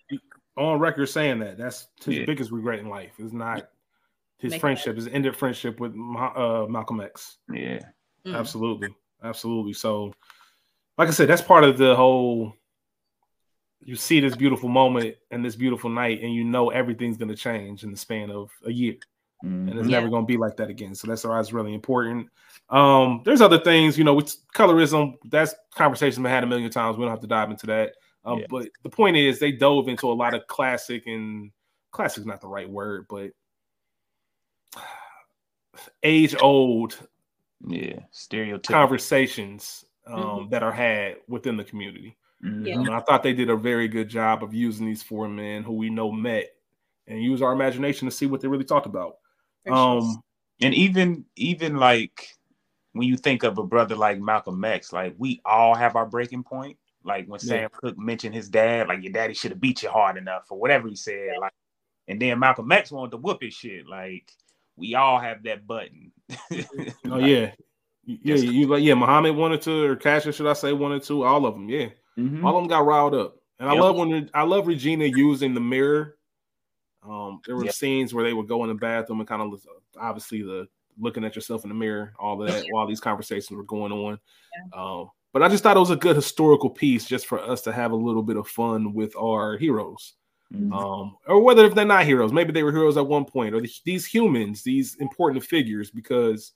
on 0.57 0.81
record 0.81 1.07
saying 1.07 1.39
that. 1.39 1.57
That's 1.57 1.89
his 2.05 2.19
Yeah. 2.19 2.25
biggest 2.27 2.51
regret 2.51 2.81
in 2.81 2.89
life. 2.89 3.13
Is 3.19 3.33
not 3.33 3.71
his 4.39 4.51
Make 4.53 4.61
friendship, 4.61 4.97
his 4.97 5.07
ended 5.07 5.37
friendship 5.37 5.79
with 5.79 5.93
uh, 5.93 6.67
Malcolm 6.69 7.01
X. 7.01 7.39
Yeah, 7.49 7.79
Mm. 8.27 8.37
Absolutely, 8.37 8.95
absolutely. 9.23 9.73
So, 9.73 10.13
like 10.99 11.09
I 11.09 11.13
said, 11.13 11.29
that's 11.29 11.43
part 11.43 11.65
of 11.65 11.79
the 11.79 11.95
whole. 11.95 12.55
You 13.85 13.97
see 13.97 14.21
this 14.21 14.37
beautiful 14.37 14.69
moment 14.69 15.17
and 15.31 15.45
this 15.45 15.57
beautiful 15.57 15.91
night, 15.91 16.23
and 16.23 16.33
you 16.33 16.45
know 16.45 16.71
everything's 16.71 17.17
going 17.17 17.31
to 17.31 17.37
change 17.37 17.83
in 17.83 17.91
the 17.91 17.97
span 17.97 18.31
of 18.31 18.51
a 18.65 18.71
year, 18.73 18.95
and 19.43 19.69
it's. 19.71 19.89
Yeah. 19.89 19.99
never 19.99 20.09
going 20.09 20.23
to 20.23 20.27
be 20.27 20.37
like 20.37 20.57
that 20.57 20.71
again. 20.71 20.95
So 20.95 21.07
that's 21.09 21.25
why 21.25 21.39
it's 21.41 21.53
really 21.53 21.75
important. 21.75 22.29
Um, 22.71 23.23
there's 23.25 23.41
other 23.41 23.59
things, 23.59 23.99
you 23.99 24.05
know, 24.05 24.15
with 24.15 24.35
colorism. 24.55 25.15
That's 25.25 25.55
conversation 25.75 26.23
been 26.23 26.31
had 26.33 26.45
a 26.45 26.47
million 26.47 26.71
times. 26.71 26.97
We 26.97 27.03
don't 27.05 27.11
have 27.11 27.21
to 27.21 27.27
dive 27.27 27.51
into 27.51 27.67
that. 27.67 27.95
Um, 28.25 28.39
Yeah. 28.41 28.47
But 28.49 28.69
the 28.83 28.89
point 28.91 29.17
is, 29.17 29.39
they 29.39 29.53
dove 29.53 29.89
into 29.89 30.11
a 30.11 30.15
lot 30.15 30.35
of 30.35 30.47
classic 30.47 31.07
and 31.07 31.51
classic 31.91 32.21
is 32.21 32.27
not 32.27 32.41
the 32.41 32.49
right 32.49 32.69
word, 32.71 33.07
but 33.09 33.31
age 36.03 36.35
old 36.41 36.99
yeah, 37.67 38.01
stereotypical. 38.13 38.67
conversations 38.69 39.85
um, 40.07 40.19
Mhm. 40.21 40.51
that 40.51 40.63
are 40.63 40.73
had 40.73 41.17
within 41.29 41.57
the 41.57 41.65
community. 41.65 42.17
Mhm. 42.43 42.67
Yeah. 42.67 42.75
Um, 42.77 42.91
I 42.91 43.01
thought 43.01 43.23
they 43.23 43.33
did 43.35 43.51
a 43.51 43.57
very 43.57 43.87
good 43.87 44.09
job 44.09 44.43
of 44.43 44.53
using 44.53 44.87
these 44.87 45.03
four 45.03 45.29
men 45.29 45.63
who 45.63 45.75
we 45.75 45.91
know 45.91 46.11
met 46.11 46.51
and 47.07 47.23
use 47.23 47.41
our 47.43 47.53
imagination 47.53 48.07
to 48.09 48.13
see 48.13 48.27
what 48.27 48.41
they 48.41 48.49
really 48.49 48.65
talked 48.65 48.87
about. 48.87 49.19
For 49.65 49.71
sure. 49.71 49.77
Um, 49.77 50.23
And 50.61 50.75
even 50.75 51.25
even 51.37 51.77
like 51.77 52.37
when 52.93 53.09
you 53.09 53.17
think 53.17 53.43
of 53.43 53.59
a 53.59 53.65
brother 53.65 53.97
like 53.97 54.21
Malcolm 54.21 54.65
X, 54.65 54.93
like 54.93 55.15
we 55.19 55.41
all 55.45 55.75
have 55.75 55.97
our 55.97 56.07
breaking 56.07 56.45
point. 56.45 56.77
Like 57.05 57.27
when 57.27 57.41
Yeah. 57.43 57.49
Sam 57.49 57.71
Cooke 57.73 57.99
mentioned 57.99 58.35
his 58.35 58.49
dad, 58.49 58.89
like 58.89 59.03
your 59.03 59.13
daddy 59.13 59.35
should 59.35 59.51
have 59.51 59.61
beat 59.61 59.83
you 59.83 59.91
hard 59.91 60.17
enough 60.17 60.47
or 60.51 60.59
whatever 60.59 60.89
he 60.89 60.95
said. 60.95 61.33
Like 61.41 61.53
And 62.07 62.21
then 62.21 62.39
Malcolm 62.39 62.71
X 62.71 62.93
wanted 62.93 63.13
to 63.13 63.17
whoop 63.17 63.43
his 63.43 63.55
shit. 63.55 63.89
Like 63.89 64.31
we 64.77 64.95
all 64.95 65.19
have 65.19 65.43
that 65.45 65.67
button. 65.67 66.13
oh 67.11 67.19
yeah, 67.19 67.53
yeah, 68.05 68.37
you 68.37 68.67
like 68.67 68.83
yeah. 68.83 68.95
Muhammad 68.95 69.37
wanted 69.37 69.63
to, 69.63 69.85
or 69.85 69.97
Cassius, 69.97 70.37
should 70.37 70.47
I 70.47 70.55
say, 70.55 70.73
wanted 70.73 71.03
to. 71.05 71.25
All 71.25 71.47
of 71.47 71.55
them, 71.55 71.69
yeah. 71.69 71.89
Mm-hmm. 72.19 72.45
All 72.45 72.57
of 72.57 72.63
them 72.63 72.69
got 72.69 72.87
riled 72.87 73.15
up, 73.15 73.37
and 73.59 73.69
yep. 73.69 73.77
I 73.77 73.81
love 73.81 73.97
when 73.97 74.31
I 74.35 74.43
love 74.43 74.67
Regina 74.67 75.05
using 75.05 75.55
the 75.55 75.61
mirror. 75.61 76.17
Um, 77.09 77.41
there 77.47 77.57
were 77.57 77.69
scenes 77.69 78.15
where 78.15 78.25
they 78.25 78.33
would 78.33 78.49
go 78.49 78.63
in 78.65 78.69
the 78.69 78.75
bathroom 78.75 79.21
and 79.21 79.29
kind 79.29 79.43
of 79.43 79.67
obviously 79.99 80.43
the 80.43 80.69
looking 81.01 81.25
at 81.25 81.35
yourself 81.35 81.65
in 81.65 81.69
the 81.69 81.75
mirror, 81.75 82.13
all 82.19 82.37
that 82.39 82.65
while 82.71 82.87
these 82.87 83.01
conversations 83.01 83.57
were 83.57 83.65
going 83.65 83.93
on. 83.93 84.19
Yeah. 84.73 84.81
Um, 84.81 85.11
but 85.33 85.43
I 85.43 85.49
just 85.49 85.63
thought 85.63 85.77
it 85.77 85.81
was 85.81 85.91
a 85.91 85.97
good 85.97 86.17
historical 86.17 86.71
piece 86.71 87.07
just 87.07 87.27
for 87.27 87.41
us 87.41 87.63
to 87.63 87.73
have 87.73 87.93
a 87.93 87.97
little 87.97 88.23
bit 88.23 88.37
of 88.37 88.47
fun 88.47 88.93
with 88.93 89.17
our 89.17 89.57
heroes. 89.57 90.15
Mm-hmm. 90.53 90.73
Um, 90.73 91.17
or 91.27 91.41
whether 91.41 91.65
if 91.65 91.75
they're 91.75 91.87
not 91.87 92.05
heroes, 92.05 92.33
maybe 92.33 92.53
they 92.53 92.63
were 92.63 92.73
heroes 92.73 92.99
at 92.99 93.07
one 93.07 93.25
point, 93.25 93.55
or 93.55 93.63
these 93.85 94.05
humans, 94.05 94.63
these 94.63 94.97
important 94.97 95.43
figures, 95.45 95.91
because 95.91 96.53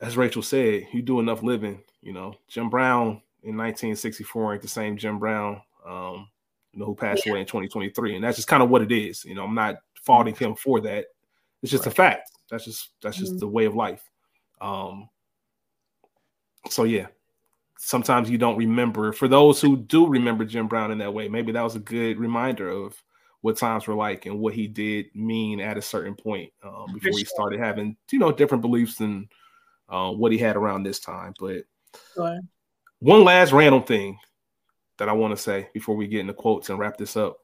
as 0.00 0.16
Rachel 0.16 0.42
said, 0.42 0.88
you 0.92 1.02
do 1.02 1.20
enough 1.20 1.42
living. 1.42 1.82
You 2.00 2.14
know, 2.14 2.34
Jim 2.48 2.70
Brown 2.70 3.22
in 3.42 3.56
1964 3.56 4.54
ain't 4.54 4.62
the 4.62 4.68
same 4.68 4.96
Jim 4.96 5.18
Brown, 5.18 5.60
um, 5.86 6.28
you 6.72 6.80
know, 6.80 6.86
who 6.86 6.94
passed 6.94 7.26
yeah. 7.26 7.32
away 7.32 7.40
in 7.40 7.46
2023, 7.46 8.16
and 8.16 8.24
that's 8.24 8.36
just 8.36 8.48
kind 8.48 8.62
of 8.62 8.70
what 8.70 8.82
it 8.82 8.92
is. 8.92 9.24
You 9.24 9.34
know, 9.34 9.44
I'm 9.44 9.54
not 9.54 9.76
faulting 10.02 10.34
him 10.34 10.54
for 10.54 10.80
that. 10.80 11.06
It's 11.62 11.70
just 11.70 11.86
right. 11.86 11.92
a 11.92 11.94
fact. 11.94 12.30
That's 12.50 12.64
just 12.64 12.90
that's 13.02 13.16
just 13.16 13.32
mm-hmm. 13.32 13.40
the 13.40 13.48
way 13.48 13.64
of 13.66 13.74
life. 13.74 14.02
Um, 14.60 15.08
so 16.70 16.84
yeah, 16.84 17.06
sometimes 17.78 18.30
you 18.30 18.38
don't 18.38 18.56
remember. 18.56 19.12
For 19.12 19.28
those 19.28 19.60
who 19.60 19.76
do 19.76 20.06
remember 20.06 20.44
Jim 20.44 20.68
Brown 20.68 20.90
in 20.90 20.98
that 20.98 21.12
way, 21.12 21.28
maybe 21.28 21.52
that 21.52 21.62
was 21.62 21.76
a 21.76 21.80
good 21.80 22.18
reminder 22.18 22.68
of 22.68 23.02
what 23.42 23.56
times 23.56 23.86
were 23.86 23.94
like 23.94 24.26
and 24.26 24.38
what 24.38 24.54
he 24.54 24.68
did 24.68 25.06
mean 25.14 25.60
at 25.60 25.76
a 25.76 25.82
certain 25.82 26.14
point 26.14 26.52
um, 26.62 26.86
before 26.94 27.12
sure. 27.12 27.18
he 27.18 27.24
started 27.24 27.58
having 27.58 27.96
you 28.10 28.18
know 28.18 28.32
different 28.32 28.62
beliefs 28.62 28.96
than 28.96 29.28
uh, 29.88 30.10
what 30.10 30.32
he 30.32 30.38
had 30.38 30.56
around 30.56 30.84
this 30.84 31.00
time. 31.00 31.34
But 31.38 31.64
sure. 32.14 32.38
one 33.00 33.24
last 33.24 33.52
random 33.52 33.82
thing 33.82 34.18
that 35.02 35.08
I 35.08 35.14
want 35.14 35.36
to 35.36 35.42
say 35.42 35.68
before 35.74 35.96
we 35.96 36.06
get 36.06 36.20
into 36.20 36.32
quotes 36.32 36.70
and 36.70 36.78
wrap 36.78 36.96
this 36.96 37.16
up. 37.16 37.38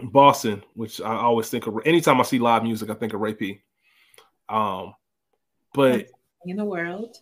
Boston, 0.00 0.62
which 0.74 1.00
I 1.00 1.16
always 1.16 1.48
think 1.48 1.66
of 1.66 1.76
anytime 1.84 2.20
I 2.20 2.22
see 2.22 2.38
live 2.38 2.62
music, 2.62 2.88
I 2.88 2.94
think 2.94 3.14
of 3.14 3.20
Ray 3.20 3.34
P. 3.34 3.62
Um, 4.48 4.94
but 5.74 6.06
in 6.44 6.56
the 6.56 6.64
world, 6.64 7.16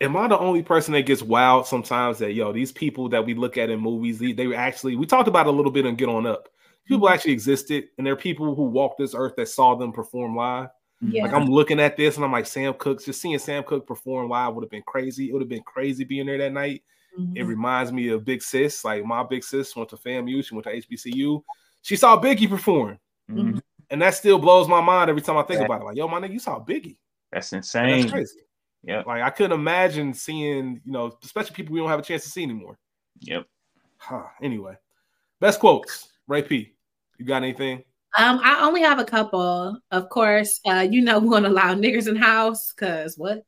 am 0.00 0.16
I 0.16 0.28
the 0.28 0.38
only 0.38 0.62
person 0.62 0.94
that 0.94 1.06
gets 1.06 1.22
wild 1.22 1.66
sometimes 1.66 2.20
that 2.20 2.34
yo, 2.34 2.52
these 2.52 2.70
people 2.70 3.08
that 3.08 3.26
we 3.26 3.34
look 3.34 3.58
at 3.58 3.68
in 3.68 3.80
movies, 3.80 4.20
they, 4.20 4.32
they 4.32 4.54
actually 4.54 4.94
we 4.94 5.06
talked 5.06 5.26
about 5.26 5.48
a 5.48 5.50
little 5.50 5.72
bit 5.72 5.84
and 5.84 5.98
get 5.98 6.08
on 6.08 6.24
up. 6.24 6.48
People 6.86 7.08
mm-hmm. 7.08 7.14
actually 7.14 7.32
existed, 7.32 7.88
and 7.98 8.06
there 8.06 8.14
are 8.14 8.16
people 8.16 8.54
who 8.54 8.62
walked 8.62 8.98
this 8.98 9.12
earth 9.12 9.34
that 9.38 9.48
saw 9.48 9.74
them 9.74 9.90
perform 9.90 10.36
live. 10.36 10.68
Yeah. 11.00 11.24
Like 11.24 11.32
I'm 11.32 11.46
looking 11.46 11.80
at 11.80 11.96
this 11.96 12.14
and 12.14 12.24
I'm 12.24 12.30
like, 12.30 12.46
Sam 12.46 12.74
Cooke, 12.74 13.04
just 13.04 13.20
seeing 13.20 13.40
Sam 13.40 13.64
Cooke 13.64 13.88
perform 13.88 14.28
live 14.28 14.54
would 14.54 14.62
have 14.62 14.70
been 14.70 14.84
crazy. 14.86 15.28
It 15.28 15.32
would 15.32 15.42
have 15.42 15.48
been 15.48 15.64
crazy 15.64 16.04
being 16.04 16.26
there 16.26 16.38
that 16.38 16.52
night. 16.52 16.84
Mm-hmm. 17.18 17.36
It 17.36 17.42
reminds 17.44 17.92
me 17.92 18.08
of 18.08 18.24
Big 18.24 18.42
Sis. 18.42 18.84
Like 18.84 19.04
my 19.04 19.22
big 19.22 19.44
sis 19.44 19.74
went 19.76 19.90
to 19.90 19.96
FAMU, 19.96 20.44
she 20.44 20.54
went 20.54 20.66
to 20.66 20.72
HBCU. 20.72 21.42
She 21.82 21.96
saw 21.96 22.20
Biggie 22.20 22.48
perform. 22.48 22.98
Mm-hmm. 23.30 23.58
And 23.90 24.02
that 24.02 24.14
still 24.14 24.38
blows 24.38 24.68
my 24.68 24.80
mind 24.80 25.10
every 25.10 25.22
time 25.22 25.36
I 25.36 25.42
think 25.42 25.60
about 25.60 25.82
it. 25.82 25.84
Like, 25.84 25.96
yo, 25.96 26.08
my 26.08 26.20
nigga, 26.20 26.32
you 26.32 26.38
saw 26.38 26.58
Biggie. 26.64 26.96
That's 27.30 27.52
insane. 27.52 28.02
That's 28.02 28.12
crazy. 28.12 28.40
Yeah. 28.82 29.02
Like 29.06 29.22
I 29.22 29.30
couldn't 29.30 29.58
imagine 29.58 30.14
seeing, 30.14 30.80
you 30.84 30.92
know, 30.92 31.16
especially 31.22 31.54
people 31.54 31.74
we 31.74 31.80
don't 31.80 31.88
have 31.88 32.00
a 32.00 32.02
chance 32.02 32.24
to 32.24 32.28
see 32.28 32.42
anymore. 32.42 32.78
Yep. 33.20 33.46
Huh. 33.98 34.24
Anyway, 34.42 34.74
best 35.40 35.60
quotes. 35.60 36.08
Ray 36.26 36.42
P. 36.42 36.74
You 37.18 37.24
got 37.24 37.42
anything? 37.42 37.84
Um, 38.18 38.40
I 38.42 38.62
only 38.62 38.82
have 38.82 38.98
a 38.98 39.04
couple. 39.04 39.78
Of 39.90 40.08
course, 40.08 40.60
uh, 40.66 40.86
you 40.90 41.02
know 41.02 41.18
we 41.18 41.28
want 41.28 41.44
to 41.44 41.50
allow 41.50 41.74
niggers 41.74 42.08
in 42.08 42.16
house 42.16 42.72
because 42.72 43.16
what? 43.16 43.38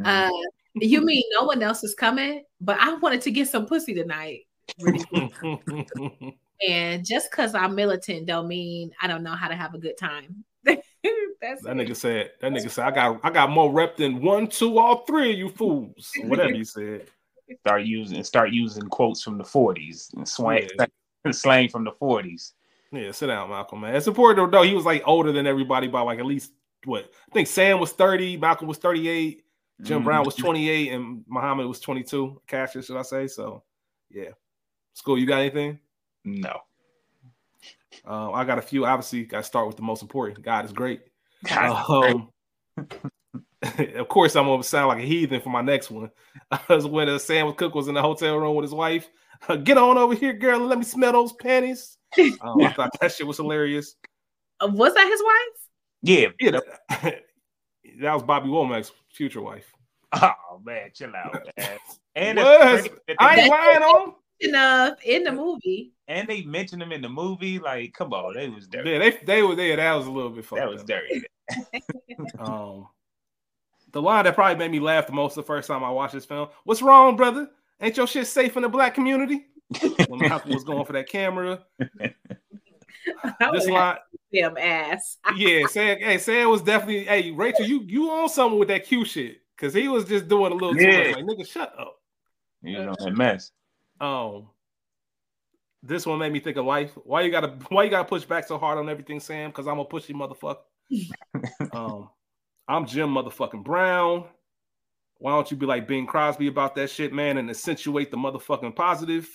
Mm-hmm. 0.00 0.06
Uh, 0.06 0.30
you 0.74 1.04
mean 1.04 1.22
no 1.38 1.44
one 1.44 1.62
else 1.62 1.84
is 1.84 1.94
coming? 1.94 2.44
But 2.60 2.78
I 2.80 2.94
wanted 2.94 3.22
to 3.22 3.30
get 3.30 3.48
some 3.48 3.66
pussy 3.66 3.94
tonight. 3.94 4.46
and 6.66 7.04
just 7.04 7.30
because 7.30 7.54
I'm 7.54 7.74
militant 7.74 8.26
don't 8.26 8.48
mean 8.48 8.92
I 9.00 9.06
don't 9.06 9.22
know 9.22 9.34
how 9.34 9.48
to 9.48 9.54
have 9.54 9.74
a 9.74 9.78
good 9.78 9.98
time. 9.98 10.44
That's 10.64 11.62
that 11.62 11.78
it. 11.78 11.88
nigga 11.88 11.96
said. 11.96 12.30
That 12.40 12.52
nigga 12.52 12.70
said 12.70 12.86
I 12.86 12.90
got 12.90 13.20
I 13.22 13.30
got 13.30 13.50
more 13.50 13.70
rep 13.70 13.96
than 13.96 14.22
one, 14.22 14.46
two, 14.48 14.78
all 14.78 15.04
three 15.04 15.32
of 15.32 15.38
you 15.38 15.48
fools. 15.50 16.10
Whatever 16.24 16.52
you 16.52 16.64
said. 16.64 17.06
Start 17.60 17.82
using 17.82 18.24
start 18.24 18.50
using 18.52 18.84
quotes 18.88 19.22
from 19.22 19.36
the 19.36 19.44
40s 19.44 20.14
and 20.14 20.26
slang, 20.26 20.66
yeah. 20.78 21.30
slang 21.30 21.68
from 21.68 21.84
the 21.84 21.92
40s. 21.92 22.52
Yeah, 22.90 23.10
sit 23.10 23.26
down, 23.26 23.50
Malcolm, 23.50 23.82
man. 23.82 23.94
It's 23.94 24.06
important 24.06 24.50
though. 24.50 24.62
He 24.62 24.74
was 24.74 24.86
like 24.86 25.02
older 25.04 25.30
than 25.30 25.46
everybody 25.46 25.86
by 25.86 26.00
like 26.00 26.18
at 26.18 26.24
least 26.24 26.52
what 26.86 27.10
I 27.30 27.34
think 27.34 27.48
Sam 27.48 27.80
was 27.80 27.92
30, 27.92 28.38
Malcolm 28.38 28.66
was 28.66 28.78
38, 28.78 29.43
Jim 29.82 29.98
mm-hmm. 29.98 30.04
Brown 30.04 30.24
was 30.24 30.36
28, 30.36 30.92
and 30.92 31.24
Muhammad 31.26 31.66
was 31.66 31.80
22. 31.80 32.40
Cassius, 32.46 32.86
should 32.86 32.96
I 32.96 33.02
say? 33.02 33.26
So 33.26 33.62
yeah. 34.10 34.30
School, 34.94 35.18
you 35.18 35.26
got 35.26 35.40
anything? 35.40 35.80
No. 36.24 36.60
Uh, 38.06 38.32
I 38.32 38.44
got 38.44 38.58
a 38.58 38.62
few. 38.62 38.86
Obviously, 38.86 39.24
got 39.24 39.38
to 39.38 39.42
start 39.44 39.66
with 39.66 39.76
the 39.76 39.82
most 39.82 40.02
important. 40.02 40.42
God 40.42 40.64
is 40.64 40.72
great. 40.72 41.02
Um, 41.50 42.28
of 42.78 44.08
course, 44.08 44.36
I'm 44.36 44.46
gonna 44.46 44.62
sound 44.62 44.88
like 44.88 44.98
a 44.98 45.06
heathen 45.06 45.40
for 45.40 45.50
my 45.50 45.62
next 45.62 45.90
one. 45.90 46.10
was 46.68 46.86
when 46.86 47.08
uh, 47.08 47.18
Sam 47.18 47.52
Cooke 47.52 47.74
was 47.74 47.88
in 47.88 47.94
the 47.94 48.02
hotel 48.02 48.36
room 48.36 48.54
with 48.56 48.64
his 48.64 48.74
wife. 48.74 49.08
Uh, 49.48 49.56
Get 49.56 49.78
on 49.78 49.98
over 49.98 50.14
here, 50.14 50.32
girl, 50.32 50.60
and 50.60 50.68
let 50.68 50.78
me 50.78 50.84
smell 50.84 51.12
those 51.12 51.32
panties. 51.32 51.98
Um, 52.40 52.60
I 52.62 52.72
thought 52.72 52.90
that 53.00 53.12
shit 53.12 53.26
was 53.26 53.36
hilarious. 53.36 53.96
Uh, 54.60 54.68
was 54.72 54.94
that 54.94 55.06
his 55.06 55.22
wife? 55.22 55.68
Yeah, 56.02 56.28
yeah. 56.40 57.18
That, 57.94 58.02
that 58.02 58.14
was 58.14 58.22
Bobby 58.22 58.48
Womack's 58.48 58.92
future 59.12 59.40
wife. 59.40 59.72
Oh 60.12 60.60
man, 60.64 60.90
chill 60.94 61.14
out, 61.14 61.46
man. 61.56 61.78
And 62.14 62.38
was. 62.38 62.88
I 63.18 63.40
ain't 63.40 63.50
lying 63.50 63.82
on 63.82 64.14
enough 64.40 64.98
in 65.04 65.24
the 65.24 65.32
movie. 65.32 65.92
And 66.06 66.28
they 66.28 66.42
mentioned 66.42 66.82
him 66.82 66.92
in 66.92 67.02
the 67.02 67.08
movie. 67.08 67.58
Like, 67.58 67.94
come 67.94 68.12
on, 68.12 68.34
they 68.34 68.48
was 68.48 68.66
dirty. 68.66 68.90
Yeah, 68.90 68.98
they 68.98 69.18
they 69.24 69.42
were 69.42 69.56
there. 69.56 69.76
That 69.76 69.94
was 69.94 70.06
a 70.06 70.10
little 70.10 70.30
bit 70.30 70.44
fun. 70.44 70.58
That 70.58 70.68
was 70.68 70.82
up. 70.82 70.86
dirty. 70.86 71.22
um, 72.38 72.88
the 73.92 74.02
line 74.02 74.24
that 74.24 74.34
probably 74.34 74.56
made 74.56 74.70
me 74.70 74.80
laugh 74.80 75.06
the 75.06 75.12
most 75.12 75.34
the 75.34 75.42
first 75.42 75.68
time 75.68 75.84
I 75.84 75.90
watched 75.90 76.14
this 76.14 76.24
film. 76.24 76.48
What's 76.64 76.82
wrong, 76.82 77.16
brother? 77.16 77.48
Ain't 77.80 77.96
your 77.96 78.06
shit 78.06 78.26
safe 78.26 78.56
in 78.56 78.62
the 78.62 78.68
black 78.68 78.94
community? 78.94 79.46
when 80.08 80.20
Malcolm 80.20 80.52
was 80.52 80.64
going 80.64 80.84
for 80.84 80.92
that 80.92 81.08
camera. 81.08 81.64
This 83.52 83.68
line, 83.68 83.96
damn 84.32 84.56
ass. 84.56 85.18
yeah, 85.36 85.66
Sam. 85.66 85.98
Hey, 85.98 86.18
Sam 86.18 86.50
was 86.50 86.62
definitely. 86.62 87.04
Hey, 87.04 87.30
Rachel, 87.30 87.66
you 87.66 87.82
you 87.86 88.10
on 88.10 88.28
something 88.28 88.58
with 88.58 88.68
that 88.68 88.84
Q 88.84 89.04
shit 89.04 89.38
because 89.56 89.74
he 89.74 89.88
was 89.88 90.04
just 90.04 90.28
doing 90.28 90.52
a 90.52 90.54
little 90.54 90.76
yeah. 90.76 90.90
too 90.90 91.08
much. 91.08 91.16
Like, 91.16 91.38
nigga, 91.38 91.46
shut 91.46 91.78
up. 91.78 91.96
You 92.62 92.84
know 92.84 92.94
that 92.98 93.16
mess. 93.16 93.50
Um, 94.00 94.48
this 95.82 96.06
one 96.06 96.18
made 96.18 96.32
me 96.32 96.40
think 96.40 96.56
of 96.56 96.64
life. 96.64 96.92
Why 97.04 97.22
you 97.22 97.30
gotta 97.30 97.58
why 97.68 97.84
you 97.84 97.90
gotta 97.90 98.08
push 98.08 98.24
back 98.24 98.46
so 98.46 98.58
hard 98.58 98.78
on 98.78 98.88
everything, 98.88 99.20
Sam? 99.20 99.50
Because 99.50 99.66
I'm 99.66 99.78
a 99.78 99.84
pushy 99.84 100.14
motherfucker. 100.14 100.56
um, 101.72 102.08
I'm 102.66 102.86
Jim 102.86 103.10
motherfucking 103.10 103.64
Brown. 103.64 104.24
Why 105.18 105.32
don't 105.32 105.50
you 105.50 105.56
be 105.56 105.66
like 105.66 105.86
Bing 105.86 106.06
Crosby 106.06 106.48
about 106.48 106.74
that 106.76 106.90
shit, 106.90 107.12
man, 107.12 107.38
and 107.38 107.48
accentuate 107.48 108.10
the 108.10 108.16
motherfucking 108.16 108.74
positive? 108.74 109.28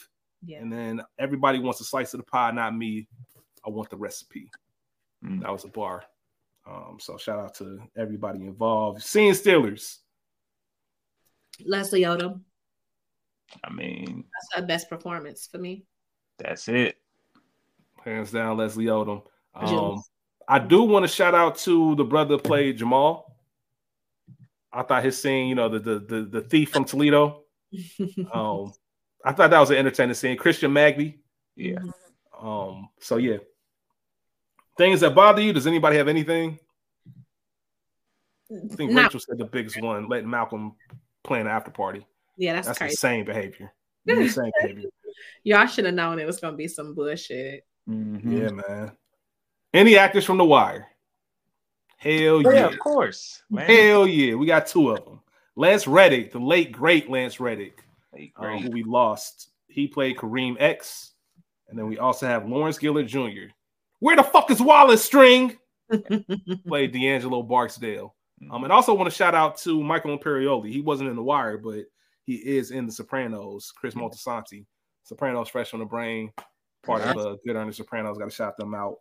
Yeah. 0.44 0.60
And 0.60 0.72
then 0.72 1.02
everybody 1.18 1.60
wants 1.60 1.81
a 1.81 1.84
slice 1.84 2.14
of 2.14 2.19
the 2.19 2.26
pie, 2.26 2.52
not 2.52 2.76
me. 2.76 3.07
I 3.70 3.72
want 3.72 3.90
the 3.91 3.98
recipe. 3.98 4.50
Mm. 5.24 5.41
That 5.41 5.52
was 5.52 5.64
a 5.64 5.68
bar. 5.68 6.04
Um, 6.68 6.98
so 7.00 7.18
shout 7.18 7.40
out 7.40 7.54
to 7.56 7.80
everybody 7.96 8.40
involved. 8.40 9.04
Seeing 9.04 9.34
Steelers. 9.34 9.98
Leslie 11.64 12.02
Odom. 12.02 12.41
I 13.64 13.72
mean, 13.72 14.24
that's 14.34 14.62
the 14.62 14.68
best 14.68 14.90
performance 14.90 15.48
for 15.52 15.58
me. 15.58 15.86
That's 16.38 16.68
it. 16.68 16.98
Hands 18.04 18.32
down, 18.32 18.58
Leslie 18.58 18.86
Odom. 18.86 19.24
Um, 19.54 20.02
I 20.48 20.60
do 20.60 20.84
want 20.84 21.04
to 21.04 21.08
shout 21.08 21.36
out 21.36 21.58
to 21.60 21.96
the 21.96 22.04
brother 22.04 22.38
played 22.38 22.78
Jamal. 22.78 23.36
I 24.72 24.84
thought 24.84 25.04
his 25.04 25.22
scene, 25.22 25.48
you 25.48 25.56
know, 25.56 25.70
the 25.70 25.80
the 25.80 26.00
the, 26.00 26.22
the 26.24 26.41
thief 26.41 26.72
from 26.72 26.86
Toledo. 26.86 27.44
um, 28.34 28.72
I 29.26 29.34
thought 29.34 29.50
that 29.50 29.60
was 29.60 29.72
an 29.72 29.78
entertaining 29.78 30.16
scene. 30.16 30.38
Christian 30.38 30.72
Magby. 30.72 31.20
Yeah. 31.56 31.80
Um, 32.40 32.90
so 33.00 33.18
yeah. 33.18 33.38
Things 34.80 35.01
that 35.01 35.14
bother 35.14 35.41
you. 35.41 35.51
Does 35.51 35.68
anybody 35.68 35.97
have 35.97 36.07
anything? 36.07 36.57
I 38.49 38.73
think 38.73 38.91
no. 38.91 39.03
Rachel 39.03 39.19
said 39.19 39.38
the 39.38 39.43
biggest 39.43 39.81
one, 39.81 40.07
letting 40.07 40.30
Malcolm 40.30 40.73
plan 41.22 41.41
an 41.41 41.47
after 41.47 41.69
party. 41.69 42.07
Yeah, 42.38 42.53
that's, 42.53 42.68
that's 42.68 42.80
crazy. 42.80 42.93
insane 42.93 43.26
behavior. 43.26 43.73
Insane 44.07 44.51
behavior. 44.61 44.89
Y'all 45.43 45.68
should 45.68 45.84
have 45.84 45.93
known 45.93 46.18
it 46.18 46.26
was 46.26 46.39
gonna 46.39 46.56
be 46.56 46.69
some 46.69 46.95
bullshit. 46.95 47.65
Mm-hmm. 47.89 48.38
Yeah, 48.38 48.49
man. 48.51 48.91
Any 49.73 49.97
actors 49.97 50.23
from 50.23 50.38
The 50.38 50.45
Wire? 50.45 50.88
Hell 51.97 52.11
oh, 52.14 52.39
yeah. 52.39 52.51
yeah. 52.51 52.68
of 52.68 52.80
course. 52.80 53.43
Man. 53.49 53.65
Hell 53.65 54.07
yeah. 54.07 54.35
We 54.35 54.47
got 54.47 54.65
two 54.65 54.91
of 54.91 55.03
them. 55.03 55.19
Lance 55.57 55.88
Reddick, 55.88 56.31
the 56.31 56.39
late 56.39 56.72
great 56.72 57.10
Lance 57.10 57.41
Reddick, 57.41 57.84
uh, 58.38 58.57
who 58.57 58.72
we 58.72 58.84
lost. 58.84 59.49
He 59.68 59.89
played 59.89 60.15
Kareem 60.15 60.56
X. 60.57 61.11
And 61.68 61.77
then 61.77 61.88
we 61.88 61.97
also 61.97 62.27
have 62.27 62.47
Lawrence 62.47 62.77
Gilliard 62.80 63.07
Jr., 63.07 63.53
Where 63.99 64.15
the 64.15 64.23
fuck 64.23 64.49
is 64.51 64.61
Wallace 64.61 65.03
String? 65.03 65.57
Played 66.67 66.93
D'Angelo 66.93 67.43
Barksdale. 67.43 68.15
Um, 68.51 68.63
and 68.63 68.71
also 68.71 68.93
want 68.93 69.09
to 69.09 69.15
shout 69.15 69.35
out 69.35 69.57
to 69.57 69.84
Michael 69.84 70.17
Imperioli. 70.17 70.71
He 70.71 70.81
wasn't 70.81 71.09
in 71.09 71.15
The 71.15 71.23
Wire, 71.23 71.57
but 71.57 71.85
he 72.23 72.35
is 72.35 72.71
in 72.71 72.85
The 72.85 72.91
Sopranos. 72.91 73.73
Chris 73.76 73.95
Moltisanti, 73.95 74.65
Sopranos, 75.03 75.49
fresh 75.49 75.73
on 75.73 75.81
the 75.81 75.85
brain, 75.85 76.31
part 76.84 77.01
of 77.01 77.15
the 77.15 77.38
Good 77.45 77.55
Earnest 77.55 77.77
Sopranos. 77.77 78.17
Got 78.17 78.30
to 78.30 78.35
shout 78.35 78.55
them 78.57 78.73
out. 78.73 78.97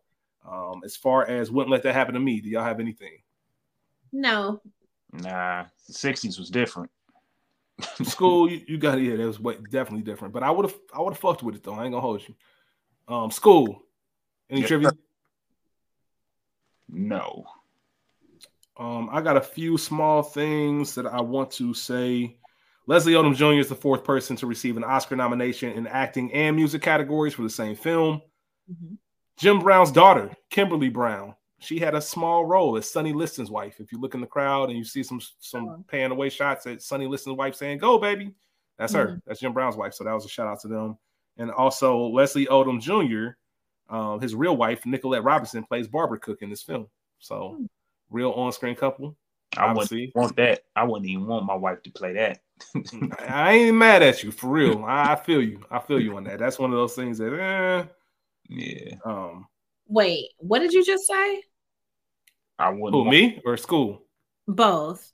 Um, 0.48 0.80
as 0.84 0.96
far 0.96 1.26
as 1.26 1.50
wouldn't 1.50 1.70
let 1.70 1.82
that 1.82 1.94
happen 1.94 2.14
to 2.14 2.20
me, 2.20 2.40
do 2.40 2.48
y'all 2.48 2.64
have 2.64 2.80
anything? 2.80 3.18
No. 4.12 4.60
Nah, 5.12 5.64
the 5.86 5.92
'60s 5.92 6.38
was 6.38 6.50
different. 6.50 6.90
School, 8.02 8.50
you, 8.50 8.62
you 8.66 8.78
got 8.78 8.98
it. 8.98 9.04
Yeah, 9.04 9.16
that 9.16 9.26
was 9.26 9.56
definitely 9.70 10.02
different. 10.02 10.34
But 10.34 10.42
I 10.42 10.50
would 10.50 10.66
have, 10.66 10.78
I 10.92 11.00
would 11.00 11.12
have 11.12 11.20
fucked 11.20 11.42
with 11.42 11.54
it 11.54 11.62
though. 11.62 11.74
I 11.74 11.84
ain't 11.84 11.92
gonna 11.92 12.00
hold 12.00 12.22
you. 12.26 12.34
Um, 13.06 13.30
school. 13.30 13.82
Any 14.50 14.62
Yeah. 14.62 14.66
trivia? 14.66 14.90
No. 16.88 17.44
Um, 18.76 19.08
I 19.10 19.20
got 19.20 19.36
a 19.36 19.40
few 19.40 19.76
small 19.76 20.22
things 20.22 20.94
that 20.94 21.06
I 21.06 21.20
want 21.20 21.50
to 21.52 21.74
say. 21.74 22.36
Leslie 22.86 23.12
Odom 23.14 23.34
Jr. 23.34 23.60
is 23.60 23.68
the 23.68 23.74
fourth 23.74 24.04
person 24.04 24.36
to 24.36 24.46
receive 24.46 24.76
an 24.76 24.84
Oscar 24.84 25.16
nomination 25.16 25.72
in 25.72 25.86
acting 25.86 26.32
and 26.32 26.56
music 26.56 26.80
categories 26.80 27.34
for 27.34 27.42
the 27.42 27.50
same 27.50 27.76
film. 27.76 28.22
Mhm. 28.70 28.96
Jim 29.36 29.58
Brown's 29.58 29.92
daughter, 29.92 30.34
Kimberly 30.48 30.88
Brown, 30.88 31.34
she 31.58 31.78
had 31.78 31.94
a 31.94 32.00
small 32.00 32.44
role 32.46 32.76
as 32.76 32.88
Sonny 32.90 33.12
Liston's 33.12 33.50
wife. 33.50 33.80
If 33.80 33.92
you 33.92 33.98
look 34.00 34.14
in 34.14 34.20
the 34.20 34.26
crowd 34.26 34.70
and 34.70 34.78
you 34.78 34.84
see 34.84 35.02
some 35.02 35.20
some 35.40 35.68
Oh. 35.68 35.84
pan 35.88 36.12
away 36.12 36.30
shots 36.30 36.66
at 36.66 36.80
Sonny 36.82 37.06
Liston's 37.06 37.36
wife 37.36 37.54
saying 37.56 37.78
"Go, 37.78 37.98
baby," 37.98 38.34
that's 38.78 38.94
her. 38.94 39.08
Mhm. 39.08 39.22
That's 39.26 39.40
Jim 39.40 39.52
Brown's 39.52 39.76
wife. 39.76 39.92
So 39.92 40.04
that 40.04 40.12
was 40.14 40.24
a 40.24 40.28
shout 40.28 40.46
out 40.46 40.60
to 40.60 40.68
them. 40.68 40.98
And 41.36 41.50
also 41.50 42.06
Leslie 42.08 42.46
Odom 42.46 42.80
Jr. 42.80 43.36
Um, 43.90 44.20
his 44.20 44.34
real 44.34 44.56
wife, 44.56 44.84
Nicolette 44.84 45.24
Robinson, 45.24 45.64
plays 45.64 45.88
Barbara 45.88 46.18
Cooke 46.18 46.42
in 46.42 46.50
this 46.50 46.62
film. 46.62 46.88
So 47.18 47.56
Hmm. 47.58 47.64
real 48.10 48.30
on-screen 48.32 48.74
couple. 48.76 49.16
I 49.56 49.64
Obviously. 49.68 50.12
wouldn't 50.14 50.16
want 50.16 50.36
that. 50.36 50.60
I 50.76 50.84
wouldn't 50.84 51.08
even 51.10 51.26
want 51.26 51.46
my 51.46 51.54
wife 51.54 51.82
to 51.84 51.90
play 51.90 52.12
that. 52.12 52.40
I 53.28 53.52
ain't 53.54 53.76
mad 53.76 54.02
at 54.02 54.22
you 54.22 54.30
for 54.30 54.48
real. 54.48 54.84
I 54.84 55.12
I 55.12 55.16
feel 55.16 55.42
you. 55.42 55.64
I 55.70 55.78
feel 55.78 55.98
you 56.00 56.16
on 56.16 56.24
that. 56.24 56.38
That's 56.38 56.58
one 56.58 56.70
of 56.70 56.76
those 56.76 56.94
things 56.94 57.16
that 57.18 57.32
eh, 57.32 57.84
yeah, 58.50 58.94
um 59.04 59.46
Wait, 59.86 60.32
what 60.38 60.58
did 60.58 60.72
you 60.74 60.84
just 60.84 61.06
say? 61.06 61.42
I 62.58 62.68
wouldn't. 62.70 62.92
who 62.92 62.98
want- 62.98 63.10
me 63.10 63.40
or 63.46 63.56
school? 63.56 64.02
Both. 64.46 65.12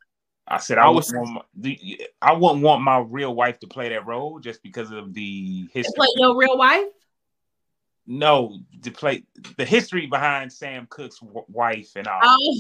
I 0.49 0.59
said 0.59 0.79
I 0.79 0.87
I, 0.87 0.89
was- 0.89 1.07
wouldn't 1.13 1.23
want 1.23 1.35
my, 1.35 1.43
the, 1.55 2.09
I 2.21 2.33
wouldn't 2.33 2.63
want 2.63 2.83
my 2.83 2.99
real 2.99 3.35
wife 3.35 3.59
to 3.61 3.67
play 3.67 3.89
that 3.91 4.05
role 4.07 4.41
just 4.41 4.63
because 4.63 4.91
of 4.91 5.15
the 5.15 5.69
history. 5.73 5.93
play 5.97 6.09
your 6.17 6.37
real 6.37 6.59
wife? 6.59 6.85
No, 8.07 8.59
to 8.83 8.91
play 8.91 9.25
the 9.57 9.65
history 9.65 10.07
behind 10.07 10.53
Sam 10.53 10.87
Cooke's 10.91 11.21
w- 11.21 11.45
wife 11.49 11.93
and 11.97 12.07
all. 12.07 12.21
Oh, 12.23 12.57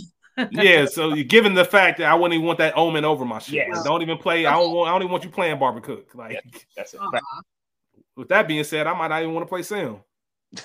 Yeah, 0.51 0.87
so 0.87 1.15
you 1.15 1.23
given 1.25 1.55
the 1.55 1.65
fact 1.65 1.99
that 1.99 2.07
I 2.11 2.15
wouldn't 2.15 2.35
even 2.35 2.47
want 2.47 2.59
that 2.59 2.77
omen 2.77 3.05
over 3.05 3.25
my 3.25 3.39
shit. 3.39 3.55
Yes. 3.55 3.77
Like, 3.77 3.85
don't 3.85 4.03
even 4.03 4.19
play. 4.19 4.47
I 4.47 4.53
don't 4.55 4.73
want. 4.73 4.89
I 4.89 4.93
don't 4.93 5.03
even 5.03 5.13
want 5.13 5.23
you 5.25 5.31
playing 5.31 5.59
Barbara 5.59 5.83
Cooke. 5.83 6.15
Like 6.15 6.43
That's 6.77 6.95
a 6.95 6.99
Aw. 6.99 7.11
fact. 7.11 7.25
with 8.17 8.29
that 8.29 8.49
being 8.49 8.65
said, 8.65 8.87
I 8.87 8.95
might 8.95 9.09
not 9.09 9.23
even 9.23 9.35
want 9.35 9.45
to 9.47 9.49
play 9.49 9.63
Sam. 9.63 9.99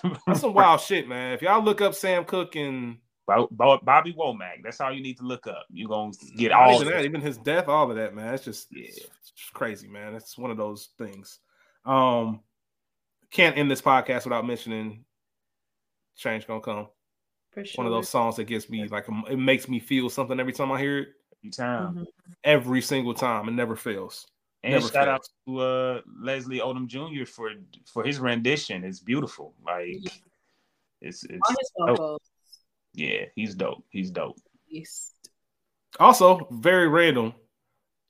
That's 0.28 0.42
some 0.42 0.54
wild 0.54 0.82
shit, 0.82 1.08
man. 1.08 1.34
If 1.34 1.42
y'all 1.42 1.64
look 1.64 1.82
up 1.82 1.94
Sam 1.94 2.24
Cook 2.26 2.56
and 2.56 2.98
Bo- 3.28 3.48
Bo- 3.52 3.80
Bobby 3.84 4.14
Womack. 4.14 4.64
That's 4.64 4.82
all 4.82 4.92
you 4.92 5.02
need 5.04 5.18
to 5.18 5.24
look 5.24 5.46
up. 5.46 5.66
You're 5.72 5.90
gonna 5.90 6.14
get 6.36 6.52
all 6.52 6.74
even 6.76 6.88
of 6.88 6.94
that, 6.94 7.02
it. 7.02 7.06
even 7.06 7.22
his 7.22 7.38
death, 7.38 7.68
all 7.68 7.92
of 7.92 7.98
that, 7.98 8.16
man. 8.16 8.34
It's 8.34 8.44
just 8.44 8.68
Yeah. 8.72 8.88
it's 8.88 9.32
just 9.36 9.54
crazy, 9.54 9.88
man. 9.88 10.16
It's 10.16 10.36
one 10.38 10.50
of 10.50 10.58
those 10.58 10.90
things. 10.98 11.38
Um, 11.86 12.40
can't 13.32 13.58
end 13.58 13.70
this 13.70 13.82
podcast 13.82 14.24
without 14.26 14.46
mentioning 14.46 15.06
"Change 16.18 16.48
Gonna 16.48 16.62
Come." 16.62 16.88
for 17.52 17.66
sure. 17.66 17.84
One 17.84 17.88
of 17.88 17.94
those 17.94 18.10
songs 18.10 18.36
that 18.36 18.44
gets 18.46 18.70
me 18.70 18.88
like 18.88 19.06
it 19.30 19.38
makes 19.38 19.68
me 19.68 19.80
feel 19.80 20.10
something 20.10 20.40
every 20.40 20.54
time 20.54 20.72
I 20.72 20.80
hear 20.80 21.00
it. 21.00 21.08
every 21.44 21.52
time. 21.52 21.96
Mhm. 21.96 22.06
Every 22.44 22.82
single 22.82 23.14
time, 23.14 23.48
it 23.48 23.52
never 23.54 23.76
fails. 23.76 24.28
And 24.62 24.74
Never 24.74 24.88
shout 24.90 25.08
out 25.08 25.22
to 25.48 25.60
uh, 25.60 26.02
Leslie 26.22 26.60
Odom 26.60 26.86
Jr. 26.88 27.26
for 27.26 27.52
for 27.86 28.04
his 28.04 28.20
rendition. 28.20 28.84
It's 28.84 29.00
beautiful. 29.00 29.56
Like 29.66 29.88
it's 31.02 31.24
it's 31.24 31.50
On 31.50 31.56
his 31.58 31.72
vocals. 31.78 32.22
yeah, 32.94 33.26
he's 33.36 33.56
dope. 33.56 33.84
He's 33.90 34.12
dope. 34.12 34.38
Yes. 34.68 35.14
Also, 36.00 36.48
very 36.52 36.88
random. 36.88 37.34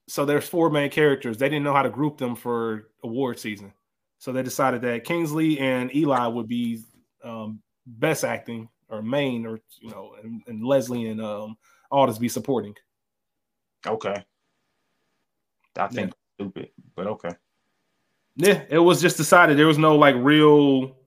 So 0.08 0.26
there's 0.26 0.50
four 0.50 0.70
main 0.72 0.90
characters. 0.90 1.38
They 1.38 1.48
didn't 1.50 1.64
know 1.64 1.74
how 1.74 1.84
to 1.84 1.90
group 1.90 2.18
them 2.18 2.36
for 2.36 2.90
award 3.04 3.40
season, 3.40 3.72
so 4.20 4.32
they 4.32 4.44
decided 4.44 4.82
that 4.84 5.04
Kingsley 5.04 5.60
and 5.60 5.94
Eli 5.96 6.28
would 6.28 6.48
be 6.48 6.84
um, 7.24 7.62
best 7.86 8.24
acting 8.24 8.70
or 8.90 9.02
main, 9.02 9.46
or 9.46 9.60
you 9.80 9.90
know, 9.90 10.16
and, 10.24 10.42
and 10.48 10.64
Leslie 10.64 11.08
and 11.08 11.22
um, 11.22 11.58
Aldis 11.92 12.20
be 12.20 12.30
supporting. 12.30 12.76
Okay. 13.86 14.24
I 15.76 15.88
think 15.88 16.14
stupid, 16.36 16.70
but 16.96 17.08
okay. 17.08 17.32
Yeah, 18.36 18.64
it 18.70 18.80
was 18.80 19.02
just 19.02 19.18
decided. 19.18 19.58
There 19.58 19.68
was 19.68 19.78
no 19.78 19.96
like 19.96 20.16
real 20.18 20.98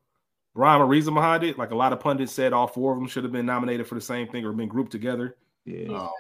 rhyme 0.54 0.82
or 0.82 0.86
reason 0.86 1.14
behind 1.14 1.44
it. 1.44 1.58
Like 1.58 1.70
a 1.70 1.76
lot 1.76 1.92
of 1.92 2.00
pundits 2.00 2.32
said, 2.32 2.52
all 2.52 2.66
four 2.66 2.92
of 2.92 2.98
them 2.98 3.08
should 3.08 3.24
have 3.24 3.32
been 3.32 3.46
nominated 3.46 3.86
for 3.86 3.94
the 3.94 4.00
same 4.00 4.28
thing 4.28 4.44
or 4.44 4.52
been 4.52 4.68
grouped 4.68 4.92
together. 4.92 5.36
Yeah. 5.64 5.88
Um, 5.88 6.10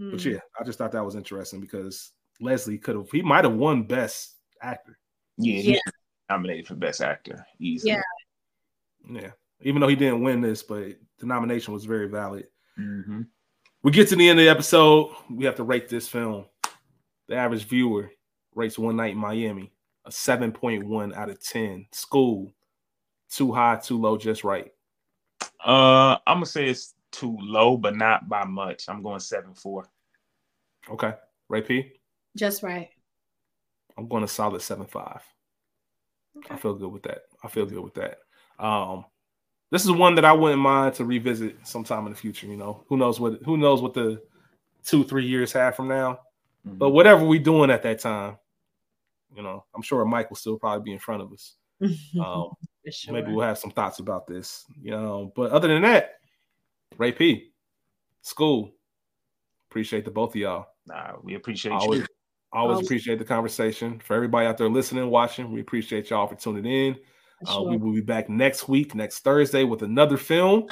Hmm. 0.00 0.12
But 0.12 0.24
yeah, 0.24 0.38
I 0.58 0.64
just 0.64 0.78
thought 0.78 0.92
that 0.92 1.04
was 1.04 1.14
interesting 1.14 1.60
because 1.60 2.12
Leslie 2.40 2.78
could 2.78 2.96
have. 2.96 3.10
He 3.10 3.20
might 3.20 3.44
have 3.44 3.54
won 3.54 3.82
best 3.82 4.36
actor. 4.62 4.98
Yeah, 5.36 5.74
Yeah. 5.74 5.92
He's 6.30 6.34
nominated 6.36 6.66
for 6.66 6.74
best 6.74 7.00
actor. 7.00 7.46
Easily. 7.58 7.92
Yeah. 7.92 8.02
Yeah, 9.08 9.30
even 9.62 9.80
though 9.80 9.88
he 9.88 9.96
didn't 9.96 10.22
win 10.22 10.40
this, 10.40 10.62
but 10.62 10.96
the 11.18 11.26
nomination 11.26 11.72
was 11.72 11.84
very 11.84 12.08
valid. 12.08 12.46
hmm 12.76 13.22
We 13.82 13.90
get 13.90 14.08
to 14.08 14.16
the 14.16 14.28
end 14.28 14.38
of 14.38 14.44
the 14.44 14.50
episode. 14.50 15.14
We 15.30 15.44
have 15.46 15.56
to 15.56 15.62
rate 15.62 15.88
this 15.88 16.06
film. 16.06 16.44
The 17.28 17.36
average 17.36 17.64
viewer 17.64 18.10
rates 18.54 18.78
One 18.78 18.96
Night 18.96 19.12
in 19.12 19.18
Miami 19.18 19.72
a 20.04 20.10
7.1 20.10 21.14
out 21.14 21.30
of 21.30 21.42
10. 21.42 21.86
School, 21.92 22.52
too 23.30 23.52
high, 23.52 23.76
too 23.76 23.98
low, 24.00 24.16
just 24.16 24.44
right. 24.44 24.72
Uh, 25.64 26.16
I'm 26.26 26.36
gonna 26.36 26.46
say 26.46 26.68
it's 26.68 26.94
too 27.12 27.36
low, 27.40 27.76
but 27.76 27.96
not 27.96 28.28
by 28.28 28.44
much. 28.44 28.88
I'm 28.88 29.02
going 29.02 29.20
seven 29.20 29.54
four. 29.54 29.86
Okay. 30.90 31.14
Ray 31.48 31.62
P, 31.62 31.92
Just 32.36 32.62
right. 32.62 32.88
I'm 33.98 34.08
going 34.08 34.24
a 34.24 34.28
solid 34.28 34.60
7.5. 34.62 34.96
I 34.96 35.20
Okay. 36.44 36.56
feel 36.56 36.74
good 36.74 36.92
with 36.92 37.02
that. 37.04 37.22
I 37.42 37.48
feel 37.48 37.66
good 37.66 37.80
with 37.80 37.94
that. 37.94 38.18
Um, 38.58 39.04
this 39.70 39.84
is 39.84 39.90
one 39.92 40.14
that 40.16 40.24
I 40.24 40.32
wouldn't 40.32 40.60
mind 40.60 40.94
to 40.94 41.04
revisit 41.04 41.66
sometime 41.66 42.06
in 42.06 42.12
the 42.12 42.18
future. 42.18 42.46
You 42.46 42.56
know, 42.56 42.84
who 42.88 42.96
knows 42.96 43.20
what 43.20 43.40
who 43.44 43.56
knows 43.56 43.80
what 43.80 43.94
the 43.94 44.22
two 44.84 45.04
three 45.04 45.26
years 45.26 45.52
have 45.52 45.76
from 45.76 45.88
now. 45.88 46.20
Mm-hmm. 46.66 46.78
But 46.78 46.90
whatever 46.90 47.24
we 47.24 47.38
doing 47.38 47.70
at 47.70 47.82
that 47.84 48.00
time, 48.00 48.36
you 49.34 49.42
know, 49.42 49.64
I'm 49.74 49.82
sure 49.82 50.04
Mike 50.04 50.30
will 50.30 50.36
still 50.36 50.58
probably 50.58 50.84
be 50.84 50.92
in 50.92 50.98
front 50.98 51.22
of 51.22 51.32
us. 51.32 51.54
Um, 52.20 52.50
sure. 52.90 53.14
maybe 53.14 53.32
we'll 53.32 53.46
have 53.46 53.58
some 53.58 53.70
thoughts 53.70 54.00
about 54.00 54.26
this. 54.26 54.66
You 54.82 54.90
know, 54.90 55.32
but 55.34 55.52
other 55.52 55.68
than 55.68 55.82
that, 55.82 56.16
Ray 56.98 57.12
P, 57.12 57.52
school, 58.22 58.72
appreciate 59.70 60.04
the 60.04 60.10
both 60.10 60.30
of 60.30 60.36
y'all. 60.36 60.66
Nah, 60.86 61.12
we 61.22 61.34
appreciate 61.34 61.72
Always, 61.72 62.00
you. 62.00 62.06
Always 62.52 62.74
Always. 62.74 62.86
appreciate 62.86 63.18
the 63.18 63.24
conversation. 63.24 64.00
For 64.00 64.14
everybody 64.14 64.46
out 64.46 64.58
there 64.58 64.68
listening, 64.68 65.08
watching, 65.08 65.52
we 65.52 65.60
appreciate 65.60 66.10
y'all 66.10 66.26
for 66.26 66.34
tuning 66.34 66.66
in. 66.66 66.94
For 66.94 67.00
Uh, 67.48 67.52
sure. 67.52 67.70
we 67.70 67.76
will 67.76 67.92
be 67.94 68.00
back 68.00 68.28
next 68.28 68.68
week, 68.68 68.94
next 68.94 69.20
Thursday, 69.20 69.64
with 69.64 69.82
another 69.82 70.16
film. 70.16 70.66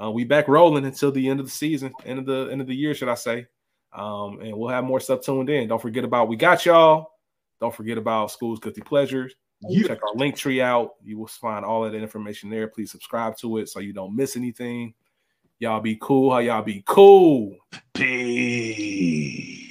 Uh, 0.00 0.10
we 0.10 0.24
back 0.24 0.46
rolling 0.46 0.84
until 0.84 1.10
the 1.10 1.28
end 1.28 1.40
of 1.40 1.46
the 1.46 1.52
season, 1.52 1.92
end 2.04 2.18
of 2.20 2.26
the 2.26 2.48
end 2.52 2.60
of 2.60 2.66
the 2.66 2.76
year, 2.76 2.94
should 2.94 3.08
I 3.08 3.14
say? 3.16 3.46
Um, 3.92 4.40
and 4.40 4.56
we'll 4.56 4.68
have 4.68 4.84
more 4.84 5.00
stuff 5.00 5.22
tuned 5.22 5.48
in. 5.50 5.68
Don't 5.68 5.80
forget 5.82 6.04
about 6.04 6.28
we 6.28 6.36
got 6.36 6.64
y'all. 6.66 7.10
Don't 7.60 7.74
forget 7.74 7.96
about 7.98 8.30
schools 8.30 8.60
guilty 8.60 8.82
pleasures. 8.82 9.34
Yeah. 9.62 9.86
Check 9.88 10.02
our 10.02 10.14
Linktree 10.14 10.60
out. 10.62 10.90
You 11.02 11.18
will 11.18 11.26
find 11.28 11.64
all 11.64 11.82
of 11.84 11.92
that 11.92 12.02
information 12.02 12.50
there. 12.50 12.68
Please 12.68 12.90
subscribe 12.90 13.36
to 13.38 13.56
it 13.56 13.68
so 13.70 13.80
you 13.80 13.94
don't 13.94 14.14
miss 14.14 14.36
anything. 14.36 14.92
Y'all 15.58 15.80
be 15.80 15.96
cool. 16.00 16.30
How 16.30 16.38
y'all 16.38 16.62
be 16.62 16.82
cool? 16.86 17.56
Peace. 17.94 19.62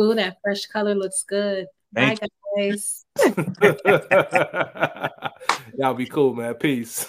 Ooh, 0.00 0.14
that 0.14 0.38
fresh 0.42 0.66
color 0.66 0.94
looks 0.94 1.24
good. 1.24 1.66
Bye, 1.92 2.16
Thank 2.16 2.32
guys. 2.56 3.04
y'all 5.78 5.94
be 5.94 6.06
cool, 6.06 6.34
man. 6.34 6.54
Peace. 6.54 7.06